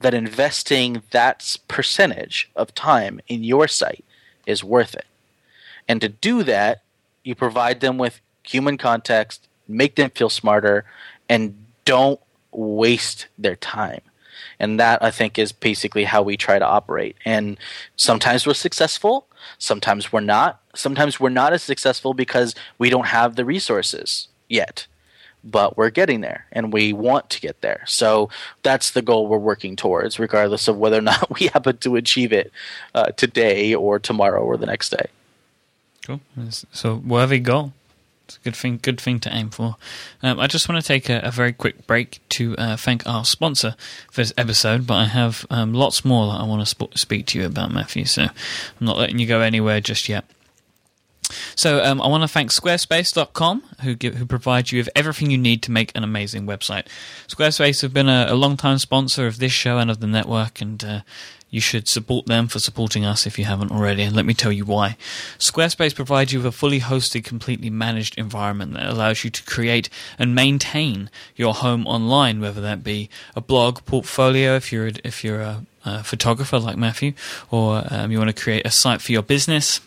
that 0.00 0.14
investing 0.14 1.02
that 1.10 1.56
percentage 1.66 2.50
of 2.54 2.74
time 2.74 3.20
in 3.26 3.42
your 3.42 3.66
site 3.66 4.04
is 4.46 4.62
worth 4.62 4.94
it. 4.94 5.06
And 5.88 6.00
to 6.00 6.08
do 6.08 6.42
that, 6.44 6.82
you 7.24 7.34
provide 7.34 7.80
them 7.80 7.98
with 7.98 8.20
human 8.42 8.76
context, 8.78 9.48
make 9.66 9.96
them 9.96 10.10
feel 10.10 10.28
smarter, 10.28 10.84
and 11.28 11.56
don't 11.84 12.20
waste 12.52 13.26
their 13.36 13.56
time. 13.56 14.00
And 14.60 14.80
that 14.80 15.02
I 15.02 15.10
think 15.10 15.38
is 15.38 15.52
basically 15.52 16.04
how 16.04 16.22
we 16.22 16.36
try 16.36 16.58
to 16.58 16.66
operate. 16.66 17.16
And 17.24 17.58
sometimes 17.96 18.46
we're 18.46 18.54
successful, 18.54 19.26
sometimes 19.58 20.12
we're 20.12 20.20
not. 20.20 20.60
Sometimes 20.74 21.18
we're 21.18 21.28
not 21.28 21.52
as 21.52 21.62
successful 21.62 22.14
because 22.14 22.54
we 22.78 22.90
don't 22.90 23.06
have 23.06 23.36
the 23.36 23.44
resources 23.44 24.28
yet. 24.48 24.86
But 25.44 25.76
we're 25.76 25.90
getting 25.90 26.20
there 26.20 26.46
and 26.50 26.72
we 26.72 26.92
want 26.92 27.30
to 27.30 27.40
get 27.40 27.60
there. 27.60 27.84
So 27.86 28.28
that's 28.62 28.90
the 28.90 29.02
goal 29.02 29.28
we're 29.28 29.38
working 29.38 29.76
towards, 29.76 30.18
regardless 30.18 30.66
of 30.66 30.78
whether 30.78 30.98
or 30.98 31.02
not 31.02 31.30
we 31.40 31.46
happen 31.46 31.78
to 31.78 31.96
achieve 31.96 32.32
it 32.32 32.52
uh, 32.94 33.06
today 33.12 33.74
or 33.74 33.98
tomorrow 33.98 34.42
or 34.42 34.56
the 34.56 34.66
next 34.66 34.90
day. 34.90 35.06
Cool. 36.04 36.20
So 36.72 36.96
worthy 36.96 37.38
goal. 37.38 37.72
It's 38.28 38.36
a 38.36 38.40
good 38.40 38.56
thing, 38.56 38.78
good 38.82 39.00
thing 39.00 39.20
to 39.20 39.34
aim 39.34 39.48
for. 39.48 39.76
Um, 40.22 40.38
I 40.38 40.46
just 40.46 40.68
want 40.68 40.82
to 40.82 40.86
take 40.86 41.08
a, 41.08 41.20
a 41.20 41.30
very 41.30 41.54
quick 41.54 41.86
break 41.86 42.20
to 42.30 42.54
uh, 42.58 42.76
thank 42.76 43.06
our 43.06 43.24
sponsor 43.24 43.74
for 44.10 44.20
this 44.20 44.34
episode, 44.36 44.86
but 44.86 44.94
I 44.94 45.04
have 45.06 45.46
um, 45.48 45.72
lots 45.72 46.04
more 46.04 46.26
that 46.26 46.40
I 46.40 46.44
want 46.44 46.60
to 46.60 46.66
sp- 46.68 46.92
speak 46.94 47.24
to 47.28 47.38
you 47.38 47.46
about, 47.46 47.72
Matthew. 47.72 48.04
So 48.04 48.24
I'm 48.24 48.30
not 48.80 48.98
letting 48.98 49.18
you 49.18 49.26
go 49.26 49.40
anywhere 49.40 49.80
just 49.80 50.10
yet. 50.10 50.26
So 51.58 51.82
um, 51.82 52.00
I 52.00 52.06
want 52.06 52.22
to 52.22 52.28
thank 52.28 52.52
Squarespace.com, 52.52 53.64
who 53.82 53.96
give, 53.96 54.14
who 54.14 54.26
provide 54.26 54.70
you 54.70 54.78
with 54.78 54.88
everything 54.94 55.32
you 55.32 55.38
need 55.38 55.60
to 55.64 55.72
make 55.72 55.90
an 55.96 56.04
amazing 56.04 56.46
website. 56.46 56.86
Squarespace 57.26 57.82
have 57.82 57.92
been 57.92 58.08
a, 58.08 58.26
a 58.28 58.36
long 58.36 58.56
time 58.56 58.78
sponsor 58.78 59.26
of 59.26 59.40
this 59.40 59.50
show 59.50 59.78
and 59.78 59.90
of 59.90 59.98
the 59.98 60.06
network, 60.06 60.60
and 60.60 60.84
uh, 60.84 61.00
you 61.50 61.60
should 61.60 61.88
support 61.88 62.26
them 62.26 62.46
for 62.46 62.60
supporting 62.60 63.04
us 63.04 63.26
if 63.26 63.40
you 63.40 63.44
haven't 63.44 63.72
already, 63.72 64.04
and 64.04 64.14
let 64.14 64.24
me 64.24 64.34
tell 64.34 64.52
you 64.52 64.64
why. 64.64 64.96
Squarespace 65.40 65.96
provides 65.96 66.32
you 66.32 66.38
with 66.38 66.46
a 66.46 66.52
fully 66.52 66.78
hosted, 66.78 67.24
completely 67.24 67.70
managed 67.70 68.16
environment 68.16 68.74
that 68.74 68.86
allows 68.86 69.24
you 69.24 69.30
to 69.30 69.42
create 69.42 69.90
and 70.16 70.36
maintain 70.36 71.10
your 71.34 71.54
home 71.54 71.88
online, 71.88 72.40
whether 72.40 72.60
that 72.60 72.84
be 72.84 73.10
a 73.34 73.40
blog, 73.40 73.84
portfolio, 73.84 74.54
if 74.54 74.72
you're 74.72 74.86
a, 74.86 74.92
if 75.02 75.24
you're 75.24 75.40
a, 75.40 75.66
a 75.84 76.04
photographer 76.04 76.60
like 76.60 76.76
Matthew, 76.76 77.14
or 77.50 77.82
um, 77.90 78.12
you 78.12 78.18
want 78.18 78.30
to 78.34 78.42
create 78.42 78.64
a 78.64 78.70
site 78.70 79.02
for 79.02 79.10
your 79.10 79.22
business 79.22 79.80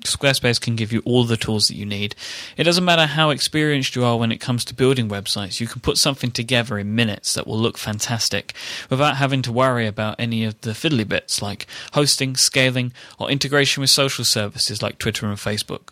Squarespace 0.00 0.60
can 0.60 0.76
give 0.76 0.92
you 0.92 1.00
all 1.04 1.24
the 1.24 1.36
tools 1.36 1.66
that 1.68 1.76
you 1.76 1.86
need. 1.86 2.14
It 2.56 2.64
doesn't 2.64 2.84
matter 2.84 3.06
how 3.06 3.30
experienced 3.30 3.96
you 3.96 4.04
are 4.04 4.18
when 4.18 4.30
it 4.30 4.38
comes 4.38 4.64
to 4.66 4.74
building 4.74 5.08
websites, 5.08 5.60
you 5.60 5.66
can 5.66 5.80
put 5.80 5.96
something 5.96 6.30
together 6.30 6.78
in 6.78 6.94
minutes 6.94 7.34
that 7.34 7.46
will 7.46 7.58
look 7.58 7.78
fantastic 7.78 8.54
without 8.90 9.16
having 9.16 9.42
to 9.42 9.52
worry 9.52 9.86
about 9.86 10.16
any 10.18 10.44
of 10.44 10.60
the 10.60 10.70
fiddly 10.70 11.08
bits 11.08 11.40
like 11.40 11.66
hosting, 11.94 12.36
scaling, 12.36 12.92
or 13.18 13.30
integration 13.30 13.80
with 13.80 13.90
social 13.90 14.24
services 14.24 14.82
like 14.82 14.98
Twitter 14.98 15.26
and 15.26 15.36
Facebook. 15.36 15.88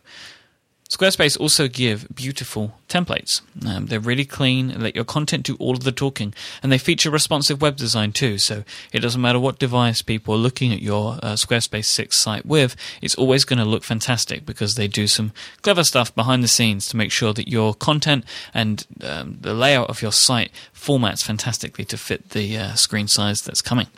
Squarespace 0.89 1.39
also 1.39 1.66
give 1.66 2.07
beautiful 2.14 2.74
templates. 2.89 3.41
Um, 3.66 3.87
they're 3.87 3.99
really 3.99 4.24
clean, 4.24 4.80
let 4.80 4.95
your 4.95 5.05
content 5.05 5.45
do 5.45 5.57
all 5.57 5.72
of 5.72 5.82
the 5.82 5.91
talking, 5.91 6.32
and 6.62 6.70
they 6.70 6.78
feature 6.78 7.11
responsive 7.11 7.61
web 7.61 7.76
design 7.76 8.12
too. 8.12 8.39
So 8.39 8.62
it 8.93 9.01
doesn't 9.01 9.20
matter 9.20 9.41
what 9.41 9.59
device 9.59 10.01
people 10.01 10.34
are 10.34 10.39
looking 10.39 10.72
at 10.72 10.82
your 10.82 11.14
uh, 11.22 11.34
Squarespace 11.34 11.87
6 11.87 12.16
site 12.16 12.47
with, 12.47 12.76
it's 13.03 13.16
always 13.16 13.45
going 13.45 13.59
to 13.59 13.64
look 13.64 13.82
fantastic 13.82 14.47
because 14.47 14.76
they 14.76 14.87
do 14.87 15.09
some 15.09 15.32
clever 15.62 15.82
stuff 15.82 16.14
behind 16.14 16.45
the 16.45 16.49
scenes 16.49 16.89
to 16.89 16.97
make 16.97 17.11
sure 17.11 17.32
that 17.32 17.49
your 17.49 17.74
content 17.74 18.24
and 18.55 18.87
um, 19.03 19.39
the 19.41 19.55
layout 19.55 19.91
of 19.91 20.03
your 20.03 20.12
site 20.12 20.53
formats 20.72 21.24
fantastically 21.24 21.84
to 21.84 21.97
fit 21.97 22.30
the 22.30 22.57
uh, 22.57 22.74
screen 22.74 23.09
size 23.09 23.43
that's 23.43 23.62
coming. 23.62 23.89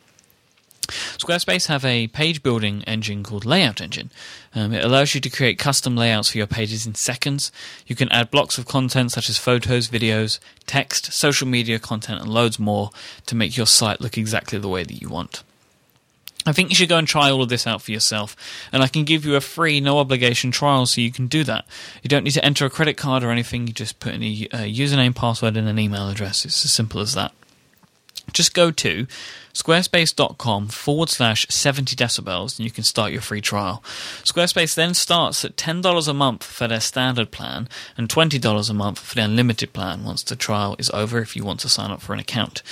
Squarespace 0.88 1.66
have 1.66 1.84
a 1.84 2.08
page 2.08 2.42
building 2.42 2.82
engine 2.84 3.22
called 3.22 3.44
Layout 3.44 3.80
Engine. 3.80 4.10
Um, 4.54 4.72
it 4.72 4.84
allows 4.84 5.14
you 5.14 5.20
to 5.20 5.30
create 5.30 5.58
custom 5.58 5.96
layouts 5.96 6.30
for 6.30 6.38
your 6.38 6.46
pages 6.46 6.86
in 6.86 6.94
seconds. 6.94 7.52
You 7.86 7.94
can 7.94 8.08
add 8.10 8.30
blocks 8.30 8.58
of 8.58 8.66
content 8.66 9.12
such 9.12 9.28
as 9.28 9.38
photos, 9.38 9.88
videos, 9.88 10.38
text, 10.66 11.12
social 11.12 11.46
media 11.46 11.78
content, 11.78 12.20
and 12.20 12.30
loads 12.30 12.58
more 12.58 12.90
to 13.26 13.34
make 13.34 13.56
your 13.56 13.66
site 13.66 14.00
look 14.00 14.16
exactly 14.16 14.58
the 14.58 14.68
way 14.68 14.82
that 14.82 15.00
you 15.00 15.08
want. 15.08 15.42
I 16.46 16.52
think 16.52 16.70
you 16.70 16.74
should 16.74 16.88
go 16.88 16.96
and 16.96 17.06
try 17.06 17.30
all 17.30 17.42
of 17.42 17.50
this 17.50 17.66
out 17.66 17.82
for 17.82 17.92
yourself, 17.92 18.34
and 18.72 18.82
I 18.82 18.88
can 18.88 19.04
give 19.04 19.26
you 19.26 19.36
a 19.36 19.40
free, 19.40 19.80
no 19.80 19.98
obligation 19.98 20.50
trial 20.50 20.86
so 20.86 21.02
you 21.02 21.12
can 21.12 21.26
do 21.26 21.44
that. 21.44 21.66
You 22.02 22.08
don't 22.08 22.24
need 22.24 22.30
to 22.32 22.44
enter 22.44 22.64
a 22.64 22.70
credit 22.70 22.96
card 22.96 23.22
or 23.22 23.30
anything, 23.30 23.66
you 23.66 23.74
just 23.74 24.00
put 24.00 24.14
in 24.14 24.22
a 24.22 24.48
uh, 24.52 24.58
username, 24.60 25.14
password, 25.14 25.58
and 25.58 25.68
an 25.68 25.78
email 25.78 26.08
address. 26.08 26.46
It's 26.46 26.64
as 26.64 26.72
simple 26.72 27.02
as 27.02 27.12
that. 27.12 27.32
Just 28.32 28.54
go 28.54 28.70
to 28.70 29.06
squarespace.com 29.58 30.68
forward 30.68 31.08
slash 31.08 31.44
70 31.48 31.96
decibels 31.96 32.58
and 32.58 32.64
you 32.64 32.70
can 32.70 32.84
start 32.84 33.10
your 33.10 33.20
free 33.20 33.40
trial. 33.40 33.82
Squarespace 34.22 34.76
then 34.76 34.94
starts 34.94 35.44
at 35.44 35.56
$10 35.56 36.08
a 36.08 36.14
month 36.14 36.44
for 36.44 36.68
their 36.68 36.80
standard 36.80 37.32
plan 37.32 37.68
and 37.96 38.08
$20 38.08 38.70
a 38.70 38.72
month 38.72 39.00
for 39.00 39.16
their 39.16 39.24
unlimited 39.24 39.72
plan 39.72 40.04
once 40.04 40.22
the 40.22 40.36
trial 40.36 40.76
is 40.78 40.90
over 40.90 41.18
if 41.18 41.34
you 41.34 41.44
want 41.44 41.58
to 41.58 41.68
sign 41.68 41.90
up 41.90 42.00
for 42.00 42.12
an 42.12 42.20
account. 42.20 42.62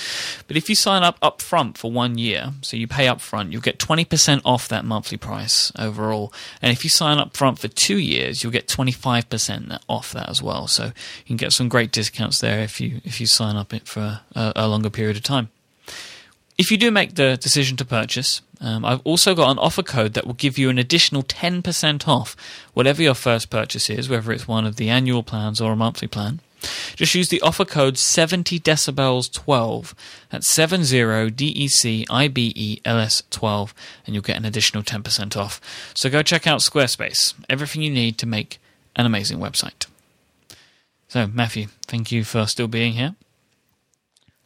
But 0.47 0.55
if 0.55 0.69
you 0.69 0.75
sign 0.75 1.03
up 1.03 1.17
up 1.21 1.41
front 1.41 1.77
for 1.77 1.91
one 1.91 2.17
year, 2.17 2.53
so 2.61 2.77
you 2.77 2.87
pay 2.87 3.09
up 3.09 3.19
front, 3.19 3.51
you'll 3.51 3.61
get 3.61 3.79
20% 3.79 4.41
off 4.45 4.69
that 4.69 4.85
monthly 4.85 5.17
price 5.17 5.73
overall. 5.77 6.31
And 6.61 6.71
if 6.71 6.85
you 6.85 6.89
sign 6.89 7.17
up 7.17 7.35
front 7.35 7.59
for 7.59 7.67
two 7.67 7.97
years, 7.97 8.43
you'll 8.43 8.53
get 8.53 8.67
25% 8.67 9.77
off 9.89 10.13
that 10.13 10.29
as 10.29 10.41
well. 10.41 10.67
So 10.67 10.85
you 10.85 11.25
can 11.25 11.37
get 11.37 11.51
some 11.51 11.67
great 11.67 11.91
discounts 11.91 12.39
there 12.39 12.61
if 12.61 12.79
you 12.79 13.01
if 13.03 13.19
you 13.19 13.27
sign 13.27 13.57
up 13.57 13.73
for 13.83 14.21
a, 14.33 14.53
a 14.55 14.67
longer 14.67 14.89
period 14.89 15.17
of 15.17 15.23
time. 15.23 15.49
If 16.57 16.71
you 16.71 16.77
do 16.77 16.89
make 16.89 17.15
the 17.15 17.37
decision 17.37 17.77
to 17.77 17.85
purchase, 17.85 18.41
um, 18.59 18.83
I've 18.83 19.01
also 19.03 19.35
got 19.35 19.51
an 19.51 19.59
offer 19.59 19.83
code 19.83 20.13
that 20.13 20.25
will 20.25 20.33
give 20.33 20.57
you 20.57 20.69
an 20.69 20.79
additional 20.79 21.21
10% 21.21 22.07
off 22.07 22.35
whatever 22.73 23.03
your 23.03 23.13
first 23.13 23.51
purchase 23.51 23.89
is, 23.91 24.09
whether 24.09 24.31
it's 24.31 24.47
one 24.47 24.65
of 24.65 24.77
the 24.77 24.89
annual 24.89 25.21
plans 25.21 25.61
or 25.61 25.71
a 25.71 25.75
monthly 25.75 26.07
plan. 26.07 26.39
Just 26.95 27.13
use 27.13 27.29
the 27.29 27.41
offer 27.41 27.65
code 27.65 27.99
70 27.99 28.59
decibels 28.59 29.31
12 29.31 29.93
at 30.31 30.43
70 30.43 31.29
D 31.31 31.45
E 31.49 31.67
C 31.67 32.05
I 32.09 32.27
B 32.27 32.51
E 32.55 32.81
L 32.83 32.97
S 32.97 33.21
12 33.29 33.75
and 34.05 34.15
you'll 34.15 34.23
get 34.23 34.37
an 34.37 34.45
additional 34.45 34.81
10% 34.81 35.37
off. 35.37 35.61
So 35.93 36.09
go 36.09 36.23
check 36.23 36.47
out 36.47 36.61
Squarespace, 36.61 37.35
everything 37.47 37.83
you 37.83 37.91
need 37.91 38.17
to 38.17 38.25
make 38.25 38.57
an 38.95 39.05
amazing 39.05 39.37
website. 39.37 39.85
So, 41.07 41.27
Matthew, 41.27 41.67
thank 41.83 42.11
you 42.11 42.23
for 42.23 42.47
still 42.47 42.67
being 42.67 42.93
here. 42.93 43.15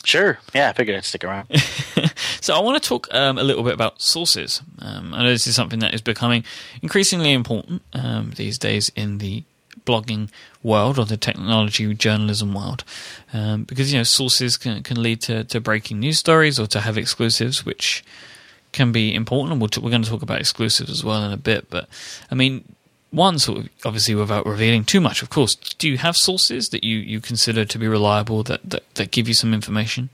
Sure. 0.04 0.40
Yeah, 0.54 0.70
I 0.70 0.74
figured 0.74 0.98
I'd 0.98 1.06
stick 1.06 1.24
around. 1.24 1.48
so 2.42 2.56
I 2.56 2.60
want 2.60 2.82
to 2.82 2.88
talk 2.88 3.08
um, 3.12 3.38
a 3.38 3.44
little 3.44 3.64
bit 3.64 3.74
about 3.74 4.02
sources. 4.02 4.62
Um, 4.80 5.14
I 5.14 5.24
know 5.24 5.30
this 5.30 5.48
is 5.48 5.56
something 5.56 5.80
that 5.80 5.94
is 5.94 6.02
becoming 6.02 6.44
increasingly 6.82 7.34
important 7.34 7.84
um, 7.94 8.32
these 8.36 8.58
days 8.58 8.92
in 8.96 9.20
the 9.20 9.44
blogging 9.86 10.30
world 10.64 11.00
or 11.00 11.06
the 11.06 11.18
technology 11.18 11.94
journalism 11.94 12.54
world, 12.54 12.84
um, 13.34 13.64
because 13.64 13.92
you 13.92 14.00
know 14.00 14.04
sources 14.04 14.58
can, 14.58 14.84
can 14.84 15.02
lead 15.02 15.22
to, 15.22 15.44
to 15.46 15.60
breaking 15.60 16.00
news 16.00 16.20
stories 16.20 16.60
or 16.60 16.68
to 16.68 16.82
have 16.82 16.98
exclusives, 16.98 17.66
which 17.66 18.04
can 18.72 18.92
be 18.92 19.14
important. 19.14 19.54
And 19.54 19.62
we 19.62 19.68
we 19.82 19.88
are 19.88 19.92
going 19.92 20.04
to 20.04 20.10
talk 20.10 20.22
about 20.22 20.40
exclusives 20.40 20.90
as 20.90 21.04
well 21.04 21.24
in 21.24 21.32
a 21.32 21.38
bit. 21.38 21.70
But 21.70 21.88
I 22.30 22.36
mean, 22.36 22.64
one 23.12 23.40
sort 23.40 23.60
of 23.60 23.70
obviously 23.86 24.16
without 24.16 24.46
revealing 24.46 24.84
too 24.84 25.02
much 25.02 25.22
of 25.22 25.30
course. 25.30 25.56
Do 25.56 25.90
you 25.90 25.98
have 25.98 26.16
sources 26.16 26.70
that 26.70 26.84
you, 26.84 26.98
you 26.98 27.20
consider 27.20 27.66
to 27.66 27.78
be 27.78 27.88
reliable 27.88 28.44
that, 28.44 28.70
that, 28.70 28.96
that 28.96 29.12
give 29.12 29.28
you 29.28 29.34
some 29.34 29.54
information? 29.54 30.10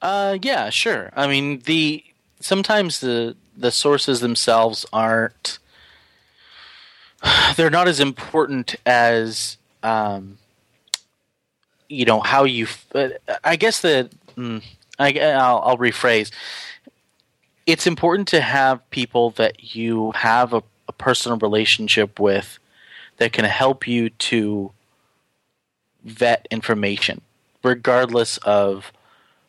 Uh, 0.00 0.38
yeah 0.42 0.70
sure. 0.70 1.10
I 1.16 1.26
mean 1.26 1.60
the 1.60 2.04
sometimes 2.40 3.00
the 3.00 3.36
the 3.56 3.70
sources 3.70 4.20
themselves 4.20 4.84
aren't 4.92 5.58
they're 7.56 7.70
not 7.70 7.88
as 7.88 8.00
important 8.00 8.74
as 8.84 9.56
um, 9.82 10.38
you 11.88 12.04
know 12.04 12.20
how 12.20 12.44
you 12.44 12.66
uh, 12.94 13.10
i 13.44 13.54
guess 13.54 13.82
that 13.82 14.10
mm, 14.36 14.62
I, 14.98 15.18
I'll, 15.18 15.62
I'll 15.64 15.78
rephrase. 15.78 16.30
It's 17.66 17.86
important 17.86 18.28
to 18.28 18.40
have 18.40 18.88
people 18.90 19.30
that 19.32 19.74
you 19.74 20.12
have 20.12 20.52
a 20.52 20.62
a 20.92 21.02
personal 21.04 21.38
relationship 21.38 22.20
with 22.20 22.58
that 23.16 23.32
can 23.32 23.44
help 23.44 23.86
you 23.86 24.10
to 24.10 24.72
vet 26.04 26.46
information, 26.50 27.20
regardless 27.62 28.36
of 28.38 28.92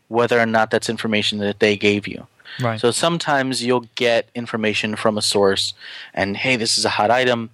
whether 0.07 0.39
or 0.39 0.45
not 0.45 0.71
that's 0.71 0.89
information 0.89 1.39
that 1.39 1.59
they 1.59 1.75
gave 1.75 2.07
you. 2.07 2.27
Right. 2.61 2.79
So 2.79 2.91
sometimes 2.91 3.63
you'll 3.63 3.87
get 3.95 4.29
information 4.35 4.95
from 4.95 5.17
a 5.17 5.21
source, 5.21 5.73
and 6.13 6.37
hey, 6.37 6.55
this 6.55 6.77
is 6.77 6.85
a 6.85 6.89
hot 6.89 7.09
item, 7.09 7.49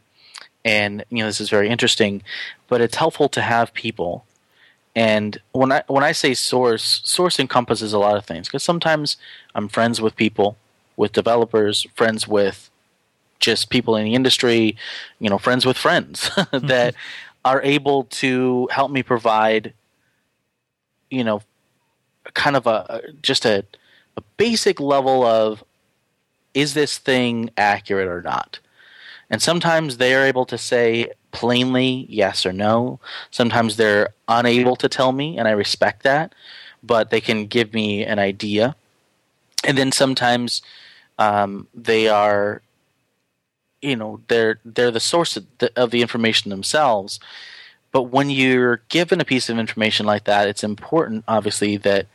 and 0.66 1.06
you 1.10 1.20
know 1.20 1.26
this 1.26 1.42
is 1.42 1.50
very 1.50 1.70
interesting, 1.70 2.22
but 2.68 2.82
it's 2.82 2.96
helpful 2.98 3.30
to 3.30 3.42
have 3.42 3.74
people. 3.74 4.26
And 4.96 5.40
when 5.54 5.72
I 5.72 5.84
when 5.88 6.04
I 6.04 6.12
say 6.12 6.34
source, 6.34 7.02
source 7.06 7.40
encompasses 7.40 7.94
a 7.94 8.00
lot 8.00 8.18
of 8.18 8.26
things 8.26 8.48
because 8.48 8.64
sometimes 8.64 9.16
I'm 9.56 9.70
friends 9.70 10.02
with 10.02 10.18
people, 10.18 10.58
with 10.98 11.14
developers, 11.14 11.88
friends 11.96 12.28
with 12.28 12.69
just 13.40 13.70
people 13.70 13.96
in 13.96 14.06
the 14.06 14.16
industry, 14.16 14.76
you 15.20 15.30
know, 15.30 15.38
friends 15.38 15.66
with 15.66 15.78
friends 15.78 16.30
that 16.52 16.96
are 17.46 17.62
able 17.62 18.06
to 18.06 18.68
help 18.72 18.92
me 18.92 19.04
provide, 19.04 19.74
you 21.10 21.24
know, 21.24 21.42
kind 22.34 22.56
of 22.56 22.68
a 22.68 23.02
just 23.22 23.46
a, 23.46 23.66
a 24.18 24.22
basic 24.38 24.80
level 24.80 25.24
of 25.24 25.64
is 26.54 26.74
this 26.74 26.98
thing 26.98 27.50
accurate 27.58 28.08
or 28.08 28.22
not? 28.22 28.60
And 29.30 29.42
sometimes 29.42 29.98
they 29.98 30.16
are 30.16 30.26
able 30.26 30.46
to 30.48 30.58
say 30.58 31.12
plainly 31.32 32.08
yes 32.10 32.46
or 32.46 32.54
no. 32.54 33.00
Sometimes 33.32 33.78
they're 33.78 34.10
unable 34.28 34.76
to 34.78 34.90
tell 34.90 35.12
me, 35.12 35.38
and 35.38 35.48
I 35.48 35.52
respect 35.52 36.04
that, 36.04 36.34
but 36.82 37.12
they 37.12 37.22
can 37.22 37.46
give 37.46 37.74
me 37.74 38.04
an 38.04 38.20
idea. 38.20 38.76
And 39.64 39.78
then 39.78 39.92
sometimes 39.92 40.62
um, 41.20 41.68
they 41.76 42.08
are, 42.08 42.62
you 43.82 43.96
know, 43.96 44.22
they're 44.28 44.60
they're 44.66 44.92
the 44.92 45.00
source 45.00 45.38
of 45.38 45.46
the, 45.60 45.72
of 45.76 45.92
the 45.92 46.02
information 46.02 46.50
themselves. 46.50 47.20
But 47.92 48.04
when 48.04 48.30
you're 48.30 48.82
given 48.90 49.20
a 49.20 49.26
piece 49.26 49.50
of 49.50 49.58
information 49.58 50.06
like 50.06 50.26
that, 50.26 50.48
it's 50.48 50.64
important, 50.64 51.24
obviously, 51.28 51.78
that 51.78 52.06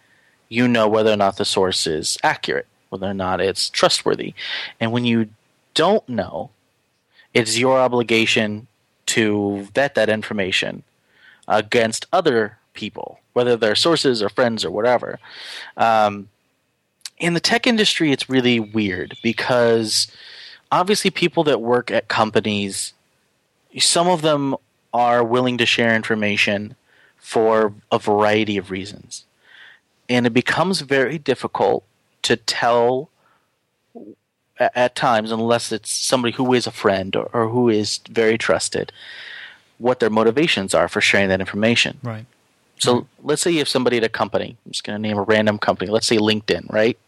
you 0.49 0.69
know 0.69 0.87
whether 0.87 1.12
or 1.12 1.17
not 1.17 1.37
the 1.37 1.45
source 1.45 1.87
is 1.87 2.17
accurate, 2.23 2.67
whether 2.91 3.07
or 3.07 3.15
not 3.15 3.41
it's 3.41 3.71
trustworthy. 3.71 4.35
And 4.79 4.93
when 4.93 5.05
you 5.05 5.31
don't 5.75 6.09
know, 6.09 6.51
it's 7.33 7.59
your 7.59 7.79
obligation 7.79 8.69
to 9.07 9.69
vet 9.75 9.97
that 9.97 10.09
information 10.09 10.85
against 11.49 12.07
other 12.12 12.59
people, 12.73 13.19
whether 13.33 13.57
they're 13.57 13.75
sources 13.75 14.23
or 14.23 14.29
friends 14.29 14.65
or 14.65 14.71
whatever. 14.71 15.19
Um, 15.77 16.29
in 17.19 17.35
the 17.35 17.41
tech 17.41 17.67
industry, 17.67 18.12
it's 18.12 18.29
really 18.29 18.61
weird 18.61 19.17
because 19.23 20.09
obviously 20.75 21.11
people 21.11 21.45
that 21.45 21.61
work 21.61 21.91
at 21.91 22.09
companies, 22.09 22.95
some 23.79 24.09
of 24.09 24.22
them 24.22 24.57
are 24.93 25.22
willing 25.22 25.59
to 25.59 25.66
share 25.66 25.95
information 25.95 26.75
for 27.16 27.72
a 27.93 27.99
variety 27.99 28.57
of 28.57 28.70
reasons. 28.70 29.25
And 30.09 30.27
it 30.27 30.31
becomes 30.31 30.81
very 30.81 31.16
difficult 31.16 31.85
to 32.22 32.37
tell 32.37 33.09
at 34.59 34.95
times, 34.95 35.33
unless 35.33 35.72
it's 35.72 35.91
somebody 35.91 36.33
who 36.35 36.53
is 36.53 36.66
a 36.66 36.70
friend 36.70 37.14
or, 37.16 37.31
or 37.33 37.49
who 37.49 37.68
is 37.68 38.01
very 38.11 38.37
trusted, 38.37 38.93
what 39.79 40.01
their 40.01 40.11
motivations 40.11 40.75
are 40.75 40.89
for 40.89 41.01
sharing 41.01 41.29
that 41.29 41.41
information. 41.41 41.99
Right. 42.03 42.27
So 42.79 43.01
mm-hmm. 43.01 43.29
let's 43.29 43.43
say 43.43 43.53
you 43.53 43.59
have 43.59 43.68
somebody 43.68 43.97
at 43.97 44.05
a 44.05 44.09
company. 44.09 44.57
I'm 44.64 44.72
just 44.72 44.85
going 44.85 45.01
to 45.01 45.09
name 45.09 45.18
a 45.18 45.22
random 45.22 45.59
company. 45.59 45.91
Let's 45.91 46.07
say 46.07 46.18
LinkedIn, 46.18 46.72
right? 46.72 46.99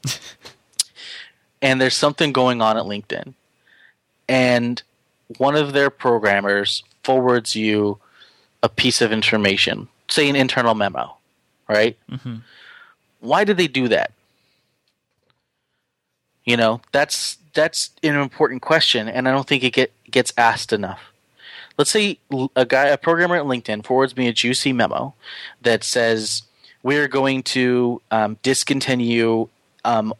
and 1.62 1.80
there's 1.80 1.94
something 1.94 2.32
going 2.32 2.62
on 2.62 2.76
at 2.76 2.84
LinkedIn, 2.84 3.34
and 4.28 4.82
one 5.38 5.56
of 5.56 5.72
their 5.72 5.90
programmers 5.90 6.82
forwards 7.02 7.54
you 7.54 7.98
a 8.62 8.68
piece 8.68 9.00
of 9.00 9.12
information, 9.12 9.88
say 10.08 10.28
an 10.28 10.36
internal 10.36 10.74
memo, 10.74 11.16
right? 11.68 11.96
Mm-hmm. 12.10 12.36
Why 13.20 13.44
did 13.44 13.56
they 13.56 13.68
do 13.68 13.88
that? 13.88 14.12
You 16.44 16.56
know, 16.56 16.80
that's 16.92 17.38
that's 17.54 17.90
an 18.02 18.14
important 18.14 18.62
question, 18.62 19.08
and 19.08 19.28
I 19.28 19.32
don't 19.32 19.48
think 19.48 19.64
it 19.64 19.72
get, 19.72 19.92
gets 20.10 20.32
asked 20.36 20.72
enough. 20.72 21.00
Let's 21.78 21.90
say 21.90 22.18
a 22.54 22.64
guy, 22.64 22.86
a 22.86 22.96
programmer 22.96 23.36
at 23.36 23.44
LinkedIn, 23.44 23.84
forwards 23.84 24.16
me 24.16 24.28
a 24.28 24.32
juicy 24.32 24.72
memo 24.72 25.14
that 25.62 25.82
says 25.82 26.42
we're 26.82 27.08
going 27.08 27.42
to 27.42 28.00
um, 28.10 28.38
discontinue 28.42 29.48
um, 29.84 30.14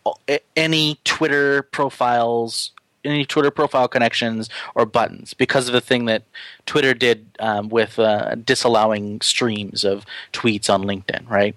any 0.57 0.98
Twitter 1.04 1.62
profiles, 1.62 2.72
any 3.07 3.24
Twitter 3.24 3.50
profile 3.50 3.88
connections 3.88 4.50
or 4.74 4.84
buttons 4.84 5.34
because 5.34 5.68
of 5.68 5.72
the 5.72 5.80
thing 5.80 6.04
that 6.07 6.22
Twitter 6.66 6.94
did 6.94 7.26
um, 7.38 7.68
with 7.68 7.98
uh, 7.98 8.34
disallowing 8.34 9.20
streams 9.20 9.84
of 9.84 10.04
tweets 10.32 10.68
on 10.68 10.84
LinkedIn, 10.84 11.28
right? 11.28 11.57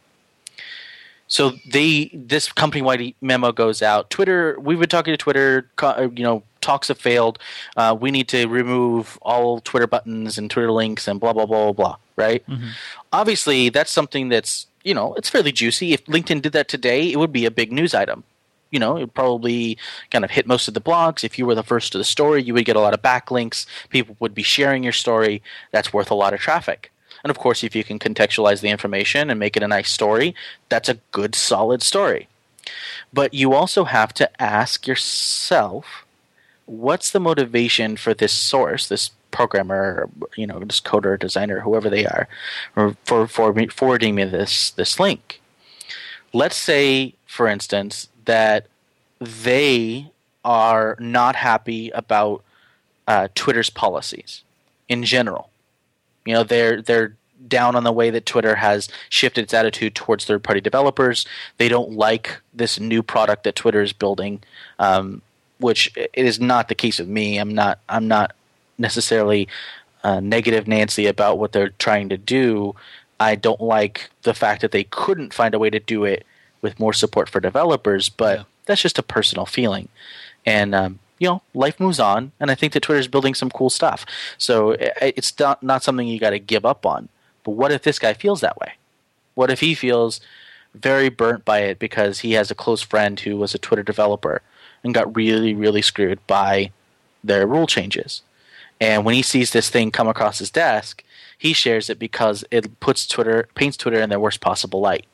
So 1.29 1.53
they 1.69 2.09
this 2.11 2.51
company 2.51 2.81
wide 2.81 3.13
memo 3.21 3.51
goes 3.51 3.81
out. 3.83 4.09
Twitter, 4.09 4.59
we've 4.59 4.79
been 4.79 4.89
talking 4.89 5.13
to 5.13 5.17
Twitter. 5.17 5.69
Uh, 5.77 6.09
you 6.15 6.23
know, 6.23 6.43
talks 6.59 6.87
have 6.87 6.97
failed. 6.97 7.37
Uh, 7.77 7.95
we 7.99 8.09
need 8.09 8.27
to 8.29 8.47
remove 8.47 9.19
all 9.21 9.59
Twitter 9.61 9.85
buttons 9.85 10.39
and 10.39 10.49
Twitter 10.49 10.71
links 10.71 11.07
and 11.07 11.19
blah 11.19 11.31
blah 11.31 11.45
blah 11.45 11.71
blah 11.71 11.73
blah. 11.73 11.95
Right? 12.15 12.45
Mm-hmm. 12.47 12.69
Obviously, 13.13 13.69
that's 13.69 13.91
something 13.91 14.29
that's 14.29 14.65
you 14.83 14.95
know 14.95 15.13
it's 15.13 15.29
fairly 15.29 15.51
juicy. 15.51 15.93
If 15.93 16.03
LinkedIn 16.05 16.41
did 16.41 16.53
that 16.53 16.67
today, 16.67 17.11
it 17.11 17.17
would 17.17 17.31
be 17.31 17.45
a 17.45 17.51
big 17.51 17.71
news 17.71 17.93
item. 17.93 18.23
You 18.71 18.79
know, 18.79 18.97
it 18.97 19.13
probably 19.13 19.77
kind 20.11 20.23
of 20.23 20.31
hit 20.31 20.47
most 20.47 20.67
of 20.67 20.73
the 20.73 20.81
blogs. 20.81 21.23
If 21.23 21.39
you 21.39 21.45
were 21.45 21.55
the 21.55 21.63
first 21.63 21.91
to 21.91 21.97
the 21.97 22.03
story, 22.03 22.43
you 22.43 22.53
would 22.53 22.65
get 22.65 22.75
a 22.75 22.81
lot 22.81 22.93
of 22.93 23.01
backlinks. 23.01 23.65
People 23.89 24.15
would 24.19 24.35
be 24.35 24.43
sharing 24.43 24.83
your 24.83 24.93
story. 24.93 25.41
That's 25.71 25.93
worth 25.93 26.11
a 26.11 26.15
lot 26.15 26.33
of 26.33 26.39
traffic. 26.39 26.91
And 27.23 27.31
of 27.31 27.37
course, 27.37 27.63
if 27.63 27.75
you 27.75 27.83
can 27.83 27.99
contextualize 27.99 28.61
the 28.61 28.69
information 28.69 29.29
and 29.29 29.39
make 29.39 29.57
it 29.57 29.63
a 29.63 29.67
nice 29.67 29.89
story, 29.89 30.35
that's 30.69 30.89
a 30.89 30.99
good, 31.11 31.35
solid 31.35 31.81
story. 31.81 32.27
But 33.11 33.33
you 33.33 33.53
also 33.53 33.85
have 33.85 34.13
to 34.15 34.41
ask 34.41 34.87
yourself 34.87 36.05
what's 36.65 37.11
the 37.11 37.19
motivation 37.19 37.97
for 37.97 38.13
this 38.13 38.31
source, 38.31 38.87
this 38.87 39.11
programmer, 39.31 40.09
you 40.35 40.45
know, 40.45 40.59
this 40.59 40.79
coder, 40.79 41.19
designer, 41.19 41.61
whoever 41.61 41.89
they 41.89 42.05
are, 42.05 42.27
for, 42.73 43.27
for 43.27 43.53
forwarding 43.69 44.15
me 44.15 44.23
this, 44.25 44.71
this 44.71 44.99
link? 44.99 45.41
Let's 46.31 46.57
say, 46.57 47.15
for 47.25 47.47
instance, 47.47 48.07
that 48.29 48.67
they 49.19 50.11
are 50.45 50.95
not 50.99 51.35
happy 51.35 51.89
about 51.89 52.43
uh, 53.07 53.27
Twitter's 53.33 53.71
policies 53.71 54.43
in 54.87 55.03
general. 55.03 55.49
You 56.25 56.35
know, 56.35 56.43
they're 56.43 56.79
they're 56.79 57.15
down 57.47 57.75
on 57.75 57.83
the 57.83 57.91
way 57.91 58.11
that 58.11 58.27
Twitter 58.27 58.55
has 58.55 58.87
shifted 59.09 59.45
its 59.45 59.53
attitude 59.53 59.95
towards 59.95 60.25
third 60.25 60.43
party 60.43 60.61
developers. 60.61 61.25
They 61.57 61.69
don't 61.69 61.93
like 61.93 62.39
this 62.53 62.79
new 62.79 63.01
product 63.01 63.45
that 63.45 63.55
Twitter 63.55 63.81
is 63.81 63.93
building, 63.93 64.43
um, 64.77 65.23
which 65.57 65.91
it 65.97 66.11
is 66.13 66.39
not 66.39 66.67
the 66.67 66.75
case 66.75 66.99
with 66.99 67.07
me. 67.07 67.39
I'm 67.39 67.55
not 67.55 67.79
I'm 67.89 68.07
not 68.07 68.35
necessarily 68.77 69.47
uh, 70.03 70.19
negative 70.19 70.67
Nancy 70.67 71.07
about 71.07 71.39
what 71.39 71.51
they're 71.51 71.69
trying 71.79 72.09
to 72.09 72.17
do. 72.17 72.75
I 73.19 73.33
don't 73.33 73.59
like 73.59 74.11
the 74.21 74.35
fact 74.35 74.61
that 74.61 74.71
they 74.71 74.83
couldn't 74.83 75.33
find 75.33 75.55
a 75.55 75.59
way 75.59 75.71
to 75.71 75.79
do 75.79 76.05
it 76.05 76.27
with 76.61 76.79
more 76.79 76.93
support 76.93 77.29
for 77.29 77.39
developers, 77.39 78.09
but 78.09 78.39
yeah. 78.39 78.43
that's 78.65 78.81
just 78.81 78.99
a 78.99 79.03
personal 79.03 79.45
feeling. 79.45 79.89
And 80.45 80.73
um, 80.73 80.99
you 81.19 81.27
know, 81.27 81.41
life 81.53 81.79
moves 81.79 81.99
on, 81.99 82.31
and 82.39 82.49
I 82.49 82.55
think 82.55 82.73
that 82.73 82.81
Twitter's 82.81 83.07
building 83.07 83.33
some 83.33 83.49
cool 83.49 83.69
stuff. 83.69 84.05
So 84.37 84.75
it's 84.79 85.37
not 85.37 85.61
not 85.61 85.83
something 85.83 86.07
you 86.07 86.19
got 86.19 86.31
to 86.31 86.39
give 86.39 86.65
up 86.65 86.85
on. 86.85 87.09
But 87.43 87.51
what 87.51 87.71
if 87.71 87.83
this 87.83 87.99
guy 87.99 88.13
feels 88.13 88.41
that 88.41 88.57
way? 88.57 88.73
What 89.35 89.51
if 89.51 89.59
he 89.59 89.75
feels 89.75 90.21
very 90.73 91.09
burnt 91.09 91.45
by 91.45 91.59
it 91.59 91.79
because 91.79 92.19
he 92.19 92.33
has 92.33 92.51
a 92.51 92.55
close 92.55 92.81
friend 92.81 93.19
who 93.19 93.37
was 93.37 93.53
a 93.53 93.59
Twitter 93.59 93.83
developer 93.83 94.41
and 94.83 94.93
got 94.93 95.15
really, 95.15 95.53
really 95.53 95.81
screwed 95.81 96.25
by 96.27 96.71
their 97.23 97.47
rule 97.47 97.67
changes? 97.67 98.21
And 98.81 99.03
when 99.03 99.15
he 99.15 99.21
sees 99.21 99.51
this 99.51 99.69
thing 99.69 99.91
come 99.91 100.07
across 100.07 100.39
his 100.39 100.51
desk, 100.51 101.03
he 101.37 101.53
shares 101.53 101.89
it 101.89 101.99
because 101.99 102.43
it 102.51 102.79
puts 102.79 103.07
Twitter, 103.07 103.49
paints 103.55 103.77
Twitter 103.77 103.99
in 104.01 104.09
the 104.09 104.19
worst 104.19 104.41
possible 104.41 104.79
light. 104.79 105.05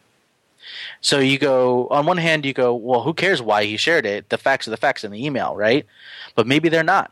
So 1.01 1.19
you 1.19 1.37
go 1.37 1.87
on 1.89 2.05
one 2.05 2.17
hand, 2.17 2.45
you 2.45 2.53
go, 2.53 2.73
well, 2.73 3.01
who 3.03 3.13
cares 3.13 3.41
why 3.41 3.65
he 3.65 3.77
shared 3.77 4.05
it? 4.05 4.29
The 4.29 4.37
facts 4.37 4.67
are 4.67 4.71
the 4.71 4.77
facts 4.77 5.03
in 5.03 5.11
the 5.11 5.23
email, 5.23 5.55
right? 5.55 5.85
But 6.35 6.47
maybe 6.47 6.69
they're 6.69 6.83
not. 6.83 7.11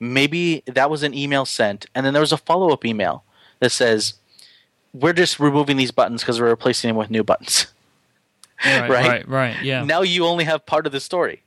Maybe 0.00 0.62
that 0.66 0.90
was 0.90 1.02
an 1.02 1.14
email 1.14 1.44
sent, 1.44 1.86
and 1.94 2.04
then 2.04 2.12
there 2.12 2.20
was 2.20 2.32
a 2.32 2.36
follow 2.36 2.70
up 2.70 2.84
email 2.84 3.22
that 3.60 3.70
says, 3.70 4.14
"We're 4.92 5.12
just 5.12 5.38
removing 5.38 5.76
these 5.76 5.92
buttons 5.92 6.22
because 6.22 6.40
we're 6.40 6.48
replacing 6.48 6.88
them 6.88 6.96
with 6.96 7.08
new 7.08 7.22
buttons." 7.22 7.66
Right, 8.64 8.80
right, 8.90 9.08
right, 9.08 9.28
right. 9.28 9.62
Yeah. 9.62 9.84
Now 9.84 10.02
you 10.02 10.26
only 10.26 10.42
have 10.44 10.66
part 10.66 10.86
of 10.86 10.92
the 10.92 10.98
story, 10.98 11.42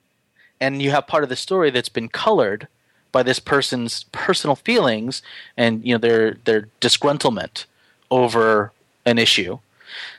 and 0.62 0.82
you 0.82 0.92
have 0.92 1.06
part 1.06 1.24
of 1.24 1.30
the 1.30 1.36
story 1.36 1.70
that's 1.70 1.90
been 1.90 2.08
colored 2.08 2.70
by 3.16 3.24
this 3.24 3.40
person's 3.40 4.04
personal 4.12 4.58
feelings 4.58 5.22
and 5.56 5.86
you 5.86 5.94
know 5.94 5.98
their 5.98 6.34
their 6.44 6.68
disgruntlement 6.82 7.64
over 8.12 8.74
an 9.06 9.18
issue 9.18 9.58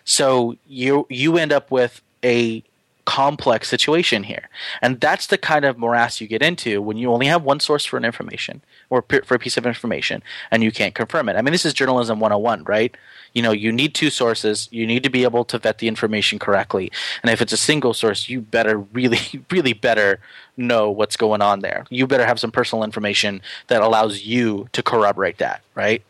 so 0.05 0.57
you 0.67 1.07
you 1.09 1.37
end 1.37 1.53
up 1.53 1.71
with 1.71 2.01
a 2.25 2.63
complex 3.07 3.69
situation 3.69 4.25
here. 4.25 4.51
And 4.83 5.01
that's 5.01 5.29
the 5.29 5.39
kind 5.39 5.65
of 5.65 5.79
morass 5.79 6.21
you 6.21 6.27
get 6.27 6.43
into 6.43 6.83
when 6.83 6.99
you 6.99 7.11
only 7.11 7.27
have 7.27 7.43
one 7.43 7.61
source 7.61 7.87
for 7.87 7.97
an 7.97 8.05
information 8.05 8.61
or 8.91 9.03
for 9.25 9.35
a 9.35 9.39
piece 9.39 9.57
of 9.57 9.65
information 9.65 10.23
and 10.51 10.63
you 10.63 10.71
can't 10.71 10.95
confirm 10.95 11.29
it. 11.29 11.37
I 11.37 11.43
mean, 11.43 11.53
this 11.53 11.65
is 11.65 11.73
journalism 11.73 12.21
101, 12.21 12.65
right? 12.65 12.95
You 13.33 13.43
know, 13.43 13.53
you 13.53 13.71
need 13.71 13.95
two 13.95 14.11
sources. 14.11 14.69
You 14.73 14.87
need 14.87 15.05
to 15.05 15.11
be 15.11 15.23
able 15.23 15.45
to 15.47 15.59
vet 15.59 15.79
the 15.79 15.89
information 15.89 16.39
correctly. 16.39 16.91
And 17.23 17.31
if 17.31 17.41
it's 17.41 17.53
a 17.53 17.57
single 17.57 17.95
source, 17.95 18.29
you 18.29 18.41
better 18.41 18.79
really, 18.93 19.21
really 19.51 19.73
better 19.73 20.19
know 20.57 20.91
what's 20.91 21.17
going 21.17 21.43
on 21.43 21.61
there. 21.61 21.87
You 21.91 22.07
better 22.07 22.27
have 22.27 22.41
some 22.41 22.51
personal 22.51 22.83
information 22.83 23.41
that 23.69 23.83
allows 23.83 24.23
you 24.23 24.69
to 24.73 24.83
corroborate 24.83 25.39
that, 25.39 25.63
right? 25.75 26.03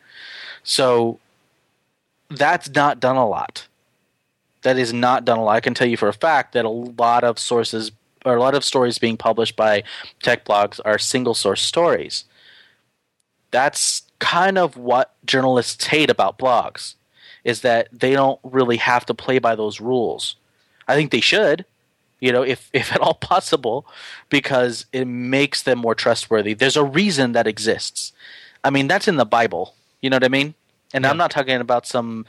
So 0.65 1.21
that's 2.31 2.69
not 2.71 3.01
done 3.01 3.17
a 3.17 3.27
lot 3.27 3.67
that 4.67 4.79
is 4.79 4.93
not 4.93 5.25
done 5.25 5.39
a 5.39 5.45
lot. 5.45 5.53
I 5.53 5.61
can 5.61 5.75
tell 5.75 5.87
you 5.87 5.97
for 5.97 6.09
a 6.09 6.13
fact 6.13 6.53
that 6.55 6.65
a 6.65 6.69
lot 6.69 7.23
of 7.23 7.39
sources 7.39 7.93
or 8.25 8.35
a 8.35 8.41
lot 8.41 8.57
of 8.57 8.65
stories 8.65 8.99
being 8.99 9.17
published 9.17 9.55
by 9.55 9.85
tech 10.23 10.45
blogs 10.45 10.81
are 10.85 10.99
single 10.99 11.35
source 11.35 11.63
stories. 11.63 12.25
That's 13.53 14.03
kind 14.19 14.59
of 14.59 14.77
what 14.77 15.15
journalists 15.25 15.87
hate 15.87 16.11
about 16.11 16.37
blogs 16.37 16.95
is 17.45 17.61
that 17.61 17.87
they 17.93 18.13
don't 18.13 18.41
really 18.43 18.79
have 18.79 19.07
to 19.07 19.15
play 19.15 19.39
by 19.39 19.55
those 19.55 19.81
rules. 19.81 20.35
I 20.89 20.97
think 20.97 21.13
they 21.13 21.21
should, 21.21 21.65
you 22.19 22.33
know, 22.33 22.43
if 22.43 22.69
if 22.73 22.93
at 22.93 23.01
all 23.01 23.15
possible, 23.15 23.87
because 24.31 24.87
it 24.93 25.05
makes 25.05 25.63
them 25.63 25.79
more 25.79 25.95
trustworthy. 25.95 26.55
There's 26.55 26.77
a 26.77 26.83
reason 26.83 27.33
that 27.33 27.47
exists. 27.47 28.13
I 28.65 28.71
mean, 28.71 28.89
that's 28.89 29.07
in 29.07 29.15
the 29.15 29.25
Bible. 29.25 29.77
You 30.01 30.11
know 30.11 30.17
what 30.17 30.25
I 30.25 30.29
mean? 30.29 30.55
And 30.93 31.05
Yeah. 31.05 31.11
I'm 31.11 31.17
not 31.17 31.31
talking 31.31 31.61
about 31.61 31.87
some 31.87 32.27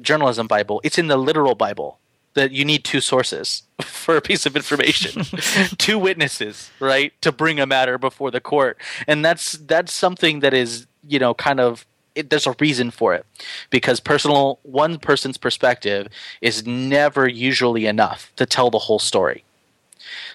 journalism 0.00 0.46
Bible. 0.46 0.80
It's 0.84 0.98
in 0.98 1.08
the 1.08 1.16
literal 1.16 1.54
Bible 1.54 1.98
that 2.34 2.52
you 2.52 2.64
need 2.64 2.84
two 2.84 3.00
sources 3.00 3.62
for 3.82 4.16
a 4.16 4.20
piece 4.20 4.46
of 4.46 4.54
information, 4.56 5.24
two 5.78 5.98
witnesses, 5.98 6.70
right, 6.80 7.12
to 7.22 7.32
bring 7.32 7.58
a 7.58 7.66
matter 7.66 7.98
before 7.98 8.30
the 8.30 8.40
court. 8.40 8.78
And 9.06 9.24
that's 9.24 9.52
that's 9.52 9.92
something 9.92 10.40
that 10.40 10.54
is, 10.54 10.86
you 11.06 11.18
know, 11.18 11.34
kind 11.34 11.60
of 11.60 11.84
it, 12.14 12.30
there's 12.30 12.46
a 12.46 12.54
reason 12.58 12.90
for 12.90 13.14
it 13.14 13.24
because 13.70 14.00
personal 14.00 14.58
one 14.62 14.98
person's 14.98 15.38
perspective 15.38 16.08
is 16.40 16.66
never 16.66 17.28
usually 17.28 17.86
enough 17.86 18.32
to 18.36 18.44
tell 18.46 18.70
the 18.70 18.78
whole 18.78 18.98
story. 18.98 19.44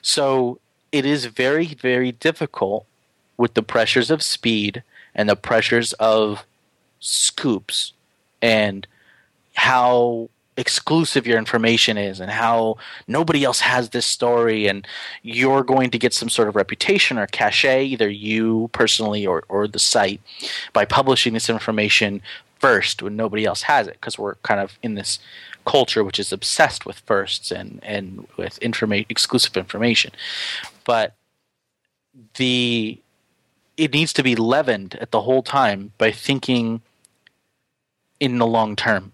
So 0.02 0.60
it 0.92 1.06
is 1.06 1.26
very, 1.26 1.68
very 1.68 2.12
difficult 2.12 2.86
with 3.38 3.56
the 3.56 3.64
pressures 3.64 4.12
of 4.12 4.22
speed 4.22 4.84
and 5.16 5.28
the 5.30 5.36
pressures 5.36 5.94
of 5.94 6.46
scoops 7.04 7.94
and 8.42 8.88
how 9.54 10.30
exclusive 10.56 11.26
your 11.26 11.38
information 11.38 11.98
is 11.98 12.20
and 12.20 12.30
how 12.30 12.78
nobody 13.08 13.44
else 13.44 13.60
has 13.60 13.90
this 13.90 14.06
story 14.06 14.68
and 14.68 14.88
you're 15.24 15.64
going 15.64 15.90
to 15.90 15.98
get 15.98 16.14
some 16.14 16.30
sort 16.30 16.48
of 16.48 16.56
reputation 16.56 17.18
or 17.18 17.26
cachet 17.28 17.84
either 17.86 18.08
you 18.08 18.70
personally 18.72 19.26
or, 19.26 19.44
or 19.50 19.68
the 19.68 19.80
site 19.80 20.22
by 20.72 20.86
publishing 20.86 21.34
this 21.34 21.50
information 21.50 22.22
first 22.60 23.02
when 23.02 23.16
nobody 23.16 23.46
else 23.46 23.64
has 23.64 23.88
it 23.88 23.94
because 23.94 24.18
we're 24.18 24.36
kind 24.36 24.60
of 24.60 24.78
in 24.84 24.94
this 24.96 25.20
culture 25.66 26.04
which 26.04 26.20
is 26.20 26.32
obsessed 26.32 26.86
with 26.86 27.00
firsts 27.00 27.52
and 27.52 27.80
and 27.84 28.28
with 28.38 28.60
informa- 28.60 29.06
exclusive 29.10 29.58
information. 29.58 30.12
But 30.86 31.14
the 32.36 33.00
it 33.76 33.92
needs 33.92 34.14
to 34.14 34.24
be 34.24 34.36
leavened 34.36 34.96
at 34.96 35.12
the 35.12 35.22
whole 35.22 35.42
time 35.42 35.94
by 35.98 36.12
thinking 36.12 36.82
in 38.24 38.38
the 38.38 38.48
long 38.48 38.76
term 38.76 39.14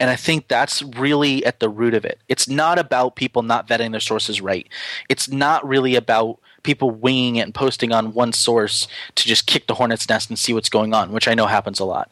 and 0.00 0.10
I 0.10 0.16
think 0.16 0.48
that's 0.48 0.82
really 0.82 1.44
at 1.44 1.60
the 1.60 1.68
root 1.68 1.94
of 1.94 2.04
it. 2.04 2.20
It's 2.28 2.48
not 2.48 2.78
about 2.78 3.16
people 3.16 3.42
not 3.42 3.66
vetting 3.66 3.90
their 3.90 4.00
sources 4.00 4.40
right. 4.40 4.68
It's 5.08 5.28
not 5.28 5.66
really 5.66 5.96
about 5.96 6.38
people 6.62 6.90
winging 6.90 7.36
it 7.36 7.42
and 7.42 7.54
posting 7.54 7.92
on 7.92 8.14
one 8.14 8.32
source 8.32 8.86
to 9.16 9.26
just 9.26 9.46
kick 9.46 9.66
the 9.66 9.74
hornet's 9.74 10.08
nest 10.08 10.28
and 10.28 10.38
see 10.38 10.52
what's 10.52 10.68
going 10.68 10.94
on, 10.94 11.12
which 11.12 11.26
I 11.26 11.34
know 11.34 11.46
happens 11.46 11.80
a 11.80 11.84
lot. 11.84 12.10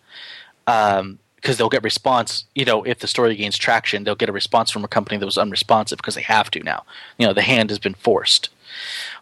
Um, 0.66 1.18
because 1.36 1.58
they'll 1.58 1.68
get 1.68 1.84
response, 1.84 2.44
you 2.56 2.64
know, 2.64 2.82
if 2.82 2.98
the 2.98 3.06
story 3.06 3.36
gains 3.36 3.56
traction, 3.56 4.02
they'll 4.02 4.16
get 4.16 4.28
a 4.28 4.32
response 4.32 4.68
from 4.72 4.82
a 4.82 4.88
company 4.88 5.16
that 5.16 5.26
was 5.26 5.38
unresponsive 5.38 5.98
because 5.98 6.16
they 6.16 6.22
have 6.22 6.50
to 6.50 6.62
now. 6.64 6.84
You 7.18 7.26
know, 7.28 7.32
the 7.32 7.42
hand 7.42 7.70
has 7.70 7.78
been 7.78 7.94
forced. 7.94 8.48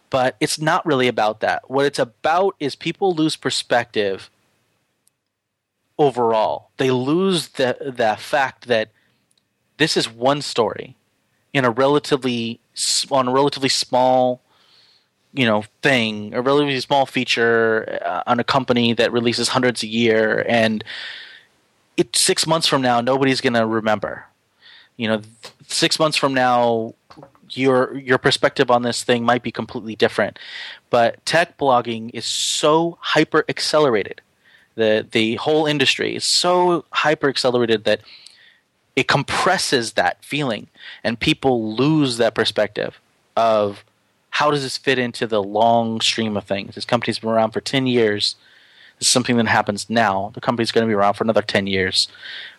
But 0.09 0.35
it's 0.39 0.59
not 0.59 0.83
really 0.87 1.07
about 1.07 1.41
that. 1.41 1.69
What 1.69 1.85
it's 1.85 1.99
about 1.99 2.55
is 2.59 2.75
people 2.75 3.13
lose 3.13 3.35
perspective 3.35 4.31
overall. 5.97 6.69
They 6.77 6.91
lose 6.91 7.49
the 7.49 7.77
the 7.81 8.15
fact 8.19 8.67
that 8.67 8.89
this 9.77 9.97
is 9.97 10.09
one 10.09 10.41
story 10.41 10.95
in 11.53 11.65
a 11.65 11.69
relatively 11.69 12.59
on 13.11 13.27
a 13.27 13.31
relatively 13.31 13.69
small 13.69 14.41
you 15.33 15.45
know 15.45 15.63
thing, 15.81 16.33
a 16.33 16.41
relatively 16.41 16.79
small 16.79 17.05
feature 17.05 17.99
uh, 18.05 18.23
on 18.27 18.39
a 18.39 18.43
company 18.43 18.93
that 18.93 19.11
releases 19.11 19.49
hundreds 19.49 19.83
a 19.83 19.87
year 19.87 20.45
and 20.47 20.83
it 21.97 22.15
6 22.15 22.45
months 22.45 22.67
from 22.67 22.81
now 22.81 23.01
nobody's 23.01 23.41
going 23.41 23.53
to 23.53 23.65
remember. 23.65 24.25
You 24.97 25.09
know, 25.09 25.21
6 25.67 25.99
months 25.99 26.17
from 26.17 26.33
now 26.33 26.93
your 27.51 27.97
your 27.97 28.17
perspective 28.17 28.71
on 28.71 28.81
this 28.81 29.03
thing 29.03 29.23
might 29.23 29.43
be 29.43 29.51
completely 29.51 29.95
different. 29.95 30.39
But 30.89 31.25
tech 31.25 31.57
blogging 31.57 32.11
is 32.13 32.25
so 32.25 32.97
hyper 33.01 33.45
accelerated 33.47 34.21
the 34.75 35.05
the 35.09 35.35
whole 35.35 35.65
industry 35.65 36.15
is 36.15 36.23
so 36.23 36.85
hyper 36.91 37.29
accelerated 37.29 37.83
that 37.85 38.01
it 38.95 39.07
compresses 39.07 39.93
that 39.93 40.23
feeling 40.23 40.67
and 41.03 41.19
people 41.19 41.75
lose 41.75 42.17
that 42.17 42.35
perspective 42.35 42.99
of 43.35 43.83
how 44.35 44.51
does 44.51 44.63
this 44.63 44.77
fit 44.77 44.99
into 44.99 45.27
the 45.27 45.41
long 45.41 46.01
stream 46.01 46.35
of 46.35 46.43
things? 46.43 46.75
This 46.75 46.83
company's 46.85 47.19
been 47.19 47.29
around 47.29 47.51
for 47.51 47.61
10 47.61 47.87
years. 47.87 48.35
This 48.99 49.07
is 49.07 49.13
something 49.13 49.37
that 49.37 49.47
happens 49.47 49.89
now. 49.89 50.31
The 50.33 50.41
company's 50.41 50.73
going 50.73 50.85
to 50.85 50.89
be 50.89 50.93
around 50.93 51.13
for 51.13 51.23
another 51.23 51.41
10 51.41 51.67
years. 51.67 52.09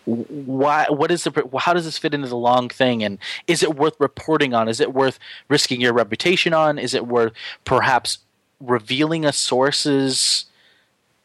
Why 0.07 0.87
what 0.89 1.11
is 1.11 1.25
the 1.25 1.59
how 1.59 1.75
does 1.75 1.85
this 1.85 1.99
fit 1.99 2.15
into 2.15 2.29
the 2.29 2.37
long 2.37 2.69
thing? 2.69 3.03
And 3.03 3.19
is 3.47 3.63
it 3.63 3.77
worth 3.77 3.95
reporting 3.99 4.55
on? 4.55 4.69
Is 4.69 4.81
it 4.81 4.95
worth 4.95 5.19
risking 5.49 5.81
your 5.81 5.93
reputation 5.93 6.55
on? 6.55 6.79
Is 6.79 6.95
it 6.95 7.07
worth 7.07 7.33
perhaps 7.65 8.19
revealing 8.61 9.25
a 9.25 9.33
source's 9.33 10.47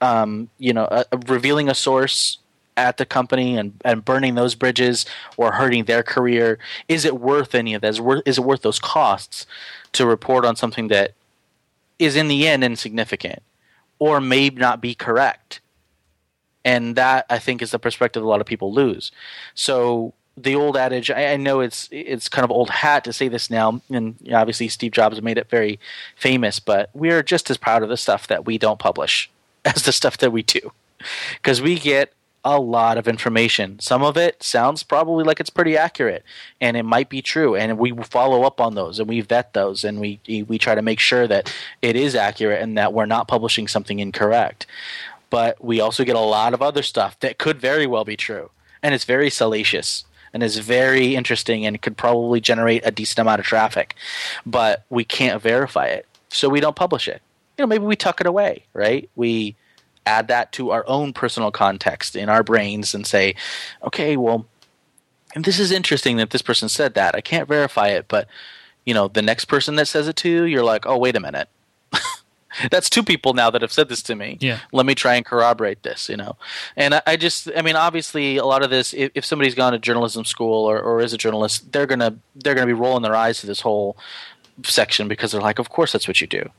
um, 0.02 0.50
you 0.58 0.74
know, 0.74 0.86
uh, 0.86 1.04
revealing 1.28 1.70
a 1.70 1.76
source 1.76 2.40
at 2.78 2.98
the 2.98 3.06
company 3.06 3.58
and, 3.58 3.80
and 3.86 4.04
burning 4.04 4.36
those 4.36 4.56
bridges 4.56 5.06
or 5.38 5.54
hurting 5.54 5.86
their 5.86 6.04
career? 6.04 6.58
Is 6.88 7.06
it 7.06 7.20
worth 7.20 7.54
any 7.56 7.74
of 7.74 7.82
that? 7.82 7.90
Is, 7.90 8.02
worth, 8.02 8.24
is 8.26 8.38
it 8.38 8.44
worth 8.44 8.62
those 8.62 8.80
costs 8.80 9.46
to 9.94 10.06
report 10.06 10.46
on 10.46 10.56
something 10.56 10.88
that 10.88 11.14
is 12.00 12.16
in 12.16 12.28
the 12.28 12.48
end 12.48 12.64
insignificant 12.64 13.44
or 14.00 14.20
may 14.20 14.50
not 14.50 14.82
be 14.82 14.96
correct? 14.96 15.62
And 16.64 16.96
that 16.96 17.26
I 17.30 17.40
think 17.40 17.62
is 17.62 17.72
the 17.72 17.80
perspective 17.80 18.24
a 18.24 18.28
lot 18.28 18.42
of 18.42 18.48
people 18.48 18.74
lose. 18.74 19.12
So 19.54 20.14
the 20.38 20.56
old 20.56 20.78
adage, 20.78 21.10
I, 21.12 21.34
I 21.34 21.38
know 21.38 21.60
it's 21.60 21.90
it's 21.92 22.30
kind 22.30 22.46
of 22.46 22.52
old 22.52 22.70
hat 22.70 23.04
to 23.04 23.14
say 23.14 23.28
this 23.28 23.50
now, 23.50 23.82
and 23.90 24.16
obviously 24.32 24.68
Steve 24.68 24.92
Jobs 24.92 25.22
made 25.22 25.38
it 25.38 25.50
very 25.50 25.80
famous, 26.16 26.60
but 26.60 26.90
we're 26.94 27.24
just 27.24 27.50
as 27.50 27.58
proud 27.58 27.84
of 27.84 27.90
the 27.90 27.98
stuff 27.98 28.28
that 28.28 28.46
we 28.46 28.58
don't 28.58 28.80
publish 28.80 29.30
as 29.66 29.84
the 29.84 29.92
stuff 29.92 30.18
that 30.18 30.32
we 30.32 30.44
do 30.44 30.72
because 31.36 31.62
we 31.62 31.78
get 31.78 32.14
a 32.44 32.60
lot 32.60 32.98
of 32.98 33.08
information. 33.08 33.80
Some 33.80 34.02
of 34.02 34.18
it 34.18 34.42
sounds 34.42 34.82
probably 34.82 35.24
like 35.24 35.40
it's 35.40 35.50
pretty 35.50 35.78
accurate, 35.78 36.24
and 36.60 36.76
it 36.76 36.84
might 36.84 37.10
be 37.10 37.22
true. 37.22 37.56
And 37.56 37.78
we 37.78 37.92
follow 38.04 38.44
up 38.44 38.60
on 38.60 38.76
those, 38.76 39.00
and 39.00 39.08
we 39.08 39.22
vet 39.22 39.54
those, 39.54 39.84
and 39.84 40.00
we 40.00 40.20
we 40.48 40.58
try 40.58 40.76
to 40.76 40.82
make 40.82 41.00
sure 41.00 41.28
that 41.28 41.54
it 41.82 41.96
is 41.96 42.16
accurate 42.16 42.62
and 42.62 42.78
that 42.78 42.94
we're 42.94 43.06
not 43.06 43.28
publishing 43.28 43.68
something 43.68 44.00
incorrect. 44.00 44.66
But 45.30 45.64
we 45.64 45.80
also 45.80 46.04
get 46.04 46.16
a 46.16 46.20
lot 46.20 46.54
of 46.54 46.62
other 46.62 46.84
stuff 46.84 47.20
that 47.20 47.38
could 47.38 47.60
very 47.60 47.86
well 47.86 48.06
be 48.06 48.18
true, 48.18 48.50
and 48.82 48.96
it's 48.96 49.06
very 49.06 49.30
salacious 49.30 50.04
and 50.34 50.42
is 50.42 50.58
very 50.60 51.16
interesting 51.16 51.66
and 51.66 51.82
could 51.82 51.98
probably 51.98 52.40
generate 52.40 52.86
a 52.86 52.92
decent 52.92 53.20
amount 53.20 53.40
of 53.40 53.46
traffic. 53.46 53.96
But 54.46 54.86
we 54.90 55.04
can't 55.04 55.42
verify 55.42 55.88
it, 55.88 56.08
so 56.30 56.50
we 56.50 56.60
don't 56.60 56.76
publish 56.76 57.08
it 57.08 57.22
you 57.58 57.64
know, 57.64 57.68
maybe 57.68 57.86
we 57.86 57.96
tuck 57.96 58.22
it 58.22 58.28
away, 58.28 58.66
right? 58.74 59.10
We 59.16 59.56
add 60.06 60.28
that 60.30 60.52
to 60.54 60.72
our 60.72 60.84
own 60.88 61.14
personal 61.14 61.52
context 61.52 62.16
in 62.16 62.30
our 62.30 62.44
brains 62.44 62.94
and 62.94 63.06
say, 63.06 63.36
okay, 63.84 64.18
well, 64.18 64.46
and 65.36 65.46
this 65.46 65.60
is 65.60 65.72
interesting 65.72 66.18
that 66.18 66.32
this 66.32 66.42
person 66.42 66.70
said 66.70 66.94
that. 66.96 67.16
I 67.16 67.22
can't 67.22 67.48
verify 67.48 67.90
it, 67.90 68.06
but 68.08 68.28
you 68.86 68.94
know, 68.94 69.08
the 69.08 69.22
next 69.22 69.46
person 69.46 69.76
that 69.76 69.88
says 69.88 70.08
it 70.08 70.16
to 70.18 70.30
you, 70.30 70.44
you're 70.44 70.64
like, 70.64 70.86
oh, 70.86 70.98
wait 70.98 71.16
a 71.16 71.20
minute. 71.20 71.48
That's 72.72 72.90
two 72.90 73.04
people 73.04 73.34
now 73.34 73.50
that 73.52 73.62
have 73.62 73.72
said 73.72 73.90
this 73.90 74.02
to 74.04 74.16
me. 74.16 74.38
Yeah. 74.42 74.60
Let 74.72 74.86
me 74.86 74.96
try 74.96 75.16
and 75.16 75.26
corroborate 75.26 75.84
this, 75.84 76.10
you 76.10 76.18
know. 76.18 76.36
And 76.76 76.96
I, 76.96 77.02
I 77.08 77.16
just, 77.16 77.50
I 77.56 77.62
mean, 77.62 77.76
obviously, 77.76 78.38
a 78.38 78.46
lot 78.46 78.64
of 78.64 78.70
this, 78.70 78.94
if, 78.94 79.12
if 79.16 79.26
somebody's 79.26 79.56
gone 79.56 79.74
to 79.74 79.80
journalism 79.80 80.26
school 80.26 80.66
or, 80.66 80.82
or 80.82 81.02
is 81.02 81.14
a 81.14 81.18
journalist, 81.18 81.72
they're 81.72 81.86
gonna 81.86 82.18
they're 82.36 82.56
gonna 82.56 82.68
be 82.68 82.74
rolling 82.74 83.04
their 83.04 83.16
eyes 83.16 83.40
to 83.42 83.48
this 83.48 83.62
whole 83.62 83.98
section 84.64 85.08
because 85.08 85.32
they're 85.32 85.42
like, 85.42 85.60
of 85.60 85.70
course, 85.70 85.92
that's 85.92 86.08
what 86.08 86.22
you 86.22 86.28
do 86.28 86.50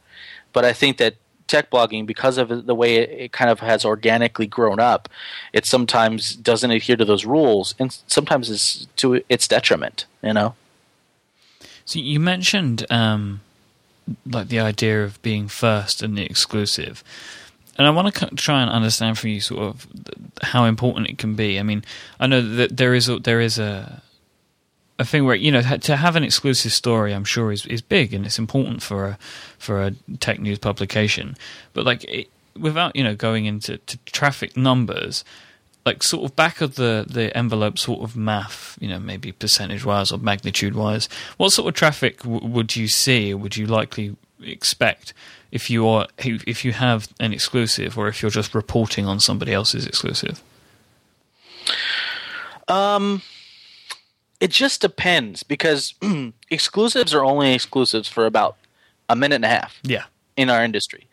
but 0.53 0.65
I 0.65 0.73
think 0.73 0.99
that 0.99 1.17
tech 1.47 1.71
blogging, 1.71 2.07
because 2.07 2.39
of 2.39 2.67
the 2.67 2.75
way 2.75 2.97
it, 2.97 3.33
kind 3.33 3.51
of 3.51 3.61
has 3.61 3.85
organically 3.85 4.47
grown 4.47 4.81
up, 4.81 5.09
it 5.53 5.67
sometimes 5.67 6.35
doesn't 6.37 6.71
adhere 6.71 6.97
to 6.97 7.05
those 7.05 7.25
rules, 7.25 7.75
and 7.79 7.97
sometimes 8.07 8.49
is 8.49 8.87
to 8.97 9.23
its 9.29 9.49
detriment. 9.49 10.07
You 10.23 10.35
know. 10.35 10.55
So 11.85 11.99
you 11.99 12.21
mentioned 12.21 12.87
um, 12.91 13.41
like 14.27 14.49
the 14.49 14.61
idea 14.61 15.05
of 15.05 15.21
being 15.23 15.49
first 15.49 16.03
and 16.03 16.17
the 16.17 16.25
exclusive, 16.25 17.03
and 17.77 17.87
I 17.87 17.91
want 17.91 18.15
to 18.15 18.35
try 18.37 18.63
and 18.63 18.71
understand 18.71 19.19
from 19.19 19.31
you 19.31 19.41
sort 19.41 19.63
of 19.63 19.87
how 20.43 20.65
important 20.65 21.09
it 21.09 21.19
can 21.19 21.35
be. 21.35 21.59
I 21.59 21.63
mean, 21.63 21.85
I 22.21 22.27
know 22.27 22.41
that 22.41 22.77
there 22.77 22.95
is 22.95 23.09
a, 23.09 23.19
there 23.19 23.41
is 23.41 23.59
a 23.59 24.03
a 25.03 25.05
thing 25.05 25.25
where 25.25 25.35
you 25.37 25.53
know 25.53 25.63
to 25.63 25.97
have 25.97 26.17
an 26.17 26.25
exclusive 26.25 26.73
story, 26.73 27.13
I'm 27.13 27.25
sure 27.25 27.53
is 27.53 27.67
is 27.67 27.83
big 27.83 28.15
and 28.15 28.25
it's 28.25 28.39
important 28.39 28.83
for 28.83 29.07
a 29.07 29.19
for 29.59 29.83
a 29.83 29.91
tech 30.21 30.41
news 30.41 30.59
publication. 30.59 31.37
But 31.75 31.85
like 31.85 32.05
it, 32.05 32.29
without 32.59 32.97
you 32.97 33.05
know 33.05 33.15
going 33.15 33.45
into 33.45 33.79
traffic 34.07 34.57
numbers, 34.57 35.25
like 35.85 36.03
sort 36.03 36.25
of 36.25 36.37
back 36.37 36.61
of 36.61 36.77
the 36.77 37.05
the 37.09 37.37
envelope 37.37 37.79
sort 37.79 38.03
of 38.03 38.17
math, 38.17 38.79
you 38.81 38.89
know, 38.89 38.99
maybe 38.99 39.33
percentage 39.33 39.85
wise 39.85 40.13
or 40.13 40.19
magnitude 40.19 40.75
wise, 40.75 41.09
what 41.37 41.51
sort 41.51 41.69
of 41.69 41.75
traffic 41.75 42.23
w- 42.23 42.47
would 42.47 42.77
you 42.77 42.89
see? 42.89 43.35
Would 43.35 43.57
you 43.57 43.67
likely 43.67 44.17
expect 44.43 45.13
if 45.51 45.69
you 45.69 45.87
are 45.89 46.07
if 46.19 46.65
you 46.65 46.73
have 46.73 47.09
an 47.19 47.33
exclusive 47.33 47.99
or 47.99 48.09
if 48.09 48.23
you're 48.23 48.31
just 48.31 48.55
reporting 48.55 49.07
on 49.07 49.21
somebody 49.21 49.53
else's 49.53 49.87
exclusive? 49.87 50.43
Um 52.69 53.23
it 54.45 54.51
just 54.51 54.81
depends 54.81 55.43
because 55.43 55.95
exclusives 56.51 57.15
are 57.15 57.25
only 57.25 57.55
exclusives 57.55 58.09
for 58.09 58.27
about 58.27 58.57
a 59.09 59.17
minute 59.17 59.37
and 59.37 59.45
a 59.45 59.49
half. 59.49 59.79
Yeah. 59.85 60.05
in 60.37 60.49
our 60.49 60.65
industry. 60.65 61.07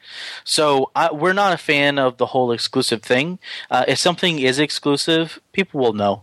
So 0.45 0.91
I, 0.95 1.11
we're 1.11 1.33
not 1.43 1.51
a 1.53 1.57
fan 1.57 1.99
of 1.99 2.15
the 2.17 2.27
whole 2.27 2.51
exclusive 2.53 3.01
thing. 3.03 3.37
Uh, 3.69 3.83
if 3.87 3.97
something 3.99 4.39
is 4.39 4.59
exclusive, 4.59 5.39
people 5.51 5.81
will 5.81 5.91
know. 5.93 6.21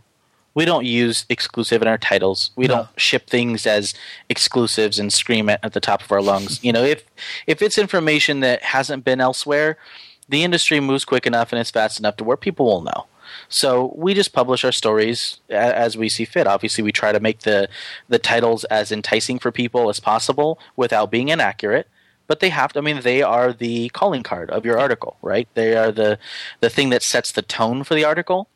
We 0.55 0.65
don't 0.65 0.87
use 0.87 1.27
exclusive 1.29 1.83
in 1.83 1.89
our 1.89 1.99
titles. 1.99 2.51
We 2.57 2.67
No. 2.67 2.75
don't 2.75 2.89
ship 2.97 3.29
things 3.29 3.67
as 3.67 3.93
exclusives 4.31 4.99
and 4.99 5.13
scream 5.13 5.51
it 5.51 5.61
at 5.63 5.73
the 5.75 5.81
top 5.81 6.03
of 6.03 6.11
our 6.11 6.23
lungs. 6.23 6.59
you 6.65 6.73
know, 6.73 6.83
if 6.85 7.05
if 7.47 7.61
it's 7.61 7.77
information 7.79 8.41
that 8.41 8.63
hasn't 8.63 9.05
been 9.05 9.21
elsewhere, 9.21 9.77
the 10.29 10.43
industry 10.43 10.81
moves 10.81 11.05
quick 11.05 11.27
enough 11.27 11.53
and 11.53 11.61
it's 11.61 11.71
fast 11.71 11.99
enough 12.01 12.17
to 12.17 12.25
where 12.25 12.39
people 12.39 12.65
will 12.67 12.81
know. 12.83 13.07
So 13.49 13.93
we 13.97 14.15
just 14.15 14.33
publish 14.33 14.65
our 14.65 14.73
stories 14.73 15.41
as 15.49 15.97
we 15.97 16.09
see 16.09 16.25
fit. 16.25 16.47
Obviously, 16.47 16.83
we 16.83 16.93
try 16.93 17.13
to 17.13 17.21
make 17.21 17.41
the 17.41 17.69
the 18.09 18.19
titles 18.19 18.65
as 18.65 18.93
enticing 18.93 19.39
for 19.39 19.53
people 19.53 19.89
as 19.89 20.01
possible 20.01 20.59
without 20.77 21.11
being 21.11 21.29
inaccurate. 21.29 21.89
But 22.27 22.41
they 22.41 22.51
have 22.51 22.73
to. 22.73 22.81
I 22.81 22.83
mean, 22.83 23.03
they 23.03 23.23
are 23.23 23.53
the 23.53 23.89
calling 23.91 24.23
card 24.23 24.51
of 24.51 24.65
your 24.65 24.79
article, 24.79 25.17
right? 25.23 25.49
They 25.55 25.77
are 25.77 25.93
the 25.93 26.19
the 26.61 26.71
thing 26.71 26.91
that 26.91 27.03
sets 27.03 27.33
the 27.33 27.43
tone 27.43 27.85
for 27.85 27.95
the 27.95 28.05
article. 28.05 28.49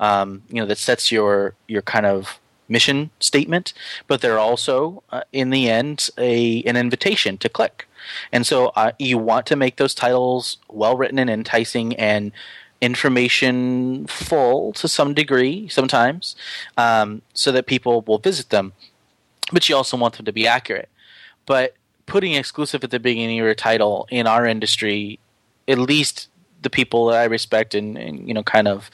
Um, 0.00 0.42
you 0.48 0.60
know, 0.60 0.66
that 0.66 0.78
sets 0.78 1.12
your 1.12 1.54
your 1.66 1.82
kind 1.82 2.06
of 2.06 2.38
mission 2.68 3.10
statement. 3.20 3.72
But 4.06 4.20
they're 4.20 4.38
also, 4.38 5.02
uh, 5.10 5.22
in 5.32 5.50
the 5.50 5.68
end, 5.68 6.10
a 6.18 6.62
an 6.64 6.76
invitation 6.76 7.38
to 7.38 7.48
click. 7.48 7.86
And 8.32 8.46
so 8.46 8.68
uh, 8.76 8.92
you 8.98 9.18
want 9.18 9.46
to 9.46 9.56
make 9.56 9.76
those 9.76 9.94
titles 9.94 10.58
well 10.68 10.96
written 10.96 11.18
and 11.18 11.30
enticing 11.30 11.96
and 11.96 12.32
information 12.80 14.06
full 14.06 14.72
to 14.72 14.86
some 14.86 15.14
degree 15.14 15.68
sometimes 15.68 16.36
um, 16.76 17.22
so 17.34 17.50
that 17.52 17.66
people 17.66 18.02
will 18.02 18.18
visit 18.18 18.50
them. 18.50 18.72
But 19.52 19.68
you 19.68 19.76
also 19.76 19.96
want 19.96 20.16
them 20.16 20.26
to 20.26 20.32
be 20.32 20.46
accurate. 20.46 20.88
But 21.46 21.74
putting 22.06 22.34
exclusive 22.34 22.84
at 22.84 22.90
the 22.90 23.00
beginning 23.00 23.38
of 23.38 23.44
your 23.44 23.54
title 23.54 24.06
in 24.10 24.26
our 24.26 24.46
industry 24.46 25.18
at 25.68 25.78
least 25.78 26.28
the 26.62 26.70
people 26.70 27.06
that 27.06 27.18
i 27.18 27.24
respect 27.24 27.74
and, 27.74 27.96
and 27.96 28.26
you 28.26 28.34
know 28.34 28.42
kind 28.42 28.66
of 28.66 28.90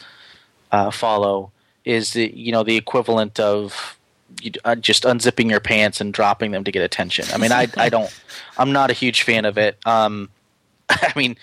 uh, 0.72 0.91
follow 0.91 1.53
is 1.85 2.12
the 2.12 2.32
you 2.37 2.51
know 2.51 2.64
the 2.64 2.76
equivalent 2.76 3.39
of 3.39 3.97
you, 4.43 4.51
uh, 4.64 4.74
just 4.74 5.05
unzipping 5.05 5.49
your 5.49 5.61
pants 5.61 6.01
and 6.01 6.12
dropping 6.12 6.51
them 6.51 6.64
to 6.64 6.72
get 6.72 6.82
attention. 6.82 7.24
I 7.32 7.39
mean 7.39 7.53
i 7.53 7.68
i 7.76 7.89
don't 7.89 8.12
i'm 8.59 8.72
not 8.72 8.91
a 8.91 8.95
huge 8.95 9.22
fan 9.22 9.45
of 9.45 9.57
it. 9.59 9.78
Um 9.87 10.30
i 10.89 11.12
mean 11.14 11.37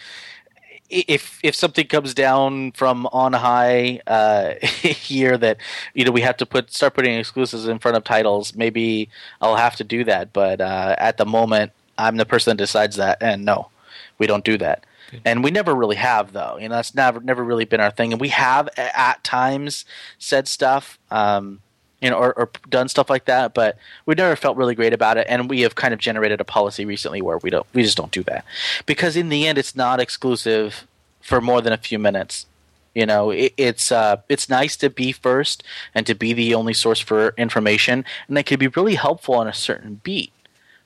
if 0.91 1.39
if 1.43 1.55
something 1.55 1.87
comes 1.87 2.13
down 2.13 2.73
from 2.73 3.07
on 3.07 3.33
high 3.33 4.01
uh, 4.07 4.53
here 4.61 5.37
that 5.37 5.57
you 5.93 6.05
know 6.05 6.11
we 6.11 6.21
have 6.21 6.37
to 6.37 6.45
put 6.45 6.71
start 6.73 6.93
putting 6.93 7.17
exclusives 7.17 7.67
in 7.67 7.79
front 7.79 7.97
of 7.97 8.03
titles, 8.03 8.55
maybe 8.55 9.09
I'll 9.41 9.55
have 9.55 9.75
to 9.77 9.83
do 9.83 10.03
that. 10.03 10.33
But 10.33 10.61
uh, 10.61 10.95
at 10.97 11.17
the 11.17 11.25
moment, 11.25 11.71
I'm 11.97 12.17
the 12.17 12.25
person 12.25 12.51
that 12.51 12.63
decides 12.63 12.97
that, 12.97 13.17
and 13.21 13.45
no, 13.45 13.69
we 14.17 14.27
don't 14.27 14.43
do 14.43 14.57
that. 14.57 14.85
And 15.25 15.43
we 15.43 15.51
never 15.51 15.75
really 15.75 15.97
have, 15.97 16.31
though. 16.31 16.57
You 16.57 16.69
know, 16.69 16.75
that's 16.75 16.95
never 16.95 17.19
never 17.19 17.43
really 17.43 17.65
been 17.65 17.81
our 17.81 17.91
thing. 17.91 18.13
And 18.13 18.21
we 18.21 18.29
have 18.29 18.69
at 18.77 19.23
times 19.23 19.85
said 20.17 20.47
stuff, 20.47 20.99
um, 21.09 21.59
you 22.01 22.09
know, 22.09 22.17
or, 22.17 22.33
or 22.33 22.49
done 22.69 22.89
stuff 22.89 23.09
like 23.09 23.25
that, 23.25 23.53
but 23.53 23.77
we 24.05 24.15
never 24.15 24.35
felt 24.35 24.57
really 24.57 24.75
great 24.75 24.93
about 24.93 25.17
it. 25.17 25.27
And 25.29 25.49
we 25.49 25.61
have 25.61 25.75
kind 25.75 25.93
of 25.93 25.99
generated 25.99 26.41
a 26.41 26.43
policy 26.43 26.83
recently 26.83 27.21
where 27.21 27.37
we 27.37 27.49
don't, 27.49 27.65
we 27.73 27.83
just 27.83 27.97
don't 27.97 28.11
do 28.11 28.23
that 28.23 28.43
because 28.85 29.15
in 29.15 29.29
the 29.29 29.47
end, 29.47 29.57
it's 29.57 29.75
not 29.75 29.99
exclusive 29.99 30.87
for 31.21 31.39
more 31.39 31.61
than 31.61 31.73
a 31.73 31.77
few 31.77 31.99
minutes. 31.99 32.47
You 32.93 33.05
know, 33.05 33.29
it, 33.29 33.53
it's 33.55 33.91
uh, 33.91 34.17
it's 34.27 34.49
nice 34.49 34.75
to 34.77 34.89
be 34.89 35.13
first 35.13 35.63
and 35.95 36.05
to 36.07 36.13
be 36.13 36.33
the 36.33 36.53
only 36.53 36.73
source 36.73 36.99
for 36.99 37.33
information, 37.37 38.03
and 38.27 38.35
that 38.35 38.45
can 38.45 38.59
be 38.59 38.67
really 38.67 38.95
helpful 38.95 39.35
on 39.35 39.47
a 39.47 39.53
certain 39.53 40.01
beat, 40.03 40.33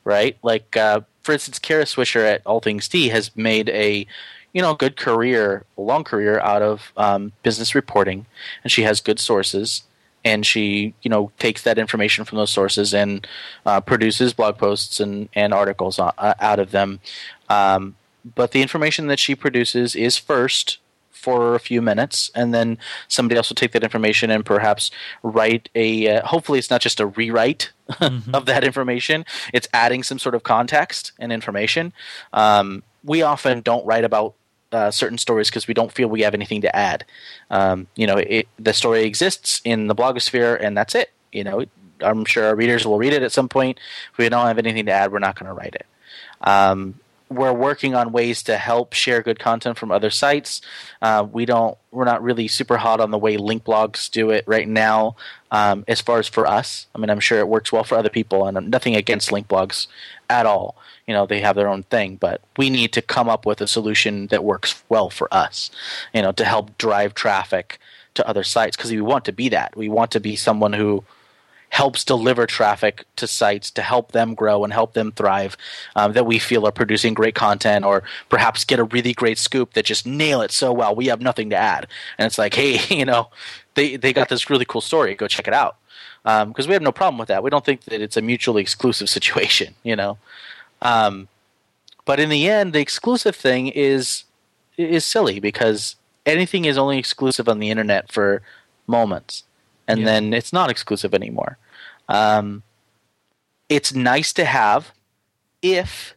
right? 0.03 0.37
Like, 0.43 0.77
uh, 0.77 1.01
for 1.23 1.31
instance, 1.31 1.57
Kara 1.57 1.85
Swisher 1.85 2.23
at 2.23 2.43
All 2.45 2.59
Things 2.59 2.87
D 2.87 3.09
has 3.09 3.35
made 3.35 3.69
a 3.69 4.05
you 4.53 4.61
know 4.61 4.75
good 4.75 4.97
career, 4.97 5.65
long 5.77 6.03
career 6.03 6.39
out 6.39 6.61
of 6.61 6.93
um, 6.95 7.31
business 7.41 7.73
reporting, 7.73 8.27
and 8.63 8.71
she 8.71 8.83
has 8.83 9.01
good 9.01 9.19
sources, 9.19 9.81
and 10.25 10.45
she 10.45 10.93
you 11.03 11.09
know 11.09 11.31
takes 11.39 11.61
that 11.61 11.77
information 11.77 12.25
from 12.25 12.37
those 12.37 12.49
sources 12.49 12.93
and 12.93 13.25
uh, 13.65 13.79
produces 13.79 14.33
blog 14.33 14.57
posts 14.57 14.99
and 14.99 15.29
and 15.33 15.53
articles 15.53 15.99
uh, 15.99 16.11
out 16.17 16.59
of 16.59 16.71
them. 16.71 16.99
Um, 17.47 17.95
but 18.35 18.51
the 18.51 18.63
information 18.63 19.07
that 19.07 19.19
she 19.19 19.35
produces 19.35 19.95
is 19.95 20.17
first 20.17 20.79
for 21.11 21.55
a 21.55 21.59
few 21.59 21.81
minutes, 21.81 22.29
and 22.35 22.53
then 22.53 22.77
somebody 23.07 23.37
else 23.37 23.49
will 23.49 23.55
take 23.55 23.71
that 23.71 23.83
information 23.83 24.29
and 24.29 24.45
perhaps 24.45 24.91
write 25.23 25.69
a. 25.75 26.17
Uh, 26.17 26.25
hopefully, 26.25 26.59
it's 26.59 26.69
not 26.69 26.81
just 26.81 26.99
a 26.99 27.05
rewrite 27.05 27.71
of 28.33 28.45
that 28.45 28.63
information. 28.63 29.25
It's 29.53 29.67
adding 29.73 30.03
some 30.03 30.19
sort 30.19 30.35
of 30.35 30.43
context 30.43 31.13
and 31.19 31.31
information. 31.31 31.93
Um, 32.33 32.83
we 33.03 33.21
often 33.21 33.61
don't 33.61 33.85
write 33.85 34.03
about 34.03 34.33
uh, 34.75 34.91
certain 34.91 35.17
stories 35.17 35.49
because 35.49 35.67
we 35.67 35.73
don't 35.73 35.91
feel 35.91 36.09
we 36.09 36.21
have 36.21 36.33
anything 36.33 36.61
to 36.61 36.75
add. 36.75 37.05
Um, 37.49 37.87
you 37.95 38.07
know, 38.07 38.17
it, 38.17 38.47
the 38.59 38.73
story 38.73 39.05
exists 39.05 39.61
in 39.63 39.87
the 39.87 39.95
blogosphere, 39.95 40.61
and 40.61 40.77
that's 40.77 40.95
it. 40.95 41.11
You 41.31 41.45
know, 41.45 41.65
I'm 42.01 42.25
sure 42.25 42.45
our 42.45 42.55
readers 42.55 42.85
will 42.85 42.97
read 42.97 43.13
it 43.13 43.23
at 43.23 43.31
some 43.31 43.47
point. 43.47 43.79
If 44.11 44.17
we 44.17 44.27
don't 44.27 44.47
have 44.47 44.57
anything 44.57 44.87
to 44.87 44.91
add, 44.91 45.13
we're 45.13 45.19
not 45.19 45.39
going 45.39 45.47
to 45.47 45.53
write 45.53 45.75
it. 45.75 45.85
Um, 46.41 46.99
we're 47.29 47.53
working 47.53 47.95
on 47.95 48.11
ways 48.11 48.43
to 48.43 48.57
help 48.57 48.93
share 48.93 49.21
good 49.21 49.39
content 49.39 49.77
from 49.77 49.91
other 49.91 50.09
sites. 50.09 50.61
Uh, 51.01 51.25
we 51.29 51.45
don't. 51.45 51.77
We're 51.91 52.05
not 52.05 52.21
really 52.21 52.47
super 52.47 52.77
hot 52.77 52.99
on 52.99 53.11
the 53.11 53.17
way 53.17 53.37
link 53.37 53.63
blogs 53.63 54.11
do 54.11 54.29
it 54.31 54.43
right 54.45 54.67
now. 54.67 55.15
Um, 55.55 55.85
as 55.87 56.01
far 56.01 56.19
as 56.19 56.27
for 56.27 56.45
us, 56.45 56.87
I 56.93 56.97
mean, 56.97 57.09
I'm 57.09 57.21
sure 57.21 57.39
it 57.39 57.47
works 57.47 57.71
well 57.71 57.85
for 57.85 57.97
other 57.97 58.09
people, 58.09 58.45
and 58.45 58.69
nothing 58.69 58.93
against 58.93 59.31
link 59.31 59.47
blogs 59.47 59.87
at 60.29 60.45
all. 60.45 60.75
You 61.07 61.13
know, 61.13 61.25
they 61.25 61.39
have 61.39 61.55
their 61.55 61.69
own 61.69 61.83
thing, 61.83 62.17
but 62.17 62.41
we 62.57 62.69
need 62.69 62.91
to 62.91 63.01
come 63.01 63.29
up 63.29 63.45
with 63.45 63.61
a 63.61 63.67
solution 63.67 64.27
that 64.27 64.43
works 64.43 64.83
well 64.89 65.09
for 65.09 65.33
us. 65.33 65.71
You 66.13 66.23
know, 66.23 66.33
to 66.33 66.43
help 66.43 66.77
drive 66.77 67.13
traffic 67.13 67.79
to 68.15 68.27
other 68.27 68.43
sites 68.43 68.75
because 68.75 68.91
we 68.91 68.99
want 68.99 69.23
to 69.25 69.31
be 69.31 69.47
that. 69.47 69.77
We 69.77 69.87
want 69.87 70.11
to 70.11 70.19
be 70.19 70.35
someone 70.35 70.73
who 70.73 71.05
helps 71.69 72.03
deliver 72.03 72.45
traffic 72.45 73.05
to 73.15 73.27
sites 73.27 73.71
to 73.71 73.81
help 73.81 74.11
them 74.11 74.35
grow 74.35 74.63
and 74.63 74.71
help 74.73 74.93
them 74.93 75.11
thrive 75.11 75.57
um, 75.95 76.13
that 76.13 76.25
we 76.25 76.37
feel 76.37 76.67
are 76.67 76.71
producing 76.71 77.13
great 77.13 77.35
content 77.35 77.83
or 77.83 78.03
perhaps 78.29 78.63
get 78.63 78.79
a 78.79 78.83
really 78.83 79.13
great 79.13 79.37
scoop 79.37 79.73
that 79.73 79.85
just 79.85 80.05
nail 80.05 80.41
it 80.41 80.51
so 80.51 80.71
well 80.71 80.95
we 80.95 81.07
have 81.07 81.21
nothing 81.21 81.49
to 81.49 81.55
add 81.55 81.87
and 82.17 82.25
it's 82.27 82.37
like 82.37 82.53
hey 82.53 82.79
you 82.95 83.03
know 83.03 83.29
they, 83.75 83.95
they 83.95 84.13
got 84.13 84.29
this 84.29 84.49
really 84.49 84.65
cool 84.65 84.81
story. 84.81 85.15
Go 85.15 85.27
check 85.27 85.47
it 85.47 85.53
out. 85.53 85.77
Because 86.23 86.67
we 86.67 86.73
have 86.73 86.81
no 86.81 86.91
problem 86.91 87.19
with 87.19 87.27
that. 87.27 87.43
We 87.43 87.49
don't 87.51 87.63
think 87.63 87.83
that 87.85 88.01
it's 88.01 88.17
a 88.17 88.21
mutually 88.21 88.61
exclusive 88.61 89.09
situation 89.17 89.75
you 89.83 89.95
know? 89.95 90.17
Um, 90.81 91.27
but 92.05 92.19
in 92.19 92.29
the 92.29 92.47
end 92.49 92.73
the 92.73 92.79
exclusive 92.81 93.35
thing 93.35 93.67
is 93.67 94.23
is 94.77 95.05
silly 95.05 95.39
because 95.39 95.95
anything 96.25 96.65
is 96.65 96.77
only 96.77 96.97
exclusive 96.97 97.47
on 97.47 97.59
the 97.59 97.69
internet 97.69 98.11
for 98.11 98.41
moments. 98.87 99.43
And 99.87 99.99
Yeah. 99.99 100.05
then 100.05 100.33
it's 100.33 100.51
not 100.51 100.69
exclusive 100.69 101.13
anymore. 101.13 101.57
Um, 102.09 102.63
it's 103.69 103.93
nice 103.93 104.33
to 104.33 104.45
have 104.45 104.91
if 105.61 106.15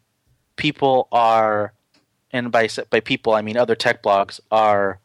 people 0.57 1.09
are 1.13 1.73
and 2.33 2.51
by 2.51 2.69
by 2.91 3.01
people 3.01 3.35
I 3.35 3.43
mean 3.43 3.57
other 3.57 3.75
tech 3.75 4.03
blogs 4.03 4.41
are 4.51 4.99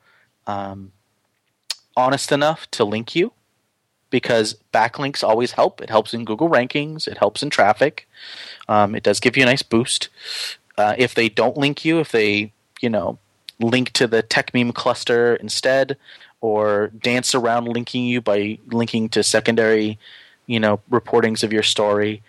um, 0.48 0.92
honest 1.96 2.32
enough 2.32 2.70
to 2.72 2.84
link 2.84 3.16
you 3.16 3.34
because 4.14 4.58
backlinks 4.72 5.24
always 5.24 5.54
help. 5.54 5.82
It 5.82 5.90
helps 5.90 6.14
in 6.14 6.24
Google 6.24 6.48
rankings. 6.48 7.08
It 7.08 7.18
helps 7.18 7.42
in 7.42 7.50
traffic. 7.50 8.08
Um, 8.70 8.94
it 8.94 9.02
does 9.02 9.20
give 9.20 9.36
you 9.36 9.42
a 9.42 9.48
nice 9.48 9.64
boost. 9.64 10.10
Uh, 10.78 10.94
if 11.00 11.16
they 11.16 11.30
don't 11.30 11.58
link 11.58 11.84
you, 11.84 12.00
if 12.00 12.12
they 12.12 12.54
you 12.80 12.90
know 12.90 13.18
link 13.60 13.92
to 13.94 14.06
the 14.06 14.22
Techmeme 14.22 14.74
cluster 14.74 15.36
instead, 15.36 15.98
or 16.42 16.90
dance 16.90 17.34
around 17.34 17.66
linking 17.68 18.06
you 18.06 18.22
by 18.22 18.60
linking 18.68 19.10
to 19.10 19.24
secondary 19.24 19.98
you 20.46 20.60
know 20.60 20.80
reportings 20.92 21.44
of 21.44 21.52
your 21.52 21.64
story, 21.64 22.22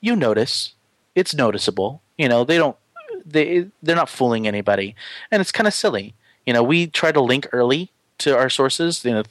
you 0.00 0.16
notice. 0.16 0.74
It's 1.14 1.34
noticeable. 1.34 2.02
You 2.18 2.28
know 2.28 2.42
they 2.42 2.58
don't 2.58 2.76
they 3.24 3.66
they're 3.80 3.94
not 3.94 4.08
fooling 4.08 4.48
anybody, 4.48 4.96
and 5.30 5.40
it's 5.40 5.52
kind 5.52 5.68
of 5.68 5.74
silly. 5.74 6.14
You 6.46 6.52
know 6.52 6.64
we 6.64 6.88
try 6.88 7.12
to 7.12 7.20
link 7.20 7.46
early 7.52 7.92
to 8.20 8.36
our 8.36 8.48
sources, 8.48 9.04
you 9.04 9.12
know, 9.12 9.22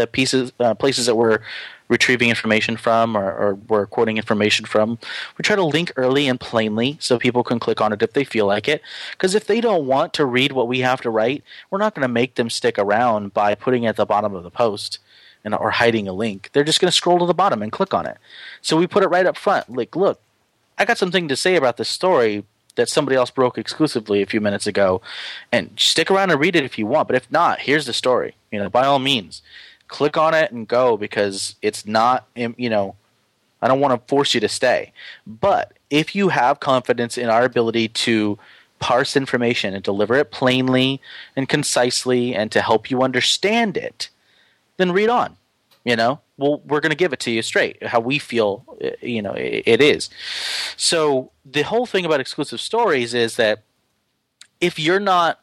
uh, 0.00 0.06
pieces, 0.06 0.52
uh, 0.60 0.74
places 0.74 1.06
that 1.06 1.16
we're 1.16 1.40
retrieving 1.88 2.30
information 2.30 2.76
from 2.76 3.16
or, 3.16 3.32
or 3.32 3.54
we're 3.68 3.86
quoting 3.86 4.16
information 4.16 4.64
from. 4.64 4.98
We 5.36 5.42
try 5.42 5.56
to 5.56 5.64
link 5.64 5.92
early 5.96 6.28
and 6.28 6.40
plainly 6.40 6.96
so 7.00 7.18
people 7.18 7.44
can 7.44 7.58
click 7.58 7.80
on 7.80 7.92
it 7.92 8.02
if 8.02 8.12
they 8.14 8.24
feel 8.24 8.46
like 8.46 8.68
it. 8.68 8.82
Because 9.12 9.34
if 9.34 9.46
they 9.46 9.60
don't 9.60 9.86
want 9.86 10.14
to 10.14 10.24
read 10.24 10.52
what 10.52 10.68
we 10.68 10.80
have 10.80 11.00
to 11.02 11.10
write, 11.10 11.42
we're 11.70 11.78
not 11.78 11.94
going 11.94 12.02
to 12.02 12.08
make 12.08 12.36
them 12.36 12.48
stick 12.48 12.78
around 12.78 13.34
by 13.34 13.54
putting 13.54 13.84
it 13.84 13.88
at 13.88 13.96
the 13.96 14.06
bottom 14.06 14.34
of 14.34 14.42
the 14.42 14.50
post 14.50 14.98
and 15.44 15.54
or 15.54 15.70
hiding 15.70 16.08
a 16.08 16.12
link. 16.12 16.50
They're 16.52 16.64
just 16.64 16.80
going 16.80 16.90
to 16.90 16.96
scroll 16.96 17.18
to 17.18 17.26
the 17.26 17.34
bottom 17.34 17.62
and 17.62 17.70
click 17.70 17.92
on 17.92 18.06
it. 18.06 18.16
So 18.62 18.76
we 18.76 18.86
put 18.86 19.02
it 19.02 19.08
right 19.08 19.26
up 19.26 19.36
front. 19.36 19.68
Like, 19.68 19.94
look, 19.94 20.20
I 20.78 20.84
got 20.84 20.98
something 20.98 21.28
to 21.28 21.36
say 21.36 21.56
about 21.56 21.76
this 21.76 21.88
story 21.88 22.44
that 22.76 22.88
somebody 22.88 23.16
else 23.16 23.30
broke 23.30 23.58
exclusively 23.58 24.22
a 24.22 24.26
few 24.26 24.40
minutes 24.40 24.66
ago, 24.66 25.00
and 25.52 25.70
stick 25.76 26.10
around 26.10 26.30
and 26.30 26.40
read 26.40 26.56
it 26.56 26.64
if 26.64 26.78
you 26.78 26.86
want. 26.86 27.08
But 27.08 27.16
if 27.16 27.30
not, 27.30 27.60
here's 27.60 27.86
the 27.86 27.92
story. 27.92 28.34
You 28.50 28.58
know, 28.58 28.68
by 28.68 28.84
all 28.84 28.98
means, 28.98 29.42
click 29.88 30.16
on 30.16 30.34
it 30.34 30.50
and 30.52 30.66
go 30.66 30.96
because 30.96 31.56
it's 31.62 31.86
not, 31.86 32.26
you 32.34 32.70
know, 32.70 32.96
I 33.62 33.68
don't 33.68 33.80
want 33.80 34.00
to 34.00 34.08
force 34.08 34.34
you 34.34 34.40
to 34.40 34.48
stay. 34.48 34.92
But 35.26 35.72
if 35.88 36.14
you 36.14 36.28
have 36.28 36.60
confidence 36.60 37.16
in 37.16 37.28
our 37.30 37.44
ability 37.44 37.88
to 37.88 38.38
parse 38.78 39.16
information 39.16 39.72
and 39.72 39.82
deliver 39.82 40.14
it 40.16 40.30
plainly 40.30 41.00
and 41.36 41.48
concisely 41.48 42.34
and 42.34 42.52
to 42.52 42.60
help 42.60 42.90
you 42.90 43.02
understand 43.02 43.76
it, 43.76 44.10
then 44.76 44.92
read 44.92 45.08
on. 45.08 45.36
You 45.84 45.96
know, 45.96 46.20
well, 46.36 46.60
we're 46.64 46.80
going 46.80 46.90
to 46.90 46.96
give 46.96 47.12
it 47.12 47.20
to 47.20 47.30
you 47.30 47.42
straight, 47.42 47.84
how 47.86 48.00
we 48.00 48.18
feel, 48.18 48.64
uh, 48.82 48.90
you 49.00 49.22
know, 49.22 49.34
it 49.36 49.80
is. 49.80 50.10
So 50.76 51.30
the 51.44 51.62
whole 51.62 51.86
thing 51.86 52.04
about 52.04 52.20
exclusive 52.20 52.60
stories 52.60 53.14
is 53.14 53.36
that 53.36 53.62
if 54.60 54.78
you're 54.78 55.00
not 55.00 55.40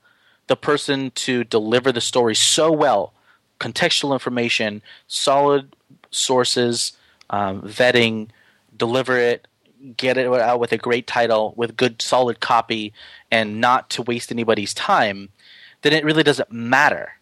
the 0.47 0.55
person 0.55 1.11
to 1.11 1.43
deliver 1.45 1.91
the 1.91 2.01
story 2.01 2.35
so 2.35 2.71
well, 2.71 3.13
contextual 3.59 4.11
information, 4.11 4.81
solid 5.07 5.75
sources, 6.09 6.93
um, 7.29 7.61
vetting, 7.61 8.29
deliver 8.75 9.17
it, 9.17 9.47
get 9.95 10.17
it 10.17 10.27
out 10.27 10.59
with 10.59 10.71
a 10.71 10.77
great 10.77 11.07
title, 11.07 11.53
with 11.55 11.77
good 11.77 12.01
solid 12.01 12.39
copy, 12.39 12.93
and 13.31 13.61
not 13.61 13.89
to 13.91 14.01
waste 14.01 14.31
anybody's 14.31 14.73
time, 14.73 15.29
then 15.81 15.93
it 15.93 16.03
really 16.03 16.23
doesn't 16.23 16.51
matter. 16.51 17.13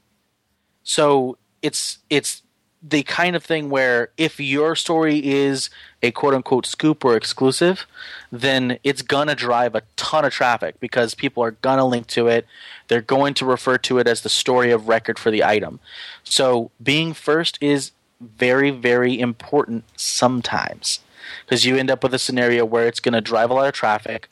So 0.83 1.37
it's 1.61 1.99
it's 2.09 2.41
the 2.81 3.03
kind 3.03 3.35
of 3.35 3.43
thing 3.43 3.69
where 3.69 4.09
if 4.17 4.39
your 4.39 4.75
story 4.75 5.25
is 5.25 5.69
a 6.01 6.11
quote 6.11 6.33
unquote 6.33 6.65
scoop 6.65 7.03
or 7.03 7.15
exclusive, 7.15 7.85
then 8.31 8.79
it's 8.83 9.01
gonna 9.01 9.35
drive 9.35 9.75
a 9.75 9.83
ton 9.95 10.23
of 10.23 10.31
traffic 10.31 10.79
because 10.79 11.13
people 11.13 11.43
are 11.43 11.51
gonna 11.51 11.85
link 11.85 12.07
to 12.07 12.27
it. 12.27 12.45
They're 12.87 13.01
going 13.01 13.33
to 13.35 13.45
refer 13.45 13.77
to 13.79 13.97
it 13.99 14.07
as 14.07 14.21
the 14.21 14.29
story 14.29 14.71
of 14.71 14.87
record 14.87 15.19
for 15.19 15.29
the 15.29 15.43
item. 15.43 15.79
So 16.23 16.71
being 16.81 17.13
first 17.13 17.57
is 17.61 17.91
very, 18.21 18.71
very 18.71 19.19
important 19.19 19.83
sometimes 19.95 20.99
because 21.45 21.65
you 21.65 21.75
end 21.75 21.91
up 21.91 22.03
with 22.03 22.13
a 22.13 22.19
scenario 22.19 22.65
where 22.65 22.87
it's 22.87 22.99
to 22.99 23.21
drive 23.21 23.49
a 23.49 23.53
lot 23.53 23.67
of 23.67 23.73
traffic, 23.73 24.29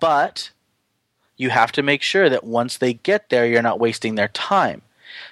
but 0.00 0.50
you 1.36 1.50
have 1.50 1.72
to 1.72 1.82
make 1.82 2.02
sure 2.02 2.28
that 2.28 2.44
once 2.44 2.76
they 2.76 2.94
get 2.94 3.28
there, 3.28 3.46
you're 3.46 3.62
not 3.62 3.80
wasting 3.80 4.14
their 4.14 4.28
time. 4.28 4.82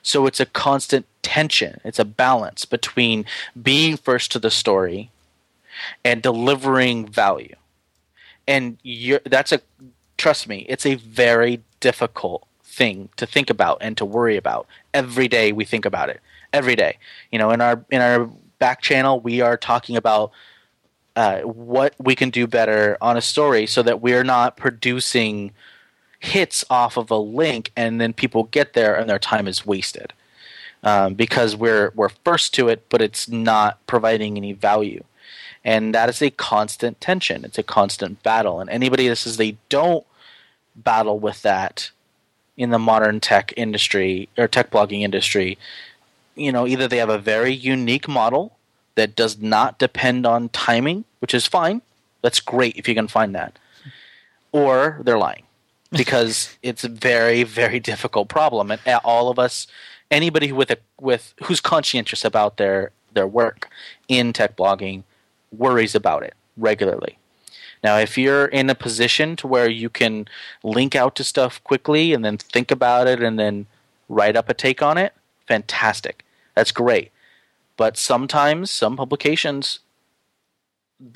So 0.02 0.26
it's 0.26 0.40
a 0.40 0.46
constant 0.46 1.06
tension, 1.26 1.80
it's 1.84 1.98
a 1.98 2.04
balance 2.04 2.64
between 2.64 3.24
being 3.60 3.96
first 3.96 4.30
to 4.30 4.38
the 4.38 4.48
story 4.48 5.10
and 6.04 6.22
delivering 6.22 7.08
value. 7.08 7.56
And 8.46 8.78
that's 9.24 9.50
a 9.50 9.60
trust 10.16 10.48
me, 10.48 10.64
it's 10.68 10.86
a 10.86 10.94
very 10.94 11.62
difficult 11.80 12.46
thing 12.62 13.08
to 13.16 13.26
think 13.26 13.50
about 13.50 13.78
and 13.80 13.96
to 13.96 14.04
worry 14.04 14.36
about. 14.36 14.68
Every 14.94 15.26
day 15.26 15.50
we 15.50 15.64
think 15.64 15.84
about 15.84 16.10
it. 16.10 16.20
Every 16.52 16.76
day. 16.76 16.98
You 17.32 17.40
know, 17.40 17.50
in 17.50 17.60
our 17.60 17.84
in 17.90 18.00
our 18.00 18.30
back 18.60 18.80
channel 18.80 19.18
we 19.18 19.40
are 19.40 19.56
talking 19.56 19.96
about 19.96 20.30
uh, 21.16 21.40
what 21.40 21.92
we 21.98 22.14
can 22.14 22.30
do 22.30 22.46
better 22.46 22.96
on 23.00 23.16
a 23.16 23.20
story 23.20 23.66
so 23.66 23.82
that 23.82 24.00
we're 24.00 24.22
not 24.24 24.56
producing 24.56 25.50
hits 26.20 26.64
off 26.70 26.96
of 26.96 27.10
a 27.10 27.16
link 27.16 27.72
and 27.74 28.00
then 28.00 28.12
people 28.12 28.44
get 28.44 28.74
there 28.74 28.94
and 28.94 29.10
their 29.10 29.18
time 29.18 29.48
is 29.48 29.66
wasted 29.66 30.12
um, 30.86 31.14
because 31.14 31.54
we're 31.54 31.92
we're 31.94 32.08
first 32.08 32.54
to 32.54 32.68
it 32.68 32.86
but 32.88 33.02
it's 33.02 33.28
not 33.28 33.84
providing 33.86 34.36
any 34.36 34.52
value 34.52 35.02
and 35.64 35.94
that 35.94 36.08
is 36.08 36.22
a 36.22 36.30
constant 36.30 37.00
tension 37.00 37.44
it's 37.44 37.58
a 37.58 37.62
constant 37.62 38.22
battle 38.22 38.60
and 38.60 38.70
anybody 38.70 39.08
that 39.08 39.16
says 39.16 39.36
they 39.36 39.56
don't 39.68 40.06
battle 40.74 41.18
with 41.18 41.42
that 41.42 41.90
in 42.56 42.70
the 42.70 42.78
modern 42.78 43.20
tech 43.20 43.52
industry 43.56 44.28
or 44.38 44.48
tech 44.48 44.70
blogging 44.70 45.02
industry 45.02 45.58
you 46.34 46.50
know 46.50 46.66
either 46.66 46.88
they 46.88 46.98
have 46.98 47.10
a 47.10 47.18
very 47.18 47.52
unique 47.52 48.08
model 48.08 48.56
that 48.96 49.14
does 49.14 49.38
not 49.38 49.78
depend 49.78 50.26
on 50.26 50.48
timing, 50.48 51.04
which 51.20 51.34
is 51.34 51.46
fine. 51.46 51.80
That's 52.22 52.40
great 52.40 52.76
if 52.76 52.88
you 52.88 52.94
can 52.94 53.06
find 53.06 53.34
that. 53.34 53.58
Or 54.50 55.00
they're 55.04 55.18
lying 55.18 55.44
because 55.92 56.58
it's 56.62 56.82
a 56.82 56.88
very 56.88 57.44
very 57.44 57.78
difficult 57.78 58.28
problem 58.28 58.72
and 58.72 58.80
all 59.04 59.28
of 59.28 59.38
us 59.38 59.68
anybody 60.10 60.52
with 60.52 60.70
a 60.70 60.78
with 61.00 61.34
who's 61.44 61.60
conscientious 61.60 62.24
about 62.24 62.56
their 62.56 62.90
their 63.12 63.26
work 63.26 63.68
in 64.08 64.32
tech 64.32 64.56
blogging 64.56 65.02
worries 65.50 65.94
about 65.94 66.22
it 66.22 66.34
regularly. 66.56 67.18
Now, 67.82 67.98
if 67.98 68.16
you're 68.18 68.46
in 68.46 68.68
a 68.70 68.74
position 68.74 69.36
to 69.36 69.46
where 69.46 69.68
you 69.68 69.88
can 69.88 70.26
link 70.62 70.94
out 70.94 71.14
to 71.16 71.24
stuff 71.24 71.62
quickly 71.62 72.12
and 72.12 72.24
then 72.24 72.38
think 72.38 72.70
about 72.70 73.06
it 73.06 73.22
and 73.22 73.38
then 73.38 73.66
write 74.08 74.36
up 74.36 74.48
a 74.48 74.54
take 74.54 74.82
on 74.82 74.98
it, 74.98 75.12
fantastic. 75.46 76.24
That's 76.54 76.72
great. 76.72 77.12
But 77.76 77.96
sometimes, 77.96 78.70
some 78.70 78.96
publications, 78.96 79.80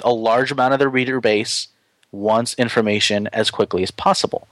a 0.04 0.12
large 0.12 0.52
amount 0.52 0.74
of 0.74 0.78
their 0.78 0.90
reader 0.90 1.20
base 1.20 1.68
wants 2.12 2.54
information 2.54 3.28
as 3.32 3.50
quickly 3.50 3.82
as 3.82 3.90
possible. 3.90 4.48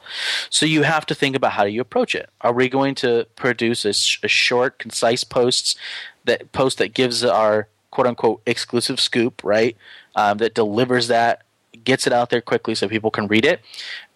So 0.49 0.65
you 0.65 0.83
have 0.83 1.07
to 1.07 1.15
think 1.15 1.35
about 1.35 1.53
how 1.53 1.65
do 1.65 1.71
you 1.71 1.81
approach 1.81 2.15
it. 2.15 2.31
Are 2.41 2.53
we 2.53 2.69
going 2.69 2.95
to 2.97 3.27
produce 3.37 3.85
a, 3.85 3.93
sh- 3.93 4.21
a 4.23 4.29
short, 4.29 4.79
concise 4.79 5.25
posts 5.25 5.77
that 6.25 6.53
post 6.53 6.79
that 6.79 6.95
gives 6.95 7.25
our 7.25 7.69
quote 7.91 8.07
unquote 8.07 8.43
exclusive 8.47 9.01
scoop, 9.01 9.43
right? 9.43 9.77
Um, 10.15 10.39
that 10.39 10.55
delivers 10.55 11.09
that, 11.09 11.43
gets 11.85 12.07
it 12.07 12.13
out 12.13 12.31
there 12.31 12.41
quickly 12.41 12.75
so 12.75 12.89
people 12.89 13.11
can 13.11 13.27
read 13.29 13.45
it, 13.45 13.61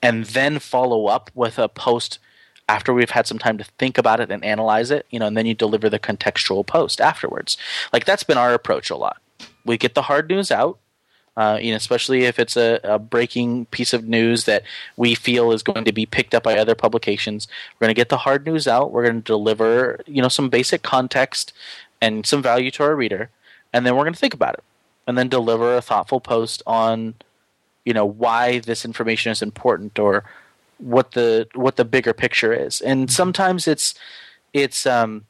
and 0.02 0.26
then 0.26 0.58
follow 0.58 1.06
up 1.06 1.30
with 1.34 1.58
a 1.58 1.68
post 1.68 2.18
after 2.68 2.92
we've 2.92 3.10
had 3.10 3.26
some 3.26 3.38
time 3.38 3.58
to 3.58 3.64
think 3.78 3.98
about 3.98 4.20
it 4.20 4.30
and 4.30 4.44
analyze 4.44 4.90
it, 4.90 5.06
you 5.10 5.18
know, 5.18 5.26
and 5.26 5.36
then 5.36 5.46
you 5.46 5.54
deliver 5.54 5.88
the 5.90 5.98
contextual 5.98 6.66
post 6.66 7.00
afterwards. 7.00 7.56
Like 7.92 8.04
that's 8.04 8.22
been 8.22 8.38
our 8.38 8.54
approach 8.54 8.90
a 8.90 8.96
lot. 8.96 9.20
We 9.64 9.76
get 9.78 9.94
the 9.94 10.02
hard 10.02 10.28
news 10.28 10.50
out, 10.50 10.78
uh, 11.36 11.58
you 11.60 11.70
know, 11.70 11.76
especially 11.76 12.24
if 12.24 12.38
it's 12.38 12.56
a, 12.56 12.78
a, 12.84 12.98
breaking 12.98 13.64
piece 13.66 13.92
of 13.92 14.06
news 14.06 14.44
that 14.44 14.62
we 14.96 15.14
feel 15.14 15.52
is 15.52 15.62
going 15.62 15.84
to 15.84 15.92
be 15.92 16.04
picked 16.04 16.34
up 16.34 16.42
by 16.42 16.58
other 16.58 16.74
publications. 16.74 17.48
We're 17.74 17.86
going 17.86 17.94
to 17.94 17.98
get 17.98 18.10
the 18.10 18.18
hard 18.18 18.44
news 18.44 18.68
out. 18.68 18.92
We're 18.92 19.04
going 19.04 19.22
to 19.22 19.26
deliver, 19.26 20.00
you 20.06 20.20
know, 20.20 20.28
some 20.28 20.50
basic 20.50 20.82
context 20.82 21.52
and 22.02 22.26
some 22.26 22.42
value 22.42 22.70
to 22.72 22.82
our 22.82 22.94
reader, 22.94 23.30
and 23.72 23.86
then 23.86 23.96
we're 23.96 24.04
going 24.04 24.14
to 24.14 24.20
think 24.20 24.34
about 24.34 24.54
it, 24.54 24.64
and 25.06 25.16
then 25.16 25.28
deliver 25.28 25.74
a 25.74 25.80
thoughtful 25.80 26.20
post 26.20 26.62
on, 26.66 27.14
you 27.84 27.94
know, 27.94 28.04
why 28.04 28.58
this 28.58 28.84
information 28.84 29.32
is 29.32 29.40
important 29.40 29.98
or 29.98 30.24
what 30.82 31.12
the 31.12 31.48
what 31.54 31.76
the 31.76 31.84
bigger 31.84 32.12
picture 32.12 32.52
is 32.52 32.80
and 32.80 33.06
mm-hmm. 33.06 33.12
sometimes 33.12 33.68
it's 33.68 33.94
it's 34.52 34.84
um 34.84 35.24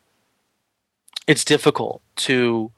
it's 1.27 1.45
difficult 1.45 2.01
to 2.17 2.71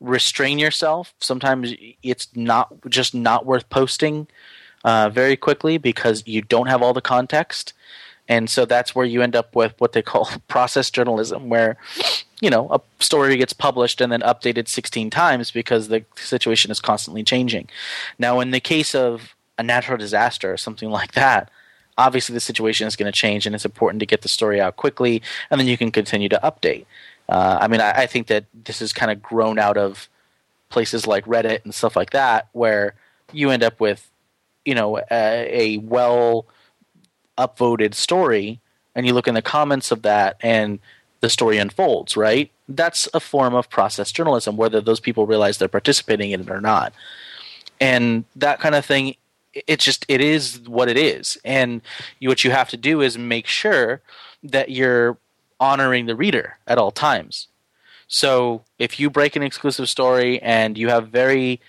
restrain 0.00 0.58
yourself. 0.58 1.14
Sometimes 1.20 1.72
it's 2.02 2.28
not 2.34 2.72
just 2.88 3.14
not 3.14 3.46
worth 3.46 3.68
posting 3.70 4.26
uh, 4.84 5.08
very 5.08 5.36
quickly 5.36 5.78
because 5.78 6.22
you 6.26 6.42
don't 6.42 6.68
have 6.68 6.82
all 6.82 6.92
the 6.92 7.00
context. 7.00 7.72
And 8.28 8.50
so 8.50 8.64
that's 8.64 8.94
where 8.94 9.06
you 9.06 9.22
end 9.22 9.36
up 9.36 9.54
with 9.54 9.74
what 9.78 9.92
they 9.92 10.02
call 10.02 10.28
process 10.48 10.90
journalism 10.90 11.48
where 11.48 11.76
you 12.40 12.50
know 12.50 12.68
a 12.70 12.80
story 13.02 13.36
gets 13.36 13.52
published 13.52 14.00
and 14.00 14.12
then 14.12 14.20
updated 14.20 14.68
16 14.68 15.10
times 15.10 15.50
because 15.50 15.88
the 15.88 16.04
situation 16.16 16.70
is 16.70 16.80
constantly 16.80 17.22
changing. 17.22 17.68
Now 18.18 18.40
in 18.40 18.50
the 18.50 18.60
case 18.60 18.94
of 18.94 19.34
a 19.58 19.62
natural 19.62 19.96
disaster 19.96 20.52
or 20.52 20.56
something 20.56 20.90
like 20.90 21.12
that 21.12 21.50
obviously 21.98 22.34
the 22.34 22.40
situation 22.40 22.86
is 22.86 22.96
going 22.96 23.10
to 23.10 23.18
change 23.18 23.46
and 23.46 23.54
it's 23.54 23.64
important 23.64 24.00
to 24.00 24.06
get 24.06 24.22
the 24.22 24.28
story 24.28 24.60
out 24.60 24.76
quickly 24.76 25.22
and 25.50 25.58
then 25.58 25.66
you 25.66 25.78
can 25.78 25.90
continue 25.90 26.28
to 26.28 26.40
update 26.42 26.84
uh, 27.28 27.58
i 27.60 27.68
mean 27.68 27.80
I, 27.80 28.02
I, 28.02 28.06
think 28.06 28.28
that 28.28 28.44
this 28.52 28.80
is 28.80 28.92
kind 28.92 29.10
of 29.10 29.22
grown 29.22 29.58
out 29.58 29.76
of 29.76 30.08
places 30.68 31.06
like 31.06 31.24
reddit 31.26 31.64
and 31.64 31.74
stuff 31.74 31.96
like 31.96 32.10
that 32.10 32.48
where 32.52 32.94
you 33.32 33.50
end 33.50 33.62
up 33.62 33.80
with 33.80 34.10
you 34.64 34.74
know 34.74 34.98
a, 34.98 35.04
a 35.10 35.76
well 35.78 36.46
upvoted 37.38 37.94
story 37.94 38.60
and 38.94 39.06
you 39.06 39.12
look 39.12 39.28
in 39.28 39.34
the 39.34 39.42
comments 39.42 39.90
of 39.90 40.02
that 40.02 40.36
and 40.40 40.78
the 41.20 41.30
story 41.30 41.58
unfolds 41.58 42.16
right? 42.16 42.50
That's 42.68 43.08
a 43.14 43.20
form 43.20 43.54
of 43.54 43.70
process 43.70 44.12
journalism 44.12 44.56
whether 44.56 44.80
those 44.80 45.00
people 45.00 45.26
realize 45.26 45.58
they're 45.58 45.68
participating 45.68 46.30
in 46.32 46.40
it 46.40 46.50
or 46.50 46.60
not. 46.60 46.92
And 47.80 48.24
that 48.36 48.58
kind 48.58 48.74
of 48.74 48.84
thing 48.84 49.16
it's 49.66 49.84
just 49.84 50.04
it 50.08 50.20
is 50.20 50.60
what 50.66 50.88
it 50.88 50.98
is. 50.98 51.38
And 51.44 51.80
you, 52.18 52.28
what 52.28 52.44
you 52.44 52.50
have 52.50 52.68
to 52.70 52.76
do 52.76 53.00
is 53.00 53.16
make 53.16 53.46
sure 53.46 54.02
that 54.42 54.70
you're 54.70 55.16
honoring 55.60 56.06
the 56.06 56.16
reader 56.16 56.58
at 56.66 56.78
all 56.78 56.90
times. 56.90 57.48
So 58.08 58.62
if 58.78 59.00
you 59.00 59.10
break 59.10 59.36
an 59.36 59.42
exclusive 59.42 59.88
story 59.88 60.40
and 60.42 60.78
you 60.78 60.88
have 60.88 61.08
very 61.08 61.60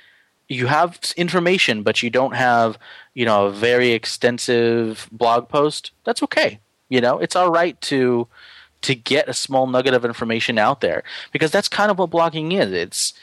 you 0.49 0.67
have 0.67 0.99
information 1.17 1.83
but 1.83 2.01
you 2.01 2.09
don't 2.09 2.33
have 2.33 2.77
you 3.13 3.25
know 3.25 3.47
a 3.47 3.51
very 3.51 3.91
extensive 3.91 5.09
blog 5.11 5.49
post 5.49 5.91
that's 6.03 6.23
okay. 6.23 6.59
You 6.89 7.01
know 7.01 7.17
it's 7.19 7.35
all 7.35 7.51
right 7.51 7.79
to 7.81 8.27
to 8.83 8.95
get 8.95 9.27
a 9.27 9.33
small 9.33 9.67
nugget 9.67 9.93
of 9.93 10.05
information 10.05 10.57
out 10.57 10.81
there 10.81 11.03
because 11.31 11.51
that's 11.51 11.67
kind 11.67 11.89
of 11.89 11.97
what 11.97 12.11
blogging 12.11 12.53
is. 12.53 12.71
It's 12.71 13.13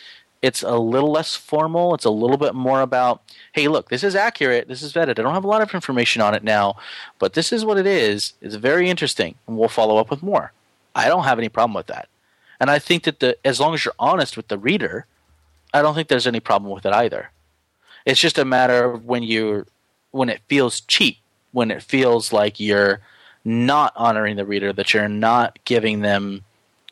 it's 0.45 0.63
a 0.63 0.77
little 0.77 1.11
less 1.11 1.35
formal. 1.35 1.95
It's 1.95 2.05
a 2.05 2.11
little 2.11 2.37
bit 2.37 2.55
more 2.55 2.83
about, 2.83 3.23
hey, 3.53 3.67
look, 3.67 3.89
this 3.89 4.05
is 4.05 4.15
accurate. 4.15 4.69
This 4.69 4.83
is 4.83 4.93
vetted. 4.93 5.19
I 5.19 5.23
don't 5.23 5.33
have 5.33 5.45
a 5.45 5.49
lot 5.49 5.63
of 5.63 5.73
information 5.73 6.21
on 6.21 6.35
it 6.35 6.45
now, 6.45 6.77
but 7.19 7.33
this 7.33 7.51
is 7.51 7.65
what 7.65 7.79
it 7.79 7.87
is. 7.87 8.35
It's 8.43 8.57
very 8.57 8.91
interesting, 8.91 9.37
and 9.47 9.57
we'll 9.57 9.71
follow 9.71 9.97
up 9.97 10.11
with 10.11 10.23
more. 10.23 10.53
I 10.95 11.09
don't 11.09 11.25
have 11.25 11.39
any 11.39 11.49
problem 11.49 11.73
with 11.73 11.87
that. 11.87 12.09
And 12.61 12.71
I 12.71 12.79
think 12.79 13.05
that 13.05 13.21
the 13.21 13.39
as 13.43 13.59
long 13.59 13.73
as 13.73 13.87
you're 13.87 13.95
honest 13.99 14.37
with 14.37 14.49
the 14.49 14.59
reader, 14.59 15.07
I 15.73 15.81
don't 15.81 15.95
think 15.95 16.09
there's 16.09 16.27
any 16.27 16.41
problem 16.41 16.71
with 16.71 16.85
it 16.85 16.93
either. 16.93 17.31
It's 18.05 18.21
just 18.21 18.37
a 18.39 18.45
matter 18.45 18.85
of 18.85 19.07
when 19.07 19.23
you 19.23 19.65
when 20.11 20.29
it 20.29 20.43
feels 20.47 20.83
cheap, 20.83 21.17
when 21.53 21.71
it 21.71 21.83
feels 21.83 22.35
like 22.35 22.61
you're 22.61 23.01
not 23.47 23.95
honoring 23.97 24.37
the 24.37 24.45
reader, 24.45 24.75
that 24.75 24.93
you're 24.93 25.09
not 25.09 25.59
giving 25.65 26.03
them 26.03 26.45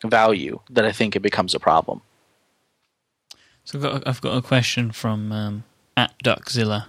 value, 0.02 0.58
that 0.70 0.86
I 0.86 0.92
think 0.92 1.14
it 1.14 1.20
becomes 1.20 1.54
a 1.54 1.60
problem. 1.60 2.00
So 3.64 3.78
I've 3.78 3.82
got, 3.82 4.08
I've 4.08 4.20
got 4.20 4.36
a 4.36 4.42
question 4.42 4.92
from 4.92 5.32
um, 5.32 5.64
at 5.96 6.12
Duckzilla 6.22 6.86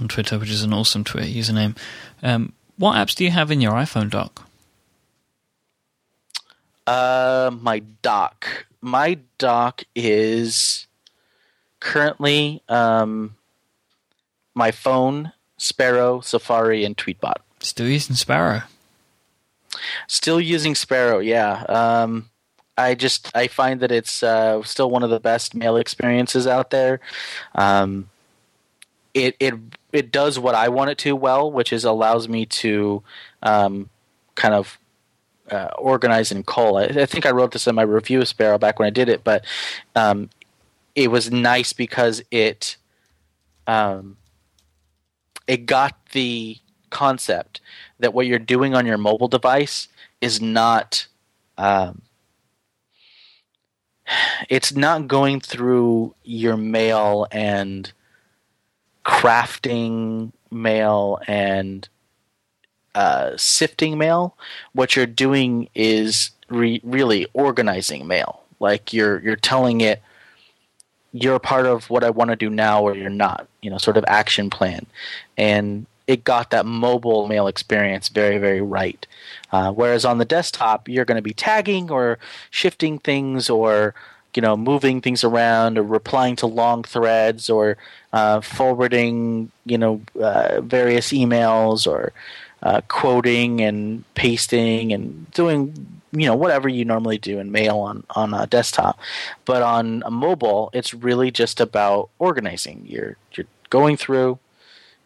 on 0.00 0.08
Twitter, 0.08 0.38
which 0.38 0.50
is 0.50 0.62
an 0.62 0.72
awesome 0.72 1.04
Twitter 1.04 1.28
username. 1.28 1.76
Um, 2.22 2.52
what 2.76 2.94
apps 2.94 3.14
do 3.14 3.24
you 3.24 3.30
have 3.30 3.50
in 3.50 3.60
your 3.60 3.72
iPhone 3.72 4.10
dock? 4.10 4.48
Uh, 6.86 7.50
my 7.60 7.80
dock. 8.02 8.66
My 8.80 9.18
dock 9.38 9.84
is 9.94 10.86
currently 11.80 12.62
um, 12.68 13.36
my 14.54 14.70
phone, 14.70 15.32
Sparrow, 15.56 16.20
Safari, 16.20 16.84
and 16.84 16.96
Tweetbot. 16.96 17.36
Still 17.60 17.88
using 17.88 18.16
Sparrow. 18.16 18.62
Still 20.06 20.40
using 20.40 20.74
Sparrow, 20.74 21.18
yeah. 21.18 21.64
Um, 21.68 22.30
I 22.78 22.94
just 22.94 23.30
I 23.34 23.48
find 23.48 23.80
that 23.80 23.90
it's 23.90 24.22
uh, 24.22 24.62
still 24.62 24.90
one 24.90 25.02
of 25.02 25.10
the 25.10 25.20
best 25.20 25.54
mail 25.54 25.76
experiences 25.76 26.46
out 26.46 26.70
there. 26.70 27.00
Um, 27.54 28.08
it 29.12 29.36
it 29.40 29.54
it 29.92 30.12
does 30.12 30.38
what 30.38 30.54
I 30.54 30.68
want 30.68 30.90
it 30.90 30.98
to 30.98 31.16
well, 31.16 31.50
which 31.50 31.72
is 31.72 31.84
allows 31.84 32.28
me 32.28 32.46
to 32.46 33.02
um, 33.42 33.90
kind 34.36 34.54
of 34.54 34.78
uh, 35.50 35.70
organize 35.76 36.30
and 36.30 36.46
cull. 36.46 36.76
I, 36.76 36.84
I, 36.84 37.06
think 37.06 37.26
I 37.26 37.30
wrote 37.30 37.52
this 37.52 37.66
in 37.66 37.74
my 37.74 37.82
review 37.82 38.20
of 38.20 38.28
Sparrow 38.28 38.58
back 38.58 38.78
when 38.78 38.86
I 38.86 38.90
did 38.90 39.08
it, 39.08 39.24
but 39.24 39.44
um, 39.96 40.30
it 40.94 41.10
was 41.10 41.32
nice 41.32 41.72
because 41.72 42.22
it 42.30 42.76
um, 43.66 44.18
it 45.46 45.66
got 45.66 45.96
the 46.12 46.58
concept 46.90 47.60
that 47.98 48.14
what 48.14 48.26
you're 48.26 48.38
doing 48.38 48.74
on 48.74 48.86
your 48.86 48.98
mobile 48.98 49.28
device 49.28 49.88
is 50.20 50.40
not 50.40 51.06
um, 51.56 52.02
it's 54.48 54.74
not 54.74 55.08
going 55.08 55.40
through 55.40 56.14
your 56.24 56.56
mail 56.56 57.26
and 57.30 57.92
crafting 59.04 60.32
mail 60.50 61.18
and 61.26 61.88
uh, 62.94 63.36
sifting 63.36 63.98
mail. 63.98 64.36
What 64.72 64.96
you're 64.96 65.06
doing 65.06 65.68
is 65.74 66.30
re- 66.48 66.80
really 66.82 67.26
organizing 67.32 68.06
mail. 68.06 68.42
Like 68.60 68.92
you're 68.92 69.20
you're 69.20 69.36
telling 69.36 69.80
it 69.80 70.02
you're 71.12 71.38
part 71.38 71.66
of 71.66 71.88
what 71.90 72.04
I 72.04 72.10
want 72.10 72.30
to 72.30 72.36
do 72.36 72.50
now 72.50 72.82
or 72.82 72.94
you're 72.94 73.10
not. 73.10 73.48
You 73.62 73.70
know, 73.70 73.78
sort 73.78 73.96
of 73.96 74.04
action 74.08 74.50
plan, 74.50 74.86
and 75.36 75.86
it 76.06 76.24
got 76.24 76.50
that 76.50 76.66
mobile 76.66 77.26
mail 77.28 77.46
experience 77.46 78.08
very 78.08 78.38
very 78.38 78.60
right. 78.60 79.06
Uh, 79.52 79.72
whereas 79.72 80.04
on 80.04 80.18
the 80.18 80.24
desktop, 80.24 80.88
you're 80.88 81.04
going 81.04 81.16
to 81.16 81.22
be 81.22 81.32
tagging 81.32 81.90
or 81.90 82.18
shifting 82.50 82.98
things 82.98 83.48
or 83.48 83.94
you 84.34 84.42
know 84.42 84.56
moving 84.56 85.00
things 85.00 85.24
around 85.24 85.78
or 85.78 85.82
replying 85.82 86.36
to 86.36 86.46
long 86.46 86.84
threads 86.84 87.50
or 87.50 87.76
uh, 88.12 88.40
forwarding 88.40 89.50
you 89.64 89.78
know 89.78 90.00
uh, 90.20 90.60
various 90.60 91.12
emails 91.12 91.86
or 91.86 92.12
uh, 92.62 92.80
quoting 92.88 93.60
and 93.60 94.04
pasting 94.14 94.92
and 94.92 95.30
doing 95.32 95.74
you 96.12 96.26
know 96.26 96.36
whatever 96.36 96.68
you 96.68 96.84
normally 96.84 97.18
do 97.18 97.38
in 97.38 97.50
mail 97.50 97.78
on 97.78 98.04
on 98.10 98.34
a 98.34 98.46
desktop. 98.46 98.98
But 99.44 99.62
on 99.62 100.02
a 100.04 100.10
mobile 100.10 100.70
it's 100.72 100.92
really 100.94 101.30
just 101.30 101.60
about 101.60 102.10
organizing. 102.18 102.84
You're 102.86 103.16
you're 103.32 103.46
going 103.70 103.96
through 103.96 104.38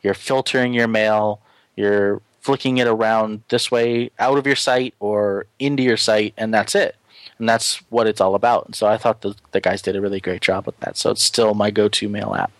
you're 0.03 0.14
filtering 0.14 0.74
your 0.74 0.88
mail 0.88 1.40
you're 1.76 2.20
flicking 2.43 2.78
it 2.78 2.86
around 2.86 3.43
this 3.49 3.70
way 3.70 4.11
out 4.18 4.36
of 4.36 4.47
your 4.47 4.57
site 4.57 4.95
or 5.01 5.47
into 5.59 5.82
your 5.82 5.97
site 5.97 6.34
and 6.36 6.53
that's 6.53 6.74
it 6.74 6.97
and 7.43 7.49
that's 7.49 7.78
what 7.90 8.07
it's 8.07 8.20
all 8.20 8.36
about. 8.36 8.66
And 8.66 8.74
so 8.76 8.86
I 8.86 8.97
thought 8.97 9.22
the 9.22 9.34
the 9.51 9.61
guys 9.61 9.82
did 9.82 9.97
a 9.97 10.01
really 10.01 10.20
great 10.20 10.43
job 10.43 10.64
with 10.64 10.78
that. 10.78 10.97
So 10.97 11.11
it's 11.11 11.24
still 11.24 11.55
my 11.55 11.72
go-to 11.72 12.09
mail 12.09 12.36
app. 12.36 12.53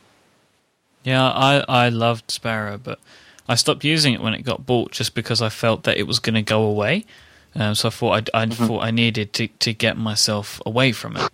Yeah, 1.05 1.24
I 1.24 1.64
I 1.68 1.89
loved 1.89 2.33
Sparrow, 2.33 2.78
but 2.78 2.99
I 3.49 3.55
stopped 3.55 3.85
using 3.85 4.12
it 4.12 4.20
when 4.20 4.35
it 4.35 4.43
got 4.43 4.66
bought 4.66 4.91
just 4.91 5.14
because 5.14 5.41
I 5.41 5.51
felt 5.51 5.85
that 5.85 5.99
it 5.99 6.09
was 6.09 6.18
going 6.18 6.35
to 6.35 6.43
go 6.43 6.62
away. 6.62 7.05
Um, 7.55 7.76
so 7.76 7.89
I 7.89 7.91
thought 7.91 8.30
I, 8.35 8.43
I 8.43 8.47
mm-hmm. 8.47 8.66
thought 8.66 8.83
I 8.83 8.91
needed 8.91 9.33
to 9.35 9.47
to 9.47 9.72
get 9.72 9.97
myself 9.97 10.61
away 10.66 10.91
from 10.91 11.16
it. 11.16 11.30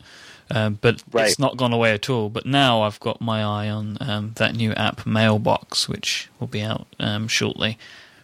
Um, 0.50 0.78
but 0.80 1.02
right. 1.12 1.26
it's 1.26 1.38
not 1.38 1.56
gone 1.56 1.72
away 1.72 1.92
at 1.92 2.10
all. 2.10 2.28
But 2.28 2.44
now 2.44 2.82
I've 2.82 3.00
got 3.00 3.20
my 3.20 3.42
eye 3.42 3.70
on 3.70 3.96
um, 4.00 4.32
that 4.36 4.56
new 4.56 4.72
app 4.72 5.06
Mailbox, 5.06 5.88
which 5.88 6.28
will 6.38 6.46
be 6.46 6.60
out 6.60 6.86
um, 6.98 7.28
shortly 7.28 7.78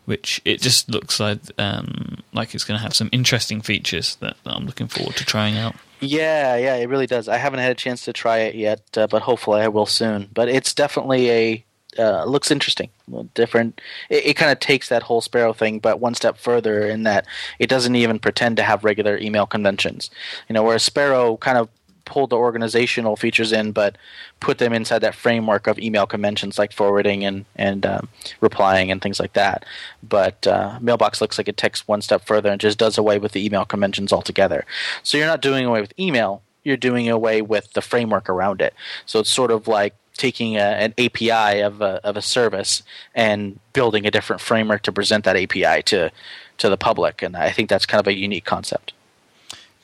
which 0.05 0.41
it 0.45 0.61
just 0.61 0.89
looks 0.89 1.19
like 1.21 1.39
um, 1.59 2.19
like 2.33 2.55
it's 2.55 2.65
going 2.65 2.79
to 2.79 2.83
have 2.83 2.95
some 2.95 3.09
interesting 3.13 3.61
features 3.61 4.17
that, 4.17 4.37
that, 4.45 4.55
I'm 4.55 4.67
looking 4.67 4.89
forward 4.89 5.17
to 5.17 5.25
trying 5.25 5.57
out. 5.57 5.75
Yeah, 6.01 6.57
yeah, 6.57 6.77
it 6.77 6.89
really 6.89 7.07
does. 7.07 7.29
I 7.29 7.39
haven't 7.39 7.61
had 7.61 7.71
a 7.71 7.75
chance 7.75 8.05
to 8.05 8.13
try 8.13 8.39
it 8.39 8.55
yet, 8.55 8.83
uh, 8.97 9.07
but 9.07 9.23
hopefully 9.23 9.63
I 9.63 9.69
will 9.69 9.87
soon. 9.87 10.29
But 10.35 10.49
it's 10.49 10.75
definitely 10.75 11.31
a 11.31 11.65
uh, 11.99 12.25
looks 12.25 12.51
interesting, 12.51 12.91
different. 13.35 13.81
It, 14.11 14.27
it 14.27 14.35
kind 14.35 14.51
of 14.51 14.59
takes 14.61 14.89
that 14.89 15.05
whole 15.05 15.21
Sparrow 15.21 15.53
thing, 15.53 15.79
but 15.79 16.01
one 16.01 16.15
step 16.15 16.39
further 16.39 16.87
in 16.89 17.05
that 17.05 17.27
it 17.59 17.69
doesn't 17.69 17.95
even 17.95 18.19
pretend 18.19 18.57
to 18.57 18.63
have 18.63 18.85
regular 18.85 19.17
email 19.19 19.47
conventions. 19.47 20.11
You 20.49 20.55
know, 20.55 20.63
whereas 20.63 20.83
Sparrow 20.83 21.37
kind 21.37 21.59
of 21.59 21.69
pulled 22.05 22.31
the 22.31 22.37
organizational 22.37 23.17
features 23.17 23.53
in, 23.53 23.73
but 23.73 23.97
put 24.41 24.59
them 24.59 24.73
inside 24.73 25.01
that 25.01 25.15
framework 25.15 25.67
of 25.67 25.79
email 25.79 26.07
conventions 26.07 26.59
like 26.59 26.73
forwarding 26.73 27.25
and 27.25 27.45
and 27.57 27.87
um, 27.87 28.09
replying 28.41 28.91
and 28.91 29.01
things 29.03 29.21
like 29.21 29.33
that. 29.35 29.65
But 30.03 30.47
uh, 30.47 30.79
Mailbox 30.81 31.21
looks 31.21 31.39
like 31.39 31.49
it 31.49 31.57
takes 31.57 31.87
one 31.89 32.03
step 32.03 32.25
further 32.25 32.51
and 32.51 32.61
just 32.61 32.79
does 32.79 32.99
away 32.99 33.19
with 33.19 33.33
the 33.33 33.45
email 33.45 33.65
conventions 33.65 34.13
altogether. 34.13 34.65
So 35.03 35.19
you're 35.19 35.27
not 35.27 35.43
doing 35.43 35.65
away 35.65 35.81
with 35.81 35.99
email; 35.99 36.43
you're 36.63 36.77
doing 36.77 37.09
away 37.09 37.43
with 37.43 37.73
the 37.73 37.83
framework 37.83 38.29
around 38.29 38.61
it. 38.61 38.75
So 39.07 39.21
it's 39.21 39.31
sort 39.31 39.51
of 39.51 39.69
like 39.69 39.95
taking 40.17 40.57
a, 40.57 40.61
an 40.61 40.95
API 40.99 41.61
of 41.61 41.81
a, 41.81 42.01
of 42.05 42.17
a 42.17 42.23
service 42.23 42.83
and 43.15 43.59
building 43.73 44.07
a 44.07 44.11
different 44.11 44.41
framework 44.41 44.83
to 44.83 44.93
present 44.93 45.25
that 45.25 45.37
API 45.37 45.83
to 45.83 46.11
to 46.57 46.69
the 46.69 46.77
public, 46.77 47.21
and 47.21 47.37
I 47.37 47.51
think 47.51 47.69
that's 47.69 47.85
kind 47.85 48.01
of 48.01 48.07
a 48.07 48.17
unique 48.17 48.45
concept. 48.45 48.94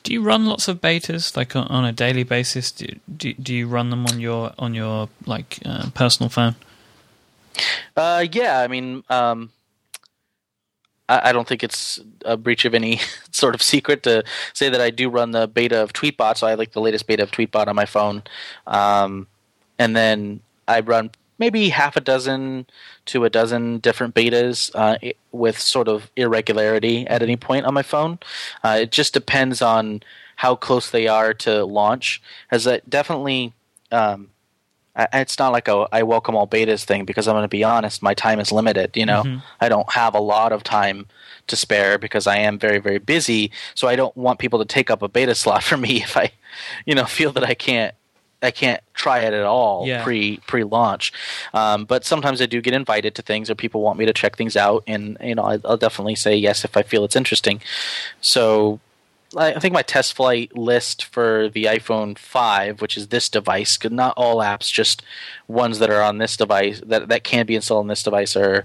Do 0.03 0.12
you 0.12 0.22
run 0.22 0.46
lots 0.46 0.68
of 0.68 0.80
betas 0.80 1.36
like 1.36 1.55
on, 1.55 1.84
a 1.84 1.92
daily 1.92 2.22
basis? 2.22 2.72
Do, 2.72 2.86
do, 3.14 3.34
do 3.34 3.55
you 3.55 3.66
run 3.66 3.90
them 3.90 4.07
on 4.07 4.18
your 4.18 4.53
on 4.59 4.74
your 4.74 5.09
like 5.26 5.59
uh, 5.64 5.90
personal 5.94 6.30
phone? 6.30 6.57
Uh, 7.96 8.24
yeah, 8.32 8.61
I 8.61 8.68
mean, 8.68 9.05
um, 9.11 9.51
I, 11.09 11.30
I, 11.30 11.32
don't 11.32 11.46
think 11.46 11.62
it's 11.62 12.01
a 12.24 12.36
breach 12.36 12.64
of 12.64 12.74
any 12.74 13.01
sort 13.30 13.55
of 13.55 13.62
secret 13.62 14.03
to 14.05 14.24
say 14.55 14.70
that 14.70 14.80
I 14.80 14.90
do 14.90 15.11
run 15.11 15.32
the 15.32 15.46
beta 15.46 15.82
of 15.82 15.92
Tweetbot. 15.92 16.38
So 16.38 16.46
I 16.46 16.55
like 16.55 16.72
the 16.72 16.80
latest 16.80 17.07
beta 17.07 17.24
of 17.24 17.30
Tweetbot 17.30 17.66
on 17.66 17.76
my 17.76 17.86
phone, 17.86 18.22
um, 18.66 19.26
and 19.78 19.94
then 19.94 20.40
I 20.66 20.80
run 20.80 21.11
maybe 21.41 21.70
half 21.70 21.97
a 21.97 22.01
dozen 22.01 22.66
to 23.07 23.24
a 23.24 23.30
dozen 23.30 23.78
different 23.78 24.14
betas 24.14 24.70
uh, 24.74 24.97
with 25.32 25.59
sort 25.59 25.88
of 25.88 26.11
irregularity 26.14 27.07
at 27.09 27.22
any 27.22 27.36
point 27.36 27.66
on 27.66 27.74
my 27.74 27.82
phone. 27.82 28.18
Uh, 28.62 28.78
it 28.82 28.93
just 28.93 29.14
depends 29.14 29.61
on 29.62 30.03
how 30.36 30.55
close 30.55 30.91
they 30.91 31.09
are 31.09 31.34
to 31.34 31.64
launch. 31.64 32.22
As 32.51 32.64
that 32.64 32.88
definitely, 32.88 33.55
um, 33.91 34.28
it's 35.12 35.38
not 35.38 35.53
like 35.53 35.66
a 35.66 35.88
I 35.91 36.03
welcome 36.03 36.36
all 36.36 36.47
betas 36.47 36.84
thing 36.84 37.05
because 37.05 37.26
I'm 37.26 37.34
going 37.34 37.43
to 37.45 37.49
be 37.49 37.64
honest, 37.64 38.03
my 38.03 38.14
time 38.14 38.38
is 38.38 38.53
limited. 38.53 38.97
You 38.97 39.07
know, 39.07 39.22
mm-hmm. 39.22 39.38
I 39.61 39.68
don't 39.68 39.91
have 39.93 40.14
a 40.14 40.20
lot 40.20 40.53
of 40.53 40.62
time 40.62 41.07
to 41.47 41.57
spare 41.57 41.99
because 41.99 42.26
I 42.26 42.36
am 42.36 42.59
very 42.59 42.78
very 42.78 42.99
busy. 42.99 43.51
So 43.74 43.88
I 43.88 43.97
don't 43.97 44.16
want 44.16 44.38
people 44.38 44.59
to 44.59 44.64
take 44.64 44.91
up 44.91 45.01
a 45.01 45.09
beta 45.09 45.34
slot 45.34 45.62
for 45.70 45.78
me 45.78 46.03
if 46.03 46.16
I, 46.16 46.32
you 46.84 46.95
know, 46.95 47.07
feel 47.07 47.32
that 47.32 47.45
I 47.45 47.55
can't 47.55 47.95
I 48.43 48.51
can't 48.51 48.80
try 48.95 49.20
it 49.20 49.32
at 49.32 49.45
all 49.45 49.86
yeah. 49.86 50.03
pre 50.03 50.38
pre 50.47 50.64
launch. 50.64 51.12
Um, 51.53 51.84
but 51.84 52.05
sometimes 52.05 52.41
I 52.41 52.47
do 52.47 52.61
get 52.61 52.74
invited 52.74 53.14
to 53.16 53.22
things, 53.22 53.51
or 53.51 53.55
people 53.55 53.80
want 53.82 53.99
me 53.99 54.07
to 54.07 54.12
check 54.12 54.36
things 54.36 54.57
out, 54.57 54.82
and 54.86 55.16
you 55.22 55.34
know 55.34 55.43
I, 55.43 55.57
will 55.57 55.76
definitely 55.76 56.14
say 56.14 56.36
yes 56.36 56.64
if 56.64 56.76
I 56.76 56.82
feel 56.82 57.05
it's 57.05 57.16
interesting. 57.16 57.61
So 58.20 58.80
I, 59.36 59.55
I 59.55 59.59
think 59.59 59.74
my 59.74 59.82
test 59.82 60.14
flight 60.14 60.57
list 60.57 61.05
for 61.05 61.49
the 61.49 61.64
iPhone 61.64 62.16
five, 62.18 62.80
which 62.80 62.97
is 62.97 63.09
this 63.09 63.28
device, 63.28 63.78
not 63.84 64.14
all 64.16 64.38
apps, 64.38 64.72
just 64.72 65.03
ones 65.49 65.78
that 65.78 65.91
are 65.91 66.03
on 66.03 66.18
this 66.18 66.36
device 66.36 66.80
that 66.86 67.09
that 67.09 67.24
can 67.24 67.47
be 67.47 67.57
installed 67.57 67.84
on 67.84 67.88
this 67.88 68.03
device 68.03 68.36
are. 68.36 68.64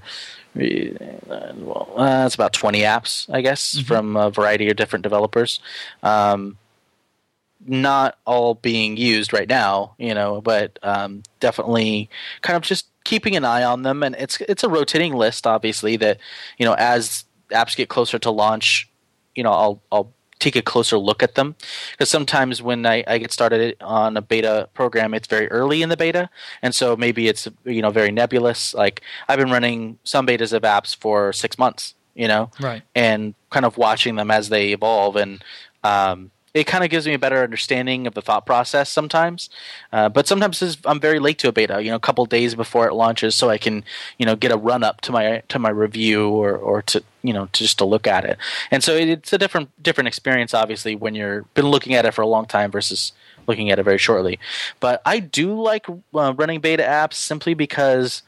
Uh, 0.57 1.51
well, 1.57 1.93
uh, 1.97 2.23
it's 2.25 2.35
about 2.35 2.53
20 2.53 2.79
apps, 2.79 3.29
I 3.29 3.41
guess, 3.41 3.75
mm-hmm. 3.75 3.85
from 3.85 4.15
a 4.15 4.29
variety 4.29 4.69
of 4.69 4.77
different 4.77 5.03
developers. 5.03 5.59
Um, 6.01 6.57
not 7.65 8.17
all 8.25 8.55
being 8.55 8.97
used 8.97 9.33
right 9.33 9.47
now, 9.47 9.95
you 9.97 10.13
know, 10.13 10.41
but 10.41 10.77
um, 10.83 11.23
definitely 11.39 12.09
kind 12.41 12.57
of 12.57 12.63
just 12.63 12.87
keeping 13.03 13.35
an 13.35 13.45
eye 13.45 13.63
on 13.63 13.83
them. 13.83 14.03
And 14.03 14.15
it's 14.15 14.39
it's 14.41 14.63
a 14.63 14.69
rotating 14.69 15.13
list, 15.13 15.47
obviously. 15.47 15.97
That 15.97 16.19
you 16.57 16.65
know, 16.65 16.73
as 16.73 17.25
apps 17.51 17.75
get 17.75 17.89
closer 17.89 18.19
to 18.19 18.31
launch, 18.31 18.89
you 19.35 19.43
know, 19.43 19.51
I'll 19.51 19.81
I'll 19.91 20.13
take 20.39 20.55
a 20.55 20.61
closer 20.61 20.97
look 20.97 21.23
at 21.23 21.35
them. 21.35 21.55
Because 21.91 22.09
sometimes 22.09 22.61
when 22.61 22.85
I, 22.85 23.05
I, 23.07 23.17
get 23.19 23.31
started 23.31 23.77
on 23.79 24.17
a 24.17 24.21
beta 24.21 24.67
program 24.73 25.13
it's 25.13 25.29
very 25.29 25.47
early 25.47 25.81
in 25.81 25.87
the 25.87 25.95
beta. 25.95 26.29
And 26.61 26.75
so 26.75 26.97
maybe 26.97 27.29
it's 27.29 27.47
you 27.63 27.81
know 27.81 27.89
very 27.89 28.11
nebulous. 28.11 28.73
Like 28.73 29.01
i've 29.29 29.39
been 29.39 29.49
running 29.49 29.97
some 30.03 30.27
betas 30.27 30.51
of 30.51 30.63
apps 30.63 30.95
for 30.95 31.31
six 31.31 31.57
months 31.57 31.95
you 32.15 32.27
know? 32.27 32.49
Right. 32.59 32.81
And 32.95 33.35
kind 33.51 33.65
of 33.65 33.77
watching 33.77 34.15
them 34.15 34.31
as 34.31 34.49
they 34.49 34.71
evolve. 34.71 35.17
And 35.17 35.43
um, 35.83 36.31
it 36.55 36.65
kind 36.65 36.85
of 36.85 36.89
gives 36.89 37.05
me 37.05 37.13
a 37.13 37.19
better 37.19 37.43
understanding 37.43 38.07
of 38.07 38.13
the 38.13 38.21
thought 38.21 38.45
process 38.45 38.89
sometimes. 38.89 39.49
Uh, 39.91 40.07
but 40.07 40.25
sometimes 40.25 40.77
I'm 40.85 41.01
very 41.01 41.19
late 41.19 41.37
to 41.39 41.49
a 41.49 41.51
beta, 41.51 41.83
you 41.83 41.89
know, 41.89 41.97
a 41.97 41.99
couple 41.99 42.25
days 42.25 42.55
before 42.55 42.87
it 42.87 42.93
launches, 42.93 43.35
so 43.35 43.49
I 43.49 43.57
can, 43.57 43.83
you 44.17 44.25
know, 44.25 44.37
get 44.37 44.53
a 44.53 44.57
run 44.57 44.81
up 44.81 45.01
to 45.01 45.11
my 45.11 45.43
to 45.49 45.59
my 45.59 45.69
review 45.69 46.29
or 46.29 46.55
or 46.55 46.81
to 46.83 47.03
you 47.23 47.33
know 47.33 47.47
to 47.51 47.63
just 47.63 47.77
to 47.79 47.85
look 47.85 48.07
at 48.07 48.23
it. 48.23 48.37
And 48.71 48.81
so 48.81 48.95
it's 48.95 49.33
a 49.33 49.37
different 49.37 49.69
different 49.83 50.07
experience, 50.07 50.53
obviously, 50.53 50.95
when 50.95 51.13
you're 51.13 51.41
been 51.55 51.67
looking 51.67 51.93
at 51.93 52.05
it 52.05 52.13
for 52.13 52.21
a 52.21 52.27
long 52.27 52.45
time 52.45 52.71
versus 52.71 53.11
looking 53.47 53.69
at 53.69 53.77
it 53.77 53.83
very 53.83 53.97
shortly. 53.97 54.39
But 54.79 55.01
I 55.05 55.19
do 55.19 55.61
like 55.61 55.87
uh, 55.89 56.33
running 56.35 56.61
beta 56.61 56.83
apps 56.83 57.15
simply 57.15 57.53
because. 57.53 58.23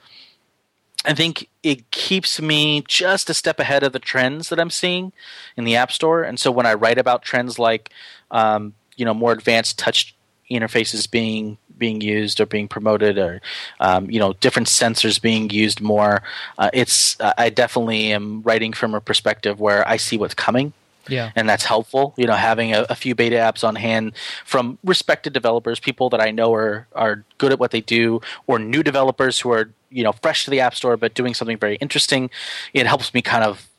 I 1.06 1.14
think 1.14 1.48
it 1.64 1.90
keeps 1.92 2.42
me 2.42 2.84
just 2.86 3.30
a 3.30 3.34
step 3.34 3.60
ahead 3.62 3.84
of 3.84 3.94
the 3.94 4.00
trends 4.00 4.50
that 4.50 4.60
I'm 4.60 4.72
seeing 4.72 5.14
in 5.56 5.64
the 5.64 5.76
App 5.76 5.92
Store. 5.92 6.24
And 6.24 6.38
so 6.38 6.52
when 6.52 6.66
I 6.66 6.74
write 6.74 6.98
about 6.98 7.22
trends 7.22 7.58
like 7.58 7.92
um, 8.32 8.74
you 8.96 9.06
know 9.06 9.14
more 9.14 9.32
advanced 9.32 9.80
touch 9.80 10.16
interfaces 10.50 11.10
being 11.10 11.58
being 11.78 12.02
used 12.02 12.40
or 12.40 12.46
being 12.46 12.68
promoted 12.68 13.18
or 13.18 13.42
um, 13.80 14.10
you 14.10 14.20
know 14.20 14.34
different 14.34 14.68
sensors 14.68 15.22
being 15.22 15.50
used 15.50 15.82
more. 15.82 16.24
Uh, 16.58 16.70
it's 16.74 17.20
uh, 17.20 17.34
i 17.38 17.50
definitely 17.50 18.12
am 18.12 18.42
writing 18.44 18.74
from 18.74 18.96
a 18.96 19.02
perspective 19.02 19.60
where 19.60 19.88
i 19.88 19.98
see 19.98 20.18
what's 20.18 20.34
coming. 20.34 20.74
Yeah. 21.10 21.32
And 21.38 21.48
that's 21.48 21.64
helpful. 21.64 22.14
You 22.18 22.28
know 22.28 22.34
having 22.34 22.74
a, 22.74 22.86
a, 22.90 22.96
few 22.96 23.16
beta 23.16 23.38
apps 23.38 23.66
on 23.66 23.76
hand 23.76 24.12
from 24.44 24.78
respected 24.84 25.32
developers 25.32 25.80
people 25.80 26.10
that 26.10 26.22
i 26.22 26.32
know 26.32 26.54
are 26.54 26.88
are 26.94 27.24
good 27.38 27.52
at 27.52 27.60
what 27.60 27.72
they 27.72 27.82
do 27.82 28.22
or 28.46 28.60
new 28.60 28.84
developers 28.84 29.40
who 29.40 29.52
are 29.52 29.70
you 29.90 30.04
know 30.04 30.12
fresh 30.12 30.46
to 30.46 30.52
the 30.52 30.60
app 30.60 30.76
store 30.76 30.98
but 30.98 31.14
doing 31.14 31.34
something 31.34 31.58
very 31.58 31.76
interesting 31.78 32.30
it 32.74 32.86
helps 32.86 33.14
me 33.14 33.22
kind 33.22 33.44
of 33.44 33.70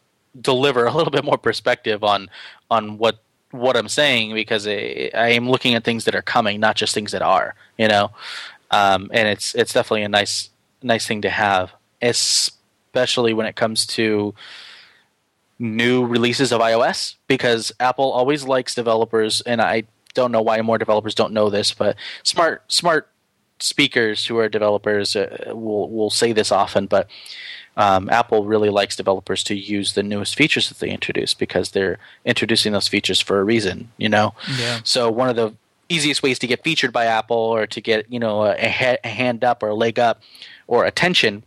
deliver 0.40 0.86
a 0.86 0.94
little 0.94 1.10
bit 1.10 1.24
more 1.24 1.38
perspective 1.38 2.02
on 2.02 2.30
on 2.70 2.98
what 2.98 3.18
what 3.50 3.76
I'm 3.76 3.88
saying 3.88 4.34
because 4.34 4.66
I, 4.66 5.10
I, 5.14 5.30
am 5.30 5.48
looking 5.48 5.74
at 5.74 5.84
things 5.84 6.04
that 6.04 6.14
are 6.14 6.22
coming, 6.22 6.60
not 6.60 6.76
just 6.76 6.94
things 6.94 7.12
that 7.12 7.22
are. 7.22 7.54
You 7.76 7.88
know, 7.88 8.10
um, 8.70 9.10
and 9.12 9.28
it's 9.28 9.54
it's 9.54 9.72
definitely 9.72 10.02
a 10.02 10.08
nice 10.08 10.50
nice 10.82 11.06
thing 11.06 11.22
to 11.22 11.30
have, 11.30 11.72
especially 12.02 13.32
when 13.34 13.46
it 13.46 13.56
comes 13.56 13.86
to 13.86 14.34
new 15.58 16.06
releases 16.06 16.52
of 16.52 16.60
iOS 16.60 17.16
because 17.26 17.72
Apple 17.80 18.12
always 18.12 18.44
likes 18.44 18.74
developers, 18.74 19.40
and 19.42 19.60
I 19.60 19.84
don't 20.14 20.32
know 20.32 20.42
why 20.42 20.60
more 20.62 20.78
developers 20.78 21.14
don't 21.14 21.32
know 21.32 21.50
this, 21.50 21.72
but 21.72 21.96
smart 22.22 22.62
smart 22.70 23.08
speakers 23.60 24.26
who 24.26 24.38
are 24.38 24.48
developers 24.48 25.16
uh, 25.16 25.52
will 25.54 25.90
will 25.90 26.10
say 26.10 26.32
this 26.32 26.52
often, 26.52 26.86
but 26.86 27.08
um, 27.78 28.10
Apple 28.10 28.44
really 28.44 28.70
likes 28.70 28.96
developers 28.96 29.44
to 29.44 29.54
use 29.54 29.92
the 29.92 30.02
newest 30.02 30.34
features 30.34 30.68
that 30.68 30.80
they 30.80 30.90
introduce 30.90 31.32
because 31.32 31.70
they're 31.70 31.98
introducing 32.24 32.72
those 32.72 32.88
features 32.88 33.20
for 33.20 33.38
a 33.38 33.44
reason, 33.44 33.92
you 33.96 34.08
know. 34.08 34.34
Yeah. 34.58 34.80
So 34.82 35.10
one 35.10 35.28
of 35.28 35.36
the 35.36 35.54
easiest 35.88 36.20
ways 36.20 36.40
to 36.40 36.48
get 36.48 36.64
featured 36.64 36.92
by 36.92 37.06
Apple 37.06 37.36
or 37.36 37.68
to 37.68 37.80
get 37.80 38.10
you 38.12 38.18
know 38.18 38.44
a, 38.44 38.56
a 38.58 39.08
hand 39.08 39.44
up 39.44 39.62
or 39.62 39.68
a 39.68 39.74
leg 39.76 40.00
up 40.00 40.20
or 40.66 40.84
attention 40.84 41.44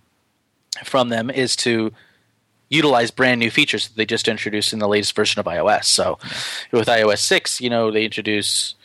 from 0.86 1.10
them 1.10 1.30
is 1.30 1.58
to 1.58 1.92
utilize 2.70 3.12
brand 3.12 3.42
new 3.42 3.52
features 3.52 3.90
that 3.90 3.98
they 3.98 4.06
just 4.06 4.30
introduced 4.30 4.72
in 4.72 4.80
the 4.80 4.88
latest 4.88 5.14
version 5.14 5.42
of 5.42 5.46
iOS. 5.46 5.84
So 5.84 6.18
yeah. 6.24 6.80
with 6.80 6.88
iOS 6.88 7.20
6, 7.20 7.60
you 7.60 7.70
know, 7.70 7.92
they 7.92 8.06
introduce 8.06 8.76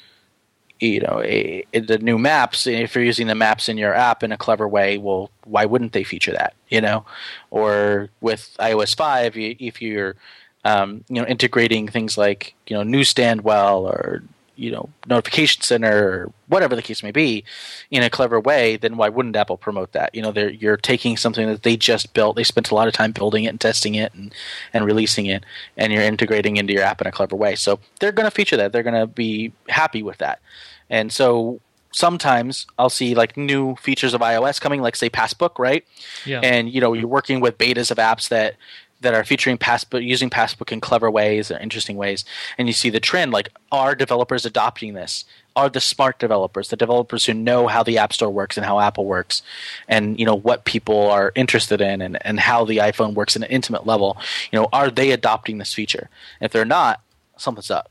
you 0.81 1.01
know 1.01 1.23
a, 1.25 1.65
the 1.73 1.99
new 1.99 2.19
maps 2.19 2.67
if 2.67 2.95
you're 2.95 3.05
using 3.05 3.27
the 3.27 3.35
maps 3.35 3.69
in 3.69 3.79
your 3.79 3.95
app 3.95 4.23
in 4.23 4.31
a 4.31 4.37
clever 4.37 4.69
way 4.69 4.99
well 4.99 5.31
why 5.45 5.65
wouldn't 5.65 5.93
they 5.93 6.05
feature 6.05 6.33
that 6.33 6.55
you 6.69 6.81
know? 6.81 7.05
Or 7.51 8.09
with 8.21 8.57
ios 8.61 8.97
5 8.97 9.37
if 9.37 9.81
you're 9.81 10.17
um, 10.65 11.05
you 11.09 11.21
know 11.21 11.27
integrating 11.27 11.89
things 11.89 12.19
like 12.19 12.55
you 12.67 12.77
know 12.77 12.83
newsstand 12.83 13.43
well 13.43 13.87
or 13.87 14.23
you 14.57 14.71
know 14.71 14.89
notification 15.07 15.63
center 15.63 16.09
or 16.09 16.33
whatever 16.49 16.75
the 16.75 16.83
case 16.83 17.03
may 17.03 17.11
be 17.11 17.45
in 17.91 18.03
a 18.03 18.11
clever 18.11 18.41
way 18.41 18.77
then 18.77 18.97
why 18.97 19.09
wouldn't 19.09 19.37
apple 19.37 19.57
promote 19.57 19.93
that 19.93 20.15
you 20.15 20.23
know 20.23 20.33
they're 20.33 20.51
you're 20.51 20.77
taking 20.77 21.17
something 21.17 21.47
that 21.47 21.63
they 21.63 21.77
just 21.77 22.13
built 22.15 22.37
they 22.37 22.45
spent 22.45 22.71
a 22.71 22.75
lot 22.75 22.89
of 22.89 22.95
time 22.95 23.13
building 23.13 23.45
it 23.45 23.49
and 23.49 23.61
testing 23.61 23.95
it 23.95 24.13
and, 24.15 24.35
and 24.73 24.85
releasing 24.85 25.27
it 25.27 25.45
and 25.77 25.93
you're 25.93 26.03
integrating 26.03 26.57
into 26.57 26.73
your 26.73 26.83
app 26.83 27.01
in 27.01 27.07
a 27.07 27.13
clever 27.13 27.37
way 27.37 27.55
so 27.55 27.79
they're 28.01 28.13
going 28.13 28.29
to 28.29 28.35
feature 28.35 28.57
that 28.57 28.73
they're 28.73 28.83
going 28.83 28.95
to 28.99 29.07
be 29.07 29.53
happy 29.69 30.03
with 30.03 30.19
that 30.19 30.41
and 30.89 31.13
so 31.13 31.61
sometimes 31.97 32.67
I'll 32.79 32.91
see 32.91 33.15
like 33.15 33.39
new 33.39 33.75
features 33.77 34.13
of 34.13 34.21
iOS 34.21 34.61
coming, 34.61 34.83
like 34.83 34.97
say 34.97 35.09
Passbook, 35.09 35.59
right? 35.59 35.83
Yeah. 36.27 36.41
And 36.43 36.71
you 36.71 36.79
know, 36.81 36.93
you're 36.93 37.09
working 37.09 37.41
with 37.41 37.57
betas 37.57 37.91
of 37.91 37.97
apps 37.97 38.29
that 38.29 38.57
that 39.01 39.15
are 39.15 39.25
featuring 39.25 39.59
Passbook, 39.59 40.03
using 40.03 40.31
Passbook 40.31 40.73
in 40.73 40.81
clever 40.81 41.11
ways 41.11 41.51
or 41.51 41.59
interesting 41.59 41.97
ways, 41.97 42.25
and 42.57 42.69
you 42.69 42.73
see 42.73 42.91
the 42.91 43.01
trend. 43.01 43.33
Like, 43.33 43.51
are 43.71 43.95
developers 43.95 44.45
adopting 44.47 44.95
this? 44.95 45.25
Are 45.55 45.69
the 45.69 45.81
smart 45.81 46.19
developers, 46.19 46.69
the 46.69 46.77
developers 46.77 47.25
who 47.25 47.35
know 47.35 47.67
how 47.67 47.83
the 47.83 47.99
App 47.99 48.13
Store 48.13 48.31
works 48.31 48.57
and 48.57 48.67
how 48.67 48.81
Apple 48.81 49.07
works, 49.07 49.43
and 49.89 50.19
you 50.19 50.27
know 50.27 50.35
what 50.35 50.65
people 50.65 51.11
are 51.11 51.33
interested 51.35 51.81
in, 51.81 52.01
and, 52.01 52.19
and 52.27 52.41
how 52.41 52.65
the 52.65 52.79
iPhone 52.79 53.15
works 53.15 53.37
at 53.37 53.43
an 53.43 53.49
intimate 53.49 53.87
level? 53.87 54.17
You 54.53 54.61
know, 54.61 54.69
are 54.73 54.91
they 54.91 55.13
adopting 55.13 55.59
this 55.59 55.73
feature? 55.73 56.09
If 56.41 56.53
they're 56.53 56.65
not, 56.65 57.01
something's 57.37 57.71
up 57.71 57.91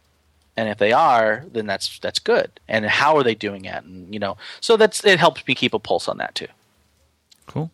and 0.57 0.69
if 0.69 0.77
they 0.77 0.91
are 0.91 1.45
then 1.51 1.65
that's 1.65 1.99
that's 1.99 2.19
good 2.19 2.51
and 2.67 2.85
how 2.85 3.17
are 3.17 3.23
they 3.23 3.35
doing 3.35 3.65
it 3.65 3.83
and 3.83 4.13
you 4.13 4.19
know 4.19 4.37
so 4.61 4.77
that's 4.77 5.03
it 5.05 5.19
helps 5.19 5.45
me 5.47 5.55
keep 5.55 5.73
a 5.73 5.79
pulse 5.79 6.07
on 6.07 6.17
that 6.17 6.33
too 6.35 6.47
cool 7.47 7.71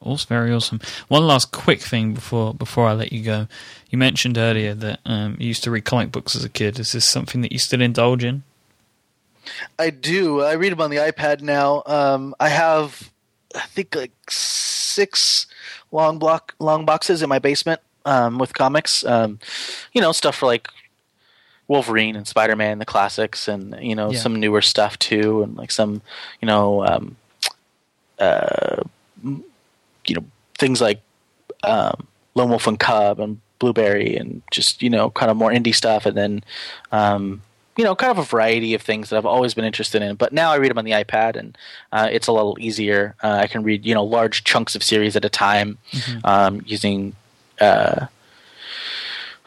also 0.00 0.26
very 0.28 0.52
awesome. 0.52 0.80
One 1.08 1.26
last 1.26 1.52
quick 1.52 1.80
thing 1.80 2.14
before 2.14 2.54
before 2.54 2.86
i 2.86 2.92
let 2.92 3.12
you 3.12 3.22
go. 3.22 3.48
You 3.90 3.98
mentioned 3.98 4.38
earlier 4.38 4.74
that 4.74 5.00
um, 5.04 5.36
you 5.38 5.48
used 5.48 5.64
to 5.64 5.70
read 5.70 5.84
comic 5.84 6.12
books 6.12 6.36
as 6.36 6.44
a 6.44 6.48
kid. 6.48 6.78
Is 6.78 6.92
this 6.92 7.08
something 7.08 7.40
that 7.42 7.52
you 7.52 7.58
still 7.58 7.80
indulge 7.80 8.24
in? 8.24 8.42
I 9.78 9.90
do. 9.90 10.42
I 10.42 10.54
read 10.54 10.72
them 10.72 10.80
on 10.80 10.90
the 10.90 10.96
ipad 10.96 11.40
now. 11.40 11.82
Um, 11.86 12.34
i 12.40 12.48
have 12.48 13.10
i 13.54 13.60
think 13.60 13.94
like 13.94 14.12
six 14.28 15.46
long 15.92 16.18
block 16.18 16.54
long 16.58 16.84
boxes 16.84 17.22
in 17.22 17.28
my 17.28 17.38
basement 17.38 17.80
um, 18.06 18.38
with 18.38 18.54
comics. 18.54 19.04
Um, 19.04 19.38
you 19.92 20.00
know 20.00 20.12
stuff 20.12 20.36
for 20.36 20.46
like 20.46 20.68
Wolverine 21.68 22.16
and 22.16 22.26
Spider 22.26 22.56
Man, 22.56 22.78
the 22.78 22.86
classics, 22.86 23.48
and 23.48 23.76
you 23.80 23.94
know 23.94 24.12
yeah. 24.12 24.18
some 24.18 24.36
newer 24.36 24.62
stuff 24.62 24.98
too, 24.98 25.42
and 25.42 25.56
like 25.56 25.70
some 25.70 26.00
you 26.40 26.46
know 26.46 26.86
um, 26.86 27.16
uh, 28.18 28.82
you 30.06 30.16
know 30.16 30.24
things 30.58 30.80
like 30.80 31.00
um, 31.64 32.06
Lone 32.34 32.50
Wolf 32.50 32.66
and 32.66 32.78
Cub 32.78 33.20
and 33.20 33.40
Blueberry, 33.58 34.16
and 34.16 34.42
just 34.50 34.82
you 34.82 34.90
know 34.90 35.10
kind 35.10 35.30
of 35.30 35.36
more 35.36 35.50
indie 35.50 35.74
stuff, 35.74 36.06
and 36.06 36.16
then 36.16 36.44
um, 36.92 37.42
you 37.76 37.84
know 37.84 37.94
kind 37.94 38.10
of 38.10 38.18
a 38.18 38.24
variety 38.24 38.74
of 38.74 38.82
things 38.82 39.10
that 39.10 39.16
I've 39.16 39.26
always 39.26 39.54
been 39.54 39.64
interested 39.64 40.02
in. 40.02 40.16
But 40.16 40.32
now 40.32 40.52
I 40.52 40.56
read 40.56 40.70
them 40.70 40.78
on 40.78 40.84
the 40.84 40.92
iPad, 40.92 41.36
and 41.36 41.56
uh, 41.92 42.08
it's 42.10 42.26
a 42.26 42.32
little 42.32 42.56
easier. 42.60 43.14
Uh, 43.22 43.38
I 43.42 43.46
can 43.46 43.62
read 43.62 43.84
you 43.84 43.94
know 43.94 44.04
large 44.04 44.44
chunks 44.44 44.74
of 44.74 44.82
series 44.82 45.16
at 45.16 45.24
a 45.24 45.30
time 45.30 45.78
mm-hmm. 45.92 46.18
Um, 46.24 46.62
using. 46.66 47.14
Uh, 47.60 48.06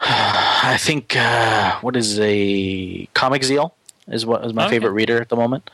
I 0.02 0.78
think 0.80 1.14
uh, 1.16 1.78
what 1.80 1.94
is 1.94 2.18
a 2.20 3.06
Comic 3.12 3.44
Zeal 3.44 3.74
is 4.08 4.24
what 4.24 4.44
is 4.44 4.54
my 4.54 4.64
okay. 4.64 4.76
favorite 4.76 4.92
reader 4.92 5.20
at 5.20 5.28
the 5.28 5.36
moment. 5.36 5.68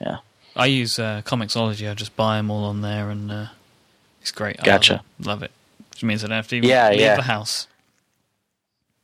Yeah, 0.00 0.18
I 0.54 0.66
use 0.66 0.98
uh, 0.98 1.22
Comixology. 1.24 1.90
I 1.90 1.94
just 1.94 2.14
buy 2.16 2.36
them 2.36 2.50
all 2.50 2.64
on 2.64 2.80
there, 2.82 3.10
and 3.10 3.30
uh, 3.30 3.46
it's 4.22 4.32
great. 4.32 4.56
I 4.60 4.64
gotcha, 4.64 4.92
love 4.94 5.02
it. 5.02 5.26
love 5.26 5.42
it. 5.42 5.50
Which 5.90 6.02
means 6.02 6.24
I 6.24 6.28
don't 6.28 6.36
have 6.36 6.48
to 6.48 6.56
even 6.56 6.68
yeah, 6.68 6.88
leave 6.90 7.00
yeah. 7.00 7.16
the 7.16 7.22
house. 7.22 7.66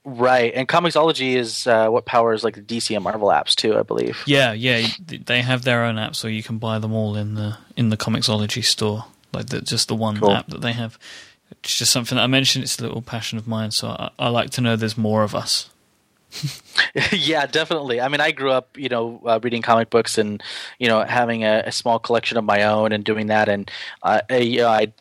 Right, 0.05 0.51
and 0.55 0.67
Comixology 0.67 1.35
is 1.35 1.67
uh, 1.67 1.89
what 1.89 2.05
powers 2.05 2.43
like 2.43 2.55
the 2.55 2.61
DC 2.61 2.95
and 2.95 3.03
Marvel 3.03 3.27
apps 3.27 3.53
too, 3.53 3.77
I 3.77 3.83
believe. 3.83 4.23
Yeah, 4.25 4.53
yeah, 4.53 4.87
they 5.05 5.41
have 5.41 5.63
their 5.63 5.83
own 5.83 5.99
app, 5.99 6.15
so 6.15 6.27
you 6.27 6.41
can 6.41 6.57
buy 6.57 6.79
them 6.79 6.93
all 6.93 7.15
in 7.15 7.35
the 7.35 7.57
in 7.75 7.89
the 7.89 7.97
Comixology 7.97 8.63
store, 8.63 9.05
like 9.33 9.47
the, 9.47 9.61
just 9.61 9.87
the 9.87 9.95
one 9.95 10.17
cool. 10.17 10.31
app 10.31 10.47
that 10.47 10.61
they 10.61 10.71
have. 10.71 10.97
It's 11.51 11.77
just 11.77 11.91
something 11.91 12.15
that 12.15 12.23
I 12.23 12.27
mentioned. 12.27 12.63
It's 12.63 12.79
a 12.79 12.83
little 12.83 13.01
passion 13.01 13.37
of 13.37 13.47
mine, 13.47 13.71
so 13.71 13.89
I, 13.89 14.09
I 14.17 14.29
like 14.29 14.51
to 14.51 14.61
know 14.61 14.75
there's 14.75 14.97
more 14.97 15.23
of 15.23 15.35
us. 15.35 15.69
yeah, 17.11 17.45
definitely. 17.45 17.99
I 17.99 18.07
mean, 18.07 18.21
I 18.21 18.31
grew 18.31 18.51
up, 18.51 18.77
you 18.77 18.87
know, 18.87 19.21
uh, 19.25 19.39
reading 19.41 19.61
comic 19.61 19.89
books 19.89 20.17
and 20.17 20.41
you 20.77 20.87
know 20.87 21.03
having 21.03 21.43
a, 21.43 21.63
a, 21.65 21.71
small 21.71 21.99
collection 21.99 22.37
of 22.37 22.43
my 22.43 22.63
own 22.63 22.91
and 22.91 23.03
doing 23.03 23.27
that, 23.27 23.49
and 23.49 23.69
uh, 24.03 24.21
you 24.31 24.59
know, 24.59 24.69
I 24.69 24.93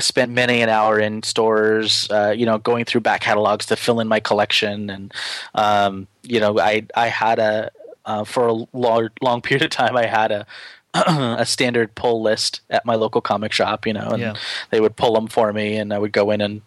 spent 0.00 0.32
many 0.32 0.62
an 0.62 0.68
hour 0.68 0.98
in 0.98 1.22
stores, 1.22 2.08
uh, 2.10 2.34
you 2.36 2.46
know, 2.46 2.58
going 2.58 2.84
through 2.84 3.02
back 3.02 3.20
catalogs 3.20 3.66
to 3.66 3.76
fill 3.76 4.00
in 4.00 4.08
my 4.08 4.20
collection, 4.20 4.90
and 4.90 5.14
um, 5.54 6.06
you 6.22 6.40
know, 6.40 6.58
I 6.58 6.86
I 6.94 7.08
had 7.08 7.38
a 7.38 7.70
uh, 8.04 8.24
for 8.24 8.46
a 8.48 8.52
long 8.72 9.08
long 9.20 9.40
period 9.46 9.62
of 9.64 9.70
time, 9.70 9.96
I 9.96 10.06
had 10.06 10.32
a 10.32 10.46
a 10.94 11.44
standard 11.44 11.94
pull 11.94 12.22
list 12.22 12.60
at 12.70 12.84
my 12.86 12.94
local 12.94 13.20
comic 13.20 13.52
shop, 13.52 13.86
you 13.86 13.92
know, 13.92 14.10
and 14.10 14.20
Yeah. 14.22 14.34
they 14.70 14.80
would 14.80 14.96
pull 14.96 15.14
them 15.14 15.26
for 15.26 15.52
me, 15.52 15.76
and 15.76 15.92
I 15.92 15.98
would 15.98 16.12
go 16.12 16.30
in 16.30 16.40
and 16.40 16.62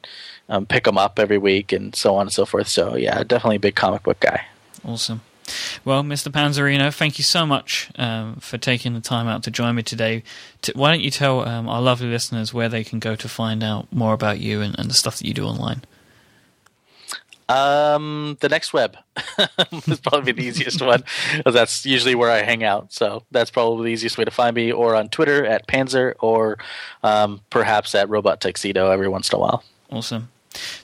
um, 0.49 0.65
pick 0.65 0.83
them 0.83 0.97
up 0.97 1.17
every 1.19 1.37
week, 1.37 1.71
and 1.71 1.95
so 1.95 2.15
on 2.15 2.21
and 2.27 2.31
so 2.31 2.45
forth. 2.45 2.67
So 2.67 2.95
yeah, 2.95 3.23
definitely 3.23 3.55
a 3.57 3.59
big 3.59 3.75
comic 3.75 4.03
book 4.03 4.19
guy. 4.19 4.45
Awesome. 4.85 5.21
Well, 5.85 6.03
Mr. 6.03 6.31
Panzarino, 6.31 6.93
thank 6.93 7.17
you 7.17 7.23
so 7.23 7.45
much 7.45 7.89
um, 7.97 8.35
for 8.35 8.57
taking 8.57 8.93
the 8.93 9.01
time 9.01 9.27
out 9.27 9.43
to 9.43 9.51
join 9.51 9.75
me 9.75 9.83
today. 9.83 10.23
T- 10.61 10.73
why 10.75 10.91
don't 10.91 11.01
you 11.01 11.11
tell 11.11 11.47
um, 11.47 11.67
our 11.67 11.81
lovely 11.81 12.07
listeners 12.07 12.53
where 12.53 12.69
they 12.69 12.83
can 12.83 12.99
go 12.99 13.15
to 13.15 13.29
find 13.29 13.63
out 13.63 13.91
more 13.91 14.13
about 14.13 14.39
you 14.39 14.61
and, 14.61 14.77
and 14.77 14.89
the 14.89 14.93
stuff 14.93 15.17
that 15.17 15.27
you 15.27 15.33
do 15.33 15.45
online? 15.45 15.83
Um, 17.49 18.37
the 18.41 18.49
next 18.49 18.73
web 18.73 18.95
is 19.87 19.99
probably 20.01 20.33
the 20.33 20.45
easiest 20.45 20.81
one. 20.83 21.03
that's 21.45 21.83
usually 21.83 22.13
where 22.13 22.29
I 22.29 22.43
hang 22.43 22.63
out. 22.63 22.93
So 22.93 23.23
that's 23.31 23.49
probably 23.49 23.89
the 23.89 23.93
easiest 23.93 24.19
way 24.19 24.25
to 24.25 24.31
find 24.31 24.55
me, 24.55 24.71
or 24.71 24.95
on 24.95 25.09
Twitter 25.09 25.45
at 25.45 25.67
Panzer, 25.67 26.13
or 26.19 26.59
um, 27.03 27.41
perhaps 27.49 27.95
at 27.95 28.07
Robot 28.07 28.39
Tuxedo 28.39 28.91
every 28.91 29.07
once 29.07 29.31
in 29.31 29.37
a 29.37 29.39
while. 29.39 29.63
Awesome. 29.91 30.29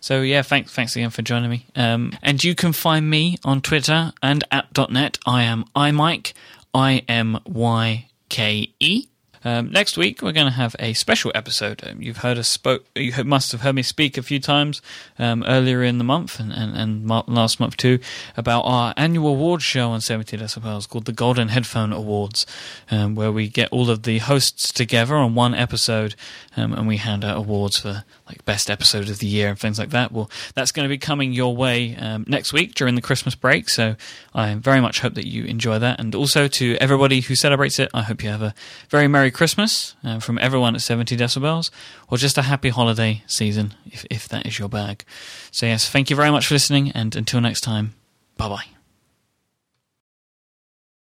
So 0.01 0.21
yeah, 0.21 0.41
thanks 0.41 0.71
thanks 0.71 0.95
again 0.95 1.09
for 1.09 1.21
joining 1.21 1.49
me. 1.49 1.65
Um, 1.75 2.13
and 2.21 2.43
you 2.43 2.55
can 2.55 2.73
find 2.73 3.09
me 3.09 3.37
on 3.43 3.61
Twitter 3.61 4.13
and 4.21 4.43
at 4.51 4.67
.net. 4.89 5.17
I 5.25 5.43
am 5.43 5.65
iMyke, 5.75 6.33
I 6.73 7.03
M 7.07 7.39
Y 7.45 8.07
K 8.29 8.73
E. 8.79 9.07
Um, 9.45 9.69
next 9.69 9.95
week 9.95 10.23
we're 10.23 10.31
going 10.31 10.47
to 10.47 10.53
have 10.53 10.75
a 10.79 10.93
special 10.93 11.31
episode. 11.35 11.87
Um, 11.87 12.01
you've 12.01 12.17
heard 12.17 12.39
us 12.39 12.49
spoke. 12.49 12.83
You 12.95 13.13
must 13.23 13.51
have 13.51 13.61
heard 13.61 13.75
me 13.75 13.83
speak 13.83 14.17
a 14.17 14.23
few 14.23 14.39
times 14.39 14.81
um, 15.19 15.43
earlier 15.47 15.83
in 15.83 15.99
the 15.99 16.03
month 16.03 16.39
and 16.39 16.51
and, 16.51 16.75
and 16.75 17.07
last 17.07 17.59
month 17.59 17.77
too 17.77 17.99
about 18.35 18.61
our 18.61 18.95
annual 18.97 19.29
awards 19.29 19.63
show 19.63 19.91
on 19.91 20.01
70 20.01 20.35
decibels 20.37 20.89
called 20.89 21.05
the 21.05 21.13
Golden 21.13 21.49
Headphone 21.49 21.93
Awards, 21.93 22.47
um, 22.89 23.13
where 23.13 23.31
we 23.31 23.47
get 23.47 23.69
all 23.71 23.91
of 23.91 24.01
the 24.01 24.17
hosts 24.17 24.73
together 24.73 25.15
on 25.15 25.35
one 25.35 25.53
episode 25.53 26.15
um, 26.57 26.73
and 26.73 26.87
we 26.87 26.97
hand 26.97 27.23
out 27.23 27.37
awards 27.37 27.77
for 27.79 28.03
like 28.27 28.43
best 28.45 28.69
episode 28.69 29.09
of 29.09 29.19
the 29.19 29.27
year 29.27 29.49
and 29.49 29.59
things 29.59 29.77
like 29.77 29.91
that. 29.91 30.11
Well, 30.11 30.29
that's 30.55 30.71
going 30.71 30.85
to 30.85 30.89
be 30.89 30.97
coming 30.97 31.33
your 31.33 31.55
way 31.55 31.95
um, 31.95 32.25
next 32.27 32.53
week 32.53 32.73
during 32.73 32.95
the 32.95 33.01
Christmas 33.01 33.35
break. 33.35 33.69
So 33.69 33.95
I 34.33 34.55
very 34.55 34.81
much 34.81 35.01
hope 35.01 35.13
that 35.13 35.27
you 35.27 35.45
enjoy 35.45 35.79
that. 35.79 35.99
And 35.99 36.13
also 36.15 36.47
to 36.47 36.75
everybody 36.81 37.21
who 37.21 37.35
celebrates 37.35 37.79
it, 37.79 37.89
I 37.93 38.01
hope 38.01 38.23
you 38.23 38.29
have 38.29 38.41
a 38.41 38.53
very 38.89 39.07
Merry 39.07 39.31
Christmas 39.31 39.95
uh, 40.03 40.19
from 40.19 40.39
everyone 40.39 40.75
at 40.75 40.81
70 40.81 41.15
decibels, 41.15 41.69
or 42.09 42.17
just 42.17 42.37
a 42.37 42.43
happy 42.43 42.69
holiday 42.69 43.23
season 43.27 43.73
if, 43.85 44.05
if 44.09 44.27
that 44.29 44.45
is 44.45 44.57
your 44.57 44.69
bag. 44.69 45.03
So 45.51 45.65
yes, 45.65 45.89
thank 45.89 46.09
you 46.09 46.15
very 46.15 46.31
much 46.31 46.47
for 46.47 46.55
listening, 46.55 46.91
and 46.91 47.15
until 47.15 47.41
next 47.41 47.61
time, 47.61 47.93
bye 48.37 48.49
bye. 48.49 48.74